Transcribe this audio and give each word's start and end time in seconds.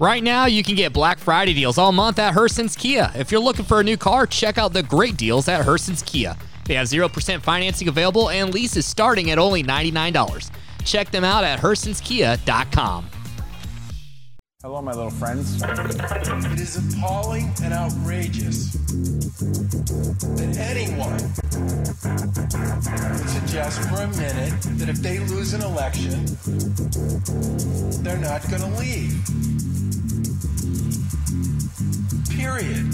Right 0.00 0.22
now, 0.22 0.46
you 0.46 0.62
can 0.62 0.76
get 0.76 0.92
Black 0.92 1.18
Friday 1.18 1.54
deals 1.54 1.76
all 1.76 1.90
month 1.90 2.20
at 2.20 2.32
Hurston's 2.32 2.76
Kia. 2.76 3.10
If 3.16 3.32
you're 3.32 3.40
looking 3.40 3.64
for 3.64 3.80
a 3.80 3.82
new 3.82 3.96
car, 3.96 4.28
check 4.28 4.56
out 4.56 4.72
the 4.72 4.84
great 4.84 5.16
deals 5.16 5.48
at 5.48 5.64
Hurston's 5.64 6.02
Kia. 6.02 6.36
They 6.66 6.74
have 6.74 6.86
0% 6.86 7.42
financing 7.42 7.88
available 7.88 8.30
and 8.30 8.54
leases 8.54 8.86
starting 8.86 9.32
at 9.32 9.40
only 9.40 9.64
$99. 9.64 10.50
Check 10.84 11.10
them 11.10 11.24
out 11.24 11.42
at 11.42 11.58
Hurston'sKia.com. 11.58 13.10
Hello, 14.62 14.82
my 14.82 14.92
little 14.92 15.10
friends. 15.10 15.60
It 15.62 16.60
is 16.60 16.76
appalling 16.76 17.52
and 17.64 17.72
outrageous 17.72 18.74
that 20.34 20.56
anyone 20.58 21.12
would 23.10 23.28
suggest 23.28 23.80
for 23.88 23.96
a 23.96 24.08
minute 24.16 24.52
that 24.78 24.88
if 24.88 24.98
they 24.98 25.18
lose 25.18 25.54
an 25.54 25.62
election, 25.62 26.24
they're 28.04 28.18
not 28.18 28.48
going 28.48 28.62
to 28.62 28.78
leave. 28.78 29.77
Period. 32.30 32.86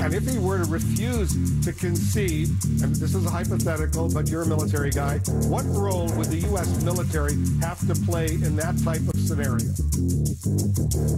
And 0.00 0.14
if 0.14 0.28
he 0.28 0.38
were 0.38 0.58
to 0.58 0.64
refuse 0.70 1.32
to 1.64 1.72
concede, 1.72 2.48
and 2.82 2.94
this 2.96 3.14
is 3.14 3.24
a 3.24 3.30
hypothetical, 3.30 4.08
but 4.08 4.28
you're 4.28 4.42
a 4.42 4.46
military 4.46 4.90
guy, 4.90 5.18
what 5.48 5.64
role 5.66 6.08
would 6.16 6.26
the 6.28 6.38
U.S. 6.48 6.82
military 6.82 7.34
have 7.60 7.78
to 7.86 7.94
play 8.06 8.26
in 8.26 8.56
that 8.56 8.78
type 8.82 9.02
of 9.08 9.18
scenario? 9.20 9.70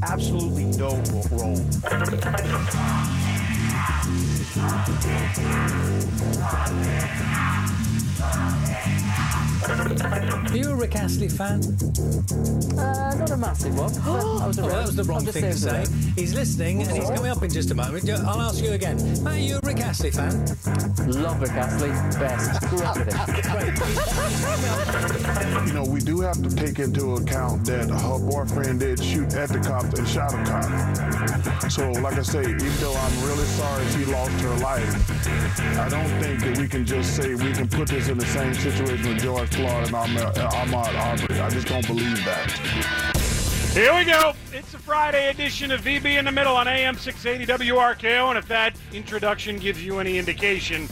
Absolutely 0.02 0.64
no 0.76 1.02
role. 1.30 1.60
Are 9.66 10.56
you 10.56 10.70
a 10.70 10.74
Rick 10.76 10.94
Astley 10.96 11.28
fan? 11.28 11.60
Uh, 12.78 13.14
not 13.18 13.30
a 13.30 13.36
massive 13.36 13.76
one. 13.76 13.92
but 13.92 14.06
I 14.42 14.46
was 14.46 14.58
Oh, 14.60 14.62
around. 14.66 14.70
that 14.70 14.86
was 14.86 14.96
the 14.96 15.04
wrong 15.04 15.24
thing 15.24 15.42
to 15.42 15.52
saying 15.54 15.86
say. 15.86 15.92
He's 16.16 16.34
listening 16.34 16.82
and 16.82 16.90
he's 16.90 17.08
coming 17.10 17.30
up 17.30 17.42
in 17.42 17.50
just 17.50 17.70
a 17.70 17.74
moment. 17.74 18.08
I'll 18.10 18.40
ask 18.40 18.62
you 18.62 18.72
again. 18.72 18.98
Are 19.26 19.36
you 19.36 19.56
a 19.56 19.60
Rick 19.64 19.80
Astley 19.80 20.10
fan? 20.10 20.38
Love 21.08 21.40
Rick 21.40 21.52
Astley, 21.52 21.90
best. 22.20 22.60
Grew 22.68 22.82
up 22.82 22.96
with 22.98 23.12
him. 23.12 23.20
You 25.66 25.72
know, 25.72 25.84
we 25.84 26.00
do 26.00 26.20
have 26.20 26.40
to 26.42 26.54
take 26.54 26.78
into 26.78 27.14
account 27.16 27.64
that 27.66 27.88
her 27.90 28.18
boyfriend 28.18 28.80
did 28.80 29.02
shoot 29.02 29.32
at 29.34 29.48
the 29.48 29.58
cop 29.58 29.84
and 29.94 30.06
shot 30.06 30.32
a 30.34 30.44
cop. 30.44 31.70
So, 31.70 31.90
like 31.92 32.14
I 32.18 32.22
say, 32.22 32.42
even 32.42 32.76
though 32.80 32.94
I'm 32.94 33.22
really 33.26 33.44
sorry 33.46 33.84
she 33.88 34.04
lost 34.04 34.40
her 34.42 34.54
life, 34.58 34.94
I 35.80 35.88
don't 35.88 36.08
think 36.22 36.40
that 36.44 36.58
we 36.58 36.68
can 36.68 36.84
just 36.84 37.16
say 37.16 37.34
we 37.34 37.52
can 37.52 37.66
put 37.68 37.88
this 37.88 38.08
in 38.14 38.20
the 38.20 38.26
same 38.26 38.54
situation 38.54 39.08
with 39.08 39.20
George 39.20 39.48
Floyd 39.48 39.68
and 39.68 39.88
Ahmaud 39.88 40.38
uh, 40.38 40.50
Ahmaud 40.50 40.94
Arbery. 40.94 41.40
I 41.40 41.50
just 41.50 41.66
don't 41.66 41.84
believe 41.84 42.24
that. 42.24 42.48
Here 43.72 43.92
we 43.92 44.04
go. 44.04 44.34
It's 44.52 44.72
a 44.72 44.78
Friday 44.78 45.30
edition 45.30 45.72
of 45.72 45.80
VB 45.80 46.16
in 46.16 46.24
the 46.24 46.30
Middle 46.30 46.54
on 46.54 46.68
AM 46.68 46.96
680 46.96 47.70
WRKO. 47.70 48.28
And 48.28 48.38
if 48.38 48.46
that 48.46 48.76
introduction 48.92 49.56
gives 49.56 49.84
you 49.84 49.98
any 49.98 50.16
indication, 50.16 50.88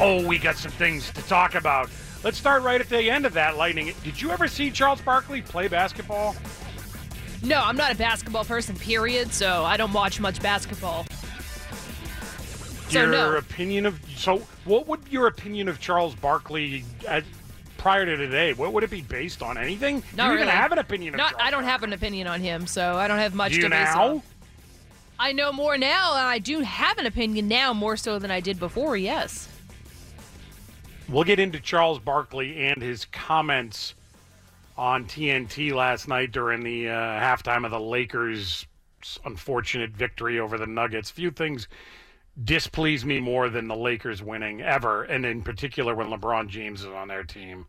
oh, 0.00 0.26
we 0.26 0.36
got 0.36 0.56
some 0.56 0.72
things 0.72 1.10
to 1.12 1.22
talk 1.22 1.54
about. 1.54 1.88
Let's 2.22 2.36
start 2.36 2.62
right 2.62 2.78
at 2.80 2.90
the 2.90 3.10
end 3.10 3.24
of 3.24 3.32
that, 3.32 3.56
Lightning. 3.56 3.94
Did 4.04 4.20
you 4.20 4.30
ever 4.30 4.48
see 4.48 4.70
Charles 4.70 5.00
Barkley 5.00 5.40
play 5.40 5.66
basketball? 5.66 6.36
No, 7.42 7.62
I'm 7.62 7.76
not 7.76 7.92
a 7.92 7.96
basketball 7.96 8.44
person, 8.44 8.76
period, 8.76 9.32
so 9.32 9.64
I 9.64 9.78
don't 9.78 9.94
watch 9.94 10.20
much 10.20 10.42
basketball. 10.42 11.06
So, 12.88 13.00
your 13.02 13.10
no. 13.10 13.36
opinion 13.36 13.86
of 13.86 14.00
so 14.16 14.38
what 14.64 14.86
would 14.86 15.00
your 15.10 15.26
opinion 15.26 15.68
of 15.68 15.78
Charles 15.78 16.14
Barkley 16.14 16.84
at, 17.06 17.24
prior 17.76 18.06
to 18.06 18.16
today? 18.16 18.54
What 18.54 18.72
would 18.72 18.82
it 18.82 18.90
be 18.90 19.02
based 19.02 19.42
on? 19.42 19.58
Anything? 19.58 20.02
Not 20.16 20.26
you 20.26 20.30
really. 20.32 20.42
even 20.44 20.54
have 20.54 20.72
an 20.72 20.78
opinion 20.78 21.14
of 21.14 21.18
Not, 21.18 21.34
I 21.40 21.50
don't 21.50 21.64
have 21.64 21.82
an 21.82 21.92
opinion 21.92 22.26
on 22.26 22.40
him, 22.40 22.66
so 22.66 22.94
I 22.94 23.08
don't 23.08 23.18
have 23.18 23.34
much 23.34 23.52
Do 23.52 23.58
you 23.58 23.62
to 23.64 23.70
base 23.70 23.94
now? 23.94 24.08
on. 24.08 24.22
I 25.18 25.32
know 25.32 25.52
more 25.52 25.76
now, 25.76 26.12
and 26.16 26.26
I 26.26 26.38
do 26.38 26.60
have 26.60 26.98
an 26.98 27.06
opinion 27.06 27.48
now 27.48 27.72
more 27.72 27.96
so 27.96 28.18
than 28.18 28.30
I 28.30 28.40
did 28.40 28.58
before, 28.58 28.96
yes. 28.96 29.48
We'll 31.08 31.24
get 31.24 31.38
into 31.40 31.58
Charles 31.58 31.98
Barkley 31.98 32.66
and 32.66 32.80
his 32.80 33.04
comments 33.06 33.94
on 34.76 35.06
TNT 35.06 35.74
last 35.74 36.06
night 36.06 36.30
during 36.30 36.62
the 36.62 36.88
uh, 36.88 36.92
halftime 36.92 37.64
of 37.64 37.72
the 37.72 37.80
Lakers' 37.80 38.66
unfortunate 39.24 39.90
victory 39.90 40.38
over 40.38 40.56
the 40.56 40.66
Nuggets. 40.66 41.10
Few 41.10 41.30
things 41.30 41.66
displease 42.44 43.04
me 43.04 43.20
more 43.20 43.48
than 43.48 43.68
the 43.68 43.76
Lakers 43.76 44.22
winning 44.22 44.60
ever, 44.60 45.02
and 45.04 45.26
in 45.26 45.42
particular 45.42 45.94
when 45.94 46.08
LeBron 46.08 46.48
James 46.48 46.80
is 46.80 46.86
on 46.86 47.08
their 47.08 47.24
team. 47.24 47.66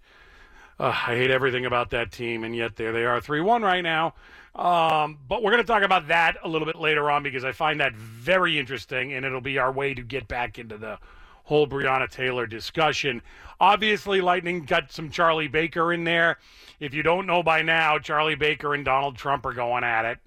Uh, 0.79 0.87
I 0.87 1.15
hate 1.15 1.31
everything 1.31 1.65
about 1.65 1.89
that 1.89 2.11
team, 2.11 2.43
and 2.43 2.55
yet 2.55 2.75
there 2.75 2.91
they 2.91 3.03
are, 3.03 3.19
three-one 3.19 3.63
right 3.63 3.81
now. 3.81 4.13
Um, 4.55 5.17
but 5.27 5.43
we're 5.43 5.51
going 5.51 5.63
to 5.63 5.67
talk 5.67 5.83
about 5.83 6.07
that 6.07 6.37
a 6.43 6.47
little 6.47 6.65
bit 6.65 6.75
later 6.75 7.09
on 7.11 7.23
because 7.23 7.43
I 7.43 7.51
find 7.51 7.79
that 7.79 7.95
very 7.95 8.57
interesting, 8.57 9.13
and 9.13 9.25
it'll 9.25 9.41
be 9.41 9.57
our 9.57 9.71
way 9.71 9.93
to 9.93 10.01
get 10.01 10.27
back 10.27 10.57
into 10.57 10.77
the 10.77 10.97
whole 11.43 11.67
Breonna 11.67 12.09
Taylor 12.09 12.45
discussion. 12.45 13.21
Obviously, 13.59 14.21
Lightning 14.21 14.65
got 14.65 14.91
some 14.91 15.09
Charlie 15.09 15.47
Baker 15.47 15.91
in 15.91 16.03
there. 16.03 16.37
If 16.79 16.93
you 16.93 17.03
don't 17.03 17.25
know 17.25 17.43
by 17.43 17.61
now, 17.61 17.99
Charlie 17.99 18.35
Baker 18.35 18.73
and 18.73 18.85
Donald 18.85 19.17
Trump 19.17 19.45
are 19.45 19.53
going 19.53 19.83
at 19.83 20.05
it, 20.05 20.19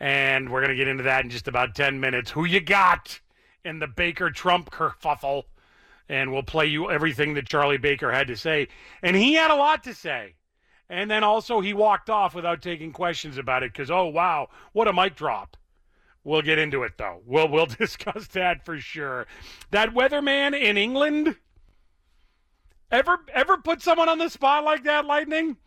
and 0.00 0.50
we're 0.50 0.60
going 0.60 0.70
to 0.70 0.76
get 0.76 0.88
into 0.88 1.04
that 1.04 1.24
in 1.24 1.30
just 1.30 1.48
about 1.48 1.74
ten 1.74 1.98
minutes. 2.00 2.30
Who 2.32 2.44
you 2.44 2.60
got 2.60 3.20
in 3.68 3.78
the 3.78 3.86
Baker 3.86 4.30
Trump 4.30 4.70
kerfuffle? 4.70 5.44
and 6.08 6.32
we'll 6.32 6.42
play 6.42 6.66
you 6.66 6.90
everything 6.90 7.34
that 7.34 7.48
Charlie 7.48 7.78
Baker 7.78 8.10
had 8.10 8.28
to 8.28 8.36
say. 8.36 8.68
And 9.02 9.14
he 9.14 9.34
had 9.34 9.50
a 9.50 9.56
lot 9.56 9.84
to 9.84 9.94
say. 9.94 10.34
And 10.88 11.10
then 11.10 11.22
also 11.22 11.60
he 11.60 11.74
walked 11.74 12.08
off 12.08 12.34
without 12.34 12.62
taking 12.62 12.92
questions 12.92 13.36
about 13.36 13.62
it 13.62 13.72
because 13.72 13.90
oh 13.90 14.06
wow, 14.06 14.48
what 14.72 14.88
a 14.88 14.92
mic 14.92 15.16
drop. 15.16 15.56
We'll 16.24 16.42
get 16.42 16.58
into 16.58 16.82
it 16.82 16.92
though. 16.96 17.20
We'll 17.26 17.48
we'll 17.48 17.66
discuss 17.78 18.26
that 18.28 18.64
for 18.64 18.78
sure. 18.78 19.26
That 19.70 19.94
weatherman 19.94 20.58
in 20.58 20.78
England 20.78 21.36
ever 22.90 23.18
ever 23.34 23.58
put 23.58 23.82
someone 23.82 24.08
on 24.08 24.18
the 24.18 24.30
spot 24.30 24.64
like 24.64 24.84
that, 24.84 25.04
Lightning? 25.04 25.58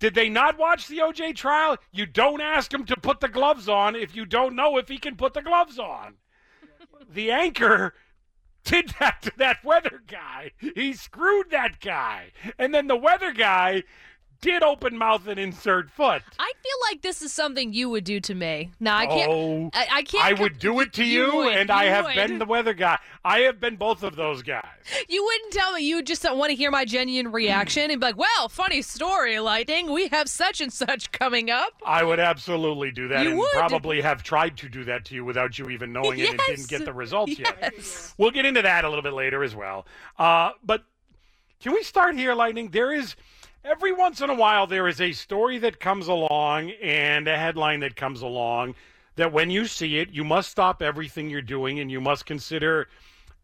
Did 0.00 0.14
they 0.14 0.28
not 0.28 0.58
watch 0.58 0.86
the 0.86 0.98
OJ 0.98 1.34
trial? 1.34 1.76
You 1.90 2.06
don't 2.06 2.40
ask 2.40 2.72
him 2.72 2.84
to 2.86 2.96
put 2.96 3.20
the 3.20 3.28
gloves 3.28 3.68
on 3.68 3.96
if 3.96 4.14
you 4.14 4.26
don't 4.26 4.54
know 4.54 4.76
if 4.76 4.86
he 4.86 4.98
can 4.98 5.16
put 5.16 5.34
the 5.34 5.42
gloves 5.42 5.78
on. 5.78 6.14
The 7.08 7.30
anchor 7.30 7.94
did 8.64 8.94
that 9.00 9.22
to 9.22 9.32
that 9.38 9.64
weather 9.64 10.02
guy. 10.06 10.52
He 10.58 10.92
screwed 10.92 11.50
that 11.50 11.80
guy. 11.80 12.32
And 12.58 12.74
then 12.74 12.86
the 12.86 12.96
weather 12.96 13.32
guy 13.32 13.84
did 14.40 14.62
open 14.62 14.96
mouth 14.96 15.26
and 15.26 15.38
insert 15.38 15.90
foot. 15.90 16.22
I 16.38 16.52
feel 16.62 16.72
like 16.90 17.02
this 17.02 17.22
is 17.22 17.32
something 17.32 17.72
you 17.72 17.90
would 17.90 18.04
do 18.04 18.20
to 18.20 18.34
me. 18.34 18.70
No, 18.78 18.92
I 18.92 19.06
can't. 19.06 19.30
Oh, 19.30 19.70
I, 19.74 19.86
I 19.92 20.02
can't. 20.02 20.24
I 20.24 20.40
would 20.40 20.58
do 20.58 20.80
it 20.80 20.92
to 20.94 21.04
you, 21.04 21.34
would, 21.34 21.56
and 21.56 21.70
I 21.70 21.84
have 21.86 22.04
would. 22.04 22.14
been 22.14 22.38
the 22.38 22.44
weather 22.44 22.72
guy. 22.74 22.98
I 23.24 23.40
have 23.40 23.58
been 23.60 23.76
both 23.76 24.02
of 24.02 24.16
those 24.16 24.42
guys. 24.42 24.64
You 25.08 25.22
wouldn't 25.22 25.52
tell 25.52 25.72
me. 25.74 25.82
You 25.86 26.02
just 26.02 26.22
don't 26.22 26.38
want 26.38 26.48
to 26.50 26.56
hear 26.56 26.70
my 26.70 26.84
genuine 26.86 27.30
reaction 27.30 27.90
and 27.90 28.00
be 28.00 28.06
like, 28.06 28.16
"Well, 28.16 28.48
funny 28.48 28.80
story, 28.80 29.38
Lightning. 29.38 29.92
We 29.92 30.08
have 30.08 30.28
such 30.28 30.62
and 30.62 30.72
such 30.72 31.12
coming 31.12 31.50
up." 31.50 31.72
I 31.84 32.02
would 32.04 32.18
absolutely 32.18 32.90
do 32.90 33.08
that 33.08 33.22
You 33.24 33.30
and 33.30 33.38
would. 33.38 33.50
probably 33.52 34.00
have 34.00 34.22
tried 34.22 34.56
to 34.58 34.68
do 34.68 34.84
that 34.84 35.04
to 35.06 35.14
you 35.14 35.24
without 35.26 35.58
you 35.58 35.68
even 35.68 35.92
knowing 35.92 36.18
it 36.20 36.30
and 36.30 36.40
didn't 36.46 36.68
get 36.68 36.84
the 36.86 36.92
results 36.94 37.38
yet. 37.38 37.74
We'll 38.16 38.30
get 38.30 38.46
into 38.46 38.62
that 38.62 38.84
a 38.84 38.88
little 38.88 39.02
bit 39.02 39.12
later 39.12 39.44
as 39.44 39.54
well. 39.54 39.86
Uh, 40.18 40.52
but 40.64 40.84
can 41.60 41.72
we 41.72 41.82
start 41.82 42.14
here, 42.16 42.34
Lightning? 42.34 42.70
There 42.70 42.92
is 42.92 43.14
every 43.68 43.92
once 43.92 44.20
in 44.20 44.30
a 44.30 44.34
while 44.34 44.66
there 44.66 44.88
is 44.88 45.00
a 45.00 45.12
story 45.12 45.58
that 45.58 45.78
comes 45.78 46.08
along 46.08 46.70
and 46.82 47.28
a 47.28 47.36
headline 47.36 47.80
that 47.80 47.96
comes 47.96 48.22
along 48.22 48.74
that 49.16 49.32
when 49.32 49.50
you 49.50 49.66
see 49.66 49.98
it, 49.98 50.10
you 50.10 50.24
must 50.24 50.50
stop 50.50 50.80
everything 50.80 51.28
you're 51.28 51.42
doing 51.42 51.80
and 51.80 51.90
you 51.90 52.00
must 52.00 52.24
consider 52.24 52.88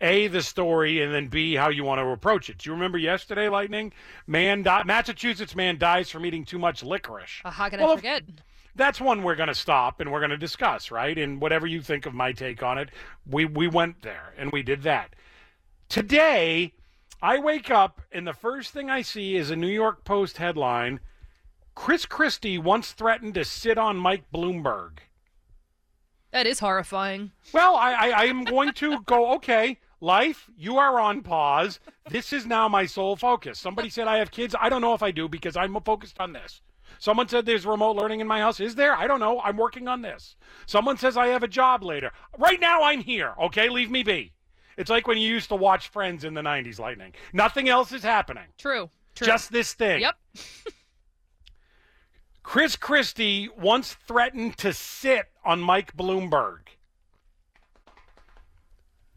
a 0.00 0.28
the 0.28 0.42
story 0.42 1.02
and 1.02 1.12
then 1.12 1.26
b 1.28 1.54
how 1.54 1.68
you 1.68 1.84
want 1.84 1.98
to 2.00 2.06
approach 2.06 2.48
it. 2.48 2.58
Do 2.58 2.70
you 2.70 2.74
remember 2.74 2.98
yesterday, 2.98 3.48
Lightning? 3.48 3.92
Man, 4.26 4.62
di- 4.62 4.82
Massachusetts 4.84 5.54
man 5.54 5.78
dies 5.78 6.10
from 6.10 6.24
eating 6.26 6.44
too 6.44 6.58
much 6.58 6.82
licorice. 6.82 7.41
Uh, 7.44 7.50
how 7.50 7.68
can 7.68 7.80
Well, 7.80 7.92
I 7.92 7.96
forget? 7.96 8.22
that's 8.76 9.00
one 9.00 9.22
we're 9.22 9.36
going 9.36 9.48
to 9.48 9.54
stop 9.54 10.00
and 10.00 10.10
we're 10.10 10.20
going 10.20 10.30
to 10.30 10.36
discuss, 10.36 10.91
right? 10.91 11.16
And 11.18 11.41
whatever 11.41 11.66
you 11.66 11.80
think 11.82 12.06
of 12.06 12.15
my 12.15 12.32
take 12.32 12.62
on 12.62 12.78
it, 12.78 12.91
we 13.28 13.44
we 13.44 13.68
went 13.68 14.03
there 14.03 14.32
and 14.38 14.50
we 14.53 14.62
did 14.62 14.82
that. 14.82 15.15
Today, 15.88 16.72
I 17.24 17.38
wake 17.38 17.71
up 17.71 18.03
and 18.12 18.26
the 18.26 18.34
first 18.34 18.74
thing 18.74 18.91
I 18.91 19.00
see 19.00 19.34
is 19.34 19.48
a 19.48 19.56
New 19.56 19.66
York 19.66 20.04
Post 20.04 20.36
headline: 20.36 21.00
Chris 21.74 22.04
Christie 22.04 22.59
once 22.59 22.92
threatened 22.92 23.32
to 23.32 23.47
sit 23.47 23.78
on 23.78 23.97
Mike 23.97 24.30
Bloomberg. 24.30 24.98
That 26.32 26.47
is 26.47 26.59
horrifying. 26.59 27.32
Well, 27.54 27.76
I, 27.76 27.92
I, 27.92 28.09
I 28.09 28.24
am 28.24 28.44
going 28.44 28.74
to 28.74 29.00
go, 29.06 29.32
okay, 29.36 29.78
life, 30.03 30.50
you 30.54 30.76
are 30.76 31.00
on 31.00 31.22
pause. 31.22 31.80
This 32.10 32.30
is 32.30 32.44
now 32.44 32.68
my 32.68 32.84
sole 32.84 33.16
focus. 33.16 33.59
Somebody 33.59 33.88
said 33.88 34.06
I 34.06 34.18
have 34.18 34.30
kids. 34.30 34.54
I 34.60 34.68
don't 34.68 34.82
know 34.82 34.92
if 34.92 35.03
I 35.03 35.10
do 35.10 35.27
because 35.27 35.56
I'm 35.56 35.80
focused 35.80 36.20
on 36.20 36.34
this. 36.34 36.60
Someone 36.98 37.28
said 37.28 37.47
there's 37.47 37.65
remote 37.65 37.97
learning 37.97 38.20
in 38.20 38.27
my 38.27 38.41
house. 38.41 38.60
Is 38.60 38.74
there? 38.74 38.94
I 38.94 39.06
don't 39.06 39.20
know. 39.20 39.41
I'm 39.41 39.56
working 39.56 39.88
on 39.88 40.03
this. 40.03 40.36
Someone 40.66 40.98
says 40.98 41.16
I 41.16 41.28
have 41.28 41.42
a 41.42 41.48
job 41.48 41.82
later. 41.82 42.12
Right 42.36 42.60
now, 42.60 42.82
I'm 42.82 43.00
here. 43.00 43.32
Okay, 43.44 43.70
leave 43.70 43.91
me 43.91 44.03
be. 44.03 44.34
It's 44.76 44.91
like 44.91 45.06
when 45.06 45.18
you 45.18 45.28
used 45.28 45.48
to 45.50 45.54
watch 45.56 45.88
Friends 45.88 46.24
in 46.24 46.34
the 46.34 46.41
90s, 46.42 46.78
Lightning. 46.78 47.12
Nothing 47.32 47.68
else 47.68 47.92
is 47.92 48.03
happening. 48.03 48.44
True. 48.59 48.91
True. 49.15 49.26
Just 49.26 49.53
this 49.53 49.72
thing. 49.74 50.00
Yep. 50.00 50.15
Chris 52.42 52.76
Christie 52.76 53.48
once 53.56 53.94
threatened 54.06 54.59
to 54.59 54.72
sit 54.72 55.26
on 55.44 55.60
Mike 55.60 55.97
Bloomberg. 55.97 56.59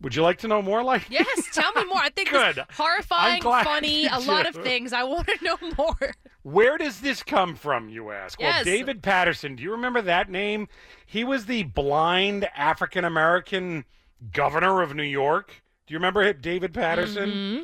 Would 0.02 0.16
you 0.16 0.22
like 0.22 0.38
to 0.40 0.48
know 0.48 0.62
more? 0.62 0.84
Like 0.84 1.10
Yes, 1.10 1.28
tell 1.54 1.72
me 1.74 1.84
more. 1.86 1.98
I 1.98 2.10
think 2.10 2.30
Good. 2.32 2.60
it's 2.60 2.78
horrifying, 2.78 3.42
funny, 3.42 4.06
a 4.08 4.20
lot 4.20 4.48
of 4.48 4.56
things. 4.56 4.94
I 4.94 5.04
want 5.04 5.28
to 5.28 5.38
know 5.44 5.58
more. 5.78 6.14
Where 6.44 6.78
does 6.78 7.02
this 7.02 7.24
come 7.24 7.56
from, 7.56 7.90
you 7.90 8.12
ask? 8.12 8.40
Well, 8.40 8.48
Yes. 8.50 8.64
David 8.64 9.02
Paterson, 9.02 9.56
do 9.56 9.64
you 9.64 9.72
remember 9.72 10.02
that 10.04 10.30
name? 10.30 10.68
He 11.06 11.24
was 11.24 11.48
the 11.48 11.64
blind 11.64 12.48
African 12.56 13.04
American 13.06 13.86
governor 14.32 14.82
of 14.82 14.96
New 14.96 15.04
York. 15.04 15.64
Do 15.86 15.94
you 15.94 15.98
remember 15.98 16.32
David 16.34 16.74
Paterson? 16.74 17.30
Mm-hmm. 17.30 17.64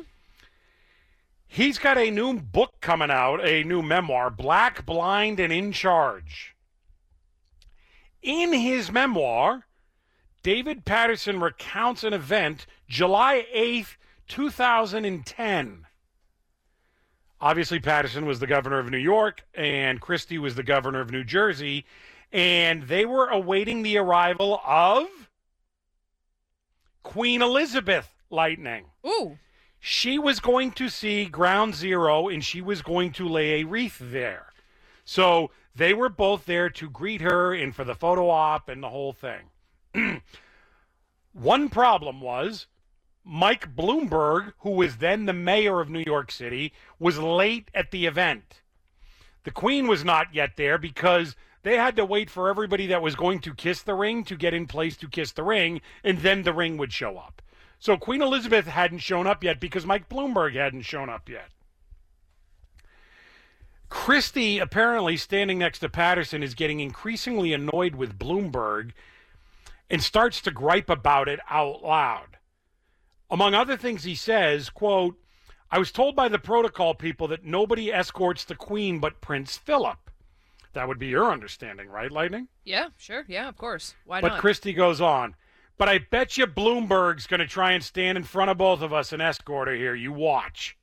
He's 1.46 1.78
got 1.78 1.98
a 1.98 2.10
new 2.10 2.40
book 2.40 2.80
coming 2.80 3.10
out, 3.10 3.46
a 3.46 3.62
new 3.62 3.82
memoir, 3.82 4.30
Black, 4.30 4.84
Blind, 4.84 5.38
and 5.38 5.52
in 5.52 5.72
Charge. 5.72 6.56
In 8.22 8.52
his 8.52 8.90
memoir, 8.90 9.66
David 10.42 10.84
Paterson 10.84 11.40
recounts 11.40 12.02
an 12.02 12.12
event 12.12 12.66
July 12.88 13.46
8th, 13.54 13.96
2010. 14.26 15.86
Obviously, 17.40 17.78
Paterson 17.78 18.26
was 18.26 18.40
the 18.40 18.46
governor 18.46 18.78
of 18.78 18.90
New 18.90 18.98
York, 18.98 19.44
and 19.54 20.00
Christie 20.00 20.38
was 20.38 20.54
the 20.54 20.62
governor 20.62 21.00
of 21.00 21.10
New 21.10 21.24
Jersey, 21.24 21.84
and 22.32 22.84
they 22.84 23.04
were 23.04 23.28
awaiting 23.28 23.82
the 23.82 23.98
arrival 23.98 24.60
of 24.66 25.06
Queen 27.04 27.40
Elizabeth 27.40 28.10
Lightning. 28.30 28.86
Ooh. 29.06 29.38
She 29.78 30.18
was 30.18 30.40
going 30.40 30.72
to 30.72 30.88
see 30.88 31.26
Ground 31.26 31.74
Zero, 31.76 32.28
and 32.28 32.42
she 32.42 32.60
was 32.60 32.82
going 32.82 33.12
to 33.12 33.28
lay 33.28 33.60
a 33.60 33.64
wreath 33.64 33.98
there. 34.00 34.46
So 35.04 35.50
they 35.76 35.94
were 35.94 36.08
both 36.08 36.46
there 36.46 36.70
to 36.70 36.90
greet 36.90 37.20
her 37.20 37.54
and 37.54 37.74
for 37.74 37.84
the 37.84 37.94
photo 37.94 38.30
op 38.30 38.68
and 38.68 38.82
the 38.82 38.88
whole 38.88 39.12
thing. 39.12 39.50
One 41.32 41.68
problem 41.68 42.20
was 42.20 42.66
Mike 43.24 43.76
Bloomberg, 43.76 44.54
who 44.60 44.70
was 44.70 44.96
then 44.96 45.26
the 45.26 45.32
mayor 45.32 45.80
of 45.80 45.90
New 45.90 46.02
York 46.04 46.32
City, 46.32 46.72
was 46.98 47.18
late 47.18 47.70
at 47.74 47.90
the 47.90 48.06
event. 48.06 48.62
The 49.44 49.50
Queen 49.50 49.86
was 49.86 50.04
not 50.04 50.34
yet 50.34 50.56
there 50.56 50.78
because 50.78 51.36
they 51.64 51.76
had 51.76 51.96
to 51.96 52.04
wait 52.04 52.30
for 52.30 52.48
everybody 52.48 52.86
that 52.86 53.02
was 53.02 53.16
going 53.16 53.40
to 53.40 53.54
kiss 53.54 53.82
the 53.82 53.94
ring 53.94 54.22
to 54.24 54.36
get 54.36 54.54
in 54.54 54.66
place 54.66 54.96
to 54.98 55.08
kiss 55.08 55.32
the 55.32 55.42
ring, 55.42 55.80
and 56.04 56.18
then 56.18 56.42
the 56.42 56.52
ring 56.52 56.76
would 56.76 56.92
show 56.92 57.16
up. 57.18 57.42
So 57.78 57.96
Queen 57.96 58.22
Elizabeth 58.22 58.66
hadn't 58.66 58.98
shown 58.98 59.26
up 59.26 59.42
yet 59.42 59.60
because 59.60 59.84
Mike 59.84 60.08
Bloomberg 60.08 60.54
hadn't 60.54 60.82
shown 60.82 61.08
up 61.08 61.28
yet. 61.28 61.48
Christie, 63.88 64.58
apparently 64.58 65.16
standing 65.16 65.58
next 65.58 65.78
to 65.80 65.88
Paterson, 65.88 66.42
is 66.42 66.54
getting 66.54 66.80
increasingly 66.80 67.52
annoyed 67.52 67.94
with 67.94 68.18
Bloomberg 68.18 68.92
and 69.88 70.02
starts 70.02 70.40
to 70.42 70.50
gripe 70.50 70.90
about 70.90 71.28
it 71.28 71.40
out 71.48 71.82
loud. 71.82 72.38
Among 73.30 73.54
other 73.54 73.76
things, 73.76 74.04
he 74.04 74.14
says, 74.14 74.68
quote, 74.68 75.16
I 75.70 75.78
was 75.78 75.92
told 75.92 76.14
by 76.14 76.28
the 76.28 76.38
protocol 76.38 76.94
people 76.94 77.28
that 77.28 77.44
nobody 77.44 77.92
escorts 77.92 78.44
the 78.44 78.54
Queen 78.54 78.98
but 78.98 79.20
Prince 79.20 79.56
Philip. 79.56 80.03
That 80.74 80.88
would 80.88 80.98
be 80.98 81.06
your 81.06 81.30
understanding, 81.30 81.88
right, 81.88 82.10
Lightning? 82.10 82.48
Yeah, 82.64 82.88
sure. 82.96 83.24
Yeah, 83.28 83.48
of 83.48 83.56
course. 83.56 83.94
Why 84.04 84.20
but 84.20 84.28
not? 84.28 84.40
Christie 84.40 84.72
goes 84.72 85.00
on. 85.00 85.34
But 85.76 85.88
I 85.88 85.98
bet 85.98 86.36
you 86.36 86.46
Bloomberg's 86.46 87.26
going 87.26 87.40
to 87.40 87.46
try 87.46 87.72
and 87.72 87.82
stand 87.82 88.16
in 88.16 88.24
front 88.24 88.50
of 88.50 88.58
both 88.58 88.80
of 88.80 88.92
us 88.92 89.12
and 89.12 89.20
escort 89.20 89.68
her 89.68 89.74
here. 89.74 89.94
You 89.94 90.12
watch. 90.12 90.76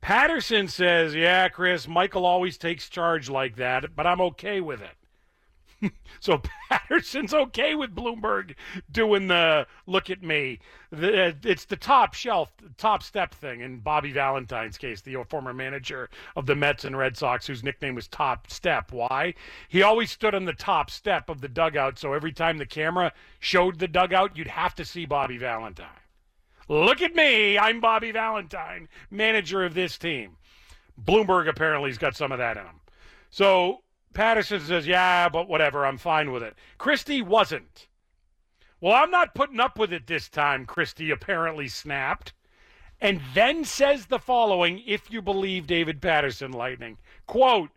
Paterson 0.00 0.68
says, 0.68 1.14
Yeah, 1.14 1.48
Chris, 1.48 1.88
Michael 1.88 2.26
always 2.26 2.58
takes 2.58 2.88
charge 2.88 3.30
like 3.30 3.56
that, 3.56 3.96
but 3.96 4.06
I'm 4.06 4.20
okay 4.20 4.60
with 4.60 4.82
it. 4.82 4.96
So 6.20 6.40
Paterson's 6.70 7.34
okay 7.34 7.74
with 7.74 7.94
Bloomberg 7.94 8.54
doing 8.90 9.28
the 9.28 9.66
look 9.86 10.08
at 10.08 10.22
me. 10.22 10.58
The, 10.90 11.26
uh, 11.26 11.32
it's 11.42 11.66
the 11.66 11.76
top 11.76 12.14
shelf, 12.14 12.50
top 12.78 13.02
step 13.02 13.34
thing 13.34 13.60
in 13.60 13.80
Bobby 13.80 14.12
Valentine's 14.12 14.78
case, 14.78 15.00
the 15.02 15.22
former 15.28 15.52
manager 15.52 16.08
of 16.36 16.46
the 16.46 16.54
Mets 16.54 16.84
and 16.84 16.96
Red 16.96 17.16
Sox, 17.16 17.46
whose 17.46 17.62
nickname 17.62 17.94
was 17.94 18.08
Top 18.08 18.50
Step. 18.50 18.92
Why? 18.92 19.34
He 19.68 19.82
always 19.82 20.10
stood 20.10 20.34
on 20.34 20.44
the 20.44 20.52
top 20.52 20.90
step 20.90 21.28
of 21.28 21.40
the 21.40 21.48
dugout, 21.48 21.98
so 21.98 22.12
every 22.12 22.32
time 22.32 22.58
the 22.58 22.66
camera 22.66 23.12
showed 23.38 23.78
the 23.78 23.88
dugout, 23.88 24.36
you'd 24.36 24.46
have 24.46 24.74
to 24.76 24.84
see 24.84 25.04
Bobby 25.04 25.36
Valentine. 25.36 25.88
Look 26.68 27.02
at 27.02 27.14
me, 27.14 27.58
I'm 27.58 27.80
Bobby 27.80 28.10
Valentine, 28.10 28.88
manager 29.10 29.64
of 29.64 29.74
this 29.74 29.98
team. 29.98 30.36
Bloomberg 31.02 31.48
apparently 31.48 31.90
has 31.90 31.98
got 31.98 32.16
some 32.16 32.32
of 32.32 32.38
that 32.38 32.56
in 32.56 32.64
him. 32.64 32.80
So 33.30 33.83
Paterson 34.14 34.60
says, 34.60 34.86
yeah, 34.86 35.28
but 35.28 35.48
whatever, 35.48 35.84
I'm 35.84 35.98
fine 35.98 36.32
with 36.32 36.42
it. 36.42 36.54
Christie 36.78 37.22
wasn't. 37.22 37.88
Well, 38.80 38.94
I'm 38.94 39.10
not 39.10 39.34
putting 39.34 39.60
up 39.60 39.78
with 39.78 39.92
it 39.92 40.06
this 40.06 40.28
time, 40.28 40.66
Christie 40.66 41.10
apparently 41.10 41.68
snapped. 41.68 42.32
And 43.00 43.20
then 43.34 43.64
says 43.64 44.06
the 44.06 44.18
following, 44.18 44.82
if 44.86 45.10
you 45.10 45.20
believe 45.20 45.66
David 45.66 46.00
Paterson, 46.00 46.52
Lightning. 46.52 46.98
Quote, 47.26 47.70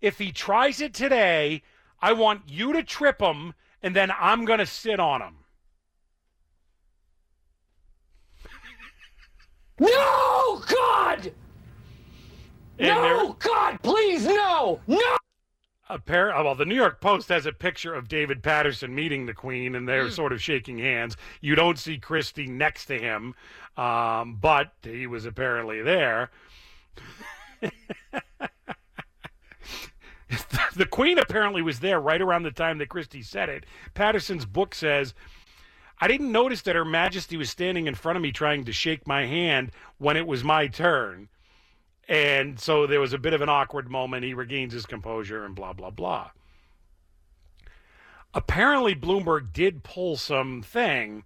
if 0.00 0.18
he 0.18 0.32
tries 0.32 0.80
it 0.80 0.94
today, 0.94 1.62
I 2.00 2.12
want 2.12 2.42
you 2.46 2.72
to 2.72 2.82
trip 2.82 3.20
him, 3.20 3.54
and 3.82 3.94
then 3.94 4.10
I'm 4.18 4.44
going 4.44 4.58
to 4.58 4.66
sit 4.66 5.00
on 5.00 5.22
him. 5.22 5.36
No, 9.80 10.62
God! 10.68 11.32
And 12.78 12.88
no, 12.88 13.36
God, 13.38 13.82
please, 13.82 14.26
no! 14.26 14.80
No! 14.86 15.16
Appar- 15.90 16.44
well, 16.44 16.54
the 16.54 16.64
New 16.64 16.76
York 16.76 17.00
Post 17.00 17.28
has 17.30 17.46
a 17.46 17.52
picture 17.52 17.92
of 17.94 18.08
David 18.08 18.42
Paterson 18.42 18.94
meeting 18.94 19.26
the 19.26 19.34
Queen, 19.34 19.74
and 19.74 19.88
they're 19.88 20.10
sort 20.10 20.32
of 20.32 20.40
shaking 20.40 20.78
hands. 20.78 21.16
You 21.40 21.56
don't 21.56 21.78
see 21.78 21.98
Christie 21.98 22.46
next 22.46 22.86
to 22.86 22.98
him, 22.98 23.34
um, 23.76 24.38
but 24.40 24.72
he 24.82 25.06
was 25.06 25.24
apparently 25.26 25.82
there. 25.82 26.30
the 30.76 30.86
Queen 30.88 31.18
apparently 31.18 31.62
was 31.62 31.80
there 31.80 32.00
right 32.00 32.22
around 32.22 32.44
the 32.44 32.52
time 32.52 32.78
that 32.78 32.88
Christie 32.88 33.22
said 33.22 33.48
it. 33.48 33.66
Paterson's 33.94 34.46
book 34.46 34.74
says. 34.74 35.14
I 36.02 36.08
didn't 36.08 36.32
notice 36.32 36.62
that 36.62 36.76
Her 36.76 36.84
Majesty 36.86 37.36
was 37.36 37.50
standing 37.50 37.86
in 37.86 37.94
front 37.94 38.16
of 38.16 38.22
me 38.22 38.32
trying 38.32 38.64
to 38.64 38.72
shake 38.72 39.06
my 39.06 39.26
hand 39.26 39.70
when 39.98 40.16
it 40.16 40.26
was 40.26 40.42
my 40.42 40.66
turn. 40.66 41.28
And 42.10 42.58
so 42.58 42.88
there 42.88 42.98
was 42.98 43.12
a 43.12 43.18
bit 43.18 43.34
of 43.34 43.40
an 43.40 43.48
awkward 43.48 43.88
moment. 43.88 44.24
He 44.24 44.34
regains 44.34 44.72
his 44.72 44.84
composure 44.84 45.44
and 45.44 45.54
blah, 45.54 45.72
blah, 45.72 45.90
blah. 45.90 46.30
Apparently, 48.34 48.96
Bloomberg 48.96 49.52
did 49.52 49.84
pull 49.84 50.16
something 50.16 51.22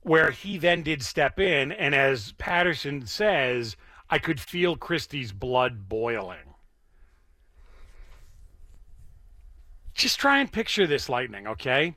where 0.00 0.30
he 0.30 0.56
then 0.56 0.82
did 0.82 1.02
step 1.02 1.38
in. 1.38 1.72
And 1.72 1.94
as 1.94 2.32
Paterson 2.32 3.06
says, 3.06 3.76
I 4.08 4.18
could 4.18 4.40
feel 4.40 4.76
Christie's 4.76 5.32
blood 5.32 5.90
boiling. 5.90 6.54
Just 9.92 10.18
try 10.18 10.38
and 10.40 10.50
picture 10.50 10.86
this 10.86 11.10
lightning, 11.10 11.46
okay? 11.46 11.96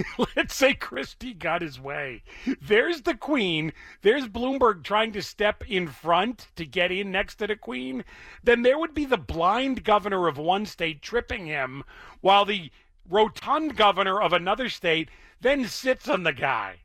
Let's 0.36 0.54
say 0.54 0.74
Christie 0.74 1.34
got 1.34 1.62
his 1.62 1.80
way. 1.80 2.22
There's 2.60 3.02
the 3.02 3.14
Queen. 3.14 3.72
There's 4.02 4.28
Bloomberg 4.28 4.82
trying 4.82 5.12
to 5.12 5.22
step 5.22 5.64
in 5.68 5.88
front 5.88 6.48
to 6.56 6.64
get 6.64 6.92
in 6.92 7.10
next 7.10 7.36
to 7.36 7.46
the 7.46 7.56
Queen. 7.56 8.04
Then 8.42 8.62
there 8.62 8.78
would 8.78 8.94
be 8.94 9.04
the 9.04 9.18
blind 9.18 9.84
governor 9.84 10.28
of 10.28 10.38
one 10.38 10.66
state 10.66 11.02
tripping 11.02 11.46
him 11.46 11.84
while 12.20 12.44
the 12.44 12.70
rotund 13.08 13.76
governor 13.76 14.20
of 14.20 14.32
another 14.32 14.68
state 14.68 15.08
then 15.40 15.66
sits 15.66 16.08
on 16.08 16.22
the 16.22 16.32
guy. 16.32 16.76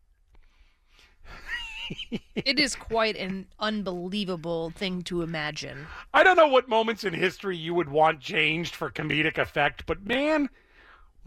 it 2.36 2.60
is 2.60 2.76
quite 2.76 3.16
an 3.16 3.48
unbelievable 3.60 4.72
thing 4.72 5.02
to 5.04 5.22
imagine. 5.22 5.88
I 6.14 6.24
don't 6.24 6.36
know 6.36 6.48
what 6.48 6.68
moments 6.68 7.04
in 7.04 7.14
history 7.14 7.56
you 7.56 7.74
would 7.74 7.90
want 7.90 8.20
changed 8.20 8.76
for 8.76 8.90
comedic 8.90 9.38
effect, 9.38 9.86
but 9.86 10.06
man, 10.06 10.50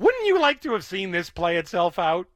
wouldn't 0.00 0.26
you 0.26 0.40
like 0.40 0.60
to 0.62 0.72
have 0.72 0.84
seen 0.84 1.10
this 1.12 1.30
play 1.30 1.56
itself 1.56 1.98
out? 1.98 2.26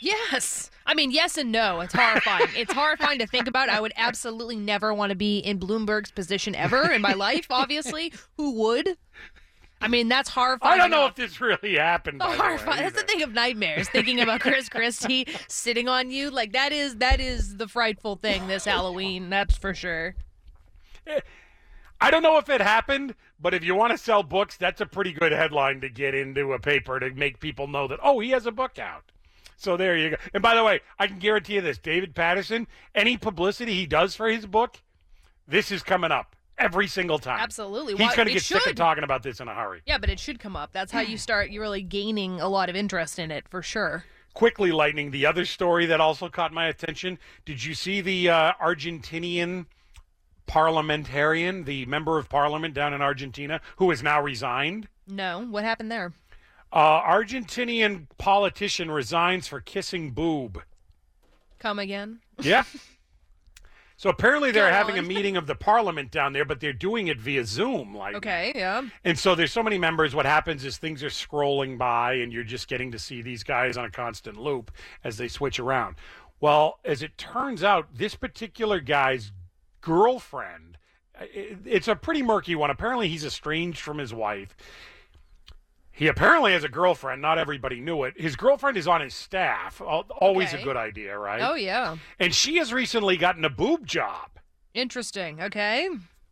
Yes. 0.00 0.70
I 0.86 0.94
mean, 0.94 1.10
yes 1.10 1.36
and 1.36 1.52
no. 1.52 1.80
It's 1.80 1.94
horrifying. 1.94 2.48
it's 2.56 2.72
horrifying 2.72 3.18
to 3.20 3.26
think 3.26 3.46
about. 3.46 3.68
I 3.68 3.80
would 3.80 3.92
absolutely 3.96 4.56
never 4.56 4.92
want 4.92 5.10
to 5.10 5.16
be 5.16 5.38
in 5.38 5.58
Bloomberg's 5.58 6.10
position 6.10 6.54
ever 6.54 6.90
in 6.90 7.02
my 7.02 7.12
life, 7.12 7.46
obviously. 7.50 8.12
Who 8.36 8.52
would? 8.52 8.96
I 9.80 9.88
mean, 9.88 10.08
that's 10.08 10.28
horrifying. 10.28 10.74
I 10.74 10.76
don't 10.82 10.90
know 10.90 11.06
if 11.06 11.14
this 11.14 11.40
really 11.40 11.76
happened. 11.76 12.18
By 12.18 12.26
the 12.26 12.30
way, 12.32 12.36
horrifying. 12.38 12.82
That's 12.82 12.96
the 12.96 13.06
thing 13.06 13.22
of 13.22 13.32
nightmares. 13.32 13.88
Thinking 13.88 14.20
about 14.20 14.40
Chris 14.40 14.68
Christie 14.68 15.28
sitting 15.46 15.88
on 15.88 16.10
you, 16.10 16.30
like 16.30 16.52
that 16.52 16.72
is 16.72 16.96
that 16.96 17.20
is 17.20 17.56
the 17.58 17.68
frightful 17.68 18.16
thing 18.16 18.48
this 18.48 18.64
Halloween. 18.64 19.30
That's 19.30 19.56
for 19.56 19.74
sure. 19.74 20.16
I 22.00 22.10
don't 22.10 22.22
know 22.22 22.38
if 22.38 22.48
it 22.48 22.60
happened, 22.60 23.14
but 23.40 23.54
if 23.54 23.64
you 23.64 23.74
want 23.74 23.92
to 23.92 23.98
sell 23.98 24.22
books, 24.22 24.56
that's 24.56 24.80
a 24.80 24.86
pretty 24.86 25.12
good 25.12 25.32
headline 25.32 25.80
to 25.82 25.88
get 25.88 26.14
into 26.14 26.52
a 26.52 26.58
paper 26.58 26.98
to 27.00 27.10
make 27.10 27.40
people 27.40 27.66
know 27.66 27.86
that 27.88 28.00
oh, 28.02 28.20
he 28.20 28.30
has 28.30 28.46
a 28.46 28.52
book 28.52 28.78
out. 28.78 29.04
So 29.56 29.76
there 29.76 29.96
you 29.96 30.10
go. 30.10 30.16
And 30.34 30.42
by 30.42 30.54
the 30.54 30.62
way, 30.62 30.80
I 30.98 31.06
can 31.06 31.18
guarantee 31.18 31.54
you 31.54 31.60
this: 31.60 31.78
David 31.78 32.14
Paterson, 32.14 32.66
any 32.94 33.16
publicity 33.16 33.74
he 33.74 33.86
does 33.86 34.14
for 34.14 34.28
his 34.28 34.46
book, 34.46 34.78
this 35.46 35.70
is 35.72 35.82
coming 35.82 36.12
up. 36.12 36.36
every 36.58 36.88
single 36.88 37.20
time. 37.20 37.38
Absolutely. 37.38 37.92
He's 37.94 38.00
Why- 38.00 38.16
going 38.16 38.26
to 38.28 38.34
get 38.34 38.42
sick 38.42 38.62
should. 38.62 38.70
of 38.70 38.76
talking 38.76 39.04
about 39.04 39.22
this 39.22 39.38
in 39.38 39.46
a 39.46 39.54
hurry. 39.54 39.80
Yeah, 39.86 39.98
but 39.98 40.10
it 40.10 40.18
should 40.18 40.40
come 40.40 40.56
up. 40.56 40.72
That's 40.72 40.90
how 40.90 41.00
you 41.00 41.16
start. 41.16 41.50
You're 41.50 41.62
really 41.62 41.82
gaining 41.82 42.40
a 42.40 42.48
lot 42.48 42.68
of 42.68 42.74
interest 42.74 43.18
in 43.20 43.30
it 43.30 43.48
for 43.48 43.62
sure. 43.62 44.04
Quickly, 44.34 44.72
Lightning, 44.72 45.12
the 45.12 45.24
other 45.24 45.44
story 45.44 45.86
that 45.86 46.00
also 46.00 46.28
caught 46.28 46.52
my 46.52 46.66
attention. 46.66 47.18
Did 47.44 47.62
you 47.64 47.74
see 47.74 48.00
the 48.00 48.28
uh, 48.30 48.52
Argentinian 48.60 49.66
parliamentarian, 50.48 51.62
the 51.64 51.86
member 51.86 52.18
of 52.18 52.28
parliament 52.28 52.74
down 52.74 52.92
in 52.92 53.00
Argentina, 53.00 53.60
who 53.76 53.90
has 53.90 54.02
now 54.02 54.20
resigned? 54.20 54.88
No, 55.06 55.44
what 55.46 55.62
happened 55.64 55.92
there? 55.92 56.12
Uh, 56.72 57.00
Argentinian 57.02 58.06
politician 58.18 58.90
resigns 58.90 59.46
for 59.46 59.60
kissing 59.60 60.10
boob. 60.10 60.62
Come 61.60 61.78
again? 61.78 62.18
Yeah. 62.40 62.64
So 64.00 64.10
apparently 64.10 64.52
they're 64.52 64.68
Go 64.70 64.76
having 64.76 64.96
a 64.96 65.02
meeting 65.14 65.36
of 65.36 65.48
the 65.48 65.56
parliament 65.56 66.12
down 66.12 66.32
there, 66.32 66.44
but 66.44 66.60
they're 66.60 66.72
doing 66.72 67.08
it 67.08 67.18
via 67.18 67.44
Zoom. 67.44 67.96
Like, 67.96 68.14
Okay, 68.14 68.52
yeah. 68.54 68.82
and 69.02 69.18
so 69.18 69.34
there's 69.34 69.50
so 69.50 69.60
many 69.60 69.76
members. 69.76 70.14
What 70.14 70.24
happens 70.24 70.64
is 70.64 70.78
things 70.78 71.02
are 71.02 71.08
scrolling 71.08 71.76
by, 71.76 72.12
and 72.12 72.32
you're 72.32 72.44
just 72.44 72.68
getting 72.68 72.92
to 72.92 72.98
see 73.00 73.22
these 73.22 73.42
guys 73.42 73.76
on 73.76 73.86
a 73.86 73.90
constant 73.90 74.36
loop 74.36 74.70
as 75.02 75.16
they 75.16 75.26
switch 75.26 75.58
around. 75.58 75.96
Well, 76.40 76.78
as 76.84 77.02
it 77.02 77.18
turns 77.18 77.64
out, 77.64 77.88
this 77.92 78.14
particular 78.14 78.78
guy's 78.78 79.32
girlfriend, 79.80 80.78
it's 81.20 81.88
a 81.88 81.96
pretty 81.96 82.22
murky 82.22 82.54
one. 82.54 82.70
Apparently, 82.70 83.08
he's 83.08 83.24
estranged 83.24 83.80
from 83.80 83.98
his 83.98 84.12
wife. 84.14 84.56
He 85.90 86.06
apparently 86.06 86.52
has 86.52 86.62
a 86.62 86.68
girlfriend. 86.68 87.20
Not 87.20 87.38
everybody 87.38 87.80
knew 87.80 88.04
it. 88.04 88.14
His 88.20 88.36
girlfriend 88.36 88.76
is 88.76 88.86
on 88.86 89.00
his 89.00 89.14
staff. 89.14 89.80
Al- 89.80 90.06
Always 90.20 90.52
a 90.52 90.62
good 90.62 90.76
idea, 90.76 91.18
right? 91.18 91.42
Oh, 91.42 91.54
yeah. 91.54 91.96
And 92.20 92.32
she 92.32 92.56
has 92.58 92.72
recently 92.72 93.16
gotten 93.16 93.44
a 93.44 93.50
boob 93.50 93.84
job. 93.84 94.30
Interesting. 94.74 95.42
Okay. 95.42 95.88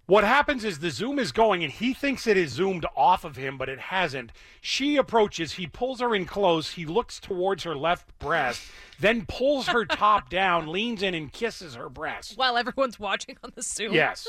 What 0.06 0.22
happens 0.22 0.64
is 0.64 0.78
the 0.78 0.90
zoom 0.90 1.18
is 1.18 1.32
going 1.32 1.64
and 1.64 1.72
he 1.72 1.92
thinks 1.92 2.28
it 2.28 2.36
is 2.36 2.52
zoomed 2.52 2.86
off 2.96 3.24
of 3.24 3.34
him, 3.34 3.58
but 3.58 3.68
it 3.68 3.80
hasn't. 3.80 4.30
She 4.60 4.96
approaches, 4.96 5.54
he 5.54 5.66
pulls 5.66 6.00
her 6.00 6.14
in 6.14 6.26
close, 6.26 6.72
he 6.72 6.86
looks 6.86 7.18
towards 7.18 7.64
her 7.64 7.74
left 7.74 8.16
breast, 8.20 8.62
then 9.00 9.26
pulls 9.26 9.66
her 9.66 9.84
top 9.84 10.30
down, 10.30 10.70
leans 10.70 11.02
in 11.02 11.14
and 11.14 11.32
kisses 11.32 11.74
her 11.74 11.88
breast. 11.88 12.38
While 12.38 12.56
everyone's 12.56 13.00
watching 13.00 13.36
on 13.42 13.50
the 13.56 13.62
Zoom. 13.62 13.94
Yes. 13.94 14.28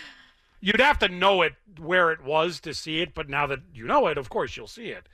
You'd 0.60 0.80
have 0.80 0.98
to 0.98 1.08
know 1.08 1.40
it 1.40 1.54
where 1.78 2.12
it 2.12 2.22
was 2.22 2.60
to 2.60 2.74
see 2.74 3.00
it, 3.00 3.14
but 3.14 3.28
now 3.28 3.46
that 3.46 3.60
you 3.74 3.86
know 3.86 4.06
it, 4.08 4.18
of 4.18 4.28
course 4.28 4.56
you'll 4.56 4.66
see 4.66 4.88
it. 4.88 5.06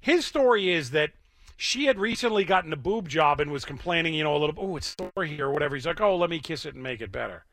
His 0.00 0.24
story 0.24 0.70
is 0.70 0.90
that 0.90 1.10
she 1.56 1.86
had 1.86 1.98
recently 1.98 2.44
gotten 2.44 2.72
a 2.72 2.76
boob 2.76 3.08
job 3.08 3.40
and 3.40 3.50
was 3.50 3.64
complaining, 3.64 4.14
you 4.14 4.24
know, 4.24 4.36
a 4.36 4.38
little, 4.38 4.54
oh, 4.58 4.76
it's 4.76 4.96
sore 4.96 5.24
here 5.24 5.46
or 5.46 5.52
whatever. 5.52 5.74
He's 5.74 5.86
like, 5.86 6.00
oh, 6.00 6.16
let 6.16 6.30
me 6.30 6.38
kiss 6.40 6.66
it 6.66 6.74
and 6.74 6.82
make 6.82 7.00
it 7.00 7.10
better. 7.10 7.44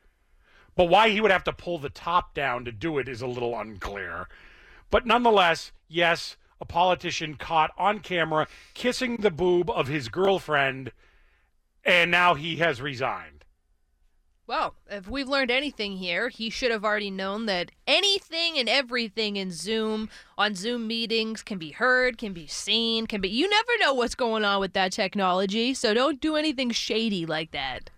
But 0.74 0.88
why 0.88 1.10
he 1.10 1.20
would 1.20 1.30
have 1.30 1.44
to 1.44 1.52
pull 1.52 1.78
the 1.78 1.90
top 1.90 2.34
down 2.34 2.64
to 2.64 2.72
do 2.72 2.98
it 2.98 3.08
is 3.08 3.22
a 3.22 3.26
little 3.26 3.58
unclear. 3.58 4.28
But 4.90 5.06
nonetheless, 5.06 5.72
yes, 5.88 6.36
a 6.60 6.64
politician 6.64 7.34
caught 7.34 7.72
on 7.76 8.00
camera 8.00 8.46
kissing 8.74 9.16
the 9.16 9.30
boob 9.30 9.68
of 9.68 9.88
his 9.88 10.08
girlfriend, 10.08 10.92
and 11.84 12.10
now 12.10 12.34
he 12.34 12.56
has 12.56 12.80
resigned. 12.80 13.44
Well, 14.46 14.74
if 14.90 15.08
we've 15.08 15.28
learned 15.28 15.50
anything 15.50 15.96
here, 15.96 16.28
he 16.28 16.50
should 16.50 16.72
have 16.72 16.84
already 16.84 17.10
known 17.10 17.46
that 17.46 17.70
anything 17.86 18.58
and 18.58 18.68
everything 18.68 19.36
in 19.36 19.50
Zoom, 19.50 20.10
on 20.36 20.54
Zoom 20.54 20.86
meetings, 20.86 21.42
can 21.42 21.58
be 21.58 21.70
heard, 21.70 22.18
can 22.18 22.32
be 22.32 22.46
seen, 22.46 23.06
can 23.06 23.20
be. 23.20 23.28
You 23.28 23.48
never 23.48 23.72
know 23.80 23.94
what's 23.94 24.14
going 24.14 24.44
on 24.44 24.60
with 24.60 24.72
that 24.72 24.92
technology, 24.92 25.74
so 25.74 25.94
don't 25.94 26.20
do 26.20 26.36
anything 26.36 26.70
shady 26.70 27.24
like 27.24 27.52
that. 27.52 27.90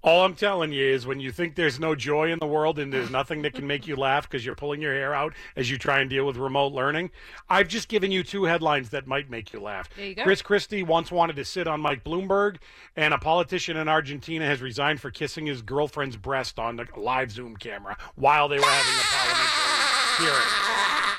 All 0.00 0.24
I'm 0.24 0.36
telling 0.36 0.72
you 0.72 0.84
is 0.84 1.06
when 1.06 1.18
you 1.18 1.32
think 1.32 1.56
there's 1.56 1.80
no 1.80 1.96
joy 1.96 2.30
in 2.30 2.38
the 2.38 2.46
world 2.46 2.78
and 2.78 2.92
there's 2.92 3.10
nothing 3.10 3.42
that 3.42 3.54
can 3.54 3.66
make 3.66 3.88
you 3.88 3.96
laugh 3.96 4.28
because 4.28 4.46
you're 4.46 4.54
pulling 4.54 4.80
your 4.80 4.94
hair 4.94 5.12
out 5.12 5.34
as 5.56 5.70
you 5.70 5.76
try 5.76 5.98
and 5.98 6.08
deal 6.08 6.24
with 6.24 6.36
remote 6.36 6.72
learning, 6.72 7.10
I've 7.48 7.66
just 7.66 7.88
given 7.88 8.12
you 8.12 8.22
two 8.22 8.44
headlines 8.44 8.90
that 8.90 9.08
might 9.08 9.28
make 9.28 9.52
you 9.52 9.60
laugh. 9.60 9.90
There 9.96 10.06
you 10.06 10.14
go. 10.14 10.22
Chris 10.22 10.40
Christie 10.40 10.84
once 10.84 11.10
wanted 11.10 11.34
to 11.36 11.44
sit 11.44 11.66
on 11.66 11.80
Mike 11.80 12.04
Bloomberg, 12.04 12.58
and 12.94 13.12
a 13.12 13.18
politician 13.18 13.76
in 13.76 13.88
Argentina 13.88 14.46
has 14.46 14.62
resigned 14.62 15.00
for 15.00 15.10
kissing 15.10 15.46
his 15.46 15.62
girlfriend's 15.62 16.16
breast 16.16 16.60
on 16.60 16.76
the 16.76 16.86
live 16.96 17.32
Zoom 17.32 17.56
camera 17.56 17.96
while 18.14 18.48
they 18.48 18.58
were 18.58 18.64
having 18.64 18.94
a 18.94 19.04
parliamentary 19.04 20.26
hearing. 20.26 21.18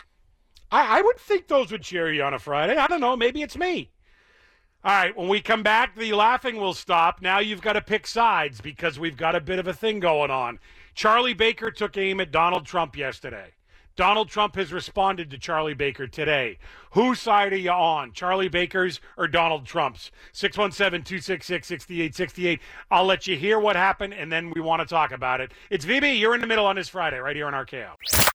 I, 0.71 0.99
I 0.99 1.01
would 1.01 1.17
think 1.17 1.47
those 1.47 1.71
would 1.71 1.81
cheer 1.81 2.13
you 2.13 2.23
on 2.23 2.33
a 2.33 2.39
Friday. 2.39 2.77
I 2.77 2.87
don't 2.87 3.01
know. 3.01 3.17
Maybe 3.17 3.41
it's 3.41 3.57
me. 3.57 3.89
All 4.81 4.93
right, 4.93 5.15
when 5.17 5.27
we 5.27 5.41
come 5.41 5.61
back, 5.61 5.97
the 5.97 6.13
laughing 6.13 6.55
will 6.55 6.73
stop. 6.73 7.21
Now 7.21 7.39
you've 7.39 7.61
got 7.61 7.73
to 7.73 7.81
pick 7.81 8.07
sides 8.07 8.61
because 8.61 8.97
we've 8.97 9.17
got 9.17 9.35
a 9.35 9.41
bit 9.41 9.59
of 9.59 9.67
a 9.67 9.73
thing 9.73 9.99
going 9.99 10.31
on. 10.31 10.57
Charlie 10.95 11.33
Baker 11.33 11.69
took 11.69 11.97
aim 11.97 12.21
at 12.21 12.31
Donald 12.31 12.65
Trump 12.65 12.95
yesterday. 12.95 13.51
Donald 13.97 14.29
Trump 14.29 14.55
has 14.55 14.71
responded 14.71 15.29
to 15.29 15.37
Charlie 15.37 15.73
Baker 15.73 16.07
today. 16.07 16.57
Whose 16.91 17.19
side 17.19 17.51
are 17.51 17.57
you 17.57 17.71
on? 17.71 18.13
Charlie 18.13 18.47
Baker's 18.47 19.01
or 19.17 19.27
Donald 19.27 19.65
Trump's? 19.65 20.11
617 20.31 21.03
266 21.03 21.67
6868. 21.67 22.61
I'll 22.89 23.03
let 23.03 23.27
you 23.27 23.35
hear 23.35 23.59
what 23.59 23.75
happened 23.75 24.13
and 24.13 24.31
then 24.31 24.49
we 24.51 24.61
want 24.61 24.81
to 24.81 24.85
talk 24.85 25.11
about 25.11 25.41
it. 25.41 25.51
It's 25.69 25.83
VB. 25.83 26.17
You're 26.17 26.35
in 26.35 26.39
the 26.39 26.47
middle 26.47 26.65
on 26.65 26.77
this 26.77 26.87
Friday 26.87 27.17
right 27.17 27.35
here 27.35 27.47
on 27.47 27.53
RKO. 27.53 28.28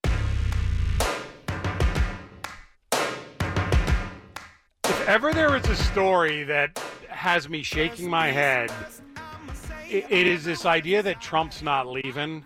If 5.05 5.11
ever 5.11 5.35
there 5.35 5.55
is 5.55 5.69
a 5.69 5.77
story 5.77 6.45
that 6.45 6.83
has 7.11 7.47
me 7.47 7.63
shaking 7.63 8.09
my 8.09 8.29
head, 8.29 8.73
it, 9.87 10.07
it 10.09 10.27
is 10.27 10.45
this 10.45 10.65
idea 10.65 11.03
that 11.03 11.21
Trump's 11.21 11.61
not 11.61 11.87
leaving. 11.87 12.43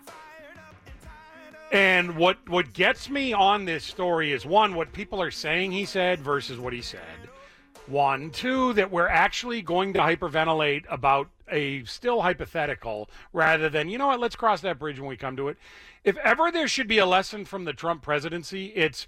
And 1.71 2.17
what 2.17 2.37
what 2.49 2.73
gets 2.73 3.09
me 3.09 3.31
on 3.31 3.63
this 3.63 3.85
story 3.85 4.33
is 4.33 4.45
one, 4.45 4.75
what 4.75 4.91
people 4.91 5.21
are 5.21 5.31
saying 5.31 5.71
he 5.71 5.85
said 5.85 6.19
versus 6.19 6.59
what 6.59 6.73
he 6.73 6.81
said. 6.81 7.29
One, 7.87 8.29
two, 8.29 8.73
that 8.73 8.91
we're 8.91 9.07
actually 9.07 9.61
going 9.61 9.93
to 9.93 9.99
hyperventilate 9.99 10.83
about 10.89 11.29
a 11.47 11.85
still 11.85 12.21
hypothetical 12.21 13.09
rather 13.31 13.69
than, 13.69 13.87
you 13.87 13.97
know 13.97 14.07
what, 14.07 14.19
let's 14.19 14.35
cross 14.35 14.59
that 14.61 14.79
bridge 14.79 14.99
when 14.99 15.07
we 15.07 15.15
come 15.15 15.37
to 15.37 15.47
it. 15.47 15.55
If 16.03 16.17
ever 16.17 16.51
there 16.51 16.67
should 16.67 16.89
be 16.89 16.97
a 16.97 17.05
lesson 17.05 17.45
from 17.45 17.63
the 17.63 17.71
Trump 17.71 18.01
presidency, 18.01 18.73
it's 18.75 19.07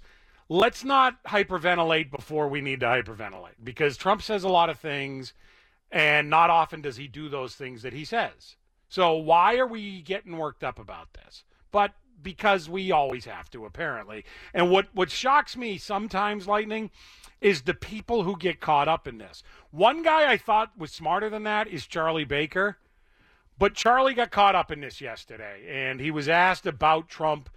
let's 0.52 0.84
not 0.84 1.22
hyperventilate 1.24 2.10
before 2.10 2.46
we 2.46 2.60
need 2.60 2.80
to 2.80 2.86
hyperventilate 2.86 3.54
because 3.64 3.96
Trump 3.96 4.20
says 4.20 4.44
a 4.44 4.48
lot 4.50 4.68
of 4.68 4.78
things 4.78 5.32
and 5.90 6.28
not 6.28 6.50
often 6.50 6.82
does 6.82 6.98
he 6.98 7.08
do 7.08 7.30
those 7.30 7.54
things 7.54 7.80
that 7.80 7.94
he 7.94 8.04
says. 8.04 8.56
So 8.90 9.14
why 9.14 9.56
are 9.56 9.66
we 9.66 10.02
getting 10.02 10.36
worked 10.36 10.62
up 10.62 10.78
about 10.78 11.14
this? 11.14 11.44
But 11.70 11.94
because 12.22 12.68
we 12.68 12.92
always 12.92 13.24
have 13.24 13.50
to 13.52 13.64
apparently. 13.64 14.26
And 14.52 14.70
what 14.70 14.88
what 14.92 15.10
shocks 15.10 15.56
me 15.56 15.78
sometimes 15.78 16.46
lightning 16.46 16.90
is 17.40 17.62
the 17.62 17.72
people 17.72 18.24
who 18.24 18.36
get 18.36 18.60
caught 18.60 18.88
up 18.88 19.08
in 19.08 19.16
this. 19.16 19.42
One 19.70 20.02
guy 20.02 20.30
I 20.30 20.36
thought 20.36 20.72
was 20.76 20.92
smarter 20.92 21.30
than 21.30 21.44
that 21.44 21.66
is 21.66 21.86
Charlie 21.86 22.26
Baker. 22.26 22.76
But 23.58 23.72
Charlie 23.72 24.14
got 24.14 24.30
caught 24.30 24.54
up 24.54 24.70
in 24.70 24.80
this 24.80 25.00
yesterday 25.00 25.64
and 25.66 25.98
he 25.98 26.10
was 26.10 26.28
asked 26.28 26.66
about 26.66 27.08
Trump 27.08 27.48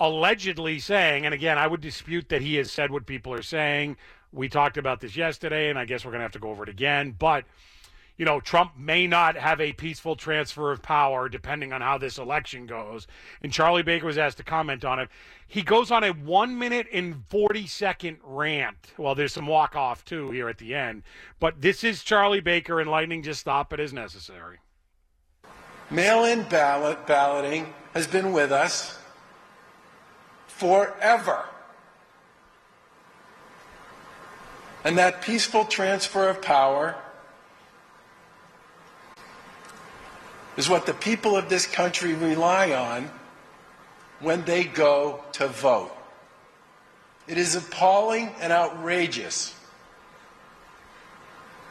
allegedly 0.00 0.78
saying, 0.78 1.26
and 1.26 1.34
again, 1.34 1.58
I 1.58 1.66
would 1.66 1.82
dispute 1.82 2.30
that 2.30 2.40
he 2.40 2.56
has 2.56 2.72
said 2.72 2.90
what 2.90 3.06
people 3.06 3.34
are 3.34 3.42
saying. 3.42 3.98
We 4.32 4.48
talked 4.48 4.78
about 4.78 5.00
this 5.00 5.14
yesterday, 5.14 5.68
and 5.68 5.78
I 5.78 5.84
guess 5.84 6.04
we're 6.04 6.12
going 6.12 6.20
to 6.20 6.24
have 6.24 6.32
to 6.32 6.38
go 6.38 6.50
over 6.50 6.62
it 6.62 6.70
again. 6.70 7.14
But, 7.18 7.44
you 8.16 8.24
know, 8.24 8.40
Trump 8.40 8.72
may 8.78 9.06
not 9.06 9.36
have 9.36 9.60
a 9.60 9.74
peaceful 9.74 10.16
transfer 10.16 10.72
of 10.72 10.80
power 10.80 11.28
depending 11.28 11.72
on 11.72 11.82
how 11.82 11.98
this 11.98 12.16
election 12.16 12.66
goes. 12.66 13.06
And 13.42 13.52
Charlie 13.52 13.82
Baker 13.82 14.06
was 14.06 14.16
asked 14.16 14.38
to 14.38 14.44
comment 14.44 14.84
on 14.84 15.00
it. 15.00 15.10
He 15.46 15.62
goes 15.62 15.90
on 15.90 16.04
a 16.04 16.10
one 16.12 16.58
minute 16.58 16.86
and 16.92 17.24
40 17.28 17.66
second 17.66 18.18
rant. 18.22 18.92
Well, 18.96 19.14
there's 19.14 19.34
some 19.34 19.46
walk 19.46 19.76
off 19.76 20.04
too 20.04 20.30
here 20.30 20.48
at 20.48 20.58
the 20.58 20.74
end. 20.74 21.02
But 21.40 21.60
this 21.60 21.84
is 21.84 22.02
Charlie 22.02 22.40
Baker, 22.40 22.80
and 22.80 22.88
Lightning 22.88 23.22
just 23.22 23.40
stop 23.40 23.72
it 23.72 23.80
as 23.80 23.92
necessary. 23.92 24.58
Mail 25.90 26.24
in 26.24 26.44
ballot 26.44 27.04
balloting 27.06 27.74
has 27.94 28.06
been 28.06 28.32
with 28.32 28.52
us 28.52 28.99
forever. 30.60 31.44
And 34.84 34.98
that 34.98 35.22
peaceful 35.22 35.64
transfer 35.64 36.28
of 36.28 36.42
power 36.42 36.96
is 40.56 40.68
what 40.68 40.84
the 40.84 40.94
people 40.94 41.36
of 41.36 41.48
this 41.48 41.66
country 41.66 42.12
rely 42.12 42.72
on 42.72 43.10
when 44.20 44.44
they 44.44 44.64
go 44.64 45.24
to 45.32 45.48
vote. 45.48 45.96
It 47.26 47.38
is 47.38 47.54
appalling 47.54 48.34
and 48.40 48.52
outrageous 48.52 49.54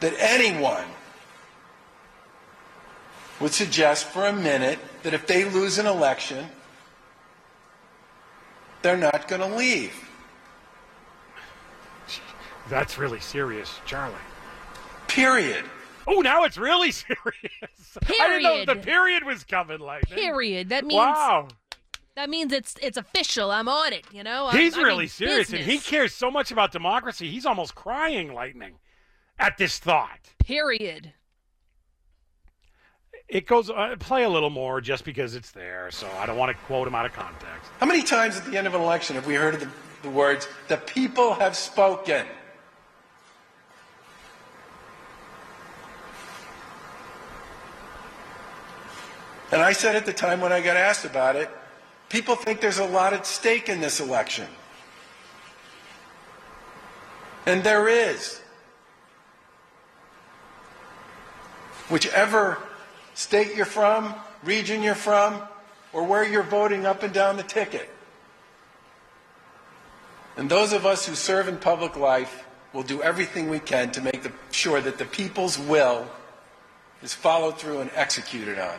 that 0.00 0.14
anyone 0.18 0.86
would 3.38 3.52
suggest 3.52 4.06
for 4.06 4.26
a 4.26 4.32
minute 4.32 4.78
that 5.04 5.14
if 5.14 5.26
they 5.26 5.44
lose 5.44 5.78
an 5.78 5.86
election, 5.86 6.46
they're 8.82 8.96
not 8.96 9.28
going 9.28 9.40
to 9.42 9.56
leave. 9.56 9.92
That's 12.68 12.98
really 12.98 13.20
serious, 13.20 13.80
Charlie. 13.86 14.14
Period. 15.08 15.64
Oh, 16.06 16.20
now 16.20 16.44
it's 16.44 16.56
really 16.58 16.90
serious. 16.92 17.18
Period. 18.02 18.22
I 18.22 18.28
didn't 18.28 18.42
know 18.42 18.58
the 18.60 18.66
Period. 18.80 18.84
period 18.84 19.24
was 19.24 19.44
coming 19.44 19.80
like 19.80 20.08
that. 20.08 20.18
Period. 20.18 20.68
That 20.68 20.84
means 20.84 20.98
Wow. 20.98 21.48
That 22.16 22.28
means 22.28 22.52
it's 22.52 22.74
it's 22.82 22.96
official. 22.98 23.50
I'm 23.50 23.68
on 23.68 23.92
it. 23.92 24.04
You 24.12 24.22
know. 24.22 24.46
I'm- 24.46 24.56
He's 24.58 24.74
I 24.74 24.78
mean, 24.78 24.86
really 24.86 25.06
serious, 25.06 25.52
and 25.52 25.62
he 25.62 25.78
cares 25.78 26.12
so 26.14 26.30
much 26.30 26.50
about 26.50 26.70
democracy. 26.72 27.30
He's 27.30 27.46
almost 27.46 27.74
crying, 27.74 28.34
Lightning, 28.34 28.74
at 29.38 29.56
this 29.58 29.78
thought. 29.78 30.18
Period. 30.44 31.12
It 33.30 33.46
goes 33.46 33.70
uh, 33.70 33.94
play 34.00 34.24
a 34.24 34.28
little 34.28 34.50
more 34.50 34.80
just 34.80 35.04
because 35.04 35.36
it's 35.36 35.52
there, 35.52 35.88
so 35.92 36.10
I 36.18 36.26
don't 36.26 36.36
want 36.36 36.50
to 36.50 36.64
quote 36.64 36.88
him 36.88 36.96
out 36.96 37.06
of 37.06 37.12
context. 37.12 37.70
How 37.78 37.86
many 37.86 38.02
times 38.02 38.36
at 38.36 38.44
the 38.44 38.58
end 38.58 38.66
of 38.66 38.74
an 38.74 38.80
election 38.80 39.14
have 39.14 39.24
we 39.24 39.36
heard 39.36 39.60
the, 39.60 39.68
the 40.02 40.10
words, 40.10 40.48
the 40.66 40.76
people 40.78 41.34
have 41.34 41.56
spoken? 41.56 42.26
And 49.52 49.62
I 49.62 49.72
said 49.72 49.94
at 49.94 50.06
the 50.06 50.12
time 50.12 50.40
when 50.40 50.52
I 50.52 50.60
got 50.60 50.76
asked 50.76 51.04
about 51.04 51.36
it, 51.36 51.48
people 52.08 52.34
think 52.34 52.60
there's 52.60 52.78
a 52.78 52.84
lot 52.84 53.12
at 53.12 53.26
stake 53.26 53.68
in 53.68 53.80
this 53.80 54.00
election. 54.00 54.48
And 57.46 57.62
there 57.62 57.86
is. 57.86 58.40
Whichever 61.88 62.58
state 63.20 63.54
you're 63.54 63.66
from, 63.66 64.14
region 64.42 64.82
you're 64.82 64.94
from, 64.94 65.42
or 65.92 66.04
where 66.04 66.26
you're 66.26 66.42
voting 66.42 66.86
up 66.86 67.02
and 67.02 67.12
down 67.12 67.36
the 67.36 67.42
ticket. 67.42 67.90
And 70.38 70.48
those 70.48 70.72
of 70.72 70.86
us 70.86 71.06
who 71.06 71.14
serve 71.14 71.46
in 71.46 71.58
public 71.58 71.96
life 71.96 72.46
will 72.72 72.82
do 72.82 73.02
everything 73.02 73.50
we 73.50 73.58
can 73.58 73.90
to 73.92 74.00
make 74.00 74.22
the, 74.22 74.32
sure 74.52 74.80
that 74.80 74.96
the 74.96 75.04
people's 75.04 75.58
will 75.58 76.06
is 77.02 77.12
followed 77.12 77.58
through 77.58 77.80
and 77.80 77.90
executed 77.94 78.58
on. 78.58 78.78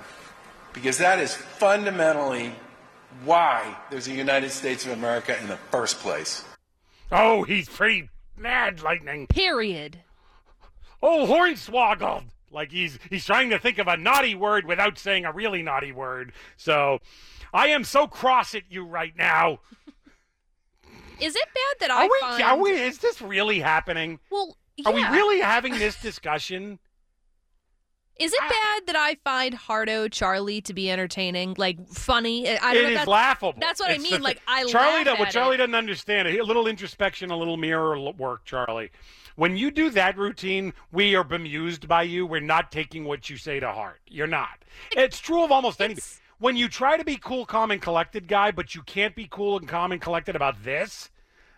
Because 0.74 0.98
that 0.98 1.20
is 1.20 1.36
fundamentally 1.36 2.56
why 3.24 3.78
there's 3.92 4.08
a 4.08 4.14
United 4.14 4.50
States 4.50 4.86
of 4.86 4.94
America 4.94 5.40
in 5.40 5.48
the 5.50 5.58
first 5.70 6.00
place. 6.00 6.44
Oh, 7.12 7.44
he's 7.44 7.70
pretty 7.70 8.10
mad, 8.36 8.82
Lightning. 8.82 9.28
Period. 9.28 10.00
Oh, 11.04 11.28
hornswoggled. 11.28 12.24
Like 12.52 12.72
he's 12.72 13.00
he's 13.10 13.26
trying 13.26 13.50
to 13.52 13.60
think 13.60 13.78
of 13.78 13.88
a 13.88 13.98
naughty 13.98 14.36
word 14.36 14.66
without 14.66 14.98
saying 14.98 15.26
a 15.26 15.32
really 15.32 15.62
naughty 15.64 15.92
word. 15.92 16.34
So, 16.58 17.00
I 17.54 17.68
am 17.68 17.84
so 17.84 18.08
cross 18.08 18.54
at 18.56 18.64
you 18.70 18.84
right 18.86 19.14
now. 19.18 19.60
Is 21.20 21.36
it 21.36 21.46
bad 21.54 21.88
that 21.88 21.92
I 21.92 22.06
Are 22.06 22.10
we? 22.10 22.18
find? 22.20 22.44
Are 22.44 22.58
we? 22.58 22.72
Is 22.72 22.98
this 22.98 23.22
really 23.22 23.60
happening? 23.60 24.20
Well, 24.32 24.58
Are 24.86 24.92
we 24.94 25.04
really 25.10 25.40
having 25.40 25.74
this 25.78 26.02
discussion? 26.02 26.80
Is 28.20 28.34
it 28.34 28.40
bad 28.40 28.84
that 28.88 28.96
I 28.96 29.16
find 29.24 29.54
Hardo 29.56 30.08
Charlie 30.08 30.62
to 30.62 30.74
be 30.74 30.92
entertaining, 30.92 31.56
like 31.58 31.88
funny? 31.90 32.48
I 32.50 32.58
I 32.62 32.74
don't 32.74 32.78
It 32.78 32.84
know 32.84 32.90
is 32.90 32.96
that's, 32.98 33.08
laughable. 33.08 33.60
That's 33.60 33.80
what 33.80 33.90
It's 33.92 34.00
I 34.00 34.04
the 34.08 34.12
mean. 34.16 34.22
Like 34.22 34.42
I 34.48 34.66
Charlie, 34.66 35.04
laugh 35.04 35.06
do- 35.06 35.20
what 35.20 35.28
at 35.30 35.34
Charlie 35.34 35.56
it. 35.56 35.58
doesn't 35.58 35.74
understand, 35.76 36.28
a 36.28 36.44
little 36.44 36.68
introspection, 36.68 37.32
a 37.32 37.38
little 37.38 37.58
mirror 37.58 38.00
work, 38.12 38.46
Charlie. 38.46 38.92
When 39.36 39.56
you 39.58 39.72
do 39.72 39.90
that 39.92 40.18
routine, 40.18 40.74
we 40.92 41.16
are 41.16 41.24
bemused 41.24 41.88
by 41.88 42.04
you. 42.04 42.26
We're 42.26 42.42
not 42.42 42.72
taking 42.72 43.06
what 43.06 43.30
you 43.30 43.38
say 43.38 43.60
to 43.60 43.72
heart. 43.72 44.02
You're 44.08 44.28
not. 44.28 44.64
It's 44.92 45.20
true 45.20 45.44
of 45.44 45.52
almost 45.52 45.82
anything. 45.82 45.98
It's- 45.98 46.18
When 46.40 46.58
you 46.58 46.68
try 46.70 46.98
to 46.98 47.04
be 47.06 47.18
cool, 47.18 47.46
calm, 47.46 47.70
and 47.70 47.80
collected, 47.82 48.28
guy, 48.28 48.50
but 48.52 48.74
you 48.74 48.82
can't 48.82 49.16
be 49.16 49.28
cool 49.30 49.58
and 49.60 49.68
calm 49.68 49.92
and 49.92 50.02
collected 50.02 50.36
about 50.36 50.64
this, 50.64 51.12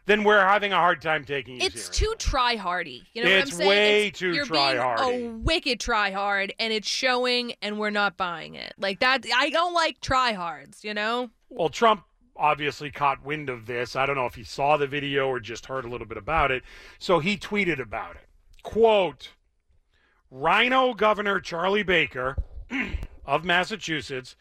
then 0.08 0.26
we're 0.26 0.46
having 0.46 0.74
a 0.74 0.76
hard 0.76 1.02
time 1.02 1.24
taking 1.24 1.56
you 1.56 1.66
It's 1.66 1.84
serious. 1.86 1.90
too 1.98 2.14
try 2.20 2.58
hardy. 2.58 3.06
You 3.14 3.24
know 3.24 3.30
It's 3.30 3.52
what 3.52 3.54
I'm 3.54 3.58
saying? 3.60 3.70
way 3.70 4.08
It's- 4.08 4.20
too 4.20 4.34
you're 4.34 4.46
being 4.46 4.76
try-hardy. 4.76 5.24
A 5.26 5.30
wicked 5.30 5.80
try 5.80 6.12
hard, 6.12 6.54
and 6.60 6.74
it's 6.74 6.90
showing, 6.90 7.54
and 7.62 7.80
we're 7.80 7.92
not 7.92 8.18
buying 8.18 8.56
it. 8.56 8.74
Like 8.78 9.00
that. 9.00 9.26
I 9.34 9.50
don't 9.52 9.74
like 9.74 10.02
try 10.02 10.34
hards. 10.34 10.84
You 10.84 10.94
know. 10.94 11.30
Well, 11.50 11.70
Trump 11.70 12.04
obviously 12.36 12.92
caught 12.92 13.24
wind 13.24 13.50
of 13.50 13.66
this. 13.66 13.96
I 13.96 14.06
don't 14.06 14.16
know 14.16 14.26
if 14.26 14.36
he 14.36 14.44
saw 14.44 14.78
the 14.78 14.88
video 14.88 15.28
or 15.28 15.40
just 15.40 15.68
heard 15.68 15.86
a 15.86 15.90
little 15.90 16.08
bit 16.08 16.18
about 16.18 16.52
it. 16.52 16.64
So 17.00 17.20
he 17.20 17.38
tweeted 17.38 17.80
about 17.80 18.16
it. 18.16 18.28
Quote 18.64 19.30
Rhino 20.32 20.94
Governor 20.94 21.40
Charlie 21.40 21.84
Baker 21.84 22.36
of 23.26 23.46
Massachusetts 23.46 24.36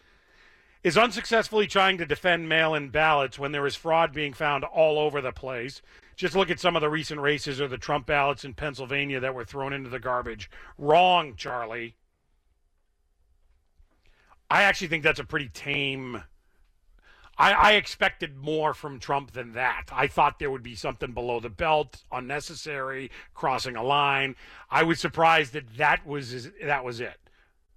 is 0.82 0.98
unsuccessfully 0.98 1.66
trying 1.66 1.98
to 1.98 2.06
defend 2.06 2.48
mail 2.48 2.74
in 2.74 2.88
ballots 2.88 3.38
when 3.38 3.52
there 3.52 3.66
is 3.66 3.76
fraud 3.76 4.12
being 4.12 4.32
found 4.32 4.64
all 4.64 4.98
over 4.98 5.20
the 5.20 5.32
place. 5.32 5.82
Just 6.16 6.34
look 6.34 6.50
at 6.50 6.60
some 6.60 6.76
of 6.76 6.82
the 6.82 6.90
recent 6.90 7.20
races 7.20 7.60
or 7.60 7.68
the 7.68 7.78
Trump 7.78 8.06
ballots 8.06 8.44
in 8.44 8.54
Pennsylvania 8.54 9.20
that 9.20 9.34
were 9.34 9.44
thrown 9.44 9.72
into 9.72 9.90
the 9.90 9.98
garbage. 9.98 10.50
Wrong, 10.78 11.34
Charlie. 11.36 11.96
I 14.50 14.64
actually 14.64 14.88
think 14.88 15.02
that's 15.02 15.20
a 15.20 15.24
pretty 15.24 15.48
tame. 15.48 16.22
I, 17.38 17.52
I 17.52 17.72
expected 17.72 18.36
more 18.36 18.74
from 18.74 18.98
Trump 18.98 19.32
than 19.32 19.52
that. 19.54 19.84
I 19.90 20.06
thought 20.06 20.38
there 20.38 20.50
would 20.50 20.62
be 20.62 20.74
something 20.74 21.12
below 21.12 21.40
the 21.40 21.48
belt, 21.48 22.04
unnecessary, 22.12 23.10
crossing 23.34 23.76
a 23.76 23.82
line. 23.82 24.36
I 24.70 24.82
was 24.82 25.00
surprised 25.00 25.52
that 25.54 25.76
that 25.76 26.06
was 26.06 26.50
that 26.62 26.84
was 26.84 27.00
it. 27.00 27.18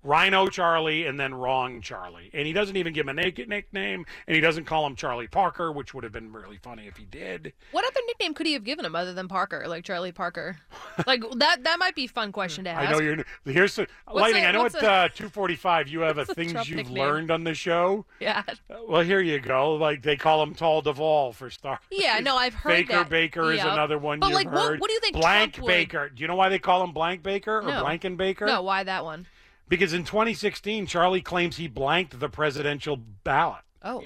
Rhino 0.05 0.47
Charlie 0.47 1.07
and 1.07 1.19
then 1.19 1.33
Wrong 1.33 1.81
Charlie. 1.81 2.29
And 2.33 2.45
he 2.45 2.53
doesn't 2.53 2.77
even 2.77 2.93
give 2.93 3.07
him 3.07 3.17
a 3.17 3.21
naked 3.21 3.49
nickname, 3.49 4.05
and 4.27 4.35
he 4.35 4.41
doesn't 4.41 4.65
call 4.65 4.85
him 4.85 4.95
Charlie 4.95 5.27
Parker, 5.27 5.71
which 5.71 5.93
would 5.93 6.03
have 6.03 6.13
been 6.13 6.31
really 6.31 6.57
funny 6.57 6.85
if 6.87 6.95
he 6.97 7.05
did. 7.05 7.53
What 7.71 7.85
other 7.85 7.99
nickname 8.07 8.33
could 8.35 8.45
he 8.45 8.53
have 8.53 8.63
given 8.63 8.85
him 8.85 8.95
other 8.95 9.13
than 9.13 9.27
Parker, 9.27 9.65
like 9.67 9.83
Charlie 9.83 10.11
Parker? 10.11 10.57
like 11.07 11.23
that. 11.37 11.63
That 11.63 11.79
might 11.79 11.95
be 11.95 12.05
a 12.05 12.07
fun 12.07 12.31
question 12.31 12.63
to 12.65 12.69
ask. 12.69 12.87
I 12.87 12.91
know 12.91 12.99
you're 12.99 13.17
here's 13.45 13.73
some, 13.73 13.87
lightning. 14.13 14.43
a- 14.43 14.47
I 14.47 14.51
know 14.51 14.63
what's 14.63 14.75
at 14.75 14.83
uh, 14.83 15.07
245 15.09 15.87
you 15.87 16.01
have 16.01 16.17
a 16.17 16.21
what's 16.21 16.33
things 16.33 16.53
you've 16.69 16.77
nickname? 16.77 16.97
learned 16.97 17.31
on 17.31 17.43
the 17.43 17.53
show. 17.55 18.05
Yeah. 18.19 18.43
Well, 18.87 19.01
here 19.01 19.21
you 19.21 19.39
go. 19.39 19.73
Like 19.75 20.03
they 20.03 20.15
call 20.15 20.43
him 20.43 20.53
Tall 20.53 20.83
Deval 20.83 21.33
for 21.33 21.49
stars. 21.49 21.79
Yeah, 21.91 22.19
no, 22.19 22.35
I've 22.35 22.53
heard 22.53 22.69
Baker 22.69 22.93
that. 22.93 23.09
Baker 23.09 23.51
is 23.53 23.57
Yep. 23.57 23.67
another 23.73 23.97
one 23.97 24.19
But, 24.19 24.27
you've 24.27 24.35
like, 24.35 24.51
what- 24.51 24.79
what 24.79 24.87
do 24.87 24.93
you 24.93 24.99
think 24.99 25.15
Blank 25.15 25.53
Trump 25.53 25.65
would- 25.65 25.71
Baker. 25.71 26.09
Do 26.09 26.21
you 26.21 26.27
know 26.27 26.35
why 26.35 26.49
they 26.49 26.59
call 26.59 26.83
him 26.83 26.91
Blank 26.91 27.23
Baker 27.23 27.59
or 27.59 27.63
No. 27.63 27.83
Blanken 27.83 28.17
Baker? 28.17 28.45
No, 28.45 28.61
why 28.61 28.83
that 28.83 29.03
one? 29.03 29.25
Because 29.67 29.93
in 29.93 30.03
2016, 30.03 30.85
Charlie 30.85 31.21
claims 31.21 31.57
he 31.57 31.67
blanked 31.67 32.19
the 32.19 32.29
presidential 32.29 32.97
ballot. 32.97 33.63
Oh. 33.83 34.03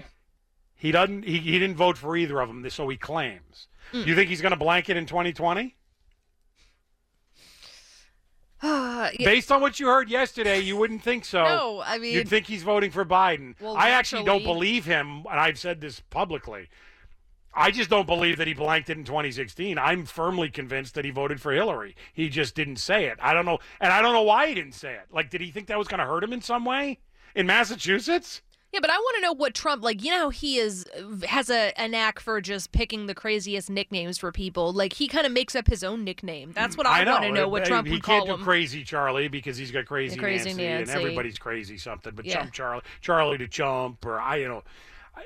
He 0.75 0.91
doesn't. 0.91 1.25
He, 1.25 1.39
he 1.39 1.59
didn't 1.59 1.75
vote 1.75 1.97
for 1.97 2.15
either 2.15 2.39
of 2.39 2.47
them, 2.47 2.67
so 2.69 2.87
he 2.87 2.95
claims. 2.95 3.67
Hmm. 3.91 4.03
You 4.05 4.15
think 4.15 4.29
he's 4.29 4.41
going 4.41 4.51
to 4.51 4.57
blank 4.57 4.89
it 4.89 4.95
in 4.97 5.05
2020? 5.05 5.75
Yeah. 9.17 9.25
Based 9.25 9.49
on 9.49 9.61
what 9.61 9.79
you 9.79 9.87
heard 9.87 10.09
yesterday, 10.09 10.59
you 10.59 10.75
wouldn't 10.75 11.01
think 11.01 11.23
so. 11.23 11.41
No, 11.43 11.81
I 11.85 11.97
mean- 11.97 12.13
you'd 12.13 12.27
think 12.27 12.47
he's 12.47 12.63
voting 12.63 12.91
for 12.91 13.05
Biden. 13.05 13.55
Well, 13.61 13.77
I 13.77 13.91
actually 13.91 14.25
don't 14.25 14.43
believe 14.43 14.83
him, 14.83 15.25
and 15.31 15.39
I've 15.39 15.57
said 15.57 15.79
this 15.79 16.01
publicly. 16.09 16.67
I 17.53 17.71
just 17.71 17.89
don't 17.89 18.05
believe 18.07 18.37
that 18.37 18.47
he 18.47 18.53
blanked 18.53 18.89
it 18.89 18.97
in 18.97 19.03
2016. 19.03 19.77
I'm 19.77 20.05
firmly 20.05 20.49
convinced 20.49 20.95
that 20.95 21.05
he 21.05 21.11
voted 21.11 21.41
for 21.41 21.51
Hillary. 21.51 21.95
He 22.13 22.29
just 22.29 22.55
didn't 22.55 22.77
say 22.77 23.05
it. 23.05 23.17
I 23.21 23.33
don't 23.33 23.45
know, 23.45 23.59
and 23.81 23.91
I 23.91 24.01
don't 24.01 24.13
know 24.13 24.21
why 24.23 24.47
he 24.47 24.53
didn't 24.53 24.73
say 24.75 24.93
it. 24.93 25.05
Like, 25.11 25.29
did 25.29 25.41
he 25.41 25.51
think 25.51 25.67
that 25.67 25.77
was 25.77 25.87
going 25.87 25.99
to 25.99 26.05
hurt 26.05 26.23
him 26.23 26.33
in 26.33 26.41
some 26.41 26.63
way 26.65 26.99
in 27.35 27.47
Massachusetts? 27.47 28.41
Yeah, 28.71 28.81
but 28.81 28.91
I 28.91 28.97
want 28.97 29.15
to 29.15 29.21
know 29.21 29.33
what 29.33 29.55
Trump 29.55 29.83
like. 29.83 30.03
You 30.03 30.11
know, 30.11 30.29
he 30.29 30.57
is 30.57 30.85
has 31.27 31.49
a, 31.49 31.73
a 31.75 31.87
knack 31.87 32.19
for 32.19 32.39
just 32.39 32.71
picking 32.71 33.07
the 33.07 33.15
craziest 33.15 33.67
nicknames 33.67 34.19
for 34.19 34.31
people. 34.31 34.71
Like 34.71 34.93
he 34.93 35.07
kind 35.07 35.25
of 35.25 35.31
makes 35.31 35.55
up 35.55 35.65
his 35.65 35.83
own 35.83 36.03
nickname. 36.03 36.51
That's 36.53 36.77
what 36.77 36.85
I, 36.85 37.03
know. 37.03 37.13
want 37.13 37.23
to 37.23 37.31
know. 37.31 37.47
What 37.47 37.65
Trump 37.65 37.87
he 37.87 37.93
would 37.93 38.03
can't 38.03 38.25
call 38.25 38.35
do 38.35 38.39
him. 38.39 38.45
crazy 38.45 38.83
Charlie 38.83 39.27
because 39.27 39.57
he's 39.57 39.71
got 39.71 39.85
crazy, 39.87 40.17
crazy 40.17 40.53
Nancy, 40.53 40.65
and 40.65 40.89
everybody's 40.91 41.39
crazy 41.39 41.77
something. 41.79 42.13
But 42.15 42.25
Yeah. 42.25 42.35
Chump 42.35 42.53
Charlie, 42.53 42.83
Charlie 43.01 43.39
to 43.39 43.47
Chump, 43.47 44.05
or 44.05 44.19
I, 44.19 44.35
you 44.35 44.47
know, 44.47 44.63
I, 45.15 45.23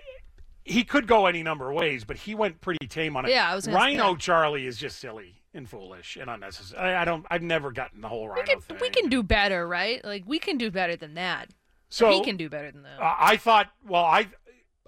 he 0.64 0.84
could 0.84 1.08
go 1.08 1.26
any 1.26 1.44
number 1.44 1.70
of 1.70 1.76
ways, 1.76 2.04
but 2.04 2.18
he 2.18 2.36
went 2.36 2.62
pretty 2.62 2.88
tame 2.88 3.18
on 3.18 3.26
it. 3.26 3.32
Yeah, 3.32 3.52
I 3.52 3.56
was 3.56 3.68
Rhino 3.68 4.12
yeah. 4.12 4.18
Charlie 4.18 4.66
is 4.66 4.78
just 4.78 5.00
silly 5.00 5.42
and 5.54 5.70
foolish 5.70 6.18
and 6.18 6.30
unnecessary. 6.30 6.82
I, 6.82 7.02
I 7.02 7.06
don't. 7.06 7.26
I've 7.30 7.42
never 7.42 7.72
gotten 7.72 8.02
the 8.02 8.08
whole 8.08 8.28
Rhino 8.28 8.42
we 8.42 8.48
can 8.48 8.62
thing. 8.62 8.78
we 8.82 8.90
can 8.90 9.10
do 9.10 9.24
better, 9.24 9.68
right? 9.68 10.04
Like 10.04 10.24
we 10.26 10.40
can 10.40 10.58
do 10.58 10.72
better 10.72 10.96
than 10.96 11.16
that. 11.16 11.50
So 11.90 12.12
he 12.12 12.24
can 12.24 12.38
do 12.38 12.50
better 12.50 12.72
than 12.72 12.84
that. 12.84 13.00
Uh, 13.00 13.16
I 13.20 13.38
thought, 13.38 13.70
well, 13.88 14.04
I, 14.04 14.28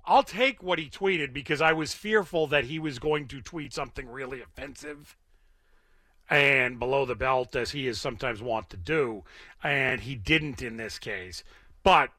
I'll 0.05 0.23
take 0.23 0.63
what 0.63 0.79
he 0.79 0.89
tweeted 0.89 1.33
because 1.33 1.61
I 1.61 1.71
was 1.71 1.93
fearful 1.93 2.47
that 2.47 2.65
he 2.65 2.79
was 2.79 2.97
going 2.97 3.27
to 3.27 3.41
tweet 3.41 3.73
something 3.73 4.09
really 4.09 4.41
offensive 4.41 5.15
and 6.29 6.79
below 6.79 7.05
the 7.05 7.13
belt, 7.13 7.55
as 7.55 7.71
he 7.71 7.87
is 7.87 8.01
sometimes 8.01 8.41
wont 8.41 8.71
to 8.71 8.77
do, 8.77 9.23
and 9.63 10.01
he 10.01 10.15
didn't 10.15 10.63
in 10.63 10.77
this 10.77 10.97
case. 10.97 11.43
But 11.83 12.09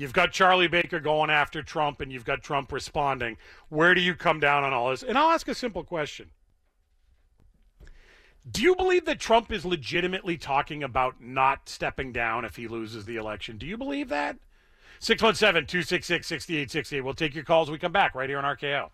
you've 0.00 0.12
got 0.14 0.32
Charlie 0.32 0.66
Baker 0.66 0.98
going 0.98 1.28
after 1.28 1.62
Trump, 1.62 2.00
and 2.00 2.10
you've 2.10 2.24
got 2.24 2.42
Trump 2.42 2.72
responding. 2.72 3.36
Where 3.68 3.94
do 3.94 4.00
you 4.00 4.14
come 4.14 4.40
down 4.40 4.64
on 4.64 4.72
all 4.72 4.88
this? 4.88 5.02
And 5.02 5.18
I'll 5.18 5.30
ask 5.30 5.46
a 5.46 5.54
simple 5.54 5.84
question. 5.84 6.30
Do 8.50 8.62
you 8.62 8.74
believe 8.74 9.04
that 9.04 9.20
Trump 9.20 9.52
is 9.52 9.66
legitimately 9.66 10.38
talking 10.38 10.82
about 10.82 11.20
not 11.20 11.68
stepping 11.68 12.12
down 12.12 12.46
if 12.46 12.56
he 12.56 12.66
loses 12.66 13.04
the 13.04 13.16
election? 13.16 13.58
Do 13.58 13.66
you 13.66 13.76
believe 13.76 14.08
that? 14.08 14.38
617 15.00 15.66
266 15.66 16.26
6868. 16.26 17.00
We'll 17.02 17.12
take 17.12 17.34
your 17.34 17.44
calls 17.44 17.70
we 17.70 17.78
come 17.78 17.92
back 17.92 18.14
right 18.14 18.28
here 18.28 18.38
on 18.38 18.44
RKO. 18.44 18.88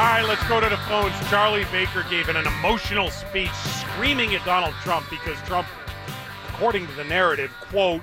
All 0.00 0.06
right, 0.06 0.24
let's 0.26 0.42
go 0.48 0.60
to 0.60 0.68
the 0.68 0.76
phones. 0.88 1.14
Charlie 1.28 1.66
Baker 1.70 2.04
gave 2.08 2.28
an 2.28 2.36
emotional 2.36 3.10
speech 3.10 3.52
screaming 3.52 4.34
at 4.34 4.44
Donald 4.44 4.74
Trump 4.82 5.04
because 5.10 5.36
Trump, 5.42 5.66
according 6.60 6.86
to 6.86 6.92
the 6.92 7.04
narrative, 7.04 7.50
quote, 7.70 8.02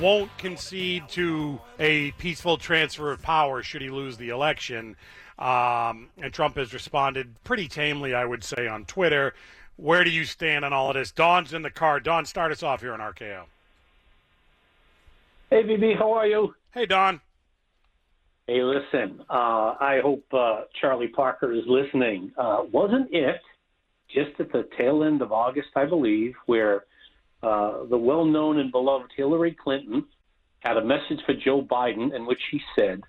won't 0.00 0.30
concede 0.38 1.02
to 1.08 1.58
a 1.80 2.12
peaceful 2.12 2.56
transfer 2.56 3.10
of 3.10 3.20
power 3.20 3.60
should 3.60 3.82
he 3.82 3.90
lose 3.90 4.16
the 4.16 4.28
election. 4.28 4.94
Um, 5.36 6.10
and 6.16 6.32
Trump 6.32 6.58
has 6.58 6.72
responded 6.72 7.34
pretty 7.42 7.66
tamely, 7.66 8.14
I 8.14 8.24
would 8.24 8.44
say, 8.44 8.68
on 8.68 8.84
Twitter. 8.84 9.34
Where 9.74 10.04
do 10.04 10.10
you 10.10 10.24
stand 10.24 10.64
on 10.64 10.72
all 10.72 10.90
of 10.90 10.94
this? 10.94 11.10
Don's 11.10 11.52
in 11.52 11.62
the 11.62 11.70
car. 11.72 11.98
Don, 11.98 12.24
start 12.24 12.52
us 12.52 12.62
off 12.62 12.82
here 12.82 12.92
on 12.92 13.00
RKO. 13.00 13.46
Hey, 15.50 15.64
VB, 15.64 15.98
how 15.98 16.12
are 16.12 16.28
you? 16.28 16.54
Hey, 16.72 16.86
Don. 16.86 17.20
Hey, 18.46 18.62
listen, 18.62 19.24
uh, 19.28 19.74
I 19.80 19.98
hope 20.04 20.24
uh, 20.32 20.60
Charlie 20.80 21.08
Parker 21.08 21.52
is 21.52 21.64
listening. 21.66 22.30
Uh, 22.38 22.62
wasn't 22.70 23.12
it 23.12 23.40
just 24.08 24.38
at 24.38 24.52
the 24.52 24.68
tail 24.78 25.02
end 25.02 25.20
of 25.20 25.32
August, 25.32 25.70
I 25.74 25.84
believe, 25.84 26.36
where 26.46 26.84
uh, 27.42 27.84
the 27.84 27.98
well 27.98 28.24
known 28.24 28.58
and 28.58 28.72
beloved 28.72 29.10
Hillary 29.16 29.52
Clinton 29.52 30.04
had 30.60 30.76
a 30.76 30.84
message 30.84 31.20
for 31.24 31.34
Joe 31.34 31.62
Biden 31.62 32.14
in 32.14 32.26
which 32.26 32.40
he 32.50 32.60
said 32.74 33.02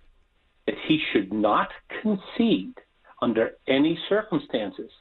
that 0.66 0.76
he 0.88 1.00
should 1.12 1.34
not 1.34 1.70
concede 2.02 2.74
under 3.22 3.52
any 3.68 3.98
circumstances 4.10 4.92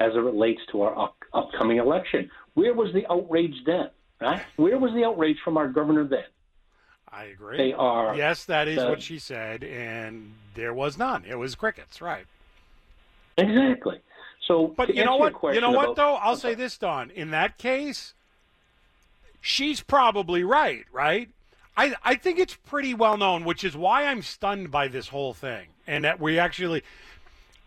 as 0.00 0.12
it 0.14 0.18
relates 0.18 0.60
to 0.72 0.82
our 0.82 0.98
up- 0.98 1.16
upcoming 1.32 1.78
election? 1.78 2.30
Where 2.54 2.74
was 2.74 2.92
the 2.92 3.06
outrage 3.10 3.54
then? 3.64 3.88
Right? 4.20 4.42
Where 4.56 4.78
was 4.78 4.92
the 4.92 5.04
outrage 5.04 5.38
from 5.44 5.56
our 5.56 5.68
governor 5.68 6.04
then? 6.06 6.24
I 7.08 7.24
agree. 7.24 7.56
They 7.56 7.72
are. 7.72 8.14
Yes, 8.16 8.44
that 8.46 8.68
is 8.68 8.78
the- 8.82 8.88
what 8.88 9.02
she 9.02 9.18
said, 9.18 9.62
and 9.64 10.34
there 10.54 10.74
was 10.74 10.98
none. 10.98 11.24
It 11.24 11.38
was 11.38 11.54
crickets, 11.54 12.00
right? 12.00 12.26
Exactly. 13.38 14.00
So, 14.46 14.68
But 14.76 14.94
you 14.94 15.04
know 15.04 15.16
what? 15.16 15.34
You 15.54 15.60
know 15.60 15.70
what 15.70 15.96
though? 15.96 16.16
I'll 16.16 16.36
say 16.36 16.54
this, 16.54 16.76
Don. 16.76 17.10
In 17.10 17.30
that 17.30 17.58
case, 17.58 18.14
she's 19.42 19.82
probably 19.82 20.42
right, 20.42 20.86
right? 20.90 21.28
I 21.76 21.94
I 22.02 22.14
think 22.14 22.38
it's 22.38 22.54
pretty 22.54 22.94
well 22.94 23.18
known, 23.18 23.44
which 23.44 23.64
is 23.64 23.76
why 23.76 24.06
I'm 24.06 24.22
stunned 24.22 24.70
by 24.70 24.88
this 24.88 25.08
whole 25.08 25.34
thing, 25.34 25.68
and 25.86 26.04
that 26.04 26.18
we 26.18 26.38
actually. 26.38 26.82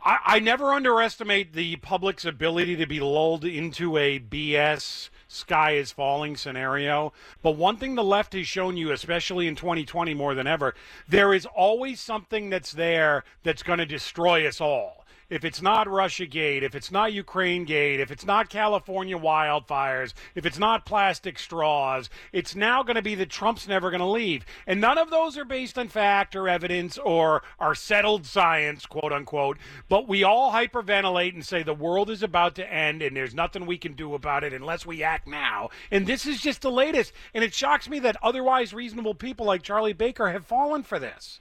I, 0.04 0.20
I 0.26 0.40
never 0.40 0.72
underestimate 0.72 1.54
the 1.54 1.78
public's 1.78 2.26
ability 2.26 2.76
to 2.76 2.86
be 2.86 3.00
lulled 3.00 3.44
into 3.44 3.98
a 3.98 4.20
BS 4.20 5.10
sky 5.28 5.72
is 5.72 5.92
falling 5.92 6.38
scenario. 6.38 7.12
But 7.42 7.58
one 7.58 7.78
thing 7.78 7.96
the 7.96 8.04
left 8.04 8.34
has 8.34 8.48
shown 8.48 8.78
you, 8.78 8.92
especially 8.92 9.48
in 9.48 9.56
2020 9.56 10.14
more 10.14 10.36
than 10.36 10.46
ever, 10.46 10.76
there 11.08 11.34
is 11.34 11.48
always 11.48 12.00
something 12.00 12.52
that's 12.52 12.72
there 12.72 13.24
that's 13.42 13.64
going 13.64 13.80
to 13.80 13.86
destroy 13.88 14.48
us 14.48 14.62
all. 14.62 15.05
If 15.28 15.44
it's 15.44 15.60
not 15.60 15.90
Russia 15.90 16.28
Gate, 16.28 16.62
if 16.62 16.76
it's 16.76 16.92
not 16.92 17.12
Ukraine 17.12 17.66
Gate, 17.66 18.00
if 18.00 18.12
it's 18.12 18.26
not 18.26 18.48
California 18.48 19.18
wildfires, 19.18 20.14
if 20.36 20.46
it's 20.46 20.60
not 20.60 20.86
plastic 20.86 21.40
straws, 21.40 22.12
it's 22.32 22.56
now 22.56 22.84
going 22.84 22.96
to 22.96 23.02
be 23.02 23.16
that 23.16 23.32
Trump's 23.32 23.68
never 23.68 23.90
going 23.90 24.02
to 24.02 24.06
leave. 24.06 24.46
And 24.68 24.80
none 24.80 25.00
of 25.00 25.10
those 25.10 25.36
are 25.36 25.46
based 25.46 25.80
on 25.80 25.88
fact 25.88 26.36
or 26.36 26.48
evidence 26.48 27.00
or 27.00 27.42
are 27.60 27.74
settled 27.74 28.28
science, 28.28 28.86
quote 28.86 29.12
unquote. 29.12 29.58
But 29.90 30.08
we 30.08 30.24
all 30.24 30.52
hyperventilate 30.52 31.34
and 31.34 31.44
say 31.44 31.64
the 31.64 31.74
world 31.74 32.12
is 32.12 32.22
about 32.22 32.54
to 32.56 32.72
end 32.72 33.02
and 33.02 33.18
there's 33.18 33.34
nothing 33.34 33.66
we 33.66 33.80
can 33.80 33.94
do 33.94 34.14
about 34.14 34.44
it 34.44 34.54
unless 34.54 34.86
we 34.86 35.02
act 35.02 35.28
now. 35.28 35.70
And 35.90 36.06
this 36.06 36.28
is 36.28 36.40
just 36.40 36.62
the 36.62 36.70
latest. 36.70 37.14
And 37.34 37.44
it 37.44 37.54
shocks 37.54 37.90
me 37.90 37.98
that 38.00 38.18
otherwise 38.22 38.76
reasonable 38.76 39.16
people 39.16 39.48
like 39.48 39.64
Charlie 39.64 39.94
Baker 39.94 40.32
have 40.32 40.46
fallen 40.46 40.84
for 40.84 41.00
this. 41.00 41.40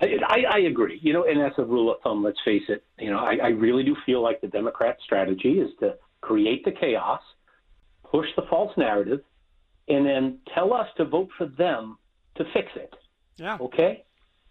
I, 0.00 0.44
I, 0.48 0.58
agree. 0.60 1.00
You 1.02 1.12
know, 1.12 1.24
and 1.24 1.40
as 1.40 1.52
a 1.58 1.64
rule 1.64 1.92
of 1.92 2.00
thumb, 2.02 2.22
let's 2.22 2.38
face 2.44 2.62
it. 2.68 2.84
You 2.98 3.10
know, 3.10 3.18
I, 3.18 3.38
I 3.42 3.48
really 3.48 3.82
do 3.82 3.96
feel 4.06 4.22
like 4.22 4.40
the 4.40 4.46
Democrat 4.46 4.96
strategy 5.04 5.58
is 5.58 5.70
to 5.80 5.96
create 6.20 6.64
the 6.64 6.72
chaos, 6.72 7.20
push 8.04 8.26
the 8.36 8.42
false 8.48 8.72
narrative, 8.76 9.20
and 9.88 10.06
then 10.06 10.38
tell 10.54 10.72
us 10.72 10.88
to 10.98 11.04
vote 11.04 11.30
for 11.36 11.46
them 11.46 11.98
to 12.36 12.44
fix 12.52 12.68
it. 12.76 12.94
Yeah. 13.38 13.58
Okay. 13.60 14.04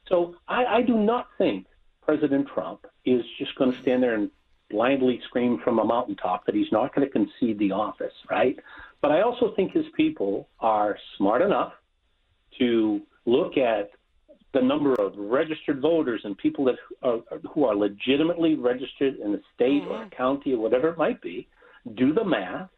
So 0.10 0.36
I, 0.48 0.66
I 0.66 0.82
do 0.82 0.98
not 0.98 1.28
think 1.38 1.68
President 2.02 2.48
Trump 2.54 2.86
is 3.06 3.24
just 3.38 3.56
going 3.56 3.72
to 3.72 3.82
stand 3.82 4.04
there 4.04 4.16
and 4.16 4.30
blindly 4.70 5.22
scream 5.26 5.60
from 5.64 5.80
a 5.80 5.84
mountaintop 5.84 6.46
that 6.46 6.56
he's 6.56 6.72
not 6.72 6.94
going 6.94 7.08
to 7.08 7.12
concede 7.12 7.60
the 7.60 7.72
office, 7.72 8.14
right? 8.30 8.58
But 9.02 9.12
I 9.12 9.22
also 9.22 9.54
think 9.56 9.72
his 9.72 9.86
people 9.96 10.50
are 10.60 10.98
smart 11.18 11.42
enough 11.42 11.74
to 12.60 13.02
look 13.26 13.58
at 13.58 13.92
the 14.54 14.62
number 14.62 14.94
of 14.96 15.14
registered 15.18 15.82
voters 15.82 16.22
and 16.24 16.38
people 16.38 16.66
that 16.66 16.76
are, 17.04 17.20
who 17.54 17.66
are 17.66 17.76
legitimately 17.76 18.56
registered 18.56 19.16
in 19.18 19.36
a 19.36 19.40
state 19.54 19.84
or 19.90 20.04
a 20.04 20.10
county 20.10 20.54
or 20.54 20.60
whatever 20.60 20.90
it 20.90 20.98
might 20.98 21.22
be, 21.22 21.48
do 21.96 22.14
the 22.14 22.24
math, 22.24 22.70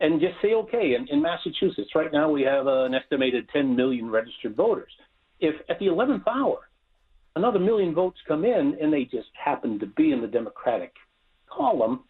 and 0.00 0.20
just 0.20 0.34
say, 0.42 0.52
okay, 0.54 0.94
in, 0.94 1.06
in 1.08 1.22
Massachusetts 1.22 1.90
right 1.94 2.12
now 2.12 2.30
we 2.30 2.42
have 2.42 2.66
uh, 2.66 2.84
an 2.84 2.94
estimated 2.94 3.48
10 3.52 3.76
million 3.76 4.10
registered 4.10 4.56
voters. 4.56 4.92
If 5.40 5.54
at 5.68 5.78
the 5.78 5.86
11th 5.86 6.26
hour 6.26 6.60
another 7.36 7.58
million 7.58 7.94
votes 7.94 8.18
come 8.26 8.44
in 8.44 8.76
and 8.80 8.92
they 8.92 9.04
just 9.04 9.28
happen 9.32 9.78
to 9.80 9.86
be 9.86 10.12
in 10.12 10.20
the 10.20 10.26
Democratic 10.26 10.92
column, 11.48 12.04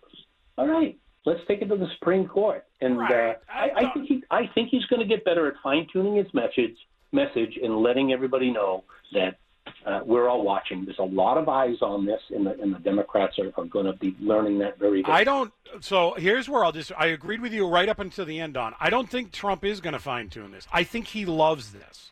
all 0.56 0.68
right, 0.68 0.98
let's 1.26 1.40
take 1.46 1.62
it 1.62 1.68
to 1.68 1.76
the 1.76 1.88
Supreme 1.98 2.26
Court. 2.26 2.64
And 2.80 2.98
uh, 2.98 3.34
I, 3.48 3.70
I 3.76 3.92
think 3.92 4.06
he, 4.06 4.22
I 4.30 4.48
think 4.54 4.70
he's 4.70 4.84
going 4.86 5.00
to 5.00 5.06
get 5.06 5.24
better 5.24 5.46
at 5.46 5.54
fine 5.62 5.86
tuning 5.92 6.16
his 6.16 6.32
message 6.32 6.76
message 7.14 7.58
and 7.62 7.76
letting 7.78 8.12
everybody 8.12 8.50
know 8.50 8.84
that 9.12 9.38
uh, 9.86 10.00
we're 10.04 10.28
all 10.28 10.42
watching. 10.42 10.84
There's 10.84 10.98
a 10.98 11.02
lot 11.02 11.38
of 11.38 11.48
eyes 11.48 11.76
on 11.80 12.04
this, 12.04 12.20
and 12.30 12.46
the, 12.46 12.60
and 12.60 12.74
the 12.74 12.78
Democrats 12.80 13.38
are, 13.38 13.52
are 13.56 13.66
going 13.66 13.86
to 13.86 13.92
be 13.94 14.14
learning 14.20 14.58
that 14.58 14.78
very. 14.78 15.02
very 15.02 15.14
I 15.14 15.24
don't. 15.24 15.52
So 15.80 16.14
here's 16.14 16.48
where 16.48 16.64
I'll 16.64 16.72
just. 16.72 16.92
I 16.96 17.06
agreed 17.06 17.40
with 17.40 17.52
you 17.52 17.66
right 17.66 17.88
up 17.88 17.98
until 17.98 18.24
the 18.24 18.40
end. 18.40 18.56
On 18.56 18.74
I 18.80 18.90
don't 18.90 19.08
think 19.08 19.32
Trump 19.32 19.64
is 19.64 19.80
going 19.80 19.92
to 19.92 19.98
fine 19.98 20.28
tune 20.28 20.52
this. 20.52 20.66
I 20.72 20.84
think 20.84 21.08
he 21.08 21.24
loves 21.24 21.72
this. 21.72 22.10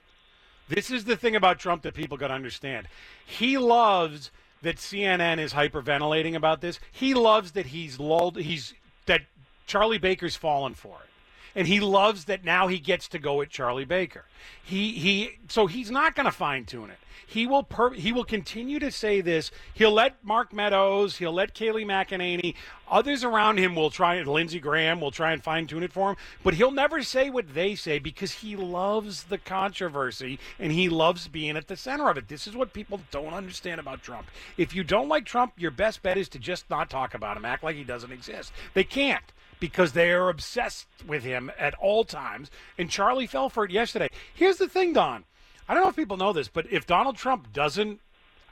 This 0.69 0.91
is 0.91 1.05
the 1.05 1.17
thing 1.17 1.37
about 1.37 1.59
Trump 1.59 1.83
that 1.83 1.95
people 1.95 2.17
got 2.17 2.29
to 2.29 2.35
understand. 2.35 2.89
He 3.27 3.59
loves 3.59 4.31
that 4.63 4.77
CNN 4.77 5.39
is 5.39 5.53
hyperventilating 5.53 6.35
about 6.35 6.61
this. 6.61 6.79
He 6.91 7.15
loves 7.15 7.53
that 7.53 7.67
he's 7.67 7.99
lulled. 7.99 8.37
He's 8.37 8.75
that 9.07 9.23
Charlie 9.67 9.99
Baker's 9.99 10.37
fallen 10.37 10.75
for 10.75 10.99
it 11.03 11.12
and 11.55 11.67
he 11.67 11.81
loves 11.81 12.25
that 12.27 12.45
now 12.45 12.69
he 12.69 12.79
gets 12.79 13.09
to 13.09 13.19
go 13.19 13.41
at 13.43 13.51
Charlie 13.51 13.85
Baker. 13.85 14.25
He 14.63 14.93
he 14.93 15.39
so 15.49 15.67
he's 15.67 15.91
not 15.91 16.15
going 16.15 16.27
to 16.27 16.33
fine 16.33 16.65
tune 16.65 16.91
it. 16.91 16.99
He 17.33 17.47
will 17.47 17.63
per, 17.63 17.95
he 17.95 18.13
will 18.13 18.25
continue 18.25 18.79
to 18.79 18.91
say 18.91 19.23
this. 19.23 19.51
He'll 19.73 19.93
let 19.93 20.23
Mark 20.23 20.53
Meadows, 20.53 21.17
he'll 21.17 21.33
let 21.33 21.55
Kayleigh 21.55 21.87
McEnany, 21.87 22.55
others 22.91 23.25
around 23.25 23.57
him 23.57 23.75
will 23.75 23.89
try 23.89 24.17
and 24.17 24.29
Lindsey 24.29 24.61
Graham 24.61 25.01
will 25.01 25.11
try 25.11 25.33
and 25.33 25.43
fine 25.43 25.67
tune 25.67 25.83
it 25.83 25.95
for 25.95 26.11
him, 26.11 26.17
but 26.45 26.53
he'll 26.53 26.71
never 26.71 27.03
say 27.03 27.31
what 27.31 27.55
they 27.55 27.75
say 27.75 27.99
because 27.99 28.33
he 28.33 28.55
loves 28.55 29.25
the 29.25 29.39
controversy 29.39 30.39
and 30.59 30.73
he 30.73 30.91
loves 30.91 31.27
being 31.27 31.57
at 31.57 31.69
the 31.69 31.77
center 31.77 32.11
of 32.11 32.19
it. 32.19 32.29
This 32.29 32.47
is 32.47 32.55
what 32.55 32.75
people 32.75 33.01
don't 33.11 33.33
understand 33.33 33.81
about 33.81 34.03
Trump. 34.03 34.27
If 34.59 34.75
you 34.75 34.85
don't 34.85 35.09
like 35.09 35.25
Trump, 35.25 35.55
your 35.57 35.71
best 35.71 36.03
bet 36.03 36.19
is 36.19 36.29
to 36.31 36.39
just 36.39 36.69
not 36.69 36.91
talk 36.91 37.15
about 37.15 37.39
him, 37.39 37.47
act 37.47 37.65
like 37.65 37.77
he 37.77 37.85
doesn't 37.85 38.13
exist. 38.13 38.53
They 38.75 38.85
can't 38.85 39.25
because 39.63 39.93
they 39.93 40.11
are 40.11 40.29
obsessed 40.29 40.89
with 41.07 41.23
him 41.23 41.49
at 41.57 41.73
all 41.75 42.03
times. 42.03 42.51
And 42.77 42.91
Charlie 42.91 43.29
fell 43.29 43.49
for 43.49 43.65
it 43.65 43.71
yesterday. 43.71 44.09
Here's 44.35 44.57
the 44.57 44.69
thing, 44.69 44.93
Don. 44.93 45.23
I 45.69 45.73
don't 45.73 45.85
know 45.85 45.89
if 45.89 45.95
people 45.95 46.17
know 46.17 46.33
this, 46.33 46.49
but 46.49 46.67
if 46.73 46.85
Donald 46.85 47.17
Trump 47.17 47.53
doesn't 47.53 48.01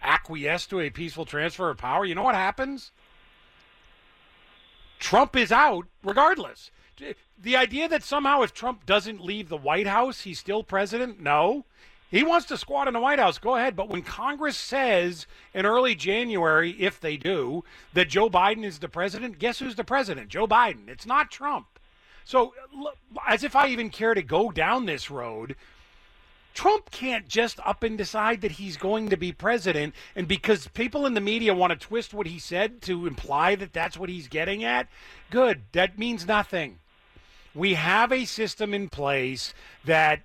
acquiesce 0.00 0.66
to 0.68 0.78
a 0.78 0.88
peaceful 0.88 1.24
transfer 1.24 1.68
of 1.68 1.78
power, 1.78 2.04
you 2.04 2.14
know 2.14 2.22
what 2.22 2.36
happens? 2.36 2.92
Trump 5.00 5.34
is 5.34 5.50
out 5.50 5.88
regardless. 6.04 6.70
The 7.36 7.56
idea 7.56 7.88
that 7.88 8.04
somehow 8.04 8.42
if 8.42 8.54
Trump 8.54 8.86
doesn't 8.86 9.20
leave 9.20 9.48
the 9.48 9.56
White 9.56 9.88
House, 9.88 10.20
he's 10.20 10.38
still 10.38 10.62
president, 10.62 11.18
no. 11.18 11.64
He 12.10 12.24
wants 12.24 12.46
to 12.46 12.56
squat 12.56 12.88
in 12.88 12.94
the 12.94 13.00
White 13.00 13.20
House. 13.20 13.38
Go 13.38 13.54
ahead. 13.54 13.76
But 13.76 13.88
when 13.88 14.02
Congress 14.02 14.56
says 14.56 15.26
in 15.54 15.64
early 15.64 15.94
January, 15.94 16.72
if 16.72 16.98
they 16.98 17.16
do, 17.16 17.62
that 17.92 18.08
Joe 18.08 18.28
Biden 18.28 18.64
is 18.64 18.80
the 18.80 18.88
president, 18.88 19.38
guess 19.38 19.60
who's 19.60 19.76
the 19.76 19.84
president? 19.84 20.28
Joe 20.28 20.48
Biden. 20.48 20.88
It's 20.88 21.06
not 21.06 21.30
Trump. 21.30 21.66
So, 22.24 22.54
as 23.26 23.44
if 23.44 23.56
I 23.56 23.68
even 23.68 23.90
care 23.90 24.14
to 24.14 24.22
go 24.22 24.50
down 24.50 24.86
this 24.86 25.10
road, 25.10 25.56
Trump 26.52 26.90
can't 26.90 27.28
just 27.28 27.60
up 27.60 27.82
and 27.82 27.96
decide 27.96 28.40
that 28.40 28.52
he's 28.52 28.76
going 28.76 29.08
to 29.10 29.16
be 29.16 29.32
president. 29.32 29.94
And 30.16 30.26
because 30.26 30.68
people 30.68 31.06
in 31.06 31.14
the 31.14 31.20
media 31.20 31.54
want 31.54 31.72
to 31.72 31.86
twist 31.86 32.12
what 32.12 32.26
he 32.26 32.38
said 32.38 32.82
to 32.82 33.06
imply 33.06 33.54
that 33.54 33.72
that's 33.72 33.96
what 33.96 34.08
he's 34.08 34.28
getting 34.28 34.64
at, 34.64 34.88
good. 35.30 35.62
That 35.72 35.98
means 35.98 36.26
nothing. 36.26 36.80
We 37.54 37.74
have 37.74 38.12
a 38.12 38.24
system 38.24 38.74
in 38.74 38.88
place 38.88 39.54
that 39.84 40.22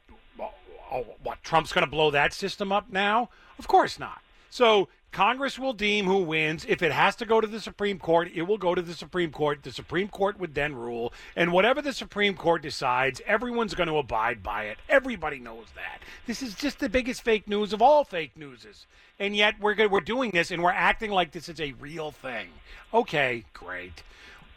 oh, 0.91 1.05
what 1.23 1.43
Trump's 1.43 1.73
going 1.73 1.85
to 1.85 1.91
blow 1.91 2.11
that 2.11 2.33
system 2.33 2.71
up 2.71 2.91
now? 2.91 3.29
Of 3.59 3.67
course 3.67 3.99
not. 3.99 4.21
So 4.49 4.87
Congress 5.15 5.57
will 5.57 5.71
deem 5.71 6.05
who 6.05 6.19
wins. 6.19 6.65
If 6.67 6.81
it 6.81 6.91
has 6.91 7.15
to 7.15 7.25
go 7.25 7.39
to 7.39 7.47
the 7.47 7.61
Supreme 7.61 7.99
Court, 7.99 8.29
it 8.35 8.41
will 8.41 8.57
go 8.57 8.75
to 8.75 8.81
the 8.81 8.93
Supreme 8.93 9.31
Court. 9.31 9.63
The 9.63 9.71
Supreme 9.71 10.09
Court 10.09 10.37
would 10.39 10.55
then 10.55 10.75
rule, 10.75 11.13
and 11.37 11.53
whatever 11.53 11.81
the 11.81 11.93
Supreme 11.93 12.35
Court 12.35 12.61
decides, 12.61 13.21
everyone's 13.25 13.73
going 13.75 13.87
to 13.87 13.97
abide 13.97 14.43
by 14.43 14.65
it. 14.65 14.77
Everybody 14.89 15.39
knows 15.39 15.67
that. 15.75 16.01
This 16.27 16.41
is 16.41 16.53
just 16.53 16.79
the 16.79 16.89
biggest 16.89 17.21
fake 17.21 17.47
news 17.47 17.71
of 17.71 17.81
all 17.81 18.03
fake 18.03 18.35
newses. 18.35 18.87
And 19.17 19.35
yet 19.35 19.55
we're 19.61 19.87
we're 19.87 20.01
doing 20.01 20.31
this 20.31 20.51
and 20.51 20.61
we're 20.61 20.71
acting 20.71 21.11
like 21.11 21.31
this 21.31 21.47
is 21.47 21.61
a 21.61 21.71
real 21.79 22.11
thing. 22.11 22.49
Okay, 22.93 23.45
great. 23.53 24.03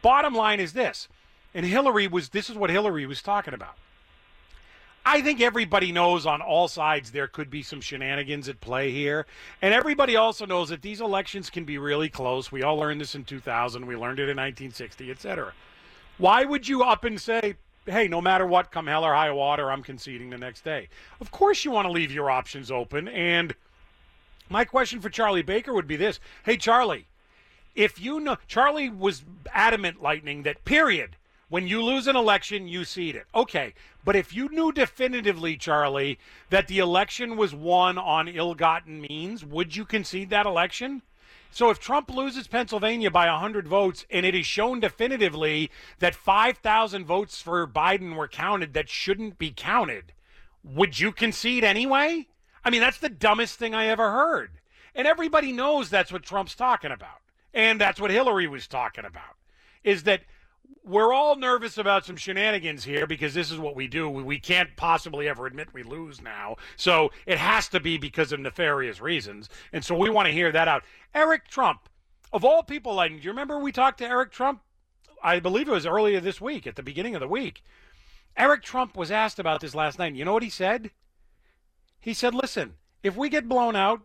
Bottom 0.02 0.34
line 0.34 0.58
is 0.58 0.72
this. 0.72 1.06
And 1.54 1.64
Hillary 1.64 2.08
was 2.08 2.30
this 2.30 2.50
is 2.50 2.56
what 2.56 2.70
Hillary 2.70 3.06
was 3.06 3.22
talking 3.22 3.54
about. 3.54 3.76
I 5.10 5.22
think 5.22 5.40
everybody 5.40 5.90
knows 5.90 6.26
on 6.26 6.42
all 6.42 6.68
sides 6.68 7.12
there 7.12 7.28
could 7.28 7.48
be 7.48 7.62
some 7.62 7.80
shenanigans 7.80 8.46
at 8.46 8.60
play 8.60 8.90
here. 8.90 9.24
And 9.62 9.72
everybody 9.72 10.16
also 10.16 10.44
knows 10.44 10.68
that 10.68 10.82
these 10.82 11.00
elections 11.00 11.48
can 11.48 11.64
be 11.64 11.78
really 11.78 12.10
close. 12.10 12.52
We 12.52 12.62
all 12.62 12.76
learned 12.76 13.00
this 13.00 13.14
in 13.14 13.24
2000, 13.24 13.86
we 13.86 13.96
learned 13.96 14.18
it 14.18 14.28
in 14.28 14.36
1960, 14.36 15.10
et 15.10 15.18
cetera. 15.18 15.54
Why 16.18 16.44
would 16.44 16.68
you 16.68 16.82
up 16.82 17.04
and 17.04 17.18
say, 17.18 17.54
hey, 17.86 18.06
no 18.06 18.20
matter 18.20 18.44
what, 18.46 18.70
come 18.70 18.86
hell 18.86 19.02
or 19.02 19.14
high 19.14 19.30
water, 19.30 19.72
I'm 19.72 19.82
conceding 19.82 20.28
the 20.28 20.36
next 20.36 20.62
day? 20.62 20.90
Of 21.22 21.30
course, 21.30 21.64
you 21.64 21.70
want 21.70 21.86
to 21.86 21.92
leave 21.92 22.12
your 22.12 22.30
options 22.30 22.70
open. 22.70 23.08
And 23.08 23.54
my 24.50 24.66
question 24.66 25.00
for 25.00 25.08
Charlie 25.08 25.40
Baker 25.40 25.72
would 25.72 25.86
be 25.86 25.96
this 25.96 26.20
Hey, 26.44 26.58
Charlie, 26.58 27.06
if 27.74 27.98
you 27.98 28.20
know, 28.20 28.36
Charlie 28.46 28.90
was 28.90 29.24
adamant, 29.54 30.02
Lightning, 30.02 30.42
that 30.42 30.66
period, 30.66 31.16
when 31.48 31.66
you 31.66 31.82
lose 31.82 32.06
an 32.06 32.16
election, 32.16 32.68
you 32.68 32.84
cede 32.84 33.16
it. 33.16 33.26
Okay. 33.34 33.74
But 34.04 34.16
if 34.16 34.34
you 34.34 34.48
knew 34.48 34.72
definitively, 34.72 35.56
Charlie, 35.56 36.18
that 36.50 36.68
the 36.68 36.78
election 36.78 37.36
was 37.36 37.54
won 37.54 37.98
on 37.98 38.28
ill 38.28 38.54
gotten 38.54 39.00
means, 39.00 39.44
would 39.44 39.74
you 39.74 39.84
concede 39.84 40.30
that 40.30 40.46
election? 40.46 41.02
So 41.50 41.70
if 41.70 41.78
Trump 41.78 42.10
loses 42.10 42.46
Pennsylvania 42.46 43.10
by 43.10 43.26
100 43.26 43.66
votes 43.66 44.04
and 44.10 44.26
it 44.26 44.34
is 44.34 44.46
shown 44.46 44.80
definitively 44.80 45.70
that 45.98 46.14
5,000 46.14 47.06
votes 47.06 47.40
for 47.40 47.66
Biden 47.66 48.14
were 48.14 48.28
counted 48.28 48.74
that 48.74 48.88
shouldn't 48.88 49.38
be 49.38 49.50
counted, 49.50 50.12
would 50.62 50.98
you 50.98 51.12
concede 51.12 51.64
anyway? 51.64 52.26
I 52.64 52.70
mean, 52.70 52.80
that's 52.80 52.98
the 52.98 53.08
dumbest 53.08 53.58
thing 53.58 53.74
I 53.74 53.86
ever 53.86 54.10
heard. 54.10 54.50
And 54.94 55.06
everybody 55.06 55.52
knows 55.52 55.88
that's 55.88 56.12
what 56.12 56.22
Trump's 56.22 56.54
talking 56.54 56.90
about. 56.90 57.20
And 57.54 57.80
that's 57.80 58.00
what 58.00 58.10
Hillary 58.10 58.46
was 58.46 58.66
talking 58.66 59.04
about. 59.04 59.36
Is 59.82 60.02
that 60.02 60.22
we're 60.88 61.12
all 61.12 61.36
nervous 61.36 61.76
about 61.76 62.06
some 62.06 62.16
shenanigans 62.16 62.82
here 62.82 63.06
because 63.06 63.34
this 63.34 63.50
is 63.50 63.58
what 63.58 63.76
we 63.76 63.86
do. 63.86 64.08
We 64.08 64.38
can't 64.38 64.74
possibly 64.76 65.28
ever 65.28 65.46
admit 65.46 65.74
we 65.74 65.82
lose 65.82 66.22
now. 66.22 66.56
So 66.76 67.10
it 67.26 67.38
has 67.38 67.68
to 67.68 67.80
be 67.80 67.98
because 67.98 68.32
of 68.32 68.40
nefarious 68.40 69.00
reasons. 69.00 69.48
And 69.72 69.84
so 69.84 69.94
we 69.94 70.08
want 70.08 70.26
to 70.26 70.32
hear 70.32 70.50
that 70.50 70.66
out. 70.66 70.84
Eric 71.14 71.48
Trump, 71.48 71.88
of 72.32 72.44
all 72.44 72.62
people, 72.62 72.94
like, 72.94 73.12
do 73.12 73.18
you 73.18 73.30
remember 73.30 73.58
we 73.58 73.72
talked 73.72 73.98
to 73.98 74.08
Eric 74.08 74.32
Trump? 74.32 74.62
I 75.22 75.40
believe 75.40 75.68
it 75.68 75.72
was 75.72 75.86
earlier 75.86 76.20
this 76.20 76.40
week, 76.40 76.66
at 76.66 76.76
the 76.76 76.82
beginning 76.82 77.14
of 77.14 77.20
the 77.20 77.28
week. 77.28 77.62
Eric 78.36 78.62
Trump 78.62 78.96
was 78.96 79.10
asked 79.10 79.38
about 79.38 79.60
this 79.60 79.74
last 79.74 79.98
night. 79.98 80.14
You 80.14 80.24
know 80.24 80.32
what 80.32 80.42
he 80.42 80.50
said? 80.50 80.90
He 82.00 82.14
said, 82.14 82.34
listen, 82.34 82.74
if 83.02 83.16
we 83.16 83.28
get 83.28 83.48
blown 83.48 83.76
out, 83.76 84.02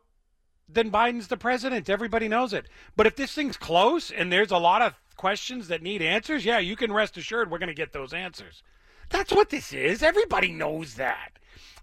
then 0.68 0.92
Biden's 0.92 1.28
the 1.28 1.38
president. 1.38 1.90
Everybody 1.90 2.28
knows 2.28 2.52
it. 2.52 2.68
But 2.96 3.06
if 3.06 3.16
this 3.16 3.34
thing's 3.34 3.58
close 3.58 4.10
and 4.10 4.32
there's 4.32 4.52
a 4.52 4.58
lot 4.58 4.82
of 4.82 4.96
questions 5.18 5.68
that 5.68 5.82
need 5.82 6.02
answers, 6.02 6.46
yeah, 6.46 6.60
you 6.60 6.76
can 6.76 6.92
rest 6.92 7.18
assured 7.18 7.50
we're 7.50 7.60
going 7.60 7.68
to 7.68 7.74
get 7.74 7.94
those 7.94 8.14
answers. 8.14 8.64
That's 9.10 9.32
what 9.32 9.50
this 9.50 9.74
is. 9.74 10.02
Everybody 10.02 10.52
knows 10.52 10.96
that. 10.96 11.34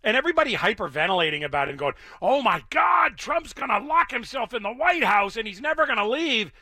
And 0.03 0.16
everybody 0.16 0.55
hyperventilating 0.55 1.45
about 1.45 1.69
it 1.69 1.73
and 1.73 1.79
going, 1.79 1.95
oh 2.23 2.43
my 2.43 2.62
God, 2.71 3.16
Trump's 3.16 3.53
going 3.53 3.69
to 3.69 3.87
lock 3.87 4.11
himself 4.11 4.55
in 4.55 4.62
the 4.62 4.73
White 4.73 5.05
House 5.05 5.37
and 5.37 5.47
he's 5.47 5.61
never 5.61 5.87
going 5.87 5.99
to 5.99 6.09
leave. 6.09 6.53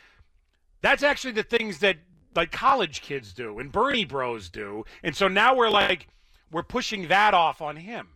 That's 0.83 1.03
actually 1.03 1.33
the 1.33 1.43
things 1.45 1.79
that 1.79 1.99
like 2.35 2.53
college 2.53 3.01
kids 3.01 3.33
do 3.33 3.59
and 3.59 3.73
Bernie 3.73 4.05
bros 4.05 4.49
do. 4.49 4.85
And 5.03 5.15
so 5.15 5.29
now 5.29 5.55
we're 5.55 5.71
like, 5.71 6.09
we're 6.51 6.63
pushing 6.63 7.09
that 7.09 7.35
off 7.35 7.63
on 7.63 7.77
him. 7.77 8.09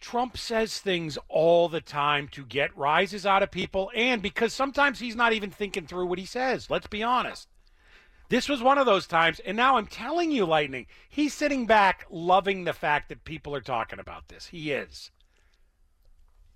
Trump 0.00 0.36
says 0.36 0.78
things 0.78 1.18
all 1.28 1.68
the 1.68 1.80
time 1.80 2.28
to 2.28 2.44
get 2.44 2.76
rises 2.76 3.26
out 3.26 3.42
of 3.42 3.50
people, 3.50 3.90
and 3.94 4.22
because 4.22 4.52
sometimes 4.52 5.00
he's 5.00 5.16
not 5.16 5.32
even 5.32 5.50
thinking 5.50 5.86
through 5.86 6.06
what 6.06 6.18
he 6.18 6.26
says. 6.26 6.70
Let's 6.70 6.86
be 6.86 7.02
honest. 7.02 7.48
This 8.28 8.48
was 8.48 8.62
one 8.62 8.78
of 8.78 8.86
those 8.86 9.06
times, 9.06 9.40
and 9.40 9.56
now 9.56 9.76
I'm 9.76 9.86
telling 9.86 10.30
you, 10.30 10.44
Lightning, 10.44 10.86
he's 11.08 11.32
sitting 11.32 11.66
back 11.66 12.06
loving 12.10 12.64
the 12.64 12.74
fact 12.74 13.08
that 13.08 13.24
people 13.24 13.54
are 13.54 13.60
talking 13.60 13.98
about 13.98 14.28
this. 14.28 14.46
He 14.46 14.70
is. 14.70 15.10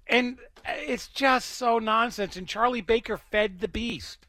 And 0.07 0.39
it's 0.67 1.09
just 1.09 1.51
so 1.51 1.79
nonsense. 1.79 2.37
And 2.37 2.47
Charlie 2.47 2.83
Baker 2.83 3.17
fed 3.17 3.61
the 3.61 3.69
beast 3.69 4.27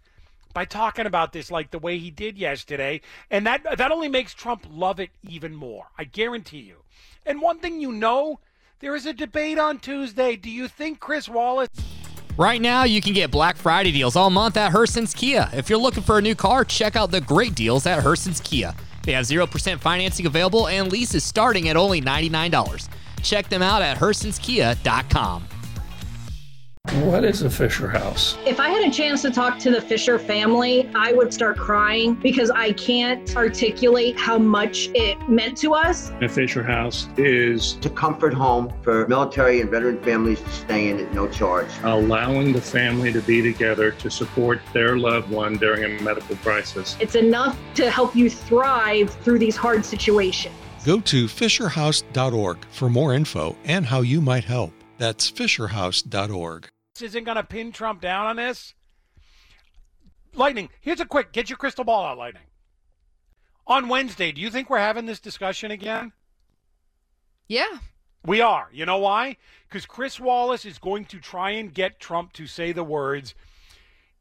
by 0.53 0.65
talking 0.65 1.05
about 1.05 1.33
this 1.33 1.51
like 1.51 1.71
the 1.71 1.79
way 1.79 1.97
he 1.97 2.11
did 2.11 2.37
yesterday. 2.37 3.01
And 3.29 3.45
that 3.45 3.63
that 3.77 3.91
only 3.91 4.07
makes 4.07 4.33
Trump 4.33 4.65
love 4.69 4.99
it 4.99 5.09
even 5.23 5.55
more. 5.55 5.87
I 5.97 6.05
guarantee 6.05 6.59
you. 6.59 6.83
And 7.25 7.41
one 7.41 7.59
thing 7.59 7.81
you 7.81 7.91
know 7.91 8.39
there 8.83 8.95
is 8.95 9.05
a 9.05 9.13
debate 9.13 9.57
on 9.57 9.79
Tuesday. 9.79 10.35
Do 10.35 10.49
you 10.49 10.67
think 10.67 10.99
Chris 10.99 11.29
Wallace? 11.29 11.69
Right 12.37 12.59
now, 12.59 12.83
you 12.83 12.99
can 12.99 13.13
get 13.13 13.31
Black 13.31 13.55
Friday 13.55 13.93
deals 13.93 14.17
all 14.17 14.29
month 14.29 14.57
at 14.57 14.73
Hurston's 14.73 15.13
Kia. 15.13 15.49
If 15.53 15.69
you're 15.69 15.79
looking 15.79 16.03
for 16.03 16.17
a 16.17 16.21
new 16.21 16.35
car, 16.35 16.65
check 16.65 16.97
out 16.97 17.09
the 17.09 17.21
great 17.21 17.55
deals 17.55 17.85
at 17.85 18.03
Hurston's 18.03 18.41
Kia. 18.41 18.75
They 19.03 19.13
have 19.13 19.25
0% 19.25 19.79
financing 19.79 20.25
available 20.25 20.67
and 20.67 20.91
leases 20.91 21.23
starting 21.23 21.69
at 21.69 21.77
only 21.77 22.01
$99. 22.01 22.89
Check 23.21 23.47
them 23.47 23.61
out 23.61 23.81
at 23.81 23.97
Hurston'sKia.com. 23.97 25.47
What 27.01 27.23
is 27.23 27.41
a 27.41 27.49
Fisher 27.49 27.87
House? 27.87 28.37
If 28.45 28.59
I 28.59 28.69
had 28.69 28.87
a 28.87 28.91
chance 28.91 29.23
to 29.23 29.31
talk 29.31 29.57
to 29.59 29.71
the 29.71 29.81
Fisher 29.81 30.19
family, 30.19 30.91
I 30.93 31.11
would 31.11 31.33
start 31.33 31.57
crying 31.57 32.13
because 32.13 32.51
I 32.51 32.73
can't 32.73 33.35
articulate 33.35 34.19
how 34.19 34.37
much 34.37 34.89
it 34.93 35.17
meant 35.27 35.57
to 35.59 35.73
us. 35.73 36.11
A 36.21 36.29
Fisher 36.29 36.61
House 36.61 37.07
is 37.17 37.77
a 37.83 37.89
comfort 37.89 38.33
home 38.33 38.71
for 38.83 39.07
military 39.07 39.61
and 39.61 39.71
veteran 39.71 40.03
families 40.03 40.39
to 40.41 40.49
stay 40.49 40.89
in 40.89 40.99
at 40.99 41.11
no 41.13 41.27
charge. 41.27 41.67
Allowing 41.83 42.53
the 42.53 42.61
family 42.61 43.11
to 43.11 43.21
be 43.21 43.41
together 43.41 43.91
to 43.91 44.11
support 44.11 44.59
their 44.71 44.97
loved 44.97 45.31
one 45.31 45.57
during 45.57 45.83
a 45.85 46.03
medical 46.03 46.35
crisis. 46.37 46.95
It's 46.99 47.15
enough 47.15 47.57
to 47.73 47.89
help 47.89 48.15
you 48.15 48.29
thrive 48.29 49.09
through 49.09 49.39
these 49.39 49.55
hard 49.55 49.83
situations. 49.83 50.53
Go 50.85 50.99
to 50.99 51.25
FisherHouse.org 51.25 52.65
for 52.65 52.89
more 52.89 53.13
info 53.15 53.55
and 53.63 53.85
how 53.85 54.01
you 54.01 54.21
might 54.21 54.43
help. 54.43 54.73
That's 54.99 55.31
FisherHouse.org 55.31 56.69
isn't 57.03 57.23
going 57.23 57.37
to 57.37 57.43
pin 57.43 57.71
Trump 57.71 58.01
down 58.01 58.25
on 58.25 58.35
this. 58.35 58.73
Lightning, 60.33 60.69
here's 60.81 60.99
a 60.99 61.05
quick 61.05 61.31
get 61.31 61.49
your 61.49 61.57
crystal 61.57 61.83
ball 61.83 62.05
out, 62.05 62.17
Lightning. 62.17 62.43
On 63.67 63.87
Wednesday, 63.87 64.31
do 64.31 64.41
you 64.41 64.49
think 64.49 64.69
we're 64.69 64.79
having 64.79 65.05
this 65.05 65.19
discussion 65.19 65.71
again? 65.71 66.11
Yeah. 67.47 67.79
We 68.25 68.41
are. 68.41 68.69
You 68.73 68.85
know 68.85 68.97
why? 68.97 69.37
Because 69.67 69.85
Chris 69.85 70.19
Wallace 70.19 70.65
is 70.65 70.79
going 70.79 71.05
to 71.05 71.19
try 71.19 71.51
and 71.51 71.73
get 71.73 71.99
Trump 71.99 72.33
to 72.33 72.47
say 72.47 72.71
the 72.71 72.83
words 72.83 73.35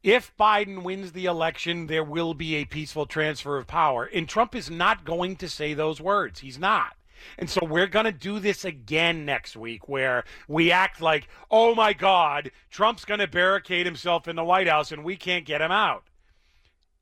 if 0.03 0.35
Biden 0.37 0.83
wins 0.83 1.13
the 1.13 1.25
election, 1.25 1.87
there 1.87 2.03
will 2.03 2.33
be 2.33 2.55
a 2.55 2.65
peaceful 2.65 3.05
transfer 3.05 3.57
of 3.57 3.67
power. 3.67 4.03
And 4.03 4.27
Trump 4.27 4.53
is 4.53 4.69
not 4.69 5.05
going 5.05 5.37
to 5.37 5.47
say 5.47 5.73
those 5.73 6.01
words. 6.01 6.41
He's 6.41 6.59
not. 6.59 6.97
And 7.37 7.49
so 7.49 7.65
we're 7.65 7.87
going 7.87 8.05
to 8.05 8.11
do 8.11 8.39
this 8.39 8.65
again 8.65 9.25
next 9.25 9.55
week 9.55 9.87
where 9.87 10.23
we 10.47 10.71
act 10.71 11.01
like, 11.01 11.27
oh 11.49 11.75
my 11.75 11.93
God, 11.93 12.51
Trump's 12.69 13.05
going 13.05 13.19
to 13.19 13.27
barricade 13.27 13.85
himself 13.85 14.27
in 14.27 14.35
the 14.35 14.43
White 14.43 14.67
House 14.67 14.91
and 14.91 15.03
we 15.03 15.15
can't 15.15 15.45
get 15.45 15.61
him 15.61 15.71
out. 15.71 16.03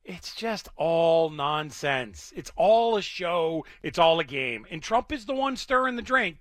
It's 0.04 0.34
just 0.34 0.68
all 0.78 1.30
nonsense. 1.30 2.34
It's 2.36 2.52
all 2.56 2.98
a 2.98 3.02
show. 3.02 3.66
It's 3.84 4.00
all 4.00 4.20
a 4.20 4.24
game. 4.24 4.66
And 4.72 4.82
Trump 4.82 5.12
is 5.12 5.26
the 5.26 5.36
one 5.36 5.56
stirring 5.56 5.96
the 5.96 6.02
drink. 6.02 6.38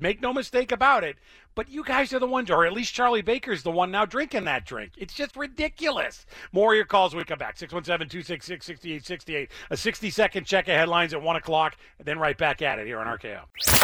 Make 0.00 0.22
no 0.22 0.32
mistake 0.32 0.70
about 0.70 1.02
it. 1.02 1.16
But 1.54 1.68
you 1.70 1.82
guys 1.82 2.12
are 2.12 2.20
the 2.20 2.26
ones, 2.26 2.50
or 2.50 2.64
at 2.64 2.72
least 2.72 2.94
Charlie 2.94 3.20
Baker's 3.20 3.64
the 3.64 3.72
one 3.72 3.90
now 3.90 4.04
drinking 4.04 4.44
that 4.44 4.64
drink. 4.64 4.92
It's 4.96 5.12
just 5.12 5.36
ridiculous. 5.36 6.24
More 6.52 6.72
of 6.72 6.76
your 6.76 6.84
calls 6.84 7.14
when 7.14 7.22
we 7.22 7.24
come 7.24 7.38
back. 7.38 7.58
617 7.58 8.08
266 8.08 8.64
6868. 8.64 9.50
A 9.70 9.76
60 9.76 10.10
second 10.10 10.46
check 10.46 10.68
of 10.68 10.74
headlines 10.74 11.14
at 11.14 11.20
1 11.20 11.36
o'clock, 11.36 11.76
and 11.98 12.06
then 12.06 12.20
right 12.20 12.38
back 12.38 12.62
at 12.62 12.78
it 12.78 12.86
here 12.86 13.00
on 13.00 13.08
RKO. 13.08 13.40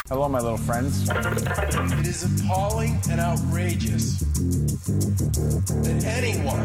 Hello, 0.08 0.28
my 0.28 0.38
little 0.38 0.56
friends. 0.56 1.08
It 1.10 2.06
is 2.06 2.42
appalling 2.42 2.96
and 3.10 3.18
outrageous 3.18 4.20
that 5.80 6.04
anyone 6.04 6.60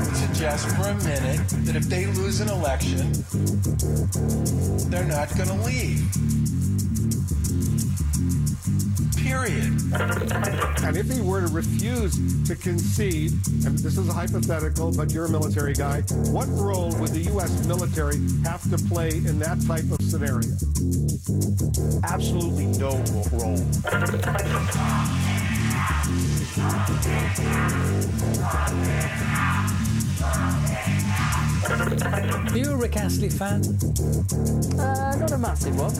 would 0.00 0.16
suggest 0.16 0.68
for 0.74 0.88
a 0.88 0.94
minute 1.04 1.48
that 1.66 1.76
if 1.76 1.84
they 1.84 2.06
lose 2.06 2.40
an 2.40 2.48
election, 2.48 3.12
they're 4.90 5.04
not 5.04 5.28
going 5.36 5.48
to 5.50 5.64
leave. 5.64 6.02
Period. 9.24 9.72
And 10.84 10.96
if 10.98 11.10
he 11.10 11.22
were 11.22 11.40
to 11.40 11.46
refuse 11.46 12.14
to 12.46 12.54
concede, 12.54 13.32
and 13.64 13.78
this 13.78 13.96
is 13.96 14.06
a 14.06 14.12
hypothetical, 14.12 14.92
but 14.92 15.12
you're 15.12 15.24
a 15.24 15.30
military 15.30 15.72
guy, 15.72 16.02
what 16.30 16.46
role 16.48 16.94
would 16.98 17.10
the 17.10 17.22
U.S. 17.32 17.66
military 17.66 18.18
have 18.44 18.62
to 18.70 18.76
play 18.86 19.08
in 19.08 19.38
that 19.38 19.60
type 19.66 19.90
of 19.90 20.00
scenario? 20.02 20.50
Absolutely 22.04 22.66
no 22.78 23.02
role. 23.32 23.56
Are 31.70 32.56
you 32.56 32.72
a 32.72 32.76
Rick 32.76 32.96
Astley 32.96 33.30
fan? 33.30 33.62
Uh, 34.78 35.16
not 35.18 35.32
a 35.32 35.38
massive 35.38 35.78
one. 35.78 35.92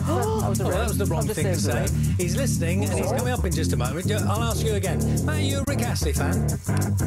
I 0.43 0.49
was 0.49 0.61
Oh, 0.65 0.69
that 0.69 0.87
was 0.87 0.97
the 0.97 1.05
wrong 1.05 1.27
thing 1.27 1.45
to 1.45 1.55
say. 1.55 1.87
for. 1.87 2.21
He's 2.21 2.35
listening 2.35 2.85
and 2.85 2.93
he's 2.93 3.11
coming 3.11 3.33
up 3.33 3.43
in 3.45 3.51
just 3.51 3.73
a 3.73 3.77
moment. 3.77 4.11
I'll 4.11 4.43
ask 4.43 4.63
you 4.63 4.73
again. 4.75 4.99
Matt, 5.25 5.37
are 5.37 5.41
you 5.41 5.57
a 5.59 5.63
Rick 5.67 5.81
Astley 5.81 6.13
fan? 6.13 6.47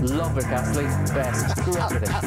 Love 0.02 0.36
Rick 0.36 0.46
Astley. 0.46 0.84
Best. 1.14 1.56
Grew 1.64 1.76
up 1.76 1.92
with 1.92 2.08
him. 2.08 2.18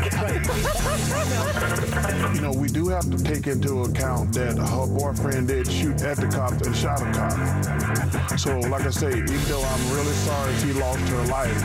You 2.35 2.41
know, 2.41 2.53
we 2.53 2.67
do 2.69 2.87
have 2.87 3.09
to 3.11 3.17
take 3.23 3.47
into 3.47 3.83
account 3.83 4.33
that 4.33 4.57
her 4.57 4.87
boyfriend 4.87 5.49
did 5.49 5.69
shoot 5.69 6.01
at 6.01 6.17
the 6.17 6.27
cop 6.27 6.53
and 6.61 6.75
shot 6.75 7.01
a 7.01 7.11
cop. 7.11 8.39
So, 8.39 8.57
like 8.59 8.85
I 8.85 8.89
say, 8.89 9.09
even 9.09 9.43
though 9.49 9.61
I'm 9.63 9.91
really 9.93 10.13
sorry 10.13 10.55
she 10.57 10.73
lost 10.73 10.99
her 11.09 11.23
life, 11.25 11.61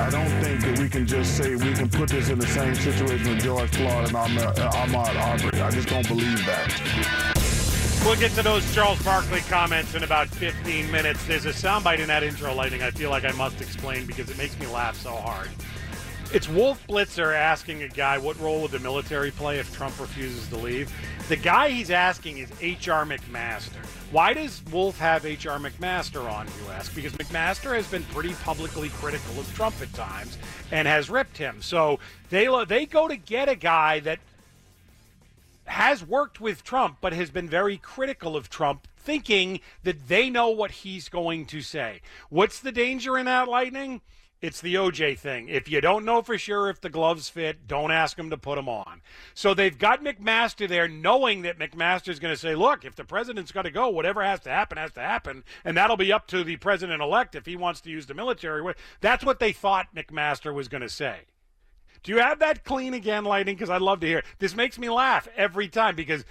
I 0.00 0.08
don't 0.10 0.30
think 0.42 0.62
that 0.62 0.78
we 0.78 0.88
can 0.88 1.06
just 1.06 1.36
say 1.36 1.54
we 1.54 1.72
can 1.74 1.88
put 1.88 2.08
this 2.08 2.30
in 2.30 2.38
the 2.38 2.46
same 2.46 2.74
situation 2.74 3.28
with 3.30 3.42
George 3.42 3.70
Floyd 3.74 4.06
and 4.06 4.16
Ahmaud, 4.16 4.58
uh, 4.58 4.70
Ahmaud 4.70 5.16
Arbery. 5.16 5.60
I 5.60 5.70
just 5.70 5.88
don't 5.88 6.06
believe 6.06 6.46
that. 6.46 8.02
We'll 8.04 8.14
get 8.16 8.30
to 8.32 8.42
those 8.42 8.72
Charles 8.72 9.02
Barkley 9.02 9.40
comments 9.40 9.96
in 9.96 10.04
about 10.04 10.28
15 10.28 10.90
minutes. 10.92 11.26
There's 11.26 11.46
a 11.46 11.50
soundbite 11.50 11.98
in 11.98 12.06
that 12.06 12.22
intro 12.22 12.54
Lightning 12.54 12.82
I 12.82 12.90
feel 12.92 13.10
like 13.10 13.24
I 13.24 13.32
must 13.32 13.60
explain 13.60 14.06
because 14.06 14.30
it 14.30 14.38
makes 14.38 14.56
me 14.60 14.66
laugh 14.66 14.94
so 14.94 15.10
hard. 15.10 15.48
It's 16.32 16.48
Wolf 16.48 16.86
Blitzer 16.86 17.34
asking 17.34 17.82
a 17.82 17.88
guy 17.88 18.18
what 18.18 18.38
role 18.38 18.62
would 18.62 18.70
the 18.70 18.78
military 18.78 19.32
play 19.32 19.58
if 19.58 19.74
Trump 19.74 19.98
refuses 19.98 20.46
to 20.48 20.56
leave. 20.56 20.92
The 21.28 21.36
guy 21.36 21.70
he's 21.70 21.90
asking 21.90 22.38
is 22.38 22.52
H.R. 22.60 23.04
McMaster. 23.04 23.84
Why 24.14 24.32
does 24.32 24.62
Wolf 24.70 24.96
have 25.00 25.26
H.R. 25.26 25.58
McMaster 25.58 26.30
on, 26.30 26.46
you 26.46 26.70
ask? 26.70 26.94
Because 26.94 27.14
McMaster 27.14 27.74
has 27.74 27.88
been 27.88 28.04
pretty 28.04 28.32
publicly 28.44 28.88
critical 28.90 29.40
of 29.40 29.54
Trump 29.56 29.74
at 29.82 29.92
times 29.92 30.38
and 30.70 30.86
has 30.86 31.10
ripped 31.10 31.36
him. 31.36 31.60
So 31.60 31.98
they 32.30 32.46
they 32.68 32.86
go 32.86 33.08
to 33.08 33.16
get 33.16 33.48
a 33.48 33.56
guy 33.56 33.98
that 33.98 34.20
has 35.64 36.06
worked 36.06 36.40
with 36.40 36.62
Trump, 36.62 36.98
but 37.00 37.12
has 37.12 37.30
been 37.30 37.48
very 37.48 37.76
critical 37.76 38.36
of 38.36 38.48
Trump, 38.48 38.86
thinking 38.96 39.58
that 39.82 40.06
they 40.06 40.30
know 40.30 40.48
what 40.48 40.70
he's 40.70 41.08
going 41.08 41.46
to 41.46 41.60
say. 41.60 42.00
What's 42.28 42.60
the 42.60 42.70
danger 42.70 43.18
in 43.18 43.26
that, 43.26 43.48
Lightning? 43.48 44.00
It's 44.44 44.60
the 44.60 44.74
OJ 44.74 45.18
thing. 45.18 45.48
If 45.48 45.70
you 45.70 45.80
don't 45.80 46.04
know 46.04 46.20
for 46.20 46.36
sure 46.36 46.68
if 46.68 46.78
the 46.78 46.90
gloves 46.90 47.30
fit, 47.30 47.66
don't 47.66 47.90
ask 47.90 48.18
him 48.18 48.28
to 48.28 48.36
put 48.36 48.56
them 48.56 48.68
on. 48.68 49.00
So 49.32 49.54
they've 49.54 49.78
got 49.78 50.04
McMaster 50.04 50.68
there, 50.68 50.86
knowing 50.86 51.40
that 51.42 51.58
McMaster's 51.58 52.18
going 52.18 52.34
to 52.34 52.38
say, 52.38 52.54
look, 52.54 52.84
if 52.84 52.94
the 52.94 53.06
president's 53.06 53.52
got 53.52 53.62
to 53.62 53.70
go, 53.70 53.88
whatever 53.88 54.22
has 54.22 54.40
to 54.40 54.50
happen 54.50 54.76
has 54.76 54.92
to 54.92 55.00
happen. 55.00 55.44
And 55.64 55.78
that'll 55.78 55.96
be 55.96 56.12
up 56.12 56.26
to 56.26 56.44
the 56.44 56.56
president 56.56 57.00
elect 57.00 57.34
if 57.34 57.46
he 57.46 57.56
wants 57.56 57.80
to 57.80 57.90
use 57.90 58.04
the 58.04 58.12
military. 58.12 58.74
That's 59.00 59.24
what 59.24 59.38
they 59.38 59.50
thought 59.50 59.94
McMaster 59.96 60.52
was 60.52 60.68
going 60.68 60.82
to 60.82 60.90
say. 60.90 61.20
Do 62.02 62.12
you 62.12 62.18
have 62.18 62.38
that 62.40 62.64
clean 62.64 62.92
again, 62.92 63.24
Lightning? 63.24 63.54
Because 63.54 63.70
I'd 63.70 63.80
love 63.80 64.00
to 64.00 64.06
hear. 64.06 64.18
it. 64.18 64.26
This 64.40 64.54
makes 64.54 64.78
me 64.78 64.90
laugh 64.90 65.26
every 65.38 65.68
time 65.68 65.96
because 65.96 66.22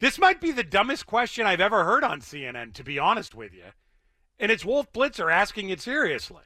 this 0.00 0.18
might 0.18 0.40
be 0.40 0.50
the 0.50 0.64
dumbest 0.64 1.06
question 1.06 1.46
I've 1.46 1.60
ever 1.60 1.84
heard 1.84 2.02
on 2.02 2.20
CNN, 2.20 2.72
to 2.74 2.82
be 2.82 2.98
honest 2.98 3.32
with 3.32 3.54
you. 3.54 3.66
And 4.40 4.50
it's 4.50 4.64
Wolf 4.64 4.92
Blitzer 4.92 5.32
asking 5.32 5.68
it 5.68 5.80
seriously. 5.80 6.42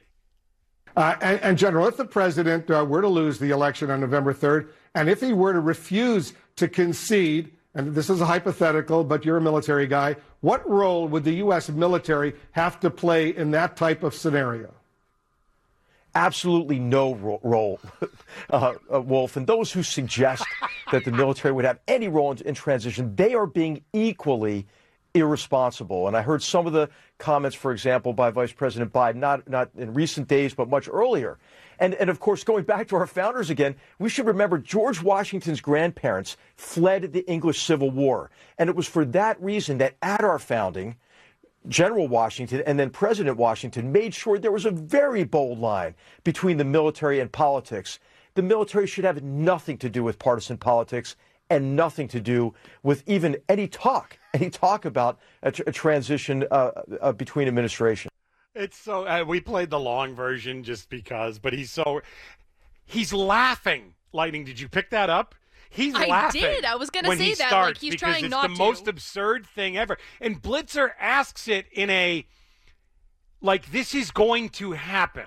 Uh, 0.97 1.15
and, 1.21 1.39
and, 1.41 1.57
General, 1.59 1.87
if 1.87 1.95
the 1.95 2.03
president 2.03 2.69
uh, 2.71 2.83
were 2.83 3.01
to 3.01 3.07
lose 3.07 3.37
the 3.37 3.51
election 3.51 3.91
on 3.91 4.01
November 4.01 4.33
3rd, 4.33 4.67
and 4.95 5.07
if 5.07 5.21
he 5.21 5.31
were 5.31 5.53
to 5.53 5.59
refuse 5.59 6.33
to 6.55 6.67
concede, 6.67 7.51
and 7.75 7.93
this 7.93 8.09
is 8.09 8.19
a 8.19 8.25
hypothetical, 8.25 9.03
but 9.03 9.23
you're 9.23 9.37
a 9.37 9.41
military 9.41 9.85
guy, 9.85 10.15
what 10.41 10.67
role 10.67 11.07
would 11.07 11.23
the 11.23 11.35
U.S. 11.35 11.69
military 11.69 12.33
have 12.53 12.79
to 12.79 12.89
play 12.89 13.29
in 13.29 13.51
that 13.51 13.77
type 13.77 14.01
of 14.01 14.15
scenario? 14.15 14.73
absolutely 16.15 16.79
no 16.79 17.13
ro- 17.15 17.39
role, 17.43 17.79
uh, 18.49 18.73
uh, 18.91 18.99
Wolf. 18.99 19.37
And 19.37 19.45
those 19.45 19.71
who 19.71 19.83
suggest 19.83 20.43
that 20.91 21.05
the 21.05 21.11
military 21.11 21.53
would 21.53 21.65
have 21.65 21.79
any 21.87 22.07
role 22.07 22.31
in, 22.31 22.39
in, 22.39 22.55
transition, 22.55 23.15
they 23.15 23.35
are 23.35 23.45
being 23.45 23.83
equally 23.93 24.65
irresponsible. 25.13 26.07
And 26.07 26.15
I 26.15 26.21
heard 26.21 26.43
some 26.43 26.67
of 26.67 26.73
the 26.73 26.89
comments, 27.17 27.55
for 27.55 27.71
example, 27.71 28.13
by 28.13 28.29
Vice 28.29 28.51
President 28.51 28.93
Biden, 28.93 29.15
not 29.15 29.47
not 29.49 29.69
in 29.77 29.93
recent 29.93 30.27
days, 30.27 30.53
but 30.53 30.69
much 30.69 30.87
earlier. 30.87 31.37
And 31.79 31.93
and 31.95 32.09
of 32.09 32.19
course, 32.19 32.43
going 32.43 32.63
back 32.63 32.87
to 32.89 32.95
our 32.95 33.07
founders 33.07 33.49
again, 33.49 33.75
we 33.99 34.09
should 34.09 34.25
remember 34.25 34.57
George 34.57 35.01
Washington's 35.01 35.61
grandparents 35.61 36.37
fled 36.55 37.13
the 37.13 37.25
English 37.29 37.61
Civil 37.61 37.91
War, 37.91 38.29
and 38.57 38.69
it 38.69 38.75
was 38.75 38.87
for 38.87 39.05
that 39.05 39.41
reason 39.41 39.77
that 39.79 39.95
at 40.01 40.23
our 40.23 40.39
founding. 40.39 40.95
General 41.67 42.07
Washington 42.07 42.63
and 42.65 42.79
then 42.79 42.89
President 42.89 43.35
Washington 43.35 43.91
made 43.91 44.13
sure 44.13 44.39
there 44.39 44.53
was 44.53 44.65
a 44.65 44.71
very 44.71 45.25
bold 45.25 45.59
line 45.59 45.95
between 46.23 46.55
the 46.55 46.63
military 46.63 47.19
and 47.19 47.29
politics. 47.29 47.99
The 48.35 48.41
military 48.41 48.87
should 48.87 49.03
have 49.03 49.21
nothing 49.21 49.77
to 49.79 49.89
do 49.89 50.01
with 50.01 50.17
partisan 50.17 50.57
politics 50.57 51.17
and 51.49 51.75
nothing 51.75 52.07
to 52.09 52.19
do 52.19 52.53
with 52.83 53.03
even 53.07 53.37
any 53.49 53.67
talk, 53.67 54.17
any 54.41 54.49
talk 54.49 54.85
about 54.85 55.19
a, 55.43 55.51
tr- 55.51 55.63
a 55.67 55.71
transition 55.71 56.45
uh, 56.49 56.71
uh, 57.01 57.11
between 57.11 57.47
administration. 57.47 58.09
It's 58.55 58.77
so 58.77 59.05
uh, 59.05 59.23
we 59.27 59.39
played 59.39 59.69
the 59.69 59.79
long 59.79 60.15
version 60.15 60.63
just 60.63 60.89
because, 60.89 61.37
but 61.37 61.53
he's 61.53 61.71
so 61.71 62.01
he's 62.85 63.13
laughing. 63.13 63.93
Lightning, 64.13 64.45
did 64.45 64.59
you 64.59 64.67
pick 64.67 64.89
that 64.91 65.09
up? 65.09 65.35
He's 65.69 65.93
I 65.93 66.07
laughing. 66.07 66.41
did. 66.41 66.65
I 66.65 66.75
was 66.75 66.89
gonna 66.89 67.15
say 67.15 67.35
that, 67.35 67.47
starts 67.49 67.81
like, 67.83 67.91
he's 67.91 67.99
trying 67.99 68.25
it's 68.25 68.31
not 68.31 68.43
the 68.43 68.47
to. 68.49 68.53
The 68.53 68.59
most 68.59 68.87
absurd 68.87 69.45
thing 69.45 69.77
ever. 69.77 69.97
And 70.21 70.41
Blitzer 70.41 70.91
asks 70.99 71.47
it 71.47 71.67
in 71.71 71.89
a 71.89 72.25
like 73.41 73.71
this 73.71 73.93
is 73.93 74.11
going 74.11 74.49
to 74.49 74.71
happen. 74.71 75.25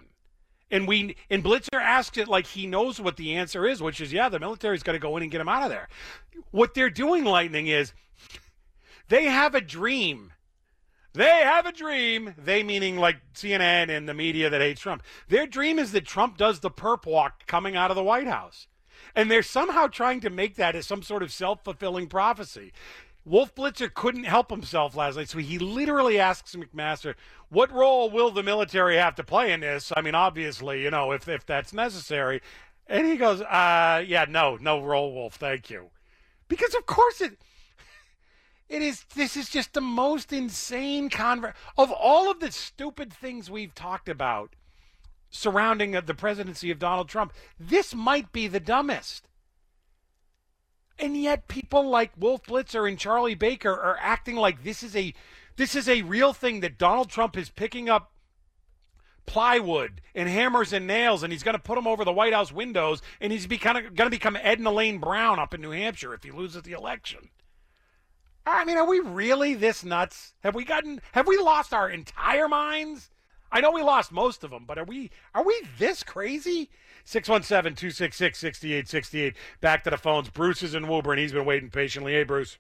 And 0.70 0.88
we 0.88 1.16
and 1.29 1.44
Blitzer 1.44 1.81
asks 1.81 2.16
it 2.18 2.27
like 2.29 2.46
he 2.46 2.66
knows 2.66 3.01
what 3.01 3.16
the 3.16 3.37
answer 3.37 3.66
is, 3.66 3.83
which 3.83 4.01
is 4.01 4.12
yeah, 4.12 4.29
the 4.29 4.40
military's 4.40 4.83
got 4.83 4.92
to 4.92 4.99
go 4.99 5.16
in 5.16 5.23
and 5.23 5.31
get 5.31 5.40
him 5.40 5.49
out 5.49 5.62
of 5.62 5.68
there. 5.68 5.88
What 6.51 6.75
they're 6.75 6.90
doing, 6.90 7.25
Lightning, 7.25 7.66
is 7.66 7.92
they 9.11 9.25
have 9.25 9.55
a 9.55 9.61
dream. 9.61 10.33
They 11.12 11.25
have 11.42 11.66
a 11.66 11.73
dream. 11.73 12.35
They 12.38 12.62
meaning 12.62 12.96
like 12.96 13.16
CNN 13.35 13.90
and 13.90 14.09
the 14.09 14.14
media 14.14 14.49
that 14.49 14.61
hates 14.61 14.81
Trump. 14.81 15.03
Their 15.29 15.46
dream 15.46 15.81
is 15.81 15.90
that 15.92 16.07
Trump 16.07 16.38
does 16.38 16.61
the 16.61 16.70
perp 16.70 17.05
walk 17.05 17.46
coming 17.46 17.77
out 17.77 17.90
of 17.90 17.96
the 17.96 18.05
White 18.05 18.29
House. 18.29 18.68
And 19.16 19.29
they're 19.29 19.42
somehow 19.42 19.88
trying 19.88 20.20
to 20.20 20.31
make 20.31 20.55
that 20.55 20.77
as 20.77 20.87
some 20.87 21.03
sort 21.03 21.25
of 21.25 21.33
self 21.33 21.64
fulfilling 21.64 22.07
prophecy. 22.07 22.73
Wolf 23.25 23.53
Blitzer 23.55 23.92
couldn't 23.92 24.25
help 24.25 24.49
himself 24.51 24.94
last 24.94 25.16
night, 25.16 25.29
so 25.29 25.38
he 25.38 25.59
literally 25.59 26.18
asks 26.18 26.55
McMaster, 26.55 27.16
"What 27.49 27.73
role 27.73 28.09
will 28.11 28.31
the 28.31 28.44
military 28.44 28.96
have 28.96 29.16
to 29.16 29.25
play 29.25 29.53
in 29.53 29.61
this?" 29.61 29.92
I 29.96 30.03
mean, 30.03 30.14
obviously, 30.14 30.83
you 30.83 30.90
know, 30.90 31.11
if 31.11 31.29
if 31.29 31.44
that's 31.44 31.73
necessary. 31.73 32.40
And 32.87 33.07
he 33.07 33.16
goes, 33.16 33.40
"Uh, 33.42 34.05
yeah, 34.07 34.27
no, 34.29 34.57
no 34.57 34.81
role, 34.81 35.12
Wolf, 35.12 35.35
thank 35.35 35.68
you," 35.68 35.90
because 36.49 36.75
of 36.75 36.87
course 36.87 37.20
it. 37.20 37.38
It 38.71 38.83
is. 38.83 39.05
This 39.17 39.37
is 39.37 39.51
just 39.51 39.73
the 39.73 39.81
most 39.81 40.33
insane 40.33 41.11
conver 41.11 41.55
of 41.77 41.91
all 41.91 42.31
of 42.31 42.39
the 42.39 42.53
stupid 42.53 43.13
things 43.13 43.51
we've 43.51 43.75
talked 43.75 44.09
about 44.09 44.55
surrounding 45.29 45.97
uh, 45.97 46.01
the 46.01 46.15
presidency 46.15 46.71
of 46.71 46.79
Donald 46.79 47.09
Trump. 47.09 47.33
This 47.59 47.97
might 47.97 48.31
be 48.31 48.47
the 48.47 48.61
dumbest. 48.61 49.27
And 51.01 51.21
yet 51.21 51.49
people 51.49 51.89
like 51.89 52.13
Wolf 52.17 52.45
Blitzer 52.45 52.89
and 52.89 52.97
Charlie 52.97 53.35
Baker 53.35 53.73
are 53.73 53.99
acting 54.01 54.37
like 54.37 54.63
this 54.63 54.85
is 54.85 54.95
a 54.95 55.15
this 55.57 55.75
is 55.75 55.89
a 55.89 56.03
real 56.03 56.33
thing 56.33 56.61
that 56.61 56.79
Donald 56.79 57.11
Trump 57.11 57.37
is 57.37 57.51
picking 57.51 57.89
up 57.89 58.13
plywood 59.27 60.01
and 60.15 60.29
hammers 60.29 60.73
and 60.73 60.87
nails 60.87 61.25
and 61.25 61.33
he's 61.33 61.43
going 61.43 61.57
to 61.57 61.63
put 61.63 61.75
them 61.75 61.89
over 61.89 62.05
the 62.05 62.13
White 62.13 62.33
House 62.33 62.53
windows 62.53 63.03
and 63.21 63.33
he's 63.33 63.49
be 63.49 63.59
kind 63.59 63.79
of 63.79 63.97
going 63.97 64.07
to 64.07 64.17
become 64.17 64.37
Ed 64.37 64.59
and 64.59 64.67
Elaine 64.67 64.99
Brown 64.99 65.41
up 65.41 65.55
in 65.55 65.61
New 65.61 65.73
Hampshire 65.73 66.15
if 66.15 66.23
he 66.23 66.31
loses 66.31 66.63
the 66.63 66.73
election. 66.73 67.31
I 68.46 68.64
mean, 68.64 68.76
are 68.79 68.87
we 68.87 69.00
really 69.00 69.55
this 69.55 69.85
nuts? 69.85 70.33
Have 70.40 70.55
we 70.55 70.64
gotten 70.64 71.00
have 71.12 71.26
we 71.26 71.37
lost 71.38 71.72
our 71.74 71.90
entire 71.90 72.48
minds? 72.48 73.11
I 73.53 73.61
know 73.61 73.72
we 73.72 73.83
lost 73.83 74.12
most 74.12 74.44
of 74.44 74.50
them, 74.50 74.64
but 74.66 74.79
are 74.79 74.85
we 74.85 75.11
are 75.35 75.44
we 75.44 75.61
this 75.79 76.03
crazy? 76.03 76.70
617-266-6868. 77.07 79.35
Back 79.61 79.85
to 79.85 79.90
the 79.90 79.96
phones. 79.96 80.29
Bruce 80.29 80.62
is 80.62 80.74
in 80.74 80.87
Woburn. 80.87 81.18
He's 81.18 81.33
been 81.33 81.46
waiting 81.46 81.70
patiently. 81.70 82.12
Hey, 82.12 82.24
Bruce. 82.24 82.59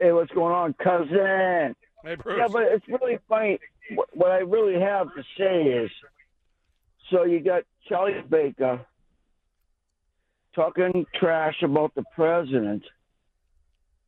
Hey, 0.00 0.10
what's 0.12 0.32
going 0.32 0.52
on, 0.52 0.74
cousin? 0.74 1.74
Hey, 2.04 2.16
Bruce. 2.16 2.38
Yeah, 2.38 2.48
but 2.52 2.62
it's 2.64 2.86
really 2.88 3.18
funny. 3.28 3.58
What- 3.94 4.08
What 4.14 4.30
I 4.30 4.38
really 4.38 4.78
have 4.80 5.06
to 5.14 5.22
say 5.38 5.62
is, 5.62 5.90
so 7.10 7.24
you 7.24 7.40
got 7.40 7.62
Charlie 7.88 8.20
Baker 8.28 8.84
talking 10.54 11.06
trash 11.14 11.62
about 11.62 11.94
the 11.94 12.04
president, 12.14 12.84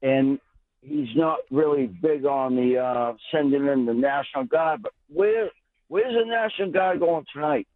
and 0.03 0.39
he's 0.83 1.15
not 1.15 1.39
really 1.51 1.87
big 1.87 2.25
on 2.25 2.57
the 2.57 2.79
uh, 2.79 3.15
sending 3.33 3.67
in 3.67 3.87
the 3.87 3.95
National 3.95 4.45
Guard. 4.45 4.83
But 4.83 4.93
where 5.09 5.51
where's 5.89 6.15
the 6.15 6.25
National 6.25 6.71
Guard 6.73 7.01
going 7.01 7.25
tonight? 7.33 7.67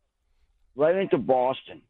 Right 0.76 0.96
into 0.96 1.18
Boston. 1.18 1.82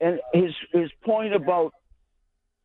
And 0.00 0.20
his 0.32 0.54
his 0.72 0.90
point 1.04 1.34
about 1.34 1.72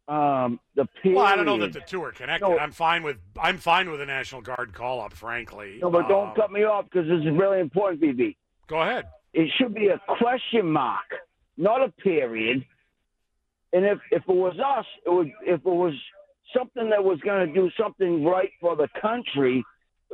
um, 0.08 0.60
the 0.76 0.86
period. 1.02 1.18
Well, 1.18 1.26
I 1.26 1.36
don't 1.36 1.46
know 1.46 1.58
that 1.60 1.74
the 1.74 1.82
two 1.82 2.02
are 2.04 2.12
connected. 2.12 2.48
No. 2.48 2.58
I'm 2.58 2.72
fine 2.72 3.04
with 3.04 3.18
I'm 3.42 3.58
fine 3.58 3.90
with 3.92 4.00
a 4.02 4.06
National 4.06 4.42
Guard 4.42 4.74
call 4.74 5.02
up, 5.02 5.14
frankly. 5.14 5.80
No, 5.82 5.90
but 5.90 6.08
don't 6.08 6.30
Um, 6.30 6.36
cut 6.36 6.52
me 6.52 6.64
off 6.64 6.86
because 6.86 7.08
this 7.08 7.20
is 7.22 7.38
really 7.38 7.60
important, 7.60 8.02
BB. 8.02 8.36
Go 8.68 8.82
ahead. 8.82 9.06
It 9.34 9.50
should 9.58 9.74
be 9.74 9.88
a 9.88 10.00
question 10.18 10.72
mark, 10.72 11.04
not 11.58 11.82
a 11.82 11.90
period. 11.92 12.64
And 13.74 13.86
if 13.86 14.00
if 14.12 14.24
it 14.28 14.36
was 14.36 14.58
us, 14.60 14.86
it 15.06 15.10
would 15.10 15.32
if 15.42 15.60
it 15.60 15.66
was 15.66 15.94
something 16.56 16.90
that 16.90 17.04
was 17.04 17.20
going 17.22 17.48
to 17.48 17.54
do 17.54 17.70
something 17.80 18.24
right 18.24 18.52
for 18.62 18.76
the 18.76 18.88
country, 19.02 19.64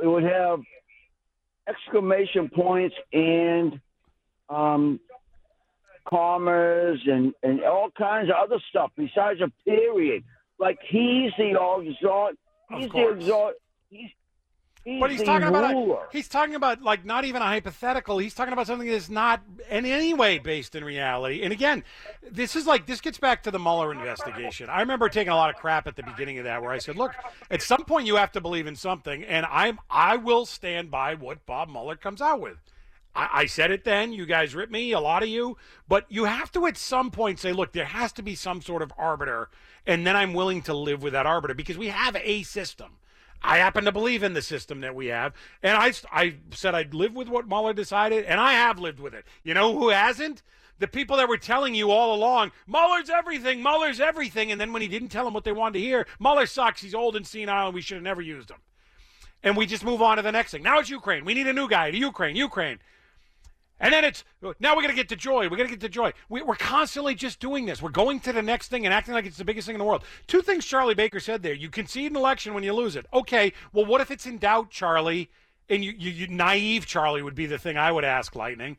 it 0.02 0.06
would 0.06 0.24
have 0.24 0.60
exclamation 1.68 2.48
points 2.48 2.94
and 3.12 3.80
um, 4.48 5.00
commas 6.08 7.00
and, 7.06 7.32
and 7.42 7.62
all 7.62 7.90
kinds 7.96 8.28
of 8.28 8.36
other 8.36 8.60
stuff 8.68 8.90
besides 8.96 9.40
a 9.40 9.50
period. 9.64 10.24
Like 10.58 10.78
he's 10.88 11.32
the 11.38 11.50
exalt, 11.50 12.34
he's 12.70 12.90
the 12.90 13.08
exalt, 13.10 13.54
he's, 13.90 14.10
he's 14.84 15.00
But 15.00 15.10
he's 15.10 15.22
talking 15.22 15.48
about 15.48 15.72
a, 15.72 15.98
he's 16.10 16.28
talking 16.28 16.54
about 16.54 16.82
like 16.82 17.04
not 17.04 17.24
even 17.24 17.40
a 17.40 17.46
hypothetical. 17.46 18.18
He's 18.18 18.34
talking 18.34 18.52
about 18.52 18.66
something 18.66 18.88
that's 18.88 19.08
not 19.08 19.42
in 19.70 19.86
any 19.86 20.12
way 20.12 20.38
based 20.38 20.74
in 20.74 20.84
reality. 20.84 21.42
And 21.42 21.52
again, 21.52 21.84
this 22.30 22.56
is 22.56 22.66
like 22.66 22.86
this 22.86 23.00
gets 23.00 23.18
back 23.18 23.42
to 23.44 23.50
the 23.50 23.58
Mueller 23.58 23.92
investigation. 23.92 24.68
I 24.68 24.80
remember 24.80 25.08
taking 25.08 25.32
a 25.32 25.36
lot 25.36 25.50
of 25.50 25.56
crap 25.56 25.86
at 25.86 25.96
the 25.96 26.02
beginning 26.02 26.38
of 26.38 26.44
that, 26.44 26.62
where 26.62 26.72
I 26.72 26.78
said, 26.78 26.96
"Look, 26.96 27.12
at 27.50 27.62
some 27.62 27.84
point 27.84 28.06
you 28.06 28.16
have 28.16 28.32
to 28.32 28.40
believe 28.40 28.66
in 28.66 28.76
something," 28.76 29.24
and 29.24 29.46
I'm 29.50 29.78
I 29.90 30.16
will 30.16 30.46
stand 30.46 30.90
by 30.90 31.14
what 31.14 31.46
Bob 31.46 31.68
Mueller 31.68 31.96
comes 31.96 32.20
out 32.20 32.40
with. 32.40 32.58
I, 33.14 33.28
I 33.32 33.46
said 33.46 33.70
it 33.70 33.84
then. 33.84 34.12
You 34.12 34.26
guys 34.26 34.54
ripped 34.54 34.72
me, 34.72 34.92
a 34.92 35.00
lot 35.00 35.22
of 35.22 35.28
you, 35.28 35.56
but 35.88 36.06
you 36.08 36.24
have 36.24 36.50
to 36.52 36.66
at 36.66 36.76
some 36.76 37.10
point 37.10 37.38
say, 37.38 37.52
"Look, 37.52 37.72
there 37.72 37.84
has 37.84 38.12
to 38.14 38.22
be 38.22 38.34
some 38.34 38.60
sort 38.60 38.82
of 38.82 38.92
arbiter," 38.98 39.48
and 39.86 40.04
then 40.06 40.16
I'm 40.16 40.34
willing 40.34 40.62
to 40.62 40.74
live 40.74 41.02
with 41.02 41.12
that 41.12 41.26
arbiter 41.26 41.54
because 41.54 41.78
we 41.78 41.88
have 41.88 42.16
a 42.16 42.42
system. 42.42 42.96
I 43.42 43.58
happen 43.58 43.84
to 43.84 43.92
believe 43.92 44.22
in 44.22 44.34
the 44.34 44.42
system 44.42 44.80
that 44.80 44.94
we 44.94 45.06
have, 45.06 45.34
and 45.62 45.76
I, 45.76 45.92
I 46.12 46.36
said 46.52 46.74
I'd 46.74 46.94
live 46.94 47.14
with 47.14 47.28
what 47.28 47.48
Mueller 47.48 47.72
decided, 47.72 48.24
and 48.24 48.40
I 48.40 48.52
have 48.52 48.78
lived 48.78 49.00
with 49.00 49.14
it. 49.14 49.24
You 49.42 49.54
know 49.54 49.76
who 49.76 49.90
hasn't? 49.90 50.42
The 50.78 50.88
people 50.88 51.16
that 51.18 51.28
were 51.28 51.36
telling 51.36 51.74
you 51.74 51.90
all 51.90 52.14
along, 52.14 52.52
Mueller's 52.66 53.10
everything, 53.10 53.62
Mueller's 53.62 54.00
everything, 54.00 54.50
and 54.50 54.60
then 54.60 54.72
when 54.72 54.82
he 54.82 54.88
didn't 54.88 55.10
tell 55.10 55.24
them 55.24 55.34
what 55.34 55.44
they 55.44 55.52
wanted 55.52 55.74
to 55.74 55.84
hear, 55.84 56.06
Mueller 56.18 56.46
sucks, 56.46 56.82
he's 56.82 56.94
old 56.94 57.14
and 57.14 57.26
senile, 57.26 57.66
and 57.66 57.74
we 57.74 57.80
should 57.80 57.96
have 57.96 58.04
never 58.04 58.22
used 58.22 58.50
him. 58.50 58.58
And 59.42 59.56
we 59.56 59.66
just 59.66 59.84
move 59.84 60.02
on 60.02 60.16
to 60.16 60.22
the 60.22 60.32
next 60.32 60.52
thing. 60.52 60.62
Now 60.62 60.78
it's 60.78 60.90
Ukraine. 60.90 61.24
We 61.24 61.34
need 61.34 61.46
a 61.46 61.52
new 61.52 61.68
guy 61.68 61.90
to 61.90 61.96
Ukraine, 61.96 62.36
Ukraine. 62.36 62.78
And 63.82 63.92
then 63.92 64.04
it's 64.04 64.22
now 64.60 64.76
we're 64.76 64.82
going 64.82 64.90
to 64.90 64.94
get 64.94 65.08
to 65.08 65.16
joy. 65.16 65.48
We're 65.48 65.56
going 65.56 65.68
to 65.68 65.74
get 65.74 65.80
to 65.80 65.88
joy. 65.88 66.12
We, 66.28 66.40
we're 66.40 66.54
constantly 66.54 67.16
just 67.16 67.40
doing 67.40 67.66
this. 67.66 67.82
We're 67.82 67.90
going 67.90 68.20
to 68.20 68.32
the 68.32 68.40
next 68.40 68.68
thing 68.68 68.86
and 68.86 68.94
acting 68.94 69.12
like 69.12 69.26
it's 69.26 69.36
the 69.36 69.44
biggest 69.44 69.66
thing 69.66 69.74
in 69.74 69.80
the 69.80 69.84
world. 69.84 70.04
Two 70.28 70.40
things 70.40 70.64
Charlie 70.64 70.94
Baker 70.94 71.18
said 71.18 71.42
there. 71.42 71.52
You 71.52 71.68
concede 71.68 72.12
an 72.12 72.16
election 72.16 72.54
when 72.54 72.62
you 72.62 72.72
lose 72.72 72.94
it. 72.94 73.06
Okay, 73.12 73.52
well, 73.72 73.84
what 73.84 74.00
if 74.00 74.12
it's 74.12 74.24
in 74.24 74.38
doubt, 74.38 74.70
Charlie? 74.70 75.30
And 75.68 75.84
you, 75.84 75.92
you, 75.98 76.10
you 76.12 76.28
naive 76.28 76.86
Charlie 76.86 77.22
would 77.22 77.34
be 77.34 77.46
the 77.46 77.58
thing 77.58 77.76
I 77.76 77.90
would 77.90 78.04
ask, 78.04 78.36
Lightning. 78.36 78.76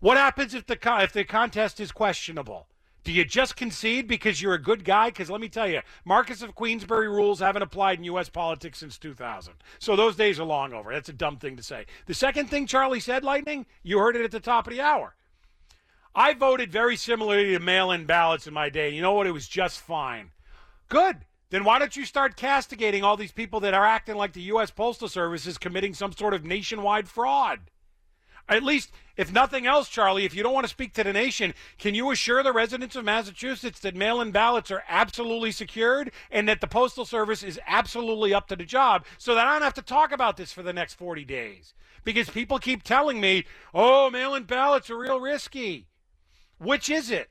What 0.00 0.16
happens 0.16 0.52
if 0.52 0.66
the 0.66 0.78
if 1.00 1.12
the 1.12 1.24
contest 1.24 1.78
is 1.78 1.92
questionable? 1.92 2.66
Do 3.02 3.12
you 3.12 3.24
just 3.24 3.56
concede 3.56 4.06
because 4.06 4.42
you're 4.42 4.54
a 4.54 4.62
good 4.62 4.84
guy? 4.84 5.08
Because 5.08 5.30
let 5.30 5.40
me 5.40 5.48
tell 5.48 5.68
you, 5.68 5.80
Marquess 6.04 6.42
of 6.42 6.54
Queensberry 6.54 7.08
rules 7.08 7.40
haven't 7.40 7.62
applied 7.62 7.98
in 7.98 8.04
U.S. 8.04 8.28
politics 8.28 8.78
since 8.78 8.98
2000. 8.98 9.54
So 9.78 9.96
those 9.96 10.16
days 10.16 10.38
are 10.38 10.44
long 10.44 10.72
over. 10.74 10.92
That's 10.92 11.08
a 11.08 11.14
dumb 11.14 11.38
thing 11.38 11.56
to 11.56 11.62
say. 11.62 11.86
The 12.06 12.14
second 12.14 12.50
thing 12.50 12.66
Charlie 12.66 13.00
said, 13.00 13.24
Lightning, 13.24 13.64
you 13.82 13.98
heard 13.98 14.16
it 14.16 14.24
at 14.24 14.30
the 14.30 14.40
top 14.40 14.66
of 14.66 14.72
the 14.72 14.82
hour. 14.82 15.14
I 16.14 16.34
voted 16.34 16.72
very 16.72 16.96
similarly 16.96 17.52
to 17.52 17.60
mail 17.60 17.90
in 17.90 18.04
ballots 18.04 18.46
in 18.46 18.52
my 18.52 18.68
day. 18.68 18.90
You 18.90 19.00
know 19.00 19.12
what? 19.12 19.26
It 19.26 19.32
was 19.32 19.48
just 19.48 19.80
fine. 19.80 20.32
Good. 20.88 21.24
Then 21.50 21.64
why 21.64 21.78
don't 21.78 21.96
you 21.96 22.04
start 22.04 22.36
castigating 22.36 23.02
all 23.02 23.16
these 23.16 23.32
people 23.32 23.60
that 23.60 23.74
are 23.74 23.84
acting 23.84 24.16
like 24.16 24.32
the 24.32 24.42
U.S. 24.42 24.70
Postal 24.70 25.08
Service 25.08 25.46
is 25.46 25.58
committing 25.58 25.94
some 25.94 26.12
sort 26.12 26.34
of 26.34 26.44
nationwide 26.44 27.08
fraud? 27.08 27.60
At 28.50 28.64
least, 28.64 28.90
if 29.16 29.32
nothing 29.32 29.66
else, 29.66 29.88
Charlie, 29.88 30.24
if 30.24 30.34
you 30.34 30.42
don't 30.42 30.52
want 30.52 30.64
to 30.64 30.70
speak 30.70 30.92
to 30.94 31.04
the 31.04 31.12
nation, 31.12 31.54
can 31.78 31.94
you 31.94 32.10
assure 32.10 32.42
the 32.42 32.52
residents 32.52 32.96
of 32.96 33.04
Massachusetts 33.04 33.78
that 33.80 33.94
mail 33.94 34.20
in 34.20 34.32
ballots 34.32 34.72
are 34.72 34.82
absolutely 34.88 35.52
secured 35.52 36.10
and 36.32 36.48
that 36.48 36.60
the 36.60 36.66
Postal 36.66 37.04
Service 37.04 37.44
is 37.44 37.60
absolutely 37.68 38.34
up 38.34 38.48
to 38.48 38.56
the 38.56 38.64
job 38.64 39.06
so 39.18 39.36
that 39.36 39.46
I 39.46 39.52
don't 39.52 39.62
have 39.62 39.74
to 39.74 39.82
talk 39.82 40.10
about 40.10 40.36
this 40.36 40.52
for 40.52 40.64
the 40.64 40.72
next 40.72 40.94
40 40.94 41.24
days? 41.24 41.74
Because 42.02 42.28
people 42.28 42.58
keep 42.58 42.82
telling 42.82 43.20
me, 43.20 43.44
oh, 43.72 44.10
mail 44.10 44.34
in 44.34 44.44
ballots 44.44 44.90
are 44.90 44.98
real 44.98 45.20
risky. 45.20 45.86
Which 46.58 46.90
is 46.90 47.08
it? 47.10 47.30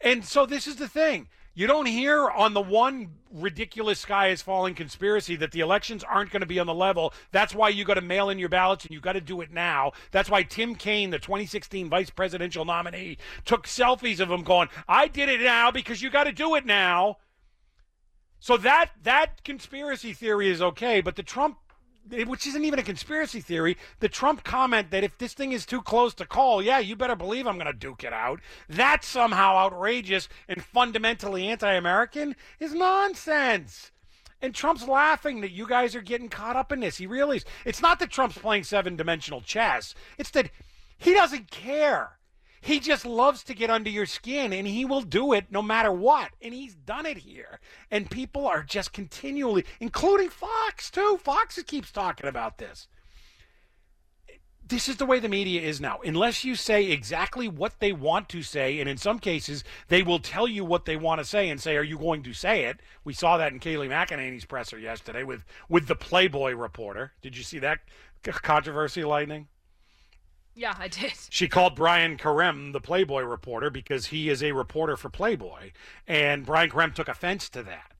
And 0.00 0.24
so 0.26 0.44
this 0.44 0.66
is 0.66 0.76
the 0.76 0.88
thing. 0.88 1.28
You 1.60 1.66
don't 1.66 1.84
hear 1.84 2.30
on 2.30 2.54
the 2.54 2.62
one 2.62 3.10
ridiculous 3.30 3.98
sky 3.98 4.28
is 4.28 4.40
falling 4.40 4.74
conspiracy 4.74 5.36
that 5.36 5.52
the 5.52 5.60
elections 5.60 6.02
aren't 6.02 6.30
going 6.30 6.40
to 6.40 6.46
be 6.46 6.58
on 6.58 6.66
the 6.66 6.72
level. 6.72 7.12
That's 7.32 7.54
why 7.54 7.68
you 7.68 7.84
got 7.84 7.94
to 7.94 8.00
mail 8.00 8.30
in 8.30 8.38
your 8.38 8.48
ballots 8.48 8.86
and 8.86 8.94
you 8.94 8.98
got 8.98 9.12
to 9.12 9.20
do 9.20 9.42
it 9.42 9.52
now. 9.52 9.92
That's 10.10 10.30
why 10.30 10.42
Tim 10.42 10.74
Kaine, 10.74 11.10
the 11.10 11.18
2016 11.18 11.90
vice 11.90 12.08
presidential 12.08 12.64
nominee, 12.64 13.18
took 13.44 13.66
selfies 13.66 14.20
of 14.20 14.30
him 14.30 14.42
going, 14.42 14.70
"I 14.88 15.06
did 15.06 15.28
it 15.28 15.42
now 15.42 15.70
because 15.70 16.00
you 16.00 16.08
got 16.08 16.24
to 16.24 16.32
do 16.32 16.54
it 16.54 16.64
now." 16.64 17.18
So 18.38 18.56
that 18.56 18.92
that 19.02 19.44
conspiracy 19.44 20.14
theory 20.14 20.48
is 20.48 20.62
okay, 20.62 21.02
but 21.02 21.16
the 21.16 21.22
Trump 21.22 21.58
which 22.26 22.46
isn't 22.46 22.64
even 22.64 22.78
a 22.78 22.84
conspiracy 22.84 23.40
theory, 23.40 23.76
the 24.00 24.08
Trump 24.08 24.42
comment 24.44 24.90
that 24.90 25.04
if 25.04 25.16
this 25.18 25.34
thing 25.34 25.52
is 25.52 25.66
too 25.66 25.82
close 25.82 26.14
to 26.14 26.26
call, 26.26 26.62
yeah, 26.62 26.78
you 26.78 26.96
better 26.96 27.16
believe 27.16 27.46
I'm 27.46 27.56
going 27.56 27.66
to 27.66 27.72
duke 27.72 28.04
it 28.04 28.12
out. 28.12 28.40
That's 28.68 29.06
somehow 29.06 29.56
outrageous 29.56 30.28
and 30.48 30.62
fundamentally 30.62 31.48
anti 31.48 31.72
American 31.72 32.36
is 32.58 32.74
nonsense. 32.74 33.92
And 34.42 34.54
Trump's 34.54 34.88
laughing 34.88 35.42
that 35.42 35.50
you 35.50 35.66
guys 35.66 35.94
are 35.94 36.00
getting 36.00 36.30
caught 36.30 36.56
up 36.56 36.72
in 36.72 36.80
this. 36.80 36.96
He 36.96 37.06
really 37.06 37.38
is. 37.38 37.44
It's 37.64 37.82
not 37.82 37.98
that 37.98 38.10
Trump's 38.10 38.38
playing 38.38 38.64
seven 38.64 38.96
dimensional 38.96 39.42
chess, 39.42 39.94
it's 40.18 40.30
that 40.30 40.50
he 40.98 41.14
doesn't 41.14 41.50
care. 41.50 42.12
He 42.60 42.78
just 42.78 43.06
loves 43.06 43.42
to 43.44 43.54
get 43.54 43.70
under 43.70 43.88
your 43.88 44.06
skin 44.06 44.52
and 44.52 44.66
he 44.66 44.84
will 44.84 45.00
do 45.00 45.32
it 45.32 45.46
no 45.50 45.62
matter 45.62 45.90
what. 45.90 46.30
And 46.42 46.52
he's 46.52 46.74
done 46.74 47.06
it 47.06 47.18
here. 47.18 47.58
And 47.90 48.10
people 48.10 48.46
are 48.46 48.62
just 48.62 48.92
continually, 48.92 49.64
including 49.80 50.28
Fox 50.28 50.90
too. 50.90 51.18
Fox 51.22 51.60
keeps 51.62 51.90
talking 51.90 52.28
about 52.28 52.58
this. 52.58 52.86
This 54.66 54.88
is 54.88 54.98
the 54.98 55.06
way 55.06 55.18
the 55.18 55.28
media 55.28 55.62
is 55.62 55.80
now. 55.80 55.98
Unless 56.04 56.44
you 56.44 56.54
say 56.54 56.92
exactly 56.92 57.48
what 57.48 57.80
they 57.80 57.92
want 57.92 58.28
to 58.28 58.42
say, 58.42 58.78
and 58.78 58.88
in 58.88 58.98
some 58.98 59.18
cases, 59.18 59.64
they 59.88 60.00
will 60.00 60.20
tell 60.20 60.46
you 60.46 60.64
what 60.64 60.84
they 60.84 60.96
want 60.96 61.18
to 61.20 61.24
say 61.24 61.48
and 61.48 61.60
say, 61.60 61.76
Are 61.76 61.82
you 61.82 61.98
going 61.98 62.22
to 62.22 62.32
say 62.32 62.66
it? 62.66 62.78
We 63.02 63.12
saw 63.12 63.36
that 63.36 63.52
in 63.52 63.58
Kayleigh 63.58 63.88
McEnany's 63.88 64.44
presser 64.44 64.78
yesterday 64.78 65.24
with, 65.24 65.44
with 65.68 65.88
the 65.88 65.96
Playboy 65.96 66.52
reporter. 66.52 67.14
Did 67.20 67.36
you 67.36 67.42
see 67.42 67.58
that 67.58 67.80
controversy, 68.22 69.02
Lightning? 69.02 69.48
Yeah, 70.54 70.74
I 70.78 70.88
did. 70.88 71.12
She 71.30 71.48
called 71.48 71.76
Brian 71.76 72.16
Karem 72.16 72.72
the 72.72 72.80
Playboy 72.80 73.22
reporter 73.22 73.70
because 73.70 74.06
he 74.06 74.28
is 74.28 74.42
a 74.42 74.52
reporter 74.52 74.96
for 74.96 75.08
Playboy, 75.08 75.70
and 76.06 76.44
Brian 76.44 76.70
Karem 76.70 76.94
took 76.94 77.08
offense 77.08 77.48
to 77.50 77.62
that. 77.62 77.92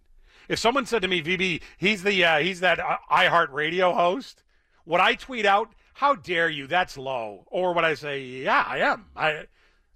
If 0.48 0.58
someone 0.58 0.84
said 0.84 1.02
to 1.02 1.08
me, 1.08 1.22
"VB, 1.22 1.62
he's 1.78 2.02
the 2.02 2.24
uh, 2.24 2.38
he's 2.38 2.60
that 2.60 2.80
uh, 2.80 2.96
iHeart 3.10 3.52
Radio 3.52 3.92
host," 3.94 4.42
would 4.84 5.00
I 5.00 5.14
tweet 5.14 5.46
out, 5.46 5.72
"How 5.94 6.14
dare 6.16 6.48
you? 6.48 6.66
That's 6.66 6.98
low," 6.98 7.44
or 7.46 7.72
would 7.72 7.84
I 7.84 7.94
say, 7.94 8.20
"Yeah, 8.22 8.64
I 8.66 8.78
am. 8.78 9.06
I." 9.14 9.46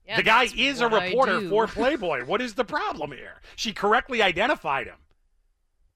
Yeah, 0.07 0.17
the 0.17 0.23
guy 0.23 0.47
is 0.57 0.81
a 0.81 0.89
reporter 0.89 1.49
for 1.49 1.67
Playboy. 1.81 2.25
what 2.27 2.43
is 2.43 2.55
the 2.55 2.65
problem 2.65 3.11
here? 3.13 3.41
She 3.57 3.73
correctly 3.73 4.21
identified 4.23 4.87
him, 4.87 4.99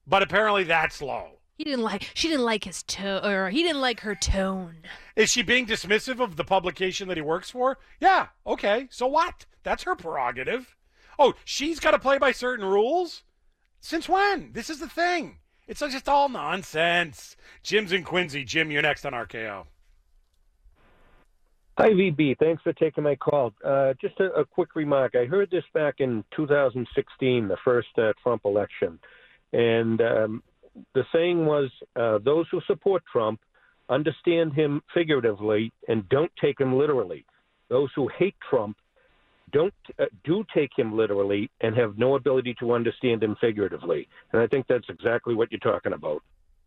but 0.07 0.23
apparently 0.23 0.63
that's 0.63 1.01
low. 1.01 1.38
He 1.59 1.65
didn't 1.65 1.83
like. 1.83 2.09
She 2.13 2.29
didn't 2.29 2.45
like 2.45 2.63
his 2.63 2.83
tone, 2.83 3.25
or 3.25 3.49
he 3.49 3.63
didn't 3.63 3.81
like 3.81 3.99
her 3.99 4.15
tone. 4.15 4.75
Is 5.17 5.29
she 5.29 5.41
being 5.41 5.65
dismissive 5.65 6.21
of 6.21 6.37
the 6.37 6.45
publication 6.45 7.09
that 7.09 7.17
he 7.17 7.21
works 7.21 7.49
for? 7.49 7.77
Yeah, 7.99 8.27
okay. 8.47 8.87
So 8.89 9.07
what? 9.07 9.45
That's 9.63 9.83
her 9.83 9.93
prerogative. 9.93 10.77
Oh, 11.19 11.33
she's 11.43 11.81
got 11.81 11.91
to 11.91 11.99
play 11.99 12.17
by 12.17 12.31
certain 12.31 12.63
rules? 12.63 13.23
Since 13.81 14.07
when? 14.07 14.53
This 14.53 14.69
is 14.69 14.79
the 14.79 14.87
thing. 14.87 15.39
It's 15.67 15.81
just 15.81 16.07
all 16.07 16.29
nonsense. 16.29 17.35
Jim's 17.61 17.91
in 17.91 18.05
Quincy. 18.05 18.45
Jim, 18.45 18.71
you're 18.71 18.81
next 18.81 19.05
on 19.05 19.11
RKO. 19.11 19.65
Hi, 21.77 21.89
VB. 21.89 22.37
Thanks 22.39 22.63
for 22.63 22.71
taking 22.71 23.03
my 23.03 23.17
call. 23.17 23.53
Uh, 23.65 23.95
just 23.99 24.17
a, 24.21 24.31
a 24.31 24.45
quick 24.45 24.75
remark. 24.75 25.13
I 25.13 25.25
heard 25.25 25.51
this 25.51 25.65
back 25.73 25.95
in 25.99 26.23
2016, 26.37 27.49
the 27.49 27.57
first 27.65 27.89
uh, 27.97 28.13
Trump 28.23 28.43
election. 28.45 28.97
And 29.51 30.01
um, 30.01 30.43
the 30.93 31.03
saying 31.13 31.45
was 31.45 31.69
uh, 31.95 32.19
those 32.23 32.45
who 32.51 32.61
support 32.67 33.03
Trump 33.11 33.39
understand 33.89 34.53
him 34.53 34.81
figuratively 34.93 35.71
and 35.87 36.07
don't 36.09 36.31
take 36.41 36.59
him 36.59 36.77
literally. 36.77 37.25
Those 37.69 37.89
who 37.95 38.09
hate 38.17 38.35
Trump 38.49 38.77
don't 39.51 39.73
uh, 39.97 40.05
do 40.23 40.45
take 40.53 40.71
him 40.77 40.95
literally 40.95 41.49
and 41.61 41.75
have 41.75 41.97
no 41.97 42.15
ability 42.15 42.55
to 42.59 42.73
understand 42.73 43.23
him 43.23 43.35
figuratively. 43.41 44.07
And 44.31 44.41
I 44.41 44.47
think 44.47 44.67
that's 44.67 44.87
exactly 44.89 45.33
what 45.33 45.51
you're 45.51 45.59
talking 45.59 45.93
about. 45.93 46.21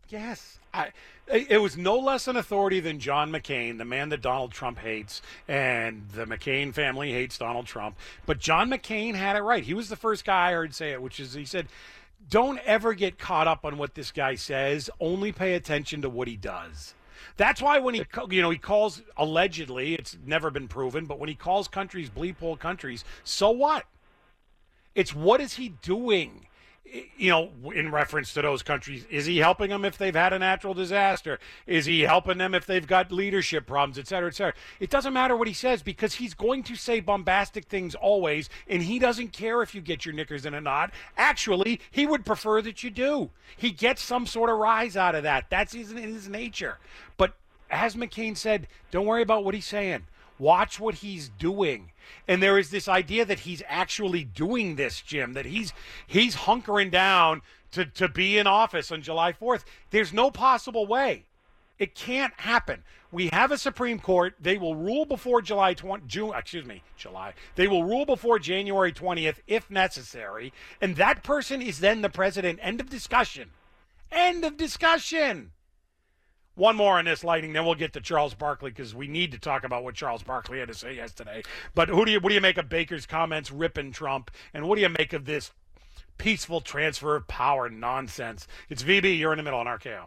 Yes. 0.08 0.58
I, 0.74 0.90
it 1.26 1.60
was 1.62 1.76
no 1.76 1.96
less 1.98 2.28
an 2.28 2.36
authority 2.36 2.80
than 2.80 2.98
John 2.98 3.30
McCain, 3.30 3.78
the 3.78 3.84
man 3.84 4.10
that 4.10 4.20
Donald 4.20 4.52
Trump 4.52 4.78
hates, 4.78 5.22
and 5.48 6.06
the 6.10 6.26
McCain 6.26 6.74
family 6.74 7.12
hates 7.12 7.38
Donald 7.38 7.66
Trump. 7.66 7.96
But 8.26 8.38
John 8.38 8.68
McCain 8.68 9.14
had 9.14 9.36
it 9.36 9.40
right. 9.40 9.64
He 9.64 9.74
was 9.74 9.88
the 9.88 9.96
first 9.96 10.24
guy 10.24 10.50
I 10.50 10.52
heard 10.52 10.74
say 10.74 10.92
it, 10.92 11.00
which 11.00 11.18
is 11.18 11.32
he 11.32 11.46
said, 11.46 11.68
don't 12.28 12.58
ever 12.64 12.94
get 12.94 13.18
caught 13.18 13.48
up 13.48 13.64
on 13.64 13.78
what 13.78 13.94
this 13.94 14.10
guy 14.10 14.34
says. 14.34 14.90
Only 15.00 15.32
pay 15.32 15.54
attention 15.54 16.02
to 16.02 16.08
what 16.08 16.28
he 16.28 16.36
does. 16.36 16.94
That's 17.36 17.62
why 17.62 17.78
when 17.78 17.94
he, 17.94 18.04
you 18.30 18.42
know, 18.42 18.50
he 18.50 18.58
calls 18.58 19.02
allegedly, 19.16 19.94
it's 19.94 20.16
never 20.24 20.50
been 20.50 20.68
proven, 20.68 21.06
but 21.06 21.18
when 21.18 21.28
he 21.28 21.34
calls 21.34 21.68
countries 21.68 22.10
bleep 22.10 22.38
hole 22.38 22.56
countries, 22.56 23.04
so 23.24 23.50
what? 23.50 23.86
It's 24.94 25.14
what 25.14 25.40
is 25.40 25.54
he 25.54 25.70
doing? 25.70 26.46
You 27.16 27.30
know, 27.30 27.50
in 27.72 27.90
reference 27.90 28.34
to 28.34 28.42
those 28.42 28.62
countries, 28.62 29.06
is 29.10 29.24
he 29.24 29.38
helping 29.38 29.70
them 29.70 29.84
if 29.84 29.96
they've 29.96 30.14
had 30.14 30.32
a 30.32 30.38
natural 30.38 30.74
disaster? 30.74 31.38
Is 31.66 31.86
he 31.86 32.00
helping 32.00 32.36
them 32.36 32.54
if 32.54 32.66
they've 32.66 32.86
got 32.86 33.10
leadership 33.10 33.66
problems, 33.66 33.98
et 33.98 34.06
cetera, 34.06 34.28
et 34.28 34.34
cetera? 34.34 34.54
It 34.78 34.90
doesn't 34.90 35.12
matter 35.12 35.34
what 35.34 35.48
he 35.48 35.54
says 35.54 35.82
because 35.82 36.14
he's 36.14 36.34
going 36.34 36.62
to 36.64 36.76
say 36.76 37.00
bombastic 37.00 37.64
things 37.64 37.94
always, 37.94 38.50
and 38.68 38.82
he 38.82 38.98
doesn't 38.98 39.32
care 39.32 39.62
if 39.62 39.74
you 39.74 39.80
get 39.80 40.04
your 40.04 40.14
knickers 40.14 40.44
in 40.44 40.52
a 40.52 40.60
knot. 40.60 40.92
Actually, 41.16 41.80
he 41.90 42.06
would 42.06 42.26
prefer 42.26 42.60
that 42.62 42.82
you 42.82 42.90
do. 42.90 43.30
He 43.56 43.70
gets 43.70 44.02
some 44.02 44.26
sort 44.26 44.50
of 44.50 44.58
rise 44.58 44.96
out 44.96 45.14
of 45.14 45.22
that. 45.22 45.46
That's 45.48 45.72
his, 45.72 45.92
his 45.92 46.28
nature. 46.28 46.78
But 47.16 47.34
as 47.70 47.96
McCain 47.96 48.36
said, 48.36 48.68
don't 48.90 49.06
worry 49.06 49.22
about 49.22 49.44
what 49.44 49.54
he's 49.54 49.66
saying. 49.66 50.04
Watch 50.42 50.80
what 50.80 50.96
he's 50.96 51.28
doing. 51.28 51.92
And 52.26 52.42
there 52.42 52.58
is 52.58 52.70
this 52.70 52.88
idea 52.88 53.24
that 53.24 53.38
he's 53.40 53.62
actually 53.68 54.24
doing 54.24 54.74
this, 54.74 55.00
Jim, 55.00 55.34
that 55.34 55.46
he's 55.46 55.72
he's 56.08 56.34
hunkering 56.34 56.90
down 56.90 57.42
to, 57.70 57.84
to 57.84 58.08
be 58.08 58.38
in 58.38 58.48
office 58.48 58.90
on 58.90 59.02
July 59.02 59.32
4th. 59.32 59.62
There's 59.90 60.12
no 60.12 60.32
possible 60.32 60.84
way. 60.84 61.26
It 61.78 61.94
can't 61.94 62.32
happen. 62.38 62.82
We 63.12 63.28
have 63.28 63.52
a 63.52 63.56
Supreme 63.56 64.00
Court. 64.00 64.34
They 64.40 64.58
will 64.58 64.74
rule 64.74 65.04
before 65.04 65.42
July 65.42 65.74
20, 65.74 66.08
June, 66.08 66.32
excuse 66.34 66.66
me, 66.66 66.82
July. 66.96 67.34
They 67.54 67.68
will 67.68 67.84
rule 67.84 68.04
before 68.04 68.40
January 68.40 68.92
20th 68.92 69.36
if 69.46 69.70
necessary. 69.70 70.52
And 70.80 70.96
that 70.96 71.22
person 71.22 71.62
is 71.62 71.78
then 71.78 72.02
the 72.02 72.10
president. 72.10 72.58
End 72.62 72.80
of 72.80 72.90
discussion. 72.90 73.50
End 74.10 74.44
of 74.44 74.56
discussion. 74.56 75.52
One 76.54 76.76
more 76.76 76.98
on 76.98 77.06
this 77.06 77.24
Lightning, 77.24 77.54
then 77.54 77.64
we'll 77.64 77.74
get 77.74 77.94
to 77.94 78.00
Charles 78.00 78.34
Barkley 78.34 78.70
because 78.70 78.94
we 78.94 79.08
need 79.08 79.32
to 79.32 79.38
talk 79.38 79.64
about 79.64 79.84
what 79.84 79.94
Charles 79.94 80.22
Barkley 80.22 80.58
had 80.58 80.68
to 80.68 80.74
say 80.74 80.94
yesterday. 80.94 81.42
But 81.74 81.88
who 81.88 82.04
do 82.04 82.12
you 82.12 82.20
what 82.20 82.28
do 82.28 82.34
you 82.34 82.42
make 82.42 82.58
of 82.58 82.68
Baker's 82.68 83.06
comments 83.06 83.50
ripping 83.50 83.92
Trump, 83.92 84.30
and 84.52 84.68
what 84.68 84.76
do 84.76 84.82
you 84.82 84.90
make 84.90 85.14
of 85.14 85.24
this 85.24 85.50
peaceful 86.18 86.60
transfer 86.60 87.16
of 87.16 87.26
power 87.26 87.70
nonsense? 87.70 88.46
It's 88.68 88.82
VB. 88.82 89.18
You're 89.18 89.32
in 89.32 89.38
the 89.38 89.42
middle 89.42 89.60
on 89.60 89.66
RKO. 89.66 90.04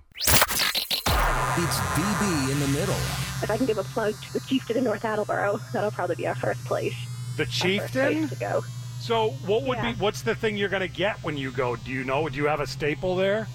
It's 1.57 1.77
VB 1.77 2.51
in 2.51 2.59
the 2.59 2.67
middle. 2.79 2.95
If 3.41 3.49
I 3.49 3.57
can 3.57 3.65
give 3.65 3.77
a 3.79 3.83
plug 3.83 4.13
to 4.21 4.33
the 4.33 4.39
chieftain 4.41 4.77
in 4.77 4.83
North 4.83 5.03
Attleboro, 5.03 5.59
that'll 5.73 5.91
probably 5.91 6.15
be 6.15 6.27
our 6.27 6.35
first 6.35 6.63
place. 6.65 6.93
The 7.37 7.45
chieftain 7.47 8.27
to 8.29 8.35
go. 8.35 8.63
So 8.99 9.31
what 9.45 9.63
would 9.63 9.77
Yeah. 9.77 9.93
be 9.93 9.99
what's 9.99 10.21
the 10.21 10.35
thing 10.35 10.57
you're 10.57 10.69
going 10.69 10.81
to 10.81 10.87
get 10.87 11.17
when 11.23 11.37
you 11.37 11.51
go? 11.51 11.75
Do 11.75 11.91
you 11.91 12.03
know? 12.03 12.29
Do 12.29 12.37
you 12.37 12.45
have 12.45 12.59
a 12.59 12.67
staple 12.67 13.15
there? 13.15 13.47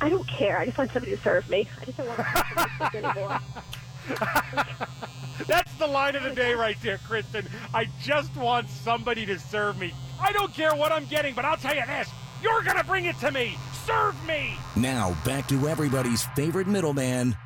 I 0.00 0.08
don't 0.08 0.26
care. 0.28 0.58
I 0.58 0.64
just 0.66 0.78
want 0.78 0.92
somebody 0.92 1.16
to 1.16 1.22
serve 1.22 1.48
me. 1.48 1.68
I 1.80 1.84
just 1.84 1.98
don't 1.98 2.06
want 2.06 2.18
to 2.18 2.98
anymore. 2.98 3.40
That's 5.46 5.72
the 5.74 5.86
line 5.86 6.14
of 6.16 6.22
the 6.22 6.34
day 6.34 6.54
right 6.54 6.76
there, 6.82 6.98
Kristen. 6.98 7.46
I 7.74 7.86
just 8.02 8.34
want 8.36 8.68
somebody 8.68 9.26
to 9.26 9.38
serve 9.38 9.78
me. 9.78 9.92
I 10.20 10.32
don't 10.32 10.52
care 10.54 10.74
what 10.74 10.92
I'm 10.92 11.06
getting, 11.06 11.34
but 11.34 11.44
I'll 11.44 11.56
tell 11.56 11.74
you 11.74 11.84
this: 11.86 12.08
you're 12.42 12.62
going 12.62 12.76
to 12.76 12.84
bring 12.84 13.06
it 13.06 13.18
to 13.20 13.30
me. 13.30 13.56
Serve 13.86 14.14
me. 14.26 14.56
Now 14.76 15.16
back 15.24 15.48
to 15.48 15.68
everybody's 15.68 16.24
favorite 16.36 16.66
middleman, 16.66 17.36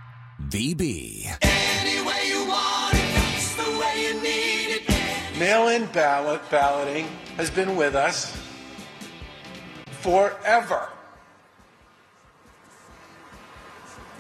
VB. 0.49 1.37
Any 1.43 2.07
way 2.07 2.29
you 2.29 2.47
want 2.47 2.95
it, 2.95 3.15
that's 3.15 3.55
the 3.57 3.79
way 3.79 4.03
you 4.03 4.23
need 4.23 4.77
it. 4.77 5.39
Mail-in 5.39 5.87
ballot 5.87 6.43
balloting 6.51 7.07
has 7.37 7.51
been 7.51 7.77
with 7.77 7.95
us 7.95 8.37
forever. 9.87 10.89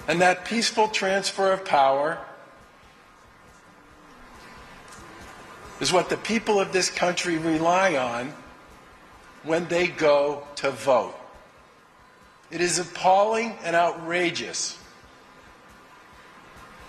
And 0.09 0.20
that 0.20 0.44
peaceful 0.44 0.88
transfer 0.88 1.53
of 1.53 1.64
power 1.64 2.18
is 5.80 5.92
what 5.92 6.09
the 6.09 6.16
people 6.16 6.61
of 6.61 6.72
this 6.72 6.90
country 6.90 7.38
rely 7.38 7.96
on 7.96 8.32
when 9.42 9.66
they 9.68 9.88
go 9.88 10.42
to 10.57 10.70
vote. 10.70 11.14
It 12.50 12.61
is 12.61 12.78
appalling 12.78 13.57
and 13.64 13.74
outrageous 13.74 14.78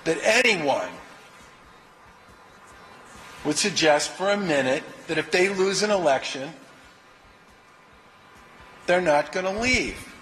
that 0.03 0.18
anyone 0.24 0.89
would 3.45 3.57
suggest 3.57 4.11
for 4.11 4.30
a 4.30 4.38
minute 4.38 4.84
that 5.07 5.18
if 5.18 5.32
they 5.32 5.49
lose 5.49 5.84
an 5.84 5.91
election, 5.91 6.51
they're 8.86 9.01
not 9.01 9.32
going 9.32 9.45
to 9.45 9.61
leave. 9.61 10.12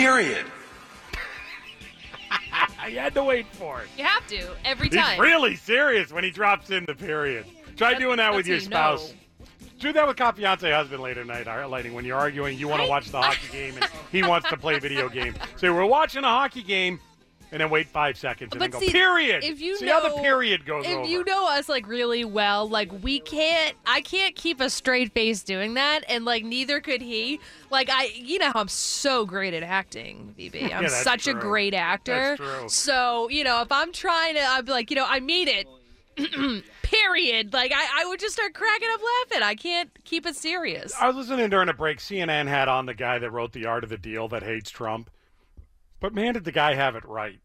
Period. 0.00 0.46
you 2.88 2.98
had 2.98 3.12
to 3.12 3.22
wait 3.22 3.46
for 3.52 3.82
it. 3.82 3.88
You 3.98 4.04
have 4.04 4.26
to 4.28 4.48
every 4.64 4.88
time. 4.88 4.98
He's 4.98 5.08
time. 5.08 5.20
really 5.20 5.56
serious 5.56 6.10
when 6.10 6.24
he 6.24 6.30
drops 6.30 6.70
in 6.70 6.86
the 6.86 6.94
period. 6.94 7.44
Try 7.76 7.92
doing 7.98 8.16
that 8.16 8.34
with 8.34 8.46
your 8.46 8.58
that's 8.58 8.72
how 8.72 8.92
you 8.92 8.98
spouse. 8.98 9.14
Do 9.78 9.92
that 9.92 10.08
with 10.08 10.16
confiance 10.16 10.62
husband 10.62 11.02
later 11.02 11.22
tonight, 11.22 11.46
Lightning 11.68 11.92
when 11.92 12.06
you're 12.06 12.16
arguing. 12.16 12.58
You 12.58 12.66
want 12.66 12.82
to 12.82 12.88
watch 12.88 13.10
the 13.10 13.20
hockey 13.20 13.46
game 13.52 13.74
and 13.74 13.90
he 14.10 14.22
wants 14.22 14.48
to 14.48 14.56
play 14.56 14.78
video 14.78 15.10
games. 15.10 15.36
So 15.56 15.74
we're 15.74 15.84
watching 15.84 16.24
a 16.24 16.28
hockey 16.28 16.62
game, 16.62 16.98
and 17.52 17.60
then 17.60 17.70
wait 17.70 17.86
five 17.88 18.16
seconds 18.16 18.52
and 18.52 18.58
But 18.60 18.70
then 18.70 18.80
go 18.80 18.86
see, 18.86 18.92
period. 18.92 19.42
if 19.44 19.60
you 19.60 19.76
see 19.76 19.86
know, 19.86 20.00
how 20.00 20.14
the 20.14 20.22
period 20.22 20.64
goes 20.64 20.84
if 20.86 20.92
over. 20.98 21.08
you 21.08 21.24
know 21.24 21.48
us 21.48 21.68
like 21.68 21.86
really 21.88 22.24
well, 22.24 22.68
like 22.68 22.90
we 23.02 23.20
can't, 23.20 23.76
I 23.86 24.00
can't 24.00 24.34
keep 24.36 24.60
a 24.60 24.70
straight 24.70 25.12
face 25.12 25.42
doing 25.42 25.74
that, 25.74 26.00
and 26.08 26.24
like 26.24 26.44
neither 26.44 26.80
could 26.80 27.02
he. 27.02 27.40
Like 27.70 27.88
I, 27.90 28.06
you 28.14 28.38
know, 28.38 28.52
I'm 28.54 28.68
so 28.68 29.24
great 29.26 29.54
at 29.54 29.62
acting, 29.62 30.34
VB. 30.38 30.62
I'm 30.74 30.84
Yeah, 30.84 30.88
such 30.88 31.26
a 31.26 31.34
great 31.34 31.74
actor. 31.74 32.36
That's 32.38 32.58
true. 32.60 32.68
So 32.68 33.28
you 33.30 33.44
know, 33.44 33.62
if 33.62 33.72
I'm 33.72 33.92
trying 33.92 34.34
to, 34.34 34.42
I'm 34.42 34.64
like, 34.66 34.90
you 34.90 34.96
know, 34.96 35.06
I 35.08 35.20
mean 35.20 35.48
it. 35.48 35.66
period. 36.82 37.52
Like 37.52 37.72
I, 37.74 38.02
I 38.02 38.06
would 38.06 38.20
just 38.20 38.34
start 38.34 38.52
cracking 38.54 38.88
up 38.92 39.00
laughing. 39.00 39.42
I 39.42 39.54
can't 39.54 39.90
keep 40.04 40.26
it 40.26 40.36
serious. 40.36 40.92
I 41.00 41.06
was 41.06 41.16
listening 41.16 41.48
during 41.50 41.68
a 41.68 41.72
break. 41.74 41.98
CNN 41.98 42.46
had 42.48 42.68
on 42.68 42.86
the 42.86 42.94
guy 42.94 43.18
that 43.18 43.30
wrote 43.30 43.52
the 43.52 43.66
art 43.66 43.84
of 43.84 43.90
the 43.90 43.96
deal 43.96 44.28
that 44.28 44.42
hates 44.42 44.70
Trump. 44.70 45.10
But 46.00 46.14
man, 46.14 46.34
did 46.34 46.44
the 46.44 46.52
guy 46.52 46.74
have 46.74 46.96
it 46.96 47.04
right. 47.04 47.40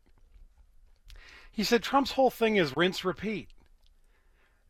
He 1.51 1.63
said 1.63 1.83
Trump's 1.83 2.13
whole 2.13 2.29
thing 2.29 2.55
is 2.55 2.75
rinse 2.75 3.05
repeat. 3.05 3.49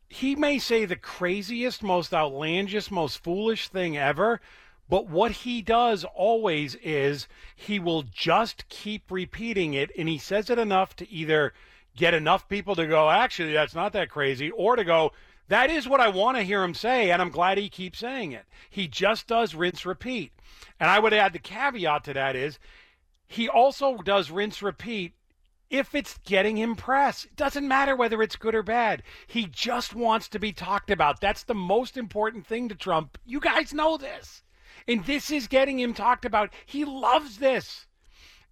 He 0.07 0.36
may 0.36 0.59
say 0.59 0.86
the 0.86 0.95
craziest, 0.95 1.81
most 1.81 2.13
outlandish, 2.13 2.91
most 2.91 3.23
foolish 3.23 3.69
thing 3.69 3.97
ever, 3.97 4.39
but 4.88 5.07
what 5.07 5.31
he 5.31 5.63
does 5.63 6.03
always 6.03 6.75
is 6.75 7.27
he 7.55 7.79
will 7.79 8.03
just 8.03 8.69
keep 8.69 9.09
repeating 9.09 9.73
it, 9.73 9.89
and 9.97 10.07
he 10.07 10.19
says 10.19 10.49
it 10.51 10.59
enough 10.59 10.95
to 10.97 11.09
either 11.09 11.53
get 11.95 12.13
enough 12.13 12.47
people 12.47 12.75
to 12.75 12.86
go, 12.86 13.09
actually, 13.09 13.53
that's 13.53 13.73
not 13.73 13.93
that 13.93 14.09
crazy, 14.09 14.51
or 14.51 14.75
to 14.75 14.83
go, 14.83 15.11
that 15.47 15.71
is 15.71 15.88
what 15.88 16.01
I 16.01 16.09
want 16.09 16.38
to 16.38 16.43
hear 16.43 16.63
him 16.63 16.75
say, 16.75 17.09
and 17.09 17.21
I'm 17.21 17.31
glad 17.31 17.57
he 17.57 17.69
keeps 17.69 17.99
saying 17.99 18.31
it. 18.31 18.45
He 18.69 18.88
just 18.88 19.27
does 19.27 19.55
rinse 19.55 19.86
repeat. 19.86 20.31
And 20.79 20.89
I 20.89 20.99
would 20.99 21.13
add 21.13 21.33
the 21.33 21.39
caveat 21.39 22.03
to 22.03 22.13
that 22.13 22.36
is 22.36 22.59
he 23.28 23.49
also 23.49 23.97
does 23.97 24.32
rinse 24.32 24.61
repeat 24.61 25.13
if 25.69 25.95
it's 25.95 26.19
getting 26.26 26.57
him 26.57 26.76
press. 26.76 27.26
It 27.26 27.36
doesn't 27.36 27.67
matter 27.67 27.95
whether 27.95 28.21
it's 28.21 28.36
good 28.36 28.55
or 28.55 28.63
bad. 28.63 29.03
He 29.28 29.45
just 29.47 29.95
wants 29.95 30.28
to 30.30 30.39
be 30.39 30.53
talked 30.53 30.91
about. 30.91 31.21
That's 31.21 31.43
the 31.43 31.55
most 31.55 31.97
important 31.97 32.45
thing 32.45 32.69
to 32.69 32.76
Trump. 32.76 33.17
You 33.26 33.39
guys 33.39 33.73
know 33.73 33.97
this. 33.97 34.43
And 34.88 35.03
this 35.05 35.32
is 35.32 35.47
getting 35.47 35.80
him 35.80 35.93
talked 35.93 36.26
about. 36.26 36.53
He 36.65 36.86
loves 36.86 37.38
this. 37.39 37.88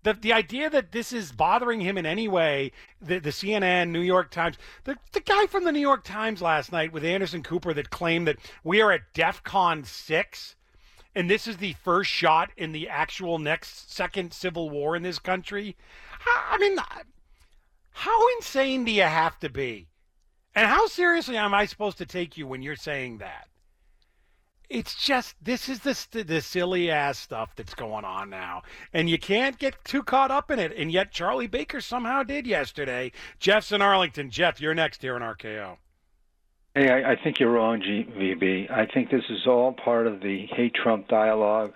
The, 0.02 0.14
the 0.14 0.34
idea 0.34 0.70
that 0.70 0.92
this 0.92 1.14
is 1.14 1.32
bothering 1.32 1.80
him 1.80 1.98
in 1.98 2.06
any 2.06 2.28
way, 2.28 2.74
the, 3.02 3.20
the 3.20 3.30
CNN, 3.30 3.90
New 3.90 4.02
York 4.02 4.32
Times, 4.32 4.58
the, 4.84 4.98
the 5.14 5.22
guy 5.22 5.48
from 5.48 5.64
the 5.64 5.72
New 5.72 5.80
York 5.80 6.04
Times 6.04 6.42
last 6.42 6.74
night 6.74 6.92
with 6.92 7.06
Anderson 7.06 7.42
Cooper 7.42 7.74
that 7.74 7.90
claimed 7.90 8.28
that 8.28 8.40
we 8.66 8.82
are 8.82 8.92
at 8.92 9.14
DEF 9.14 9.44
CON 9.44 9.86
6 9.86 10.56
and 11.16 11.30
this 11.30 11.48
is 11.48 11.58
the 11.58 11.74
first 11.74 12.10
shot 12.10 12.52
in 12.58 12.72
the 12.72 12.90
actual 12.90 13.40
next 13.40 13.94
second 13.94 14.34
civil 14.34 14.70
war 14.70 14.96
in 14.96 15.04
this 15.04 15.20
country. 15.20 15.76
I 16.26 16.58
mean, 16.58 16.78
how 17.92 18.28
insane 18.38 18.86
do 18.86 18.92
you 18.92 19.04
have 19.04 19.40
to 19.40 19.50
be? 19.50 19.88
And 20.56 20.68
how 20.68 20.88
seriously 20.88 21.38
am 21.38 21.54
I 21.54 21.66
supposed 21.66 21.98
to 22.00 22.06
take 22.06 22.38
you 22.38 22.48
when 22.48 22.62
you're 22.62 22.76
saying 22.76 23.20
that? 23.20 23.48
It's 24.70 24.96
just 24.96 25.36
this 25.42 25.70
is 25.70 25.80
the 25.82 26.24
the 26.24 26.42
silly 26.42 26.90
ass 26.90 27.20
stuff 27.20 27.56
that's 27.56 27.76
going 27.76 28.06
on 28.06 28.30
now, 28.30 28.64
and 28.92 29.08
you 29.08 29.20
can't 29.20 29.60
get 29.60 29.84
too 29.84 30.02
caught 30.02 30.32
up 30.32 30.50
in 30.50 30.58
it. 30.58 30.74
And 30.76 30.92
yet 30.92 31.12
Charlie 31.12 31.48
Baker 31.48 31.80
somehow 31.80 32.24
did 32.24 32.48
yesterday. 32.48 33.12
Jeff's 33.40 33.72
in 33.72 33.82
Arlington. 33.84 34.32
Jeff, 34.32 34.60
you're 34.60 34.74
next 34.74 35.02
here 35.02 35.16
in 35.16 35.22
RKO. 35.22 35.78
Hey, 36.76 36.90
I, 36.90 37.12
I 37.12 37.16
think 37.24 37.40
you're 37.40 37.52
wrong, 37.52 37.82
GVB. 37.82 38.72
I 38.72 38.88
think 38.92 39.12
this 39.12 39.24
is 39.30 39.46
all 39.46 39.74
part 39.74 40.08
of 40.08 40.22
the 40.22 40.48
hate 40.56 40.74
Trump 40.74 41.08
dialogue, 41.08 41.74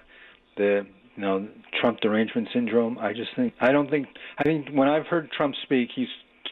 the 0.56 0.88
you 1.16 1.22
know 1.22 1.48
Trump 1.80 2.00
derangement 2.00 2.48
syndrome. 2.52 2.98
I 2.98 3.14
just 3.14 3.30
think 3.36 3.54
I 3.62 3.72
don't 3.72 3.92
think 3.92 4.08
I 4.40 4.44
think 4.44 4.70
when 4.70 4.88
I've 4.88 5.06
heard 5.06 5.30
Trump 5.32 5.54
speak, 5.62 5.90
he's 5.96 6.08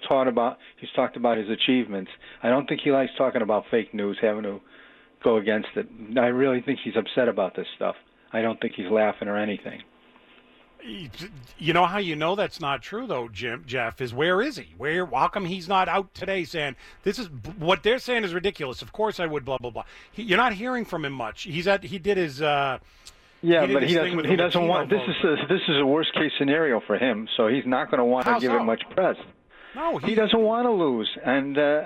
taught 0.07 0.27
about 0.27 0.59
he's 0.79 0.91
talked 0.95 1.17
about 1.17 1.39
his 1.39 1.49
achievements. 1.49 2.11
I 2.43 2.49
don't 2.49 2.67
think 2.67 2.81
he 2.83 2.91
likes 2.91 3.11
talking 3.17 3.41
about 3.41 3.63
fake 3.71 3.95
news, 3.95 4.17
having 4.21 4.43
to 4.43 4.61
go 5.23 5.37
against 5.37 5.69
it. 5.75 5.87
I 6.15 6.27
really 6.27 6.61
think 6.61 6.79
he's 6.83 6.95
upset 6.95 7.27
about 7.27 7.55
this 7.55 7.67
stuff. 7.75 7.95
I 8.31 8.43
don't 8.43 8.61
think 8.61 8.73
he's 8.75 8.91
laughing 8.91 9.27
or 9.27 9.37
anything. 9.37 9.81
You 11.57 11.73
know 11.73 11.85
how 11.85 11.97
you 11.97 12.15
know 12.15 12.35
that's 12.35 12.59
not 12.59 12.81
true, 12.81 13.07
though, 13.07 13.27
Jim 13.27 13.63
Jeff 13.65 14.01
is 14.01 14.13
where 14.13 14.41
is 14.41 14.57
he? 14.57 14.73
Where? 14.77 15.05
How 15.05 15.27
come 15.27 15.45
he's 15.45 15.67
not 15.67 15.87
out 15.87 16.13
today 16.13 16.43
saying 16.43 16.75
this 17.03 17.17
is 17.17 17.27
what 17.57 17.81
they're 17.83 17.99
saying 17.99 18.23
is 18.23 18.33
ridiculous? 18.33 18.81
Of 18.81 18.91
course 18.91 19.19
I 19.19 19.25
would. 19.25 19.45
Blah 19.45 19.57
blah 19.57 19.71
blah. 19.71 19.83
He, 20.11 20.23
you're 20.23 20.37
not 20.37 20.53
hearing 20.53 20.85
from 20.85 21.05
him 21.05 21.13
much. 21.13 21.43
He's 21.43 21.67
at. 21.67 21.83
He 21.83 21.97
did 21.97 22.17
his. 22.17 22.41
Uh, 22.41 22.79
Yeah, 23.41 23.65
he 23.65 23.73
but 23.73 23.83
he 23.83 23.95
doesn't. 23.95 24.25
He 24.25 24.35
doesn't 24.35 24.67
want. 24.67 24.89
This 24.89 25.01
is 25.07 25.15
a, 25.23 25.35
this 25.47 25.61
is 25.67 25.77
a 25.79 25.85
worst 25.85 26.13
case 26.13 26.31
scenario 26.37 26.81
for 26.85 26.97
him. 26.97 27.27
So 27.35 27.47
he's 27.47 27.65
not 27.65 27.89
going 27.89 27.99
to 27.99 28.05
want 28.05 28.25
to 28.25 28.33
give 28.39 28.51
so? 28.51 28.57
it 28.57 28.63
much 28.63 28.83
press. 28.91 29.17
No, 29.75 29.97
he, 29.97 30.15
doesn't 30.15 30.39
want 30.39 30.65
to 30.65 30.71
lose, 30.71 31.09
and 31.25 31.57
uh, 31.57 31.81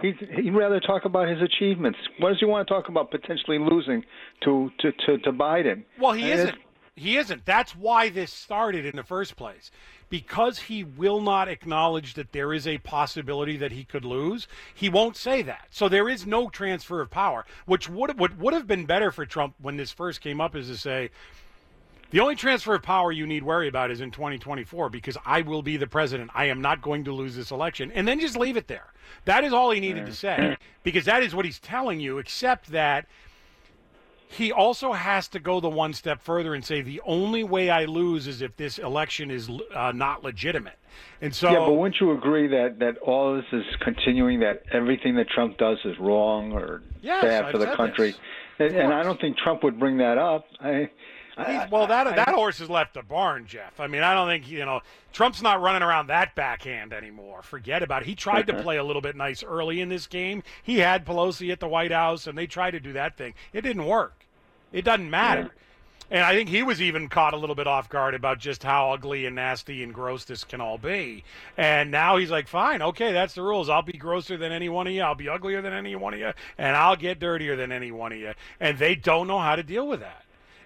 he 0.00 0.12
he'd 0.36 0.54
rather 0.54 0.78
talk 0.78 1.04
about 1.04 1.28
his 1.28 1.42
achievements. 1.42 1.98
What 2.20 2.28
does 2.28 2.38
he 2.38 2.46
want 2.46 2.68
to 2.68 2.72
talk 2.72 2.88
about? 2.88 3.10
Potentially 3.10 3.58
losing 3.58 4.04
to 4.44 4.70
to 4.80 4.92
to, 5.06 5.18
to 5.18 5.32
Biden. 5.32 5.82
Well, 5.98 6.12
he 6.12 6.30
And 6.30 6.40
isn't. 6.40 6.58
He 6.94 7.16
isn't. 7.16 7.46
That's 7.46 7.74
why 7.74 8.10
this 8.10 8.32
started 8.32 8.84
in 8.84 8.96
the 8.96 9.02
first 9.02 9.36
place. 9.36 9.70
Because 10.10 10.58
he 10.58 10.84
will 10.84 11.22
not 11.22 11.48
acknowledge 11.48 12.14
that 12.14 12.32
there 12.32 12.52
is 12.52 12.66
a 12.66 12.78
possibility 12.78 13.56
that 13.56 13.72
he 13.72 13.84
could 13.84 14.04
lose, 14.04 14.46
he 14.74 14.90
won't 14.90 15.16
say 15.16 15.40
that. 15.40 15.68
So 15.70 15.88
there 15.88 16.08
is 16.08 16.26
no 16.26 16.50
transfer 16.50 17.00
of 17.00 17.10
power, 17.10 17.46
which 17.64 17.88
would 17.88 18.18
what 18.18 18.36
would 18.36 18.52
have 18.52 18.66
been 18.66 18.84
better 18.84 19.10
for 19.10 19.24
Trump 19.24 19.54
when 19.58 19.78
this 19.78 19.90
first 19.90 20.20
came 20.20 20.38
up 20.38 20.54
is 20.54 20.68
to 20.68 20.76
say, 20.76 21.10
the 22.10 22.20
only 22.20 22.36
transfer 22.36 22.74
of 22.74 22.82
power 22.82 23.10
you 23.10 23.26
need 23.26 23.42
worry 23.42 23.68
about 23.68 23.90
is 23.90 24.02
in 24.02 24.10
2024 24.10 24.90
because 24.90 25.16
I 25.24 25.40
will 25.40 25.62
be 25.62 25.78
the 25.78 25.86
president. 25.86 26.30
I 26.34 26.44
am 26.44 26.60
not 26.60 26.82
going 26.82 27.04
to 27.04 27.12
lose 27.12 27.34
this 27.34 27.50
election. 27.50 27.90
And 27.94 28.06
then 28.06 28.20
just 28.20 28.36
leave 28.36 28.58
it 28.58 28.68
there. 28.68 28.92
That 29.24 29.44
is 29.44 29.54
all 29.54 29.70
he 29.70 29.80
needed 29.80 30.04
to 30.04 30.14
say 30.14 30.58
because 30.82 31.06
that 31.06 31.22
is 31.22 31.34
what 31.34 31.46
he's 31.46 31.58
telling 31.58 32.00
you, 32.00 32.18
except 32.18 32.70
that 32.72 33.06
he 34.32 34.52
also 34.52 34.92
has 34.92 35.28
to 35.28 35.38
go 35.38 35.60
the 35.60 35.68
one 35.68 35.92
step 35.92 36.22
further 36.22 36.54
and 36.54 36.64
say 36.64 36.80
the 36.80 37.00
only 37.04 37.44
way 37.44 37.70
I 37.70 37.84
lose 37.84 38.26
is 38.26 38.42
if 38.42 38.56
this 38.56 38.78
election 38.78 39.30
is 39.30 39.50
uh, 39.74 39.92
not 39.92 40.24
legitimate. 40.24 40.78
And 41.20 41.34
so 41.34 41.50
yeah, 41.50 41.58
but 41.58 41.72
wouldn't 41.72 42.00
you 42.00 42.12
agree 42.12 42.48
that 42.48 42.78
that 42.80 42.98
all 42.98 43.34
this 43.36 43.44
is 43.52 43.64
continuing? 43.80 44.40
That 44.40 44.62
everything 44.72 45.14
that 45.16 45.28
Trump 45.28 45.56
does 45.56 45.78
is 45.84 45.98
wrong 45.98 46.52
or 46.52 46.82
Yes, 47.00 47.22
bad 47.22 47.44
I've 47.46 47.52
for 47.52 47.58
the 47.58 47.66
country, 47.74 48.14
and, 48.58 48.74
and 48.74 48.92
I 48.92 49.02
don't 49.02 49.20
think 49.20 49.36
Trump 49.38 49.62
would 49.62 49.78
bring 49.78 49.98
that 49.98 50.18
up. 50.18 50.46
I, 50.60 50.90
He's- 51.46 51.70
well, 51.70 51.86
that 51.86 52.14
that 52.14 52.28
horse 52.28 52.58
has 52.58 52.68
left 52.68 52.92
the 52.94 53.02
barn, 53.02 53.46
Jeff. 53.46 53.80
I 53.80 53.86
mean, 53.86 54.02
I 54.02 54.12
don't 54.12 54.28
think 54.28 54.50
you 54.50 54.64
know 54.66 54.80
Trump's 55.12 55.40
not 55.40 55.62
running 55.62 55.82
around 55.82 56.08
that 56.08 56.34
backhand 56.34 56.92
anymore. 56.92 57.42
Forget 57.42 57.82
about 57.82 58.02
it. 58.02 58.08
He 58.08 58.14
tried 58.14 58.46
to 58.48 58.62
play 58.62 58.76
a 58.76 58.84
little 58.84 59.00
bit 59.02 59.16
nice 59.16 59.42
early 59.42 59.80
in 59.80 59.88
this 59.88 60.06
game. 60.06 60.42
He 60.62 60.80
had 60.80 61.06
Pelosi 61.06 61.50
at 61.50 61.60
the 61.60 61.68
White 61.68 61.92
House, 61.92 62.26
and 62.26 62.36
they 62.36 62.46
tried 62.46 62.72
to 62.72 62.80
do 62.80 62.92
that 62.92 63.16
thing. 63.16 63.32
It 63.54 63.62
didn't 63.62 63.86
work. 63.86 64.21
It 64.72 64.82
doesn't 64.82 65.10
matter. 65.10 65.50
And 66.10 66.22
I 66.24 66.34
think 66.34 66.50
he 66.50 66.62
was 66.62 66.82
even 66.82 67.08
caught 67.08 67.32
a 67.32 67.38
little 67.38 67.54
bit 67.54 67.66
off 67.66 67.88
guard 67.88 68.14
about 68.14 68.38
just 68.38 68.62
how 68.62 68.92
ugly 68.92 69.24
and 69.24 69.34
nasty 69.34 69.82
and 69.82 69.94
gross 69.94 70.24
this 70.24 70.44
can 70.44 70.60
all 70.60 70.76
be. 70.76 71.24
And 71.56 71.90
now 71.90 72.18
he's 72.18 72.30
like, 72.30 72.48
fine, 72.48 72.82
okay, 72.82 73.12
that's 73.12 73.32
the 73.32 73.40
rules. 73.40 73.70
I'll 73.70 73.80
be 73.80 73.94
grosser 73.94 74.36
than 74.36 74.52
any 74.52 74.68
one 74.68 74.86
of 74.86 74.92
you. 74.92 75.00
I'll 75.00 75.14
be 75.14 75.30
uglier 75.30 75.62
than 75.62 75.72
any 75.72 75.96
one 75.96 76.12
of 76.12 76.20
you. 76.20 76.32
And 76.58 76.76
I'll 76.76 76.96
get 76.96 77.18
dirtier 77.18 77.56
than 77.56 77.72
any 77.72 77.90
one 77.92 78.12
of 78.12 78.18
you. 78.18 78.34
And 78.60 78.78
they 78.78 78.94
don't 78.94 79.26
know 79.26 79.38
how 79.38 79.56
to 79.56 79.62
deal 79.62 79.88
with 79.88 80.00
that. 80.00 80.24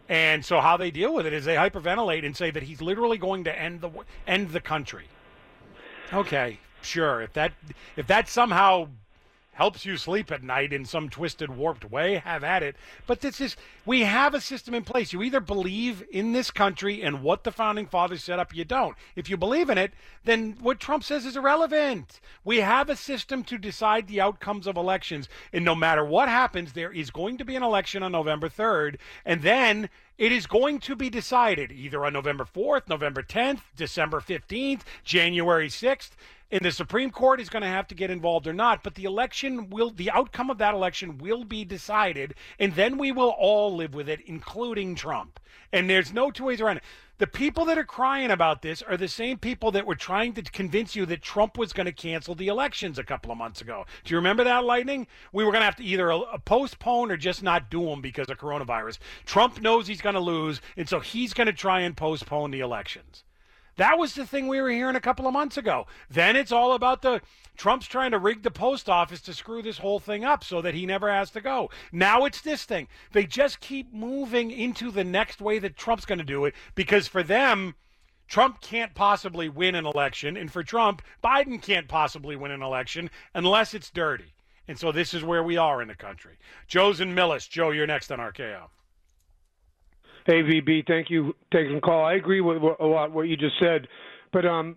And 0.08 0.44
so 0.44 0.60
how 0.60 0.76
they 0.76 0.90
deal 0.90 1.14
with 1.14 1.26
it 1.26 1.32
is 1.32 1.44
they 1.44 1.54
hyperventilate 1.54 2.24
and 2.24 2.36
say 2.36 2.50
that 2.50 2.64
he's 2.64 2.82
literally 2.82 3.18
going 3.18 3.44
to 3.44 3.56
end 3.56 3.80
the 3.80 3.90
end 4.26 4.50
the 4.50 4.60
country. 4.60 5.06
Okay, 6.12 6.58
sure. 6.82 7.22
If 7.22 7.32
that 7.34 7.52
if 7.96 8.06
that 8.08 8.28
somehow 8.28 8.88
helps 9.56 9.86
you 9.86 9.96
sleep 9.96 10.30
at 10.30 10.42
night 10.42 10.70
in 10.70 10.84
some 10.84 11.08
twisted, 11.08 11.48
warped 11.48 11.90
way, 11.90 12.16
have 12.16 12.44
at 12.44 12.62
it. 12.62 12.76
But 13.06 13.22
this 13.22 13.40
is 13.40 13.56
we 13.86 14.02
have 14.02 14.34
a 14.34 14.40
system 14.40 14.74
in 14.74 14.84
place. 14.84 15.14
You 15.14 15.22
either 15.22 15.40
believe 15.40 16.04
in 16.10 16.32
this 16.32 16.50
country 16.50 17.02
and 17.02 17.22
what 17.22 17.42
the 17.42 17.50
founding 17.50 17.86
fathers 17.86 18.22
set 18.22 18.38
up, 18.38 18.54
you 18.54 18.64
don't. 18.64 18.94
If 19.16 19.30
you 19.30 19.38
believe 19.38 19.70
in 19.70 19.78
it, 19.78 19.94
then 20.24 20.58
what 20.60 20.78
Trump 20.78 21.04
says 21.04 21.24
is 21.24 21.36
irrelevant. 21.36 22.20
We 22.44 22.58
have 22.58 22.90
a 22.90 22.96
system 22.96 23.44
to 23.44 23.56
decide 23.56 24.08
the 24.08 24.20
outcomes 24.20 24.66
of 24.66 24.76
elections, 24.76 25.26
and 25.54 25.64
no 25.64 25.74
matter 25.74 26.04
what 26.04 26.28
happens, 26.28 26.74
there 26.74 26.92
is 26.92 27.10
going 27.10 27.38
to 27.38 27.44
be 27.44 27.56
an 27.56 27.62
election 27.62 28.02
on 28.02 28.12
November 28.12 28.50
3rd, 28.50 28.96
and 29.24 29.40
then 29.40 29.88
it 30.18 30.32
is 30.32 30.46
going 30.46 30.78
to 30.80 30.96
be 30.96 31.10
decided 31.10 31.72
either 31.72 32.04
on 32.04 32.12
November 32.12 32.44
4th, 32.44 32.88
November 32.88 33.22
10th, 33.22 33.60
December 33.76 34.20
15th, 34.20 34.82
January 35.04 35.68
6th 35.68 36.10
and 36.50 36.64
the 36.64 36.70
Supreme 36.70 37.10
Court 37.10 37.40
is 37.40 37.48
going 37.48 37.62
to 37.62 37.68
have 37.68 37.88
to 37.88 37.94
get 37.94 38.10
involved 38.10 38.46
or 38.46 38.52
not, 38.52 38.82
but 38.82 38.94
the 38.94 39.04
election 39.04 39.68
will, 39.68 39.90
the 39.90 40.10
outcome 40.10 40.50
of 40.50 40.58
that 40.58 40.74
election 40.74 41.18
will 41.18 41.44
be 41.44 41.64
decided, 41.64 42.34
and 42.58 42.74
then 42.74 42.98
we 42.98 43.10
will 43.10 43.30
all 43.30 43.74
live 43.74 43.94
with 43.94 44.08
it, 44.08 44.20
including 44.26 44.94
Trump. 44.94 45.40
And 45.72 45.90
there's 45.90 46.12
no 46.12 46.30
two 46.30 46.44
ways 46.44 46.60
around 46.60 46.78
it. 46.78 46.84
The 47.18 47.26
people 47.26 47.64
that 47.64 47.78
are 47.78 47.84
crying 47.84 48.30
about 48.30 48.60
this 48.60 48.82
are 48.82 48.98
the 48.98 49.08
same 49.08 49.38
people 49.38 49.70
that 49.70 49.86
were 49.86 49.94
trying 49.94 50.34
to 50.34 50.42
convince 50.42 50.94
you 50.94 51.06
that 51.06 51.22
Trump 51.22 51.56
was 51.56 51.72
going 51.72 51.86
to 51.86 51.92
cancel 51.92 52.34
the 52.34 52.48
elections 52.48 52.98
a 52.98 53.04
couple 53.04 53.32
of 53.32 53.38
months 53.38 53.62
ago. 53.62 53.86
Do 54.04 54.12
you 54.12 54.18
remember 54.18 54.44
that, 54.44 54.64
Lightning? 54.64 55.06
We 55.32 55.42
were 55.42 55.50
going 55.50 55.62
to 55.62 55.66
have 55.66 55.76
to 55.76 55.84
either 55.84 56.12
uh, 56.12 56.36
postpone 56.44 57.10
or 57.10 57.16
just 57.16 57.42
not 57.42 57.70
do 57.70 57.86
them 57.86 58.02
because 58.02 58.28
of 58.28 58.36
coronavirus. 58.36 58.98
Trump 59.24 59.62
knows 59.62 59.86
he's 59.86 60.02
going 60.02 60.14
to 60.14 60.20
lose, 60.20 60.60
and 60.76 60.86
so 60.86 61.00
he's 61.00 61.32
going 61.32 61.46
to 61.46 61.54
try 61.54 61.80
and 61.80 61.96
postpone 61.96 62.50
the 62.50 62.60
elections. 62.60 63.24
That 63.76 63.98
was 63.98 64.14
the 64.14 64.26
thing 64.26 64.48
we 64.48 64.60
were 64.60 64.70
hearing 64.70 64.96
a 64.96 65.00
couple 65.00 65.26
of 65.26 65.32
months 65.32 65.56
ago. 65.56 65.86
Then 66.08 66.34
it's 66.34 66.52
all 66.52 66.72
about 66.72 67.02
the 67.02 67.20
Trump's 67.56 67.86
trying 67.86 68.10
to 68.10 68.18
rig 68.18 68.42
the 68.42 68.50
post 68.50 68.88
office 68.88 69.20
to 69.22 69.34
screw 69.34 69.62
this 69.62 69.78
whole 69.78 69.98
thing 69.98 70.24
up 70.24 70.44
so 70.44 70.62
that 70.62 70.74
he 70.74 70.86
never 70.86 71.10
has 71.10 71.30
to 71.32 71.40
go. 71.40 71.70
Now 71.92 72.24
it's 72.24 72.40
this 72.40 72.64
thing. 72.64 72.88
They 73.12 73.24
just 73.24 73.60
keep 73.60 73.92
moving 73.92 74.50
into 74.50 74.90
the 74.90 75.04
next 75.04 75.40
way 75.40 75.58
that 75.58 75.76
Trump's 75.76 76.06
going 76.06 76.18
to 76.18 76.24
do 76.24 76.44
it 76.44 76.54
because 76.74 77.06
for 77.06 77.22
them, 77.22 77.74
Trump 78.28 78.60
can't 78.60 78.94
possibly 78.94 79.48
win 79.48 79.74
an 79.74 79.86
election. 79.86 80.36
And 80.36 80.50
for 80.50 80.62
Trump, 80.62 81.02
Biden 81.22 81.62
can't 81.62 81.88
possibly 81.88 82.34
win 82.34 82.50
an 82.50 82.62
election 82.62 83.10
unless 83.34 83.74
it's 83.74 83.90
dirty. 83.90 84.34
And 84.68 84.78
so 84.78 84.90
this 84.90 85.14
is 85.14 85.22
where 85.22 85.42
we 85.42 85.56
are 85.56 85.80
in 85.80 85.88
the 85.88 85.94
country. 85.94 86.38
Joe's 86.66 87.00
and 87.00 87.16
Millis. 87.16 87.48
Joe, 87.48 87.70
you're 87.70 87.86
next 87.86 88.10
on 88.10 88.18
RKO. 88.18 88.68
Hey, 90.26 90.42
VB, 90.42 90.88
thank 90.88 91.08
you 91.08 91.32
for 91.50 91.56
taking 91.56 91.76
the 91.76 91.80
call. 91.80 92.04
I 92.04 92.14
agree 92.14 92.40
with 92.40 92.56
a 92.56 92.84
lot 92.84 93.12
what 93.12 93.28
you 93.28 93.36
just 93.36 93.54
said, 93.60 93.86
but 94.32 94.44
um, 94.44 94.76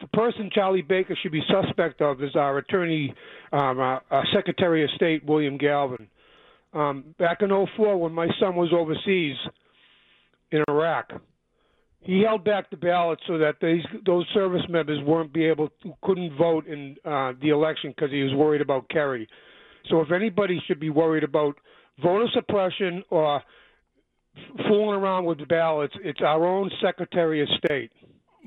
the 0.00 0.06
person 0.08 0.48
Charlie 0.54 0.80
Baker 0.80 1.14
should 1.22 1.32
be 1.32 1.42
suspect 1.50 2.00
of 2.00 2.22
is 2.22 2.34
our 2.34 2.56
attorney, 2.56 3.12
um, 3.52 3.78
our, 3.78 4.02
our 4.10 4.24
Secretary 4.34 4.82
of 4.82 4.88
State, 4.96 5.22
William 5.26 5.58
Galvin. 5.58 6.08
Um, 6.72 7.14
back 7.18 7.42
in 7.42 7.50
'04, 7.50 7.98
when 7.98 8.12
my 8.12 8.26
son 8.40 8.56
was 8.56 8.72
overseas 8.72 9.36
in 10.50 10.64
Iraq, 10.66 11.12
he 12.00 12.22
held 12.22 12.42
back 12.42 12.70
the 12.70 12.78
ballot 12.78 13.18
so 13.26 13.36
that 13.36 13.56
these 13.60 13.84
those 14.06 14.26
service 14.32 14.64
members 14.70 14.98
weren't 15.04 15.32
be 15.34 15.44
able 15.44 15.68
to, 15.82 15.92
couldn't 16.02 16.38
vote 16.38 16.66
in 16.66 16.96
uh, 17.04 17.32
the 17.42 17.50
election 17.50 17.92
because 17.94 18.10
he 18.10 18.22
was 18.22 18.32
worried 18.32 18.62
about 18.62 18.88
Kerry. 18.88 19.28
So 19.90 20.00
if 20.00 20.10
anybody 20.10 20.58
should 20.66 20.80
be 20.80 20.88
worried 20.88 21.22
about 21.22 21.54
voter 22.02 22.28
suppression 22.32 23.04
or 23.10 23.42
fooling 24.68 25.00
around 25.00 25.24
with 25.24 25.38
the 25.38 25.46
ballots, 25.46 25.94
it's 26.02 26.20
our 26.20 26.46
own 26.46 26.70
Secretary 26.82 27.42
of 27.42 27.48
State. 27.64 27.90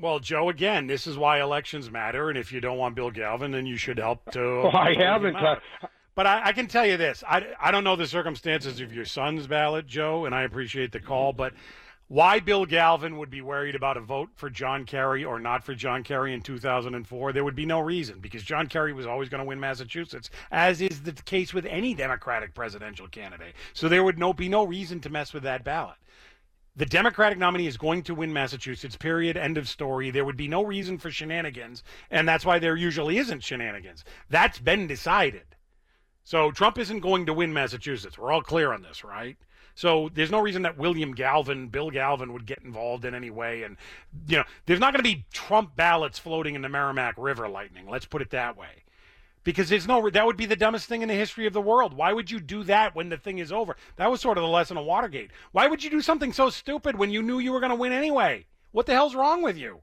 Well, 0.00 0.20
Joe, 0.20 0.48
again, 0.48 0.86
this 0.86 1.06
is 1.06 1.18
why 1.18 1.40
elections 1.40 1.90
matter, 1.90 2.28
and 2.28 2.38
if 2.38 2.52
you 2.52 2.60
don't 2.60 2.78
want 2.78 2.94
Bill 2.94 3.10
Galvin, 3.10 3.50
then 3.50 3.66
you 3.66 3.76
should 3.76 3.98
help 3.98 4.30
to. 4.32 4.40
Oh, 4.64 4.70
I 4.70 4.94
haven't. 4.96 5.36
out. 5.36 5.60
Uh, 5.82 5.86
but 6.14 6.26
I, 6.26 6.46
I 6.46 6.52
can 6.52 6.66
tell 6.68 6.86
you 6.86 6.96
this: 6.96 7.24
I, 7.28 7.46
I 7.60 7.70
don't 7.70 7.84
know 7.84 7.96
the 7.96 8.06
circumstances 8.06 8.80
of 8.80 8.92
your 8.92 9.04
son's 9.04 9.46
ballot, 9.46 9.86
Joe, 9.86 10.24
and 10.24 10.34
I 10.34 10.42
appreciate 10.42 10.92
the 10.92 11.00
call. 11.00 11.32
But 11.32 11.52
why 12.08 12.40
Bill 12.40 12.64
Galvin 12.64 13.18
would 13.18 13.28
be 13.28 13.42
worried 13.42 13.74
about 13.74 13.98
a 13.98 14.00
vote 14.00 14.30
for 14.34 14.48
John 14.48 14.86
Kerry 14.86 15.24
or 15.24 15.38
not 15.38 15.62
for 15.62 15.74
John 15.74 16.02
Kerry 16.02 16.32
in 16.32 16.40
2004, 16.40 17.32
there 17.32 17.44
would 17.44 17.54
be 17.54 17.66
no 17.66 17.80
reason 17.80 18.18
because 18.18 18.42
John 18.42 18.66
Kerry 18.66 18.94
was 18.94 19.06
always 19.06 19.28
going 19.28 19.42
to 19.42 19.46
win 19.46 19.60
Massachusetts, 19.60 20.30
as 20.50 20.80
is 20.80 21.02
the 21.02 21.12
case 21.12 21.52
with 21.52 21.66
any 21.66 21.92
Democratic 21.92 22.54
presidential 22.54 23.08
candidate. 23.08 23.54
So 23.74 23.88
there 23.88 24.02
would 24.02 24.18
no 24.18 24.32
be 24.32 24.48
no 24.48 24.64
reason 24.64 25.00
to 25.00 25.10
mess 25.10 25.34
with 25.34 25.42
that 25.42 25.64
ballot. 25.64 25.96
The 26.76 26.86
Democratic 26.86 27.38
nominee 27.38 27.66
is 27.66 27.76
going 27.76 28.04
to 28.04 28.14
win 28.14 28.32
Massachusetts, 28.32 28.96
period, 28.96 29.36
end 29.36 29.58
of 29.58 29.68
story. 29.68 30.10
There 30.10 30.24
would 30.24 30.36
be 30.36 30.48
no 30.48 30.62
reason 30.62 30.96
for 30.96 31.10
shenanigans, 31.10 31.82
and 32.10 32.26
that's 32.26 32.46
why 32.46 32.58
there 32.58 32.76
usually 32.76 33.18
isn't 33.18 33.42
shenanigans. 33.42 34.04
That's 34.30 34.60
been 34.60 34.86
decided. 34.86 35.56
So 36.24 36.52
Trump 36.52 36.78
isn't 36.78 37.00
going 37.00 37.26
to 37.26 37.34
win 37.34 37.52
Massachusetts. 37.52 38.16
We're 38.16 38.32
all 38.32 38.42
clear 38.42 38.72
on 38.72 38.82
this, 38.82 39.02
right? 39.02 39.36
So 39.78 40.10
there's 40.12 40.32
no 40.32 40.40
reason 40.40 40.62
that 40.62 40.76
William 40.76 41.14
Galvin, 41.14 41.68
Bill 41.68 41.92
Galvin 41.92 42.32
would 42.32 42.46
get 42.46 42.64
involved 42.64 43.04
in 43.04 43.14
any 43.14 43.30
way. 43.30 43.62
And, 43.62 43.76
you 44.26 44.36
know, 44.36 44.42
there's 44.66 44.80
not 44.80 44.92
going 44.92 45.04
to 45.04 45.08
be 45.08 45.24
Trump 45.32 45.76
ballots 45.76 46.18
floating 46.18 46.56
in 46.56 46.62
the 46.62 46.68
Merrimack 46.68 47.14
River 47.16 47.48
lightning. 47.48 47.88
Let's 47.88 48.04
put 48.04 48.20
it 48.20 48.30
that 48.30 48.56
way. 48.56 48.82
Because 49.44 49.68
there's 49.68 49.86
no, 49.86 50.10
that 50.10 50.26
would 50.26 50.36
be 50.36 50.46
the 50.46 50.56
dumbest 50.56 50.88
thing 50.88 51.02
in 51.02 51.08
the 51.08 51.14
history 51.14 51.46
of 51.46 51.52
the 51.52 51.60
world. 51.60 51.94
Why 51.94 52.12
would 52.12 52.28
you 52.28 52.40
do 52.40 52.64
that 52.64 52.96
when 52.96 53.08
the 53.08 53.16
thing 53.16 53.38
is 53.38 53.52
over? 53.52 53.76
That 53.94 54.10
was 54.10 54.20
sort 54.20 54.36
of 54.36 54.42
the 54.42 54.48
lesson 54.48 54.76
of 54.76 54.84
Watergate. 54.84 55.30
Why 55.52 55.68
would 55.68 55.84
you 55.84 55.90
do 55.90 56.02
something 56.02 56.32
so 56.32 56.50
stupid 56.50 56.98
when 56.98 57.10
you 57.10 57.22
knew 57.22 57.38
you 57.38 57.52
were 57.52 57.60
going 57.60 57.70
to 57.70 57.76
win 57.76 57.92
anyway? 57.92 58.46
What 58.72 58.86
the 58.86 58.94
hell's 58.94 59.14
wrong 59.14 59.42
with 59.42 59.56
you? 59.56 59.82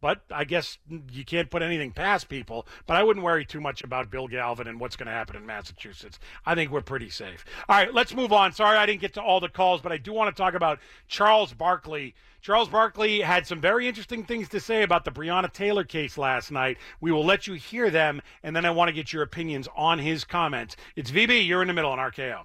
But 0.00 0.20
I 0.30 0.44
guess 0.44 0.78
you 1.10 1.24
can't 1.24 1.50
put 1.50 1.62
anything 1.62 1.92
past 1.92 2.28
people. 2.28 2.66
But 2.86 2.96
I 2.96 3.02
wouldn't 3.02 3.24
worry 3.24 3.44
too 3.44 3.60
much 3.60 3.82
about 3.82 4.10
Bill 4.10 4.28
Galvin 4.28 4.66
and 4.68 4.78
what's 4.78 4.96
going 4.96 5.06
to 5.06 5.12
happen 5.12 5.36
in 5.36 5.46
Massachusetts. 5.46 6.18
I 6.46 6.54
think 6.54 6.70
we're 6.70 6.80
pretty 6.80 7.10
safe. 7.10 7.44
All 7.68 7.76
right, 7.76 7.92
let's 7.92 8.14
move 8.14 8.32
on. 8.32 8.52
Sorry 8.52 8.76
I 8.76 8.86
didn't 8.86 9.00
get 9.00 9.14
to 9.14 9.22
all 9.22 9.40
the 9.40 9.48
calls, 9.48 9.80
but 9.80 9.92
I 9.92 9.96
do 9.96 10.12
want 10.12 10.34
to 10.34 10.40
talk 10.40 10.54
about 10.54 10.78
Charles 11.08 11.52
Barkley. 11.52 12.14
Charles 12.40 12.68
Barkley 12.68 13.20
had 13.20 13.46
some 13.46 13.60
very 13.60 13.88
interesting 13.88 14.24
things 14.24 14.48
to 14.50 14.60
say 14.60 14.82
about 14.82 15.04
the 15.04 15.10
Breonna 15.10 15.52
Taylor 15.52 15.84
case 15.84 16.16
last 16.16 16.52
night. 16.52 16.78
We 17.00 17.10
will 17.10 17.24
let 17.24 17.48
you 17.48 17.54
hear 17.54 17.90
them, 17.90 18.22
and 18.44 18.54
then 18.54 18.64
I 18.64 18.70
want 18.70 18.88
to 18.88 18.92
get 18.92 19.12
your 19.12 19.24
opinions 19.24 19.68
on 19.76 19.98
his 19.98 20.24
comments. 20.24 20.76
It's 20.94 21.10
VB, 21.10 21.46
you're 21.46 21.62
in 21.62 21.68
the 21.68 21.74
middle 21.74 21.90
on 21.90 21.98
RKO. 21.98 22.42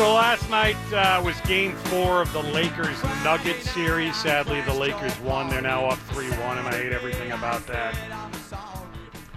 So 0.00 0.14
last 0.14 0.48
night 0.48 0.78
uh, 0.94 1.20
was 1.22 1.38
game 1.42 1.76
four 1.76 2.22
of 2.22 2.32
the 2.32 2.42
Lakers 2.42 3.02
Nuggets 3.22 3.70
series. 3.70 4.16
Sadly, 4.16 4.62
the 4.62 4.72
Lakers 4.72 5.20
won. 5.20 5.50
They're 5.50 5.60
now 5.60 5.84
up 5.84 5.98
3 5.98 6.30
1, 6.30 6.56
and 6.56 6.66
I 6.66 6.72
hate 6.72 6.92
everything 6.92 7.32
about 7.32 7.66
that. 7.66 7.94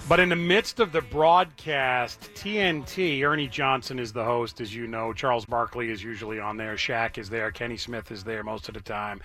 But 0.08 0.22
in 0.22 0.30
the 0.30 0.38
midst 0.38 0.80
of 0.80 0.94
the 0.94 1.02
broadcast, 1.02 2.34
TNT, 2.36 3.24
Ernie 3.24 3.50
Johnson 3.50 4.00
is 4.00 4.14
the 4.14 4.24
host, 4.24 4.62
as 4.62 4.74
you 4.74 4.88
know. 4.88 5.12
Charles 5.12 5.44
Barkley 5.44 5.92
is 5.92 6.02
usually 6.02 6.40
on 6.40 6.56
there. 6.56 6.76
Shaq 6.76 7.18
is 7.18 7.30
there. 7.30 7.52
Kenny 7.52 7.76
Smith 7.76 8.10
is 8.10 8.24
there 8.24 8.42
most 8.42 8.70
of 8.70 8.74
the 8.74 8.80
time. 8.80 9.20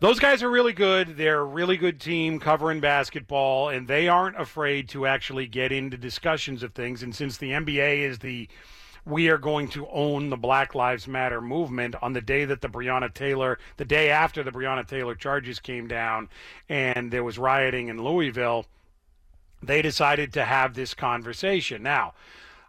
Those 0.00 0.18
guys 0.18 0.42
are 0.42 0.50
really 0.50 0.74
good. 0.74 1.16
They're 1.16 1.40
a 1.40 1.44
really 1.44 1.78
good 1.78 1.98
team 1.98 2.38
covering 2.38 2.80
basketball, 2.80 3.70
and 3.70 3.88
they 3.88 4.08
aren't 4.08 4.38
afraid 4.38 4.90
to 4.90 5.06
actually 5.06 5.46
get 5.46 5.72
into 5.72 5.96
discussions 5.96 6.62
of 6.62 6.74
things. 6.74 7.02
And 7.02 7.14
since 7.14 7.38
the 7.38 7.52
NBA 7.52 8.00
is 8.00 8.18
the 8.18 8.46
we 9.06 9.28
are 9.28 9.38
going 9.38 9.68
to 9.68 9.86
own 9.88 10.30
the 10.30 10.36
Black 10.36 10.74
Lives 10.74 11.06
Matter 11.06 11.40
movement 11.40 11.94
on 12.00 12.14
the 12.14 12.20
day 12.20 12.44
that 12.44 12.60
the 12.60 12.68
Breonna 12.68 13.12
Taylor, 13.12 13.58
the 13.76 13.84
day 13.84 14.10
after 14.10 14.42
the 14.42 14.50
Breonna 14.50 14.86
Taylor 14.86 15.14
charges 15.14 15.60
came 15.60 15.86
down 15.86 16.28
and 16.68 17.10
there 17.10 17.24
was 17.24 17.38
rioting 17.38 17.88
in 17.88 18.02
Louisville, 18.02 18.66
they 19.62 19.82
decided 19.82 20.32
to 20.32 20.44
have 20.44 20.74
this 20.74 20.94
conversation. 20.94 21.82
Now, 21.82 22.14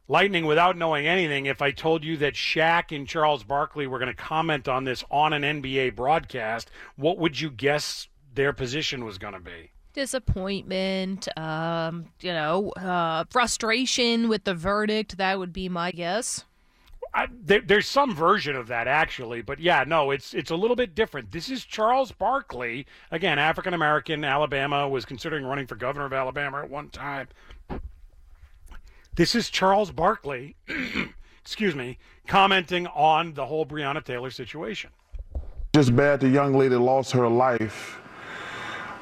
Lightning, 0.08 0.46
without 0.46 0.78
knowing 0.78 1.08
anything, 1.08 1.48
if 1.48 1.64
I 1.64 1.72
told 1.72 2.04
you 2.04 2.16
that 2.18 2.36
Shaq 2.36 2.96
and 2.96 3.08
Charles 3.08 3.44
Barkley 3.44 3.88
were 3.88 3.98
going 3.98 4.14
to 4.14 4.22
comment 4.22 4.68
on 4.68 4.84
this 4.84 5.04
on 5.10 5.34
an 5.34 5.42
NBA 5.42 5.96
broadcast, 5.96 6.70
what 6.96 7.18
would 7.18 7.40
you 7.40 7.50
guess 7.50 8.08
their 8.36 8.54
position 8.54 9.04
was 9.04 9.18
going 9.18 9.34
to 9.34 9.40
be? 9.40 9.72
Disappointment, 9.96 11.28
um, 11.38 12.06
you 12.22 12.34
know, 12.34 12.70
uh, 12.72 13.24
frustration 13.32 14.30
with 14.30 14.44
the 14.44 14.54
verdict. 14.54 15.18
That 15.18 15.40
would 15.40 15.54
be 15.54 15.70
my 15.70 15.92
guess. 15.92 16.44
I, 17.14 17.28
there, 17.32 17.62
there's 17.62 17.88
some 17.88 18.14
version 18.14 18.58
of 18.58 18.68
that 18.68 18.90
actually, 18.90 19.42
but 19.42 19.60
yeah, 19.60 19.86
no, 19.88 20.12
it's 20.12 20.34
it's 20.34 20.52
a 20.52 20.56
little 20.56 20.76
bit 20.76 20.94
different. 20.94 21.32
This 21.32 21.50
is 21.50 21.64
Charles 21.64 22.12
Barkley, 22.12 22.86
again, 23.10 23.40
African 23.40 23.74
American, 23.74 24.26
Alabama, 24.26 24.88
was 24.88 25.06
considering 25.06 25.46
running 25.46 25.66
for 25.66 25.76
governor 25.76 26.06
of 26.06 26.14
Alabama 26.14 26.60
at 26.60 26.70
one 26.70 26.90
time. 26.90 27.30
This 29.16 29.34
is 29.34 29.50
Charles 29.50 29.92
Barkley, 29.92 30.58
excuse 31.42 31.74
me, 31.74 31.98
commenting 32.28 32.86
on 32.88 33.34
the 33.34 33.46
whole 33.46 33.66
Breonna 33.66 34.04
Taylor 34.04 34.30
situation. 34.30 34.90
Just 35.74 35.96
bad 35.96 36.20
the 36.20 36.28
young 36.28 36.54
lady 36.54 36.76
lost 36.76 37.14
her 37.14 37.30
life 37.30 38.02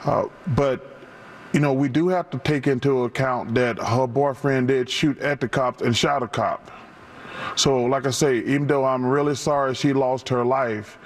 uh, 0.06 0.26
but 0.56 0.94
you 1.54 1.60
know, 1.60 1.72
we 1.72 1.88
do 1.88 2.08
have 2.08 2.30
to 2.32 2.40
take 2.40 2.66
into 2.66 3.04
account 3.04 3.54
that 3.54 3.78
her 3.78 4.08
boyfriend 4.08 4.70
did 4.70 4.90
shoot 4.90 5.20
at 5.20 5.40
the 5.40 5.48
cops 5.48 5.84
and 5.84 5.96
shot 5.96 6.24
a 6.24 6.28
cop. 6.28 6.72
So, 7.56 7.84
like 7.84 8.08
I 8.08 8.10
say, 8.10 8.38
even 8.40 8.66
though 8.66 8.86
I'm 8.86 9.06
really 9.06 9.36
sorry 9.36 9.76
she 9.76 9.94
lost 9.94 10.28
her 10.30 10.44
life, 10.44 10.98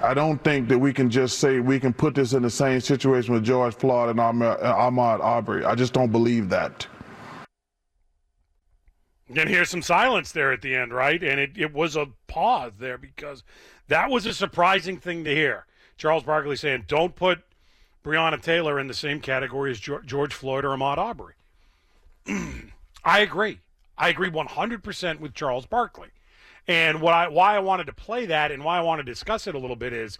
I 0.00 0.14
don't 0.14 0.42
think 0.42 0.68
that 0.68 0.78
we 0.78 0.92
can 0.92 1.10
just 1.10 1.38
say 1.38 1.58
we 1.60 1.80
can 1.80 1.92
put 1.92 2.14
this 2.14 2.32
in 2.32 2.42
the 2.42 2.50
same 2.50 2.80
situation 2.80 3.34
with 3.34 3.44
George 3.44 3.74
Floyd 3.74 4.10
and 4.10 4.18
Ahmaud 4.18 5.20
Arbery. 5.20 5.64
I 5.64 5.74
just 5.74 5.92
don't 5.92 6.12
believe 6.12 6.48
that. 6.50 6.86
And 9.28 9.48
here's 9.48 9.70
some 9.70 9.82
silence 9.82 10.32
there 10.32 10.52
at 10.52 10.62
the 10.62 10.74
end, 10.74 10.92
right? 10.92 11.22
And 11.22 11.38
it, 11.38 11.52
it 11.56 11.72
was 11.72 11.96
a 11.96 12.06
pause 12.26 12.72
there 12.78 12.98
because 12.98 13.44
that 13.88 14.10
was 14.10 14.26
a 14.26 14.34
surprising 14.34 14.98
thing 14.98 15.24
to 15.24 15.34
hear. 15.34 15.66
Charles 15.96 16.24
Barkley 16.24 16.56
saying, 16.56 16.84
don't 16.88 17.14
put 17.14 17.42
Breonna 18.04 18.40
Taylor 18.40 18.78
in 18.80 18.86
the 18.86 18.94
same 18.94 19.20
category 19.20 19.70
as 19.70 19.78
George 19.78 20.34
Floyd 20.34 20.64
or 20.64 20.76
Ahmaud 20.76 20.98
Arbery. 20.98 21.34
I 23.04 23.20
agree. 23.20 23.60
I 23.98 24.08
agree 24.08 24.30
100% 24.30 25.20
with 25.20 25.34
Charles 25.34 25.66
Barkley. 25.66 26.08
And 26.66 27.00
what 27.00 27.14
I, 27.14 27.28
why 27.28 27.56
I 27.56 27.58
wanted 27.58 27.86
to 27.86 27.92
play 27.92 28.26
that 28.26 28.50
and 28.52 28.64
why 28.64 28.78
I 28.78 28.82
want 28.82 29.00
to 29.00 29.04
discuss 29.04 29.46
it 29.46 29.54
a 29.54 29.58
little 29.58 29.76
bit 29.76 29.92
is 29.92 30.18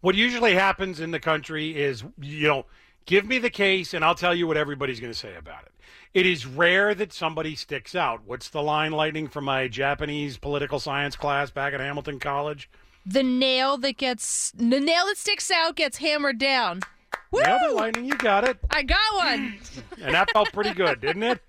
what 0.00 0.14
usually 0.14 0.54
happens 0.54 1.00
in 1.00 1.10
the 1.10 1.20
country 1.20 1.76
is, 1.76 2.04
you 2.20 2.48
know, 2.48 2.66
give 3.06 3.26
me 3.26 3.38
the 3.38 3.50
case 3.50 3.92
and 3.92 4.04
I'll 4.04 4.14
tell 4.14 4.34
you 4.34 4.46
what 4.46 4.56
everybody's 4.56 5.00
going 5.00 5.12
to 5.12 5.18
say 5.18 5.34
about 5.34 5.64
it. 5.64 5.72
It 6.12 6.26
is 6.26 6.46
rare 6.46 6.94
that 6.94 7.12
somebody 7.12 7.54
sticks 7.54 7.94
out. 7.94 8.22
What's 8.24 8.48
the 8.48 8.62
line, 8.62 8.92
Lightning, 8.92 9.28
from 9.28 9.44
my 9.44 9.68
Japanese 9.68 10.38
political 10.38 10.80
science 10.80 11.16
class 11.16 11.50
back 11.50 11.72
at 11.72 11.80
Hamilton 11.80 12.18
College? 12.18 12.68
The 13.04 13.22
nail 13.22 13.76
that 13.78 13.96
gets 13.96 14.50
the 14.52 14.80
nail 14.80 15.06
that 15.06 15.16
sticks 15.16 15.50
out 15.50 15.76
gets 15.76 15.98
hammered 15.98 16.38
down. 16.38 16.80
Woo! 17.30 17.42
Nailed 17.42 17.62
it, 17.62 17.74
Lightning. 17.74 18.04
You 18.04 18.16
got 18.16 18.44
it. 18.44 18.58
I 18.70 18.82
got 18.82 19.16
one. 19.16 19.58
and 20.02 20.14
that 20.14 20.30
felt 20.30 20.52
pretty 20.52 20.74
good, 20.74 21.00
didn't 21.00 21.22
it? 21.22 21.40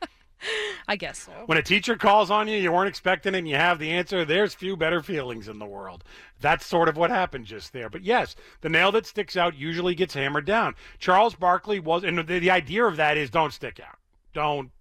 I 0.87 0.95
guess 0.95 1.19
so. 1.19 1.31
When 1.45 1.57
a 1.57 1.61
teacher 1.61 1.95
calls 1.95 2.31
on 2.31 2.47
you, 2.47 2.57
you 2.57 2.71
weren't 2.71 2.89
expecting 2.89 3.35
it, 3.35 3.39
and 3.39 3.47
you 3.47 3.55
have 3.55 3.77
the 3.77 3.91
answer, 3.91 4.25
there's 4.25 4.55
few 4.55 4.75
better 4.75 5.01
feelings 5.01 5.47
in 5.47 5.59
the 5.59 5.65
world. 5.65 6.03
That's 6.39 6.65
sort 6.65 6.89
of 6.89 6.97
what 6.97 7.11
happened 7.11 7.45
just 7.45 7.73
there. 7.73 7.89
But 7.89 8.03
yes, 8.03 8.35
the 8.61 8.69
nail 8.69 8.91
that 8.93 9.05
sticks 9.05 9.37
out 9.37 9.55
usually 9.55 9.93
gets 9.93 10.15
hammered 10.15 10.45
down. 10.45 10.75
Charles 10.97 11.35
Barkley 11.35 11.79
was, 11.79 12.03
and 12.03 12.17
the, 12.17 12.39
the 12.39 12.49
idea 12.49 12.85
of 12.85 12.97
that 12.97 13.17
is 13.17 13.29
don't 13.29 13.53
stick 13.53 13.79
out. 13.79 13.97
Don't 14.33 14.71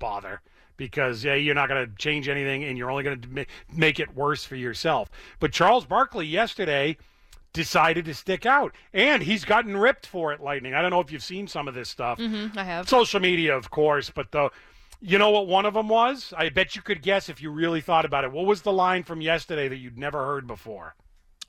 bother 0.00 0.40
because 0.78 1.22
yeah, 1.22 1.34
you're 1.34 1.54
not 1.54 1.68
going 1.68 1.84
to 1.86 1.94
change 1.96 2.28
anything 2.30 2.64
and 2.64 2.78
you're 2.78 2.90
only 2.90 3.04
going 3.04 3.20
to 3.20 3.46
make 3.70 4.00
it 4.00 4.14
worse 4.14 4.44
for 4.44 4.56
yourself. 4.56 5.10
But 5.40 5.52
Charles 5.52 5.84
Barkley 5.84 6.26
yesterday 6.26 6.96
decided 7.52 8.06
to 8.06 8.14
stick 8.14 8.46
out 8.46 8.74
and 8.94 9.22
he's 9.22 9.44
gotten 9.44 9.76
ripped 9.76 10.06
for 10.06 10.32
it 10.32 10.40
lightning. 10.40 10.72
I 10.72 10.80
don't 10.80 10.90
know 10.90 11.00
if 11.00 11.12
you've 11.12 11.22
seen 11.22 11.46
some 11.46 11.68
of 11.68 11.74
this 11.74 11.90
stuff. 11.90 12.18
Mm-hmm, 12.18 12.58
i 12.58 12.64
have. 12.64 12.88
Social 12.88 13.20
media 13.20 13.54
of 13.54 13.70
course 13.70 14.08
but 14.08 14.32
the 14.32 14.48
you 15.00 15.18
know 15.18 15.30
what 15.30 15.46
one 15.46 15.66
of 15.66 15.74
them 15.74 15.88
was? 15.88 16.32
I 16.36 16.48
bet 16.48 16.74
you 16.74 16.82
could 16.82 17.02
guess 17.02 17.28
if 17.28 17.40
you 17.40 17.50
really 17.50 17.80
thought 17.80 18.04
about 18.04 18.24
it. 18.24 18.32
What 18.32 18.46
was 18.46 18.62
the 18.62 18.72
line 18.72 19.04
from 19.04 19.20
yesterday 19.20 19.68
that 19.68 19.76
you'd 19.76 19.96
never 19.96 20.24
heard 20.24 20.46
before? 20.46 20.94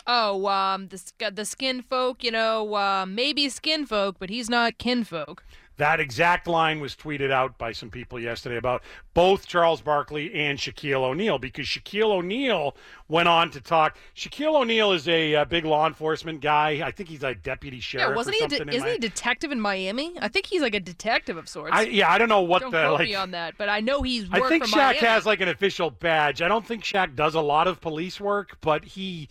Oh 0.08 0.48
um 0.48 0.88
the, 0.88 1.32
the 1.32 1.46
skin 1.46 1.82
folk 1.82 2.24
you 2.24 2.32
know 2.32 2.74
uh, 2.74 3.06
maybe 3.08 3.48
skin 3.50 3.86
folk 3.86 4.18
but 4.20 4.30
he's 4.30 4.50
not 4.50 4.78
kinfolk 4.78 5.44
that 5.80 6.00
exact 6.00 6.46
line 6.46 6.80
was 6.80 6.96
tweeted 6.96 7.32
out 7.32 7.58
by 7.58 7.72
some 7.72 7.90
people 7.90 8.20
yesterday 8.20 8.58
about 8.58 8.84
both 9.14 9.48
Charles 9.48 9.82
Barkley 9.82 10.34
and 10.34 10.60
Shaquille 10.60 11.04
O'Neal 11.04 11.40
because 11.40 11.66
Shaquille 11.66 12.12
O'Neal 12.12 12.76
went 13.08 13.28
on 13.28 13.50
to 13.52 13.62
talk. 13.62 13.98
Shaquille 14.16 14.56
O'Neal 14.56 14.92
is 14.92 15.08
a, 15.08 15.34
a, 15.34 15.46
big 15.46 15.66
law 15.66 15.88
enforcement 15.88 16.42
guy. 16.42 16.82
I 16.86 16.92
think 16.92 17.10
he's 17.10 17.24
a 17.24 17.34
deputy 17.34 17.80
sheriff. 17.80 18.10
Yeah, 18.10 18.16
wasn't 18.16 18.36
he? 18.36 18.48
De- 18.48 18.76
isn't 18.76 18.88
he 18.88 18.96
a 18.96 19.00
detective 19.00 19.52
in 19.52 19.60
Miami? 19.60 20.14
I 20.22 20.28
think 20.28 20.46
he's 20.46 20.62
like 20.62 20.76
a 20.76 20.80
detective 20.80 21.38
of 21.38 21.48
sorts. 21.48 21.72
I, 21.74 21.84
yeah, 21.84 22.12
I 22.12 22.18
don't 22.18 22.30
know 22.30 22.42
what 22.42 22.62
don't 22.62 22.72
the 22.72 22.82
quote 22.82 23.00
like. 23.00 23.08
me 23.08 23.16
on 23.16 23.32
that, 23.32 23.56
but 23.58 23.70
I 23.70 23.80
know 23.80 24.02
he's. 24.02 24.28
I 24.32 24.48
think 24.48 24.66
Shaq 24.66 24.76
Miami. 24.76 24.98
has 25.00 25.26
like 25.26 25.40
an 25.40 25.48
official 25.48 25.90
badge. 25.90 26.42
I 26.42 26.50
don't 26.50 26.66
think 26.66 26.84
Shaq 26.84 27.16
does 27.16 27.36
a 27.36 27.42
lot 27.42 27.68
of 27.68 27.80
police 27.80 28.20
work, 28.20 28.58
but 28.62 28.84
he 28.84 29.30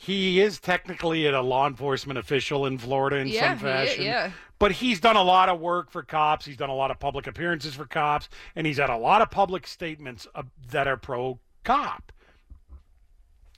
he 0.00 0.40
is 0.40 0.60
technically 0.60 1.26
a 1.26 1.42
law 1.42 1.66
enforcement 1.66 2.20
official 2.20 2.66
in 2.66 2.78
Florida 2.78 3.16
in 3.16 3.26
yeah, 3.26 3.50
some 3.50 3.58
fashion. 3.58 4.02
He, 4.02 4.06
yeah. 4.06 4.30
But 4.60 4.70
he's 4.70 5.00
done 5.00 5.16
a 5.16 5.24
lot 5.24 5.48
of 5.48 5.58
work 5.58 5.90
for 5.90 6.04
cops. 6.04 6.46
He's 6.46 6.56
done 6.56 6.70
a 6.70 6.74
lot 6.74 6.92
of 6.92 7.00
public 7.00 7.26
appearances 7.26 7.74
for 7.74 7.84
cops, 7.84 8.28
and 8.54 8.64
he's 8.64 8.76
had 8.76 8.90
a 8.90 8.96
lot 8.96 9.22
of 9.22 9.30
public 9.32 9.66
statements 9.66 10.28
uh, 10.36 10.44
that 10.70 10.86
are 10.86 10.96
pro 10.96 11.40
cop. 11.64 12.12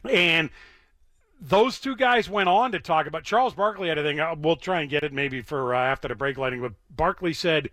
And 0.09 0.49
those 1.43 1.79
two 1.79 1.95
guys 1.95 2.31
went 2.31 2.49
on 2.49 2.73
to 2.73 2.81
talk 2.81 3.07
about 3.07 3.23
Charles 3.23 3.53
Barkley 3.53 3.91
had 3.91 3.99
a 3.99 4.03
thing. 4.03 4.19
Uh, 4.19 4.35
we'll 4.39 4.57
try 4.57 4.81
and 4.81 4.89
get 4.89 5.05
it 5.05 5.13
maybe 5.13 5.43
for 5.43 5.75
uh, 5.75 5.79
after 5.79 6.09
the 6.09 6.15
break 6.15 6.39
Lightning. 6.39 6.63
But 6.63 6.73
Barkley 6.89 7.35
said, 7.35 7.69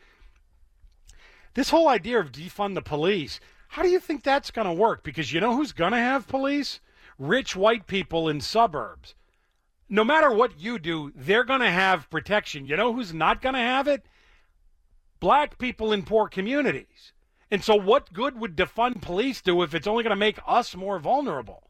"This 1.53 1.69
whole 1.69 1.87
idea 1.87 2.19
of 2.19 2.33
defund 2.33 2.75
the 2.75 2.81
police. 2.81 3.39
How 3.69 3.81
do 3.81 3.87
you 3.87 4.01
think 4.01 4.23
that's 4.23 4.51
going 4.51 4.67
to 4.67 4.73
work? 4.73 5.03
Because 5.03 5.31
you 5.31 5.39
know 5.39 5.55
who's 5.55 5.71
going 5.71 5.93
to 5.93 5.99
have 5.99 6.27
police." 6.27 6.81
Rich 7.17 7.55
white 7.55 7.87
people 7.87 8.29
in 8.29 8.41
suburbs. 8.41 9.15
No 9.89 10.03
matter 10.03 10.31
what 10.31 10.59
you 10.59 10.79
do, 10.79 11.11
they're 11.15 11.43
going 11.43 11.61
to 11.61 11.71
have 11.71 12.09
protection. 12.09 12.65
You 12.65 12.75
know 12.75 12.93
who's 12.93 13.13
not 13.13 13.41
going 13.41 13.55
to 13.55 13.59
have 13.59 13.87
it? 13.87 14.05
Black 15.19 15.57
people 15.57 15.91
in 15.91 16.03
poor 16.03 16.27
communities. 16.27 17.13
And 17.49 17.63
so, 17.63 17.75
what 17.75 18.13
good 18.13 18.39
would 18.39 18.57
defund 18.57 19.01
police 19.01 19.41
do 19.41 19.61
if 19.61 19.73
it's 19.73 19.87
only 19.87 20.03
going 20.03 20.11
to 20.11 20.17
make 20.17 20.39
us 20.45 20.75
more 20.75 20.99
vulnerable? 20.99 21.67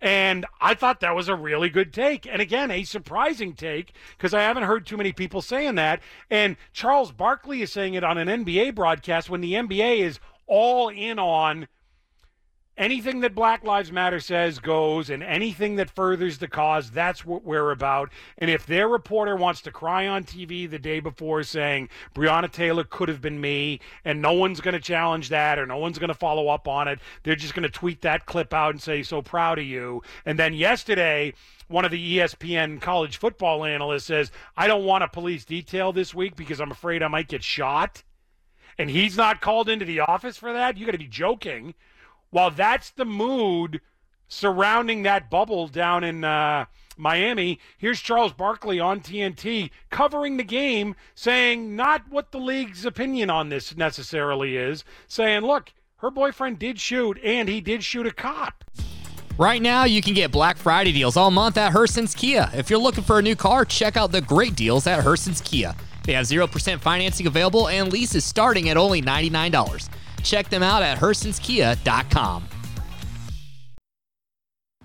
And 0.00 0.44
I 0.60 0.74
thought 0.74 1.00
that 1.00 1.16
was 1.16 1.28
a 1.28 1.34
really 1.34 1.70
good 1.70 1.92
take. 1.92 2.26
And 2.26 2.40
again, 2.40 2.70
a 2.70 2.84
surprising 2.84 3.54
take 3.54 3.92
because 4.16 4.34
I 4.34 4.42
haven't 4.42 4.64
heard 4.64 4.86
too 4.86 4.96
many 4.96 5.12
people 5.12 5.40
saying 5.40 5.74
that. 5.76 6.00
And 6.30 6.56
Charles 6.72 7.12
Barkley 7.12 7.62
is 7.62 7.72
saying 7.72 7.94
it 7.94 8.04
on 8.04 8.18
an 8.18 8.28
NBA 8.44 8.74
broadcast 8.74 9.30
when 9.30 9.40
the 9.40 9.54
NBA 9.54 9.98
is 10.00 10.20
all 10.46 10.88
in 10.88 11.18
on 11.18 11.66
anything 12.78 13.20
that 13.20 13.34
Black 13.34 13.64
Lives 13.64 13.90
Matter 13.90 14.20
says 14.20 14.58
goes, 14.58 15.10
and 15.10 15.22
anything 15.22 15.76
that 15.76 15.90
furthers 15.90 16.38
the 16.38 16.48
cause, 16.48 16.90
that's 16.90 17.24
what 17.24 17.44
we're 17.44 17.70
about. 17.70 18.10
And 18.38 18.50
if 18.50 18.66
their 18.66 18.88
reporter 18.88 19.36
wants 19.36 19.62
to 19.62 19.70
cry 19.70 20.06
on 20.06 20.24
TV 20.24 20.68
the 20.68 20.78
day 20.78 21.00
before 21.00 21.42
saying 21.42 21.88
Breonna 22.14 22.50
Taylor 22.50 22.84
could 22.84 23.08
have 23.08 23.20
been 23.20 23.40
me, 23.40 23.80
and 24.04 24.20
no 24.20 24.32
one's 24.32 24.60
going 24.60 24.74
to 24.74 24.80
challenge 24.80 25.28
that, 25.30 25.58
or 25.58 25.66
no 25.66 25.78
one's 25.78 25.98
going 25.98 26.08
to 26.08 26.14
follow 26.14 26.48
up 26.48 26.68
on 26.68 26.88
it, 26.88 26.98
they're 27.22 27.36
just 27.36 27.54
going 27.54 27.62
to 27.62 27.68
tweet 27.68 28.02
that 28.02 28.26
clip 28.26 28.52
out 28.52 28.72
and 28.72 28.82
say, 28.82 29.02
"So 29.02 29.22
proud 29.22 29.58
of 29.58 29.64
you." 29.64 30.02
And 30.24 30.38
then 30.38 30.54
yesterday. 30.54 31.34
One 31.68 31.84
of 31.84 31.90
the 31.90 32.18
ESPN 32.18 32.80
college 32.80 33.16
football 33.16 33.64
analysts 33.64 34.04
says, 34.04 34.30
I 34.56 34.68
don't 34.68 34.84
want 34.84 35.02
a 35.02 35.08
police 35.08 35.44
detail 35.44 35.92
this 35.92 36.14
week 36.14 36.36
because 36.36 36.60
I'm 36.60 36.70
afraid 36.70 37.02
I 37.02 37.08
might 37.08 37.26
get 37.26 37.42
shot. 37.42 38.04
And 38.78 38.88
he's 38.88 39.16
not 39.16 39.40
called 39.40 39.68
into 39.68 39.84
the 39.84 39.98
office 39.98 40.36
for 40.36 40.52
that? 40.52 40.76
You 40.76 40.86
got 40.86 40.92
to 40.92 40.98
be 40.98 41.08
joking 41.08 41.74
while 42.30 42.50
that's 42.50 42.90
the 42.90 43.04
mood 43.04 43.80
surrounding 44.28 45.02
that 45.04 45.30
bubble 45.30 45.68
down 45.68 46.04
in 46.04 46.24
uh, 46.24 46.64
Miami, 46.96 47.58
here's 47.78 48.00
Charles 48.00 48.32
Barkley 48.32 48.80
on 48.80 49.00
TNT 49.00 49.70
covering 49.90 50.36
the 50.36 50.44
game, 50.44 50.96
saying 51.14 51.76
not 51.76 52.08
what 52.10 52.32
the 52.32 52.38
league's 52.38 52.84
opinion 52.84 53.30
on 53.30 53.48
this 53.48 53.76
necessarily 53.76 54.56
is, 54.56 54.84
saying, 55.06 55.42
look, 55.42 55.72
her 55.96 56.10
boyfriend 56.10 56.58
did 56.58 56.80
shoot, 56.80 57.18
and 57.24 57.48
he 57.48 57.60
did 57.60 57.82
shoot 57.82 58.06
a 58.06 58.12
cop. 58.12 58.64
Right 59.38 59.60
now, 59.60 59.84
you 59.84 60.00
can 60.00 60.14
get 60.14 60.32
Black 60.32 60.56
Friday 60.56 60.92
deals 60.92 61.16
all 61.16 61.30
month 61.30 61.58
at 61.58 61.72
Herson's 61.72 62.14
Kia. 62.14 62.50
If 62.54 62.70
you're 62.70 62.78
looking 62.78 63.04
for 63.04 63.18
a 63.18 63.22
new 63.22 63.36
car, 63.36 63.66
check 63.66 63.96
out 63.96 64.10
the 64.10 64.22
great 64.22 64.56
deals 64.56 64.86
at 64.86 65.04
Herson's 65.04 65.42
Kia. 65.42 65.74
They 66.04 66.14
have 66.14 66.26
0% 66.26 66.80
financing 66.80 67.26
available 67.26 67.68
and 67.68 67.92
leases 67.92 68.24
starting 68.24 68.70
at 68.70 68.76
only 68.78 69.02
$99. 69.02 69.88
Check 70.26 70.48
them 70.48 70.64
out 70.64 70.82
at 70.82 70.98
hersonskia.com. 70.98 72.42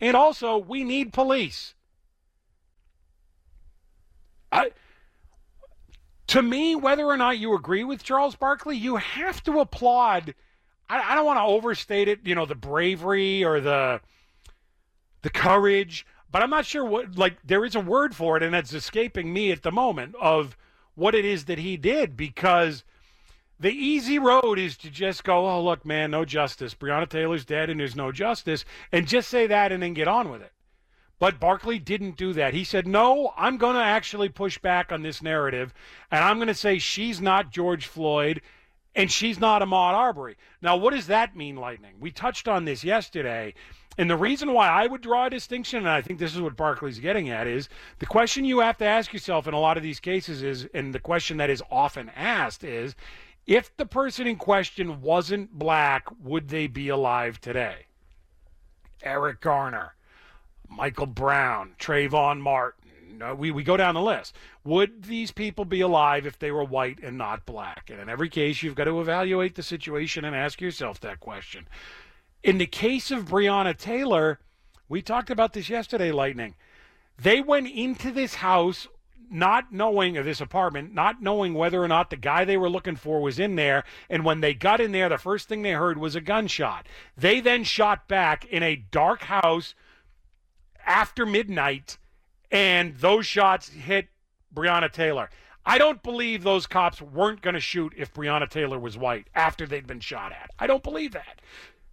And 0.00 0.16
also, 0.16 0.56
we 0.56 0.82
need 0.82 1.12
police. 1.12 1.74
I, 4.50 4.70
to 6.28 6.42
me, 6.42 6.74
whether 6.74 7.04
or 7.04 7.16
not 7.16 7.38
you 7.38 7.54
agree 7.54 7.84
with 7.84 8.02
Charles 8.02 8.34
Barkley, 8.34 8.76
you 8.76 8.96
have 8.96 9.42
to 9.44 9.60
applaud. 9.60 10.34
I, 10.88 11.12
I 11.12 11.14
don't 11.14 11.26
want 11.26 11.38
to 11.38 11.44
overstate 11.44 12.08
it, 12.08 12.20
you 12.24 12.34
know, 12.34 12.46
the 12.46 12.54
bravery 12.54 13.44
or 13.44 13.60
the 13.60 14.00
the 15.22 15.30
courage, 15.30 16.06
but 16.32 16.42
I'm 16.42 16.48
not 16.50 16.64
sure 16.64 16.84
what. 16.84 17.18
Like, 17.18 17.36
there 17.44 17.64
is 17.64 17.74
a 17.74 17.80
word 17.80 18.16
for 18.16 18.36
it, 18.36 18.42
and 18.42 18.54
it's 18.54 18.72
escaping 18.72 19.32
me 19.32 19.52
at 19.52 19.62
the 19.62 19.70
moment 19.70 20.14
of 20.20 20.56
what 20.94 21.14
it 21.14 21.24
is 21.24 21.44
that 21.44 21.58
he 21.58 21.76
did 21.76 22.16
because 22.16 22.84
the 23.60 23.70
easy 23.70 24.18
road 24.18 24.58
is 24.58 24.76
to 24.78 24.90
just 24.90 25.22
go, 25.22 25.48
oh, 25.48 25.62
look, 25.62 25.84
man, 25.84 26.10
no 26.10 26.24
justice. 26.24 26.74
Breonna 26.74 27.08
Taylor's 27.08 27.44
dead 27.44 27.70
and 27.70 27.78
there's 27.78 27.94
no 27.94 28.10
justice, 28.10 28.64
and 28.90 29.06
just 29.06 29.28
say 29.28 29.46
that 29.46 29.70
and 29.70 29.82
then 29.82 29.94
get 29.94 30.08
on 30.08 30.30
with 30.30 30.40
it. 30.40 30.52
But 31.18 31.38
Barkley 31.38 31.78
didn't 31.78 32.16
do 32.16 32.32
that. 32.32 32.54
He 32.54 32.64
said, 32.64 32.86
no, 32.86 33.34
I'm 33.36 33.58
going 33.58 33.76
to 33.76 33.82
actually 33.82 34.30
push 34.30 34.56
back 34.56 34.90
on 34.90 35.02
this 35.02 35.22
narrative, 35.22 35.74
and 36.10 36.24
I'm 36.24 36.38
going 36.38 36.48
to 36.48 36.54
say 36.54 36.78
she's 36.78 37.20
not 37.20 37.52
George 37.52 37.86
Floyd 37.86 38.40
and 38.94 39.10
she's 39.10 39.38
not 39.38 39.62
Ahmaud 39.62 39.94
Arbery. 39.94 40.36
Now, 40.62 40.76
what 40.76 40.94
does 40.94 41.06
that 41.06 41.36
mean, 41.36 41.56
Lightning? 41.56 41.94
We 42.00 42.10
touched 42.10 42.48
on 42.48 42.64
this 42.64 42.82
yesterday. 42.82 43.54
And 43.98 44.08
the 44.08 44.16
reason 44.16 44.52
why 44.52 44.68
I 44.68 44.86
would 44.86 45.00
draw 45.00 45.26
a 45.26 45.30
distinction, 45.30 45.80
and 45.80 45.88
I 45.88 46.00
think 46.00 46.18
this 46.18 46.34
is 46.34 46.40
what 46.40 46.56
Barkley's 46.56 46.98
getting 46.98 47.28
at, 47.28 47.46
is 47.46 47.68
the 47.98 48.06
question 48.06 48.44
you 48.44 48.60
have 48.60 48.78
to 48.78 48.84
ask 48.84 49.12
yourself 49.12 49.46
in 49.46 49.54
a 49.54 49.60
lot 49.60 49.76
of 49.76 49.82
these 49.82 50.00
cases 50.00 50.42
is, 50.42 50.66
and 50.74 50.94
the 50.94 50.98
question 50.98 51.36
that 51.36 51.50
is 51.50 51.62
often 51.70 52.10
asked 52.16 52.64
is, 52.64 52.94
if 53.50 53.76
the 53.76 53.84
person 53.84 54.28
in 54.28 54.36
question 54.36 55.02
wasn't 55.02 55.58
black, 55.58 56.06
would 56.22 56.48
they 56.50 56.68
be 56.68 56.88
alive 56.88 57.40
today? 57.40 57.86
Eric 59.02 59.40
Garner, 59.40 59.96
Michael 60.68 61.06
Brown, 61.06 61.74
Trayvon 61.76 62.38
Martin. 62.38 63.20
Uh, 63.20 63.34
we, 63.34 63.50
we 63.50 63.64
go 63.64 63.76
down 63.76 63.96
the 63.96 64.00
list. 64.00 64.36
Would 64.62 65.02
these 65.02 65.32
people 65.32 65.64
be 65.64 65.80
alive 65.80 66.26
if 66.26 66.38
they 66.38 66.52
were 66.52 66.62
white 66.62 67.00
and 67.02 67.18
not 67.18 67.44
black? 67.44 67.90
And 67.90 68.00
in 68.00 68.08
every 68.08 68.28
case, 68.28 68.62
you've 68.62 68.76
got 68.76 68.84
to 68.84 69.00
evaluate 69.00 69.56
the 69.56 69.64
situation 69.64 70.24
and 70.24 70.36
ask 70.36 70.60
yourself 70.60 71.00
that 71.00 71.18
question. 71.18 71.66
In 72.44 72.58
the 72.58 72.66
case 72.66 73.10
of 73.10 73.24
Breonna 73.24 73.76
Taylor, 73.76 74.38
we 74.88 75.02
talked 75.02 75.28
about 75.28 75.54
this 75.54 75.68
yesterday, 75.68 76.12
Lightning. 76.12 76.54
They 77.18 77.40
went 77.40 77.66
into 77.68 78.12
this 78.12 78.36
house 78.36 78.86
not 79.30 79.72
knowing 79.72 80.16
of 80.16 80.24
this 80.24 80.40
apartment, 80.40 80.92
not 80.92 81.22
knowing 81.22 81.54
whether 81.54 81.82
or 81.82 81.88
not 81.88 82.10
the 82.10 82.16
guy 82.16 82.44
they 82.44 82.56
were 82.56 82.68
looking 82.68 82.96
for 82.96 83.20
was 83.20 83.38
in 83.38 83.56
there. 83.56 83.84
And 84.08 84.24
when 84.24 84.40
they 84.40 84.54
got 84.54 84.80
in 84.80 84.92
there, 84.92 85.08
the 85.08 85.18
first 85.18 85.48
thing 85.48 85.62
they 85.62 85.72
heard 85.72 85.98
was 85.98 86.16
a 86.16 86.20
gunshot. 86.20 86.86
They 87.16 87.40
then 87.40 87.64
shot 87.64 88.08
back 88.08 88.44
in 88.46 88.62
a 88.62 88.76
dark 88.76 89.22
house 89.22 89.74
after 90.84 91.24
midnight, 91.24 91.98
and 92.50 92.96
those 92.96 93.26
shots 93.26 93.68
hit 93.68 94.08
Breonna 94.54 94.90
Taylor. 94.90 95.30
I 95.64 95.78
don't 95.78 96.02
believe 96.02 96.42
those 96.42 96.66
cops 96.66 97.02
weren't 97.02 97.42
going 97.42 97.54
to 97.54 97.60
shoot 97.60 97.92
if 97.96 98.12
Breonna 98.14 98.48
Taylor 98.48 98.78
was 98.78 98.96
white 98.96 99.28
after 99.34 99.66
they'd 99.66 99.86
been 99.86 100.00
shot 100.00 100.32
at. 100.32 100.50
I 100.58 100.66
don't 100.66 100.82
believe 100.82 101.12
that. 101.12 101.40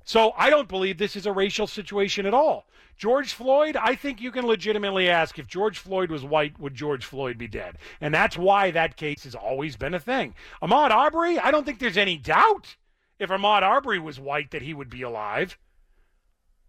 So 0.08 0.32
I 0.38 0.50
don't 0.50 0.70
believe 0.70 0.98
this 0.98 1.18
is 1.18 1.26
a 1.26 1.34
racial 1.34 1.68
situation 1.68 2.26
at 2.26 2.34
all. 2.34 2.66
George 2.96 3.34
Floyd, 3.34 3.76
I 3.76 3.94
think 3.94 4.22
you 4.22 4.32
can 4.32 4.48
legitimately 4.48 5.10
ask 5.10 5.38
if 5.38 5.48
George 5.48 5.80
Floyd 5.80 6.10
was 6.10 6.24
white, 6.24 6.58
would 6.62 6.76
George 6.76 7.04
Floyd 7.04 7.38
be 7.38 7.50
dead? 7.50 7.78
And 8.00 8.14
that's 8.14 8.38
why 8.38 8.72
that 8.72 8.96
case 8.96 9.26
has 9.26 9.36
always 9.36 9.76
been 9.76 9.94
a 9.94 10.00
thing. 10.00 10.34
Ahmaud 10.62 10.92
Arbery, 10.92 11.38
I 11.38 11.52
don't 11.52 11.66
think 11.66 11.80
there's 11.80 11.98
any 11.98 12.16
doubt 12.16 12.78
if 13.20 13.30
Ahmaud 13.30 13.64
Arbery 13.64 14.00
was 14.00 14.18
white 14.18 14.52
that 14.52 14.62
he 14.62 14.74
would 14.74 14.90
be 14.90 15.02
alive. 15.02 15.58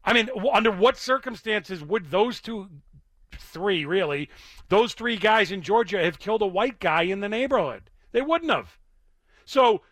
I 0.05 0.15
mean, 0.15 0.31
under 0.53 0.73
what 0.73 0.99
circumstances 0.99 1.81
would 1.81 2.11
those 2.11 2.41
two, 2.41 2.69
three 3.39 3.85
really, 3.85 4.31
those 4.69 4.95
three 4.95 5.17
guys 5.17 5.53
in 5.53 5.63
Georgia 5.63 6.03
have 6.03 6.19
killed 6.19 6.43
a 6.43 6.47
white 6.47 6.81
guy 6.81 7.03
in 7.03 7.21
the 7.21 7.29
neighborhood? 7.29 7.89
They 8.11 8.21
wouldn't 8.21 8.51
have. 8.51 8.79
So 9.45 9.83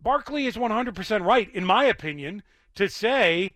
Barkley 0.00 0.46
is 0.46 0.56
100% 0.56 1.24
right, 1.24 1.54
in 1.54 1.64
my 1.64 1.84
opinion, 1.84 2.42
to 2.74 2.88
say 2.88 3.52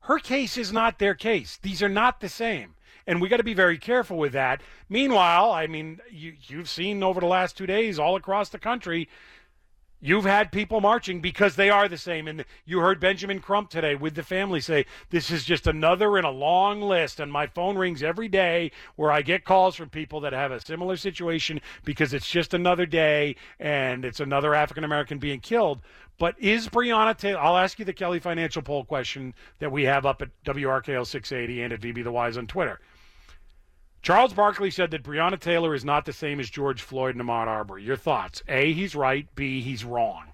her 0.00 0.18
case 0.18 0.56
is 0.56 0.72
not 0.72 0.98
their 0.98 1.14
case. 1.14 1.58
These 1.62 1.82
are 1.82 1.88
not 1.88 2.20
the 2.20 2.28
same. 2.28 2.74
And 3.06 3.20
we 3.20 3.28
got 3.28 3.38
to 3.38 3.44
be 3.44 3.54
very 3.54 3.78
careful 3.78 4.16
with 4.16 4.32
that. 4.32 4.62
Meanwhile, 4.88 5.50
I 5.50 5.66
mean, 5.66 6.00
you, 6.10 6.34
you've 6.46 6.68
seen 6.68 7.02
over 7.02 7.20
the 7.20 7.26
last 7.26 7.56
two 7.56 7.66
days 7.66 7.98
all 7.98 8.16
across 8.16 8.48
the 8.48 8.58
country, 8.58 9.08
you've 10.02 10.24
had 10.24 10.52
people 10.52 10.80
marching 10.82 11.20
because 11.20 11.56
they 11.56 11.70
are 11.70 11.88
the 11.88 11.96
same. 11.96 12.28
And 12.28 12.44
you 12.66 12.80
heard 12.80 13.00
Benjamin 13.00 13.40
Crump 13.40 13.70
today 13.70 13.94
with 13.94 14.14
the 14.14 14.22
family 14.22 14.60
say, 14.60 14.84
This 15.08 15.30
is 15.30 15.44
just 15.44 15.66
another 15.66 16.18
in 16.18 16.24
a 16.24 16.30
long 16.30 16.82
list. 16.82 17.20
And 17.20 17.32
my 17.32 17.46
phone 17.46 17.78
rings 17.78 18.02
every 18.02 18.28
day 18.28 18.72
where 18.96 19.10
I 19.10 19.22
get 19.22 19.44
calls 19.44 19.76
from 19.76 19.88
people 19.88 20.20
that 20.20 20.34
have 20.34 20.52
a 20.52 20.60
similar 20.60 20.96
situation 20.96 21.60
because 21.84 22.12
it's 22.12 22.28
just 22.28 22.52
another 22.52 22.84
day 22.84 23.36
and 23.58 24.04
it's 24.04 24.20
another 24.20 24.54
African 24.54 24.84
American 24.84 25.18
being 25.18 25.40
killed. 25.40 25.80
But 26.18 26.38
is 26.38 26.68
Breonna 26.68 27.16
Taylor? 27.16 27.40
I'll 27.40 27.56
ask 27.56 27.78
you 27.78 27.84
the 27.84 27.92
Kelly 27.92 28.20
Financial 28.20 28.60
Poll 28.60 28.84
question 28.84 29.34
that 29.60 29.72
we 29.72 29.84
have 29.84 30.04
up 30.04 30.20
at 30.20 30.28
WRKO 30.44 31.06
680 31.06 31.62
and 31.62 31.72
at 31.72 31.80
VB 31.80 32.04
the 32.04 32.12
Wise 32.12 32.36
on 32.36 32.46
Twitter. 32.46 32.80
Charles 34.02 34.32
Barkley 34.32 34.72
said 34.72 34.90
that 34.90 35.04
Breonna 35.04 35.38
Taylor 35.38 35.76
is 35.76 35.84
not 35.84 36.04
the 36.04 36.12
same 36.12 36.40
as 36.40 36.50
George 36.50 36.82
Floyd 36.82 37.14
and 37.14 37.24
Ahmaud 37.24 37.46
Arbery. 37.46 37.84
Your 37.84 37.96
thoughts? 37.96 38.42
A, 38.48 38.72
he's 38.72 38.96
right. 38.96 39.28
B, 39.36 39.60
he's 39.60 39.84
wrong. 39.84 40.24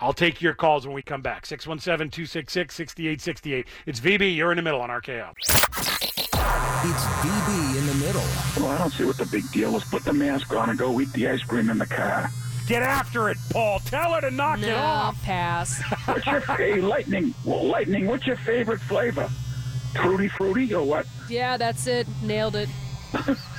I'll 0.00 0.12
take 0.12 0.42
your 0.42 0.54
calls 0.54 0.84
when 0.84 0.92
we 0.92 1.00
come 1.00 1.22
back. 1.22 1.46
617 1.46 2.10
266 2.10 2.74
6868. 2.74 3.66
It's 3.86 4.00
VB. 4.00 4.34
You're 4.34 4.50
in 4.50 4.56
the 4.56 4.62
middle 4.62 4.80
on 4.80 4.90
RKO. 4.90 5.30
It's 5.38 7.04
VB 7.04 7.78
in 7.78 7.86
the 7.86 7.94
middle. 8.04 8.24
Well, 8.56 8.74
I 8.74 8.78
don't 8.78 8.92
see 8.92 9.04
what 9.04 9.18
the 9.18 9.26
big 9.26 9.48
deal 9.52 9.76
is. 9.76 9.84
Put 9.84 10.04
the 10.04 10.12
mask 10.12 10.52
on 10.52 10.68
and 10.68 10.76
go 10.76 11.00
eat 11.00 11.12
the 11.12 11.28
ice 11.28 11.44
cream 11.44 11.70
in 11.70 11.78
the 11.78 11.86
car. 11.86 12.28
Get 12.66 12.82
after 12.82 13.28
it, 13.28 13.38
Paul. 13.50 13.78
Tell 13.80 14.14
her 14.14 14.20
to 14.20 14.32
knock 14.32 14.58
no, 14.58 14.66
it 14.66 14.74
off. 14.74 15.22
pass. 15.22 15.80
What's 16.06 16.26
your 16.26 16.40
hey, 16.40 16.80
lightning? 16.80 17.34
Well, 17.44 17.64
lightning. 17.66 18.08
What's 18.08 18.26
your 18.26 18.36
favorite 18.36 18.80
flavor? 18.80 19.30
Fruity, 20.02 20.28
fruity, 20.28 20.74
or 20.74 20.84
what? 20.84 21.06
yeah, 21.28 21.56
that's 21.56 21.86
it. 21.86 22.06
Nailed 22.22 22.56
it. 22.56 22.68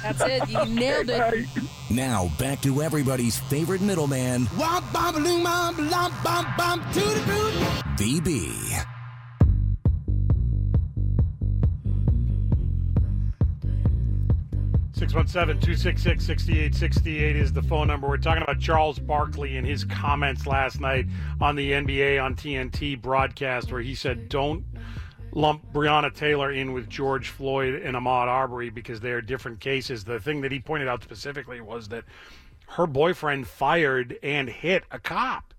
That's 0.04 0.22
it. 0.22 0.50
You 0.50 0.66
nailed 0.68 1.10
it. 1.10 1.48
Now 1.90 2.30
back 2.38 2.62
to 2.62 2.82
everybody's 2.82 3.38
favorite 3.40 3.82
middleman, 3.82 4.46
Womp 4.48 4.92
bom 4.92 5.16
loom 5.24 5.44
bom 5.44 5.90
lom 5.90 6.14
bom 6.24 6.46
bom 6.58 6.94
to 6.94 7.00
the 7.00 7.24
boot. 7.26 7.54
VB. 7.98 8.86
Six 14.94 15.14
one 15.14 15.28
seven 15.28 15.60
two 15.60 15.76
six 15.76 16.02
six 16.02 16.26
sixty 16.26 16.58
eight 16.58 16.74
sixty 16.74 17.22
eight 17.22 17.36
is 17.36 17.52
the 17.52 17.62
phone 17.62 17.88
number. 17.88 18.08
We're 18.08 18.16
talking 18.16 18.42
about 18.44 18.62
Charles 18.62 18.98
Barkley 18.98 19.58
and 19.58 19.68
his 19.68 19.84
comments 19.84 20.48
last 20.48 20.80
night 20.80 21.06
on 21.42 21.58
the 21.58 21.74
NBA 21.74 22.24
on 22.24 22.34
TNT 22.36 23.02
broadcast, 23.02 23.74
where 23.74 23.82
he 23.82 23.94
said, 23.94 24.30
"Don't 24.30 24.64
lump 25.36 25.72
Breonna 25.72 26.12
Taylor 26.12 26.52
in 26.52 26.74
with 26.74 26.90
George 26.90 27.30
Floyd 27.30 27.76
and 27.76 27.96
Ahmaud 27.96 28.28
Arbery 28.28 28.72
because 28.72 29.02
they 29.02 29.12
are 29.12 29.22
different 29.22 29.60
cases." 29.60 30.04
The 30.04 30.20
thing 30.20 30.42
that 30.42 30.52
he 30.52 30.60
pointed 30.60 30.88
out 30.88 31.04
specifically 31.04 31.62
was 31.62 31.90
that 31.90 32.06
her 32.70 32.88
boyfriend 32.88 33.48
fired 33.48 34.18
and 34.24 34.50
hit 34.50 34.84
a 34.92 34.98
cop. 34.98 35.54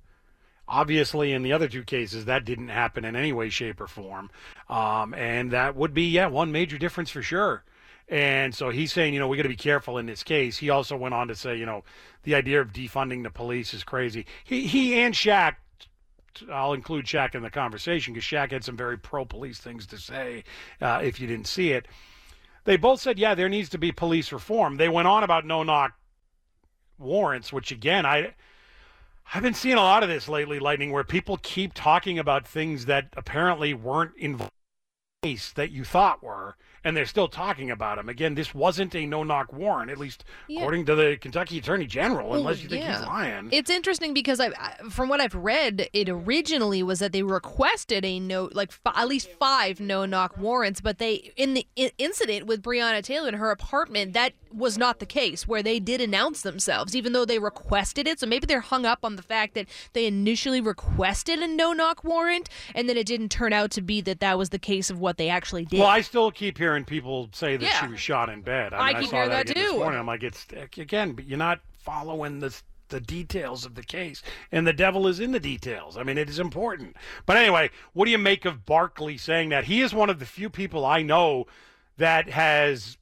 Obviously, 0.68 1.32
in 1.32 1.44
the 1.44 1.52
other 1.52 1.68
two 1.68 1.84
cases, 1.84 2.24
that 2.24 2.44
didn't 2.44 2.70
happen 2.70 3.04
in 3.04 3.14
any 3.14 3.32
way, 3.32 3.48
shape, 3.48 3.80
or 3.80 3.86
form, 3.86 4.30
um, 4.68 5.14
and 5.14 5.52
that 5.52 5.76
would 5.76 5.94
be 5.94 6.08
yeah 6.08 6.26
one 6.26 6.50
major 6.50 6.76
difference 6.76 7.10
for 7.10 7.22
sure. 7.22 7.62
And 8.08 8.54
so 8.54 8.70
he's 8.70 8.92
saying, 8.92 9.14
you 9.14 9.20
know, 9.20 9.26
we 9.26 9.36
got 9.36 9.44
to 9.44 9.48
be 9.48 9.56
careful 9.56 9.98
in 9.98 10.06
this 10.06 10.22
case. 10.22 10.58
He 10.58 10.70
also 10.70 10.96
went 10.96 11.14
on 11.14 11.26
to 11.28 11.34
say, 11.34 11.56
you 11.56 11.66
know, 11.66 11.82
the 12.22 12.36
idea 12.36 12.60
of 12.60 12.72
defunding 12.72 13.24
the 13.24 13.30
police 13.30 13.74
is 13.74 13.82
crazy. 13.82 14.26
He 14.44 14.66
he 14.66 14.94
and 15.00 15.14
Shaq, 15.14 15.56
I'll 16.50 16.72
include 16.72 17.06
Shaq 17.06 17.34
in 17.34 17.42
the 17.42 17.50
conversation 17.50 18.14
because 18.14 18.26
Shaq 18.26 18.52
had 18.52 18.64
some 18.64 18.76
very 18.76 18.98
pro-police 18.98 19.58
things 19.58 19.86
to 19.86 19.98
say. 19.98 20.44
Uh, 20.80 21.00
if 21.02 21.20
you 21.20 21.26
didn't 21.26 21.46
see 21.46 21.72
it, 21.72 21.86
they 22.64 22.76
both 22.76 23.00
said, 23.00 23.18
yeah, 23.18 23.34
there 23.34 23.48
needs 23.48 23.68
to 23.70 23.78
be 23.78 23.92
police 23.92 24.32
reform. 24.32 24.76
They 24.76 24.88
went 24.88 25.08
on 25.08 25.22
about 25.22 25.46
no-knock 25.46 25.92
warrants, 26.98 27.52
which 27.52 27.70
again, 27.70 28.06
I. 28.06 28.34
I've 29.34 29.42
been 29.42 29.54
seeing 29.54 29.76
a 29.76 29.80
lot 29.80 30.04
of 30.04 30.08
this 30.08 30.28
lately, 30.28 30.60
Lightning, 30.60 30.92
where 30.92 31.02
people 31.02 31.36
keep 31.42 31.74
talking 31.74 32.16
about 32.16 32.46
things 32.46 32.84
that 32.84 33.08
apparently 33.16 33.74
weren't 33.74 34.12
involved 34.16 34.52
that 35.56 35.72
you 35.72 35.82
thought 35.82 36.22
were, 36.22 36.56
and 36.86 36.96
they're 36.96 37.04
still 37.04 37.26
talking 37.26 37.72
about 37.72 37.98
him. 37.98 38.08
Again, 38.08 38.36
this 38.36 38.54
wasn't 38.54 38.94
a 38.94 39.04
no-knock 39.06 39.52
warrant, 39.52 39.90
at 39.90 39.98
least 39.98 40.24
Yeah. 40.46 40.60
according 40.60 40.86
to 40.86 40.94
the 40.94 41.16
Kentucky 41.20 41.58
Attorney 41.58 41.84
General, 41.86 42.28
Well, 42.30 42.38
unless 42.38 42.62
you 42.62 42.68
think 42.68 42.84
yeah. 42.84 42.98
he's 42.98 43.06
lying. 43.06 43.48
It's 43.50 43.68
interesting 43.70 44.14
because 44.14 44.38
I, 44.38 44.50
from 44.88 45.08
what 45.08 45.20
I've 45.20 45.34
read, 45.34 45.88
it 45.92 46.08
originally 46.08 46.84
was 46.84 47.00
that 47.00 47.10
they 47.12 47.24
requested 47.24 48.04
a 48.04 48.20
no, 48.20 48.50
like 48.52 48.70
fi- 48.70 48.92
at 48.94 49.08
least 49.08 49.28
five 49.40 49.80
no-knock 49.80 50.38
warrants, 50.38 50.80
but 50.80 50.98
they 50.98 51.32
in 51.36 51.54
the 51.54 51.66
I- 51.76 51.90
incident 51.98 52.46
with 52.46 52.62
Breonna 52.62 53.02
Taylor 53.02 53.28
in 53.28 53.34
her 53.34 53.50
apartment, 53.50 54.12
that 54.12 54.34
was 54.52 54.78
not 54.78 55.00
the 55.00 55.06
case. 55.06 55.48
Where 55.48 55.64
they 55.64 55.80
did 55.80 56.00
announce 56.00 56.42
themselves, 56.42 56.94
even 56.94 57.12
though 57.12 57.24
they 57.24 57.40
requested 57.40 58.06
it. 58.06 58.20
So 58.20 58.26
maybe 58.28 58.46
they're 58.46 58.60
hung 58.60 58.86
up 58.86 59.00
on 59.02 59.16
the 59.16 59.22
fact 59.22 59.54
that 59.54 59.66
they 59.92 60.06
initially 60.06 60.60
requested 60.60 61.40
a 61.40 61.48
no-knock 61.48 62.04
warrant, 62.04 62.48
and 62.76 62.88
then 62.88 62.96
it 62.96 63.06
didn't 63.08 63.30
turn 63.30 63.52
out 63.52 63.72
to 63.72 63.82
be 63.82 64.00
that 64.02 64.20
that 64.20 64.38
was 64.38 64.50
the 64.50 64.58
case 64.60 64.88
of 64.88 65.00
what 65.00 65.16
they 65.16 65.28
actually 65.28 65.64
did. 65.64 65.80
Well, 65.80 65.88
I 65.88 66.00
still 66.00 66.30
keep 66.30 66.58
hearing 66.58 66.75
people 66.84 67.28
say 67.32 67.56
that 67.56 67.64
Yeah. 67.64 67.80
she 67.80 67.88
was 67.88 68.00
shot 68.00 68.28
in 68.28 68.42
bed. 68.42 68.72
I 68.72 68.92
mean, 68.92 69.02
keep 69.02 69.10
saw 69.10 69.16
hearing 69.16 69.30
that 69.30 69.46
that 69.46 69.50
again 69.52 69.62
this 69.64 69.72
too. 69.72 69.78
morning. 69.78 70.00
I'm 70.00 70.06
like, 70.06 70.22
it's 70.22 70.46
again, 70.76 71.12
but 71.12 71.26
you're 71.26 71.38
not 71.38 71.60
following 71.82 72.40
the 72.40 72.54
the 72.88 73.00
details 73.00 73.64
of 73.66 73.74
the 73.74 73.82
case, 73.82 74.22
and 74.52 74.64
the 74.64 74.72
devil 74.72 75.08
is 75.08 75.18
in 75.18 75.32
the 75.32 75.40
details. 75.40 75.96
I 75.96 76.04
mean, 76.04 76.16
it 76.18 76.28
is 76.28 76.38
important. 76.38 76.96
But 77.26 77.36
anyway, 77.36 77.70
what 77.94 78.04
do 78.04 78.12
you 78.12 78.18
make 78.18 78.44
of 78.44 78.64
Barkley 78.64 79.16
saying 79.18 79.48
that? 79.48 79.64
He 79.64 79.80
is 79.80 79.92
one 79.92 80.08
of 80.08 80.20
the 80.20 80.24
few 80.26 80.48
people 80.48 80.84
I 80.86 81.02
know 81.02 81.46
that 81.96 82.28
has 82.28 82.96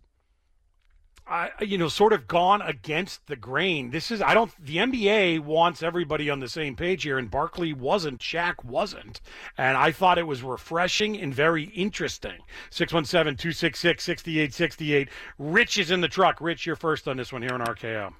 I, 1.26 1.50
you 1.60 1.78
know, 1.78 1.88
sort 1.88 2.12
of 2.12 2.26
gone 2.26 2.60
against 2.60 3.26
the 3.28 3.36
grain. 3.36 3.90
This 3.90 4.10
is, 4.10 4.20
I 4.20 4.34
don't, 4.34 4.52
the 4.62 4.76
NBA 4.76 5.40
wants 5.40 5.82
everybody 5.82 6.28
on 6.28 6.40
the 6.40 6.48
same 6.48 6.76
page 6.76 7.04
here, 7.04 7.16
and 7.16 7.30
Barkley 7.30 7.72
wasn't, 7.72 8.20
Shaq 8.20 8.62
wasn't. 8.62 9.22
And 9.56 9.76
I 9.76 9.90
thought 9.90 10.18
it 10.18 10.26
was 10.26 10.42
refreshing 10.42 11.16
and 11.18 11.34
very 11.34 11.64
interesting. 11.64 12.38
617 12.70 13.36
266 13.38 14.04
6868. 14.04 15.08
Rich 15.38 15.78
is 15.78 15.90
in 15.90 16.02
the 16.02 16.08
truck. 16.08 16.42
Rich, 16.42 16.66
you're 16.66 16.76
first 16.76 17.08
on 17.08 17.16
this 17.16 17.32
one 17.32 17.40
here 17.40 17.54
on 17.54 17.60
RKO. 17.60 18.12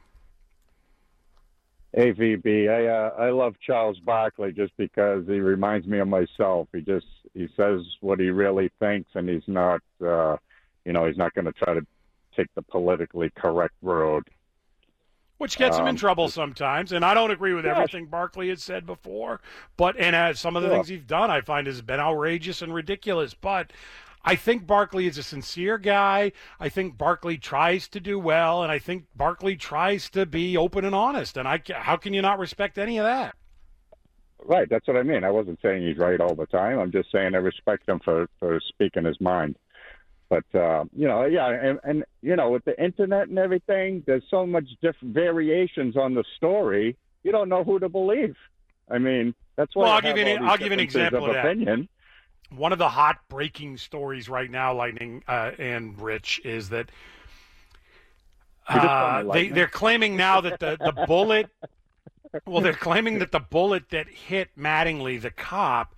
AVB. 1.96 2.68
I 2.68 2.86
uh, 2.86 3.26
I 3.26 3.30
love 3.30 3.54
Charles 3.64 3.98
Barkley 4.00 4.50
just 4.52 4.76
because 4.76 5.26
he 5.26 5.38
reminds 5.38 5.86
me 5.86 6.00
of 6.00 6.08
myself. 6.08 6.68
He 6.72 6.80
just 6.80 7.06
he 7.34 7.48
says 7.56 7.82
what 8.00 8.18
he 8.18 8.30
really 8.30 8.70
thinks, 8.80 9.10
and 9.14 9.28
he's 9.28 9.46
not 9.46 9.80
uh, 10.04 10.36
you 10.84 10.92
know 10.92 11.06
he's 11.06 11.16
not 11.16 11.34
going 11.34 11.44
to 11.44 11.52
try 11.52 11.74
to 11.74 11.86
take 12.36 12.48
the 12.54 12.62
politically 12.62 13.30
correct 13.36 13.74
road. 13.82 14.24
Which 15.38 15.58
gets 15.58 15.76
him 15.76 15.86
in 15.88 15.90
Um, 15.90 15.96
trouble 15.96 16.28
sometimes, 16.28 16.92
and 16.92 17.04
I 17.04 17.12
don't 17.12 17.30
agree 17.32 17.54
with 17.54 17.64
Yes. 17.64 17.76
everything 17.76 18.06
Barkley 18.06 18.48
has 18.50 18.62
said 18.62 18.86
before. 18.86 19.40
But 19.76 19.96
and 19.98 20.14
as 20.14 20.38
some 20.38 20.56
of 20.56 20.62
the 20.62 20.68
Sure. 20.68 20.76
things 20.76 20.88
he's 20.88 21.04
done, 21.04 21.30
I 21.30 21.40
find 21.40 21.66
has 21.66 21.82
been 21.82 22.00
outrageous 22.00 22.62
and 22.62 22.72
ridiculous. 22.72 23.34
But 23.34 23.72
I 24.24 24.36
think 24.36 24.66
Barkley 24.66 25.06
is 25.06 25.18
a 25.18 25.22
sincere 25.22 25.76
guy. 25.76 26.32
I 26.60 26.68
think 26.68 26.96
Barkley 26.96 27.36
tries 27.36 27.88
to 27.88 28.00
do 28.00 28.18
well, 28.18 28.62
and 28.62 28.70
I 28.72 28.78
think 28.78 29.06
Barkley 29.14 29.56
tries 29.56 30.08
to 30.10 30.24
be 30.24 30.56
open 30.56 30.84
and 30.84 30.94
honest. 30.94 31.36
And 31.36 31.48
I, 31.48 31.60
how 31.74 31.96
can 31.96 32.14
you 32.14 32.22
not 32.22 32.38
respect 32.38 32.78
any 32.78 32.98
of 32.98 33.04
that? 33.04 33.34
Right, 34.46 34.68
that's 34.68 34.86
what 34.86 34.96
I 34.96 35.02
mean. 35.02 35.24
I 35.24 35.30
wasn't 35.30 35.58
saying 35.62 35.82
he's 35.86 35.96
right 35.98 36.20
all 36.20 36.34
the 36.34 36.46
time. 36.46 36.78
I'm 36.78 36.92
just 36.92 37.10
saying 37.10 37.34
I 37.34 37.38
respect 37.38 37.88
him 37.88 37.98
for 38.00 38.28
for 38.38 38.60
speaking 38.60 39.04
his 39.04 39.20
mind. 39.20 39.56
But 40.34 40.58
uh, 40.58 40.84
you 40.96 41.06
know, 41.06 41.24
yeah, 41.26 41.48
and, 41.48 41.78
and 41.84 42.04
you 42.20 42.34
know, 42.34 42.50
with 42.50 42.64
the 42.64 42.82
internet 42.82 43.28
and 43.28 43.38
everything, 43.38 44.02
there's 44.04 44.24
so 44.28 44.44
much 44.44 44.64
different 44.82 45.14
variations 45.14 45.96
on 45.96 46.14
the 46.14 46.24
story. 46.36 46.96
You 47.22 47.30
don't 47.30 47.48
know 47.48 47.62
who 47.62 47.78
to 47.78 47.88
believe. 47.88 48.34
I 48.90 48.98
mean, 48.98 49.36
that's 49.54 49.76
why. 49.76 49.84
Well, 49.84 49.92
I'll 49.92 50.00
give 50.00 50.16
you 50.16 50.24
an, 50.24 50.44
I'll 50.44 50.56
give 50.56 50.68
you 50.68 50.72
an 50.72 50.80
example 50.80 51.22
of 51.22 51.28
of 51.28 51.34
that. 51.34 51.46
opinion. 51.46 51.88
One 52.50 52.72
of 52.72 52.78
the 52.78 52.88
hot 52.88 53.18
breaking 53.28 53.76
stories 53.78 54.28
right 54.28 54.50
now, 54.50 54.74
Lightning 54.74 55.22
uh, 55.28 55.52
and 55.56 56.00
Rich, 56.00 56.40
is 56.44 56.70
that 56.70 56.90
You 58.68 58.74
just 58.74 58.86
call 58.86 59.22
me 59.22 59.30
uh, 59.30 59.32
they, 59.32 59.48
they're 59.50 59.66
claiming 59.68 60.16
now 60.16 60.40
that 60.40 60.58
the, 60.58 60.76
the 60.80 61.04
bullet. 61.06 61.48
Well, 62.46 62.62
they're 62.62 62.72
claiming 62.72 63.20
that 63.20 63.30
the 63.30 63.38
bullet 63.38 63.90
that 63.90 64.08
hit 64.08 64.58
Mattingly, 64.58 65.22
the 65.22 65.30
cop, 65.30 65.94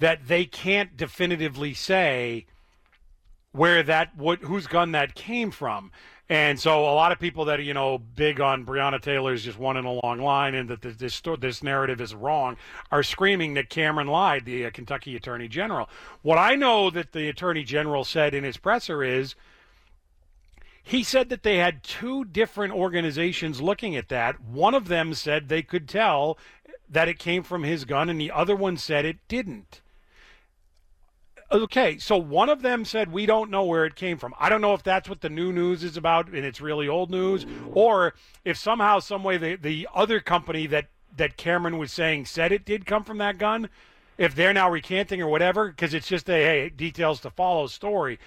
that 0.00 0.26
they 0.26 0.44
can't 0.44 0.96
definitively 0.96 1.74
say 1.74 2.46
where 3.52 3.82
that 3.82 4.16
what 4.16 4.40
whose 4.40 4.66
gun 4.66 4.92
that 4.92 5.14
came 5.14 5.50
from. 5.50 5.90
And 6.28 6.60
so 6.60 6.84
a 6.84 6.94
lot 6.94 7.10
of 7.10 7.18
people 7.18 7.46
that 7.46 7.58
are, 7.58 7.62
you 7.62 7.74
know, 7.74 7.98
big 7.98 8.40
on 8.40 8.64
Breonna 8.64 9.02
Taylor's 9.02 9.42
just 9.42 9.58
one 9.58 9.76
in 9.76 9.84
a 9.84 9.98
long 10.04 10.20
line 10.20 10.54
and 10.54 10.68
that 10.70 10.80
this, 10.80 11.20
this, 11.20 11.62
narrative 11.62 12.00
is 12.00 12.14
wrong 12.14 12.56
are 12.92 13.02
screaming 13.02 13.54
that 13.54 13.68
Cameron 13.68 14.06
lied, 14.06 14.44
the 14.44 14.64
uh, 14.64 14.70
Kentucky 14.70 15.16
Attorney 15.16 15.48
General. 15.48 15.88
What 16.22 16.38
I 16.38 16.54
know 16.54 16.88
that 16.90 17.10
the 17.10 17.28
Attorney 17.28 17.64
General 17.64 18.04
said 18.04 18.32
in 18.32 18.44
his 18.44 18.58
presser 18.58 19.02
is 19.02 19.34
he 20.84 21.02
said 21.02 21.30
that 21.30 21.42
they 21.42 21.56
had 21.56 21.82
two 21.82 22.24
different 22.24 22.74
organizations 22.74 23.60
looking 23.60 23.96
at 23.96 24.08
that. 24.08 24.40
One 24.40 24.74
of 24.74 24.86
them 24.86 25.14
said 25.14 25.48
they 25.48 25.62
could 25.62 25.88
tell 25.88 26.38
that 26.88 27.08
it 27.08 27.18
came 27.18 27.42
from 27.42 27.64
his 27.64 27.84
gun, 27.84 28.08
and 28.08 28.20
the 28.20 28.30
other 28.30 28.54
one 28.54 28.76
said 28.76 29.04
it 29.04 29.18
didn't. 29.26 29.80
Okay, 31.52 31.98
so 31.98 32.16
one 32.16 32.48
of 32.48 32.62
them 32.62 32.84
said 32.84 33.10
we 33.10 33.26
don't 33.26 33.50
know 33.50 33.64
where 33.64 33.84
it 33.84 33.96
came 33.96 34.18
from. 34.18 34.34
I 34.38 34.48
don't 34.48 34.60
know 34.60 34.74
if 34.74 34.84
that's 34.84 35.08
what 35.08 35.20
the 35.20 35.28
new 35.28 35.52
news 35.52 35.82
is 35.82 35.96
about 35.96 36.28
and 36.28 36.44
it's 36.44 36.60
really 36.60 36.86
old 36.86 37.10
news, 37.10 37.44
or 37.72 38.14
if 38.44 38.56
somehow, 38.56 39.00
some 39.00 39.24
way, 39.24 39.36
the 39.36 39.56
the 39.56 39.88
other 39.92 40.20
company 40.20 40.68
that 40.68 40.86
that 41.16 41.36
Cameron 41.36 41.76
was 41.76 41.90
saying 41.90 42.26
said 42.26 42.52
it 42.52 42.64
did 42.64 42.86
come 42.86 43.02
from 43.02 43.18
that 43.18 43.36
gun, 43.36 43.68
if 44.16 44.32
they're 44.36 44.52
now 44.52 44.70
recanting 44.70 45.20
or 45.20 45.26
whatever, 45.26 45.70
because 45.70 45.92
it's 45.92 46.06
just 46.06 46.30
a 46.30 46.34
hey 46.34 46.68
details 46.68 47.20
to 47.22 47.30
follow 47.30 47.66
story. 47.66 48.20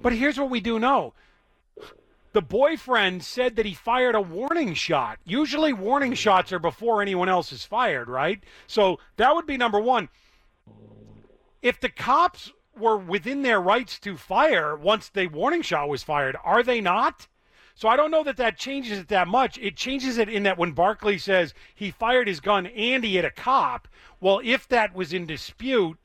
But 0.00 0.14
here's 0.14 0.38
what 0.38 0.48
we 0.48 0.60
do 0.60 0.78
know: 0.78 1.12
the 2.32 2.40
boyfriend 2.40 3.24
said 3.24 3.56
that 3.56 3.66
he 3.66 3.74
fired 3.74 4.14
a 4.14 4.22
warning 4.22 4.72
shot. 4.72 5.18
Usually, 5.26 5.74
warning 5.74 6.14
shots 6.14 6.50
are 6.50 6.58
before 6.58 7.02
anyone 7.02 7.28
else 7.28 7.52
is 7.52 7.66
fired, 7.66 8.08
right? 8.08 8.42
So 8.66 9.00
that 9.18 9.34
would 9.34 9.46
be 9.46 9.58
number 9.58 9.78
one 9.78 10.08
if 11.64 11.80
the 11.80 11.88
cops 11.88 12.52
were 12.76 12.98
within 12.98 13.40
their 13.40 13.58
rights 13.58 13.98
to 13.98 14.18
fire 14.18 14.76
once 14.76 15.08
the 15.08 15.26
warning 15.28 15.62
shot 15.62 15.88
was 15.88 16.02
fired, 16.02 16.36
are 16.44 16.62
they 16.62 16.78
not? 16.78 17.26
So 17.74 17.88
I 17.88 17.96
don't 17.96 18.10
know 18.10 18.22
that 18.22 18.36
that 18.36 18.58
changes 18.58 18.98
it 18.98 19.08
that 19.08 19.26
much. 19.26 19.56
It 19.58 19.74
changes 19.74 20.18
it 20.18 20.28
in 20.28 20.42
that 20.42 20.58
when 20.58 20.72
Barkley 20.72 21.16
says 21.16 21.54
he 21.74 21.90
fired 21.90 22.28
his 22.28 22.40
gun 22.40 22.66
and 22.66 23.02
he 23.02 23.16
hit 23.16 23.24
a 23.24 23.30
cop, 23.30 23.88
well, 24.20 24.42
if 24.44 24.68
that 24.68 24.94
was 24.94 25.14
in 25.14 25.24
dispute, 25.24 25.96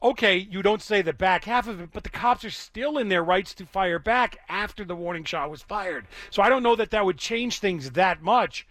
okay, 0.00 0.36
you 0.36 0.62
don't 0.62 0.80
say 0.80 1.02
the 1.02 1.12
back 1.12 1.44
half 1.44 1.66
of 1.66 1.80
it, 1.80 1.90
but 1.92 2.04
the 2.04 2.08
cops 2.08 2.44
are 2.44 2.50
still 2.50 2.96
in 2.96 3.08
their 3.08 3.24
rights 3.24 3.52
to 3.54 3.66
fire 3.66 3.98
back 3.98 4.38
after 4.48 4.84
the 4.84 4.94
warning 4.94 5.24
shot 5.24 5.50
was 5.50 5.62
fired. 5.62 6.06
So 6.30 6.40
I 6.40 6.48
don't 6.48 6.62
know 6.62 6.76
that 6.76 6.90
that 6.92 7.04
would 7.04 7.18
change 7.18 7.58
things 7.58 7.90
that 7.90 8.22
much. 8.22 8.64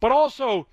But 0.00 0.12
also, 0.12 0.66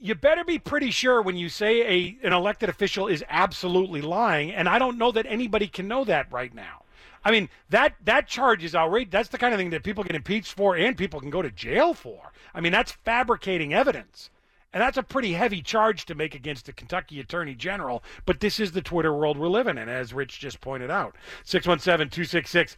you 0.00 0.14
better 0.14 0.44
be 0.44 0.58
pretty 0.58 0.90
sure 0.90 1.20
when 1.20 1.36
you 1.36 1.48
say 1.48 1.82
a 1.82 2.26
an 2.26 2.32
elected 2.32 2.68
official 2.68 3.06
is 3.06 3.22
absolutely 3.28 4.00
lying, 4.00 4.50
and 4.50 4.68
I 4.68 4.78
don't 4.78 4.98
know 4.98 5.12
that 5.12 5.26
anybody 5.28 5.68
can 5.68 5.86
know 5.86 6.04
that 6.04 6.32
right 6.32 6.54
now. 6.54 6.82
I 7.22 7.30
mean, 7.30 7.50
that 7.68 7.94
that 8.04 8.26
charge 8.26 8.64
is 8.64 8.74
outrageous. 8.74 9.12
That's 9.12 9.28
the 9.28 9.38
kind 9.38 9.52
of 9.52 9.58
thing 9.58 9.70
that 9.70 9.84
people 9.84 10.02
get 10.02 10.16
impeached 10.16 10.54
for 10.54 10.74
and 10.74 10.96
people 10.96 11.20
can 11.20 11.30
go 11.30 11.42
to 11.42 11.50
jail 11.50 11.92
for. 11.92 12.32
I 12.54 12.60
mean, 12.60 12.72
that's 12.72 12.92
fabricating 12.92 13.74
evidence. 13.74 14.30
And 14.72 14.80
that's 14.80 14.96
a 14.96 15.02
pretty 15.02 15.32
heavy 15.32 15.62
charge 15.62 16.06
to 16.06 16.14
make 16.14 16.34
against 16.34 16.66
the 16.66 16.72
Kentucky 16.72 17.18
Attorney 17.18 17.54
General. 17.54 18.04
But 18.24 18.38
this 18.38 18.60
is 18.60 18.70
the 18.70 18.80
Twitter 18.80 19.12
world 19.12 19.36
we're 19.36 19.48
living 19.48 19.76
in, 19.76 19.88
as 19.88 20.14
Rich 20.14 20.38
just 20.38 20.60
pointed 20.60 20.90
out. 20.90 21.16
617 21.44 22.08
266 22.08 22.76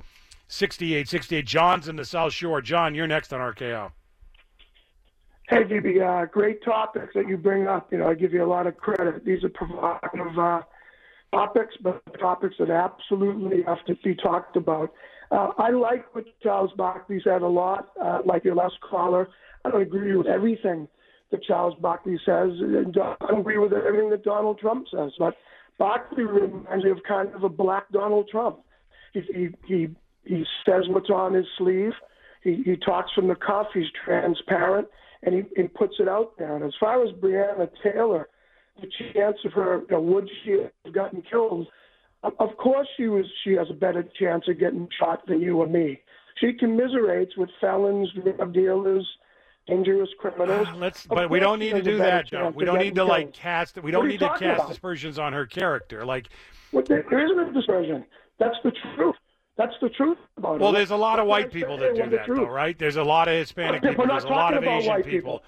6868. 0.48 1.46
John's 1.46 1.88
in 1.88 1.96
the 1.96 2.04
South 2.04 2.32
Shore. 2.32 2.62
John, 2.62 2.94
you're 2.94 3.06
next 3.06 3.32
on 3.32 3.40
RKO. 3.40 3.92
Hey, 5.48 5.64
VB, 5.64 6.00
uh, 6.00 6.26
great 6.26 6.62
topics 6.64 7.12
that 7.14 7.28
you 7.28 7.36
bring 7.36 7.66
up. 7.66 7.92
You 7.92 7.98
know, 7.98 8.08
I 8.08 8.14
give 8.14 8.32
you 8.32 8.44
a 8.44 8.46
lot 8.46 8.66
of 8.66 8.76
credit. 8.76 9.24
These 9.24 9.44
are 9.44 9.48
provocative 9.50 10.38
uh, 10.38 10.62
topics, 11.32 11.74
but 11.82 12.00
topics 12.18 12.54
that 12.58 12.70
absolutely 12.70 13.62
have 13.66 13.84
to 13.86 13.94
be 14.04 14.14
talked 14.14 14.56
about. 14.56 14.92
Uh, 15.30 15.48
I 15.58 15.70
like 15.70 16.14
what 16.14 16.24
Charles 16.42 16.70
Barkley 16.76 17.20
said 17.24 17.42
a 17.42 17.48
lot, 17.48 17.88
uh, 18.02 18.20
like 18.24 18.44
your 18.44 18.54
last 18.54 18.74
caller. 18.88 19.28
I 19.64 19.70
don't 19.70 19.82
agree 19.82 20.14
with 20.16 20.26
everything 20.26 20.88
that 21.30 21.42
Charles 21.42 21.74
Barkley 21.80 22.18
says. 22.24 22.50
And 22.60 22.96
I 22.96 23.16
don't 23.26 23.40
agree 23.40 23.58
with 23.58 23.72
everything 23.72 24.10
that 24.10 24.22
Donald 24.22 24.58
Trump 24.58 24.86
says, 24.94 25.10
but 25.18 25.34
Barkley 25.78 26.24
reminds 26.24 26.84
me 26.84 26.90
of 26.90 26.98
kind 27.06 27.34
of 27.34 27.42
a 27.42 27.48
black 27.48 27.90
Donald 27.90 28.28
Trump. 28.30 28.60
He 29.12 29.20
he 29.34 29.48
he, 29.66 29.88
he 30.24 30.44
says 30.64 30.84
what's 30.88 31.10
on 31.10 31.34
his 31.34 31.46
sleeve. 31.58 31.92
He 32.42 32.62
he 32.64 32.76
talks 32.76 33.10
from 33.14 33.28
the 33.28 33.34
cuff. 33.34 33.68
He's 33.74 33.90
transparent, 34.04 34.88
and 35.22 35.34
he, 35.34 35.42
he 35.56 35.68
puts 35.68 35.94
it 35.98 36.08
out 36.08 36.32
there. 36.38 36.56
And 36.56 36.64
as 36.64 36.72
far 36.78 37.02
as 37.04 37.10
Breonna 37.14 37.68
Taylor, 37.82 38.28
the 38.80 38.88
chance 39.12 39.36
of 39.44 39.52
her, 39.52 39.80
you 39.80 39.86
know, 39.90 40.00
would 40.00 40.28
she 40.44 40.64
have 40.84 40.94
gotten 40.94 41.22
killed? 41.22 41.66
Of 42.22 42.56
course, 42.56 42.86
she 42.96 43.08
was. 43.08 43.26
She 43.42 43.52
has 43.54 43.66
a 43.70 43.74
better 43.74 44.04
chance 44.18 44.44
of 44.48 44.58
getting 44.58 44.88
shot 44.98 45.26
than 45.26 45.40
you 45.40 45.58
or 45.60 45.66
me. 45.66 46.00
She 46.38 46.52
commiserates 46.52 47.36
with 47.36 47.50
felons, 47.60 48.08
drug 48.12 48.54
dealers, 48.54 49.06
dangerous 49.66 50.08
criminals. 50.18 50.66
Ah, 50.70 50.74
let's, 50.76 51.04
but 51.06 51.30
we 51.30 51.40
don't 51.40 51.58
need 51.58 51.74
to 51.74 51.82
do 51.82 51.98
that, 51.98 52.26
John. 52.28 52.54
We 52.54 52.64
don't 52.64 52.78
need 52.78 52.94
to 52.94 53.04
like 53.04 53.32
cast. 53.32 53.82
We 53.82 53.90
don't 53.90 54.08
need 54.08 54.20
to 54.20 54.28
cast 54.28 54.42
about? 54.42 54.70
aspersions 54.70 55.18
on 55.18 55.32
her 55.32 55.46
character. 55.46 56.04
Like, 56.04 56.28
Well, 56.72 56.84
there 56.86 57.00
isn't 57.00 57.38
a 57.38 57.52
dispersion. 57.52 58.04
That's 58.38 58.56
the 58.64 58.72
truth. 58.94 59.16
That's 59.66 59.78
the 59.80 59.90
truth 59.90 60.18
about 60.36 60.56
it. 60.56 60.60
well, 60.60 60.72
there's 60.72 60.90
a 60.90 60.96
lot 60.96 61.18
of 61.20 61.26
white 61.26 61.52
people 61.52 61.76
that 61.78 61.94
do 61.94 62.10
that, 62.10 62.26
though, 62.26 62.46
right? 62.46 62.76
There's 62.78 62.96
a 62.96 63.04
lot 63.04 63.28
of 63.28 63.34
Hispanic 63.34 63.82
We're 63.82 63.90
people. 63.90 64.06
not 64.06 64.22
There's 64.22 64.24
a 64.24 64.28
lot 64.34 64.54
of 64.54 64.62
about 64.62 64.82
Asian 64.82 64.96
people. 65.02 65.10
people. 65.10 65.42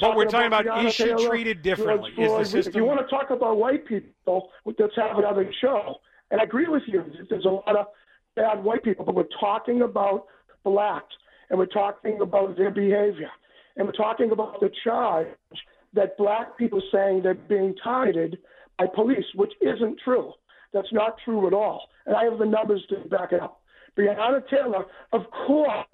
But 0.00 0.16
we're 0.16 0.26
talking 0.26 0.46
about 0.46 0.64
Breonna 0.66 0.86
is 0.86 0.94
she 0.94 1.04
Taylor, 1.04 1.28
treated 1.28 1.64
George 1.64 1.78
differently? 1.78 2.10
Is 2.12 2.16
the 2.52 2.62
Floyd. 2.62 2.66
If 2.68 2.74
you 2.74 2.84
want 2.84 3.00
to 3.00 3.06
talk 3.06 3.30
about 3.30 3.56
white 3.56 3.86
people, 3.86 4.50
let's 4.64 4.94
have 4.96 5.18
another 5.18 5.52
show. 5.60 5.96
And 6.30 6.40
I 6.40 6.44
agree 6.44 6.68
with 6.68 6.82
you. 6.86 7.04
There's 7.28 7.44
a 7.44 7.48
lot 7.48 7.76
of 7.76 7.86
bad 8.36 8.62
white 8.62 8.84
people, 8.84 9.04
but 9.04 9.14
we're 9.14 9.24
talking 9.40 9.82
about 9.82 10.26
blacks, 10.64 11.14
and 11.48 11.58
we're 11.58 11.66
talking 11.66 12.20
about 12.20 12.56
their 12.56 12.70
behavior, 12.70 13.30
and 13.76 13.86
we're 13.86 13.92
talking 13.92 14.30
about 14.30 14.60
the 14.60 14.70
charge 14.84 15.26
that 15.92 16.16
black 16.16 16.56
people 16.56 16.78
are 16.78 16.90
saying 16.92 17.22
they're 17.22 17.34
being 17.34 17.74
targeted 17.82 18.38
by 18.78 18.86
police, 18.94 19.24
which 19.34 19.52
isn't 19.60 19.98
true. 20.04 20.32
That's 20.72 20.92
not 20.92 21.16
true 21.24 21.48
at 21.48 21.52
all. 21.52 21.88
And 22.06 22.14
I 22.14 22.24
have 22.24 22.38
the 22.38 22.46
numbers 22.46 22.84
to 22.90 23.08
back 23.08 23.32
it 23.32 23.40
up. 23.40 23.59
Breonna 23.96 24.42
Taylor, 24.48 24.84
of 25.12 25.22
course, 25.46 25.86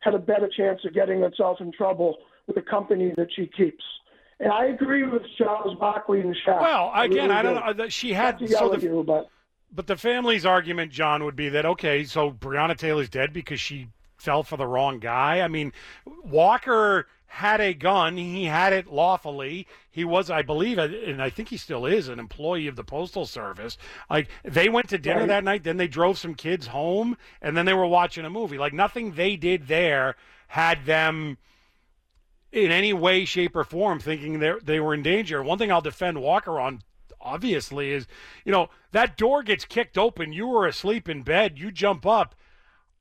had 0.00 0.14
a 0.14 0.18
better 0.18 0.48
chance 0.54 0.80
of 0.84 0.94
getting 0.94 1.20
herself 1.20 1.60
in 1.60 1.72
trouble 1.72 2.16
with 2.46 2.56
the 2.56 2.62
company 2.62 3.12
that 3.16 3.28
she 3.34 3.46
keeps. 3.46 3.82
And 4.40 4.52
I 4.52 4.66
agree 4.66 5.04
with 5.04 5.22
Charles 5.38 5.78
Barkley 5.78 6.20
and 6.20 6.36
Shaq. 6.46 6.60
Well, 6.60 6.90
again, 6.94 7.28
really 7.28 7.30
I 7.30 7.42
don't 7.42 7.54
know. 7.54 7.84
Uh, 7.84 7.88
she 7.88 8.12
had 8.12 8.40
yell 8.40 8.70
so 8.70 8.76
the, 8.76 8.82
you, 8.82 9.04
but 9.06 9.28
but 9.72 9.86
the 9.86 9.96
family's 9.96 10.44
argument, 10.44 10.92
John, 10.92 11.24
would 11.24 11.36
be 11.36 11.48
that 11.50 11.64
okay, 11.64 12.04
so 12.04 12.30
Breonna 12.30 12.76
Taylor's 12.76 13.08
dead 13.08 13.32
because 13.32 13.60
she 13.60 13.88
fell 14.16 14.42
for 14.42 14.56
the 14.56 14.66
wrong 14.66 14.98
guy. 14.98 15.40
I 15.40 15.48
mean, 15.48 15.72
Walker 16.24 17.06
had 17.34 17.60
a 17.60 17.74
gun. 17.74 18.16
He 18.16 18.44
had 18.44 18.72
it 18.72 18.86
lawfully. 18.86 19.66
He 19.90 20.04
was, 20.04 20.30
I 20.30 20.42
believe, 20.42 20.78
and 20.78 21.20
I 21.20 21.30
think 21.30 21.48
he 21.48 21.56
still 21.56 21.84
is, 21.84 22.06
an 22.06 22.20
employee 22.20 22.68
of 22.68 22.76
the 22.76 22.84
Postal 22.84 23.26
Service. 23.26 23.76
Like 24.08 24.28
they 24.44 24.68
went 24.68 24.88
to 24.90 24.98
dinner 24.98 25.20
Right. 25.20 25.28
that 25.28 25.42
night, 25.44 25.64
then 25.64 25.76
they 25.76 25.88
drove 25.88 26.16
some 26.16 26.36
kids 26.36 26.68
home, 26.68 27.16
and 27.42 27.56
then 27.56 27.66
they 27.66 27.74
were 27.74 27.88
watching 27.88 28.24
a 28.24 28.30
movie. 28.30 28.56
Like 28.56 28.72
nothing 28.72 29.12
they 29.14 29.34
did 29.34 29.66
there 29.66 30.14
had 30.46 30.86
them 30.86 31.36
in 32.52 32.70
any 32.70 32.92
way, 32.92 33.24
shape, 33.24 33.56
or 33.56 33.64
form 33.64 33.98
thinking 33.98 34.38
they 34.38 34.52
they 34.62 34.78
were 34.78 34.94
in 34.94 35.02
danger. 35.02 35.42
One 35.42 35.58
thing 35.58 35.72
I'll 35.72 35.80
defend 35.80 36.22
Walker 36.22 36.60
on, 36.60 36.82
obviously, 37.20 37.90
is 37.90 38.06
you 38.44 38.52
know 38.52 38.68
that 38.92 39.16
door 39.16 39.42
gets 39.42 39.64
kicked 39.64 39.98
open. 39.98 40.32
You 40.32 40.46
were 40.46 40.68
asleep 40.68 41.08
in 41.08 41.22
bed. 41.22 41.58
You 41.58 41.72
jump 41.72 42.06
up. 42.06 42.36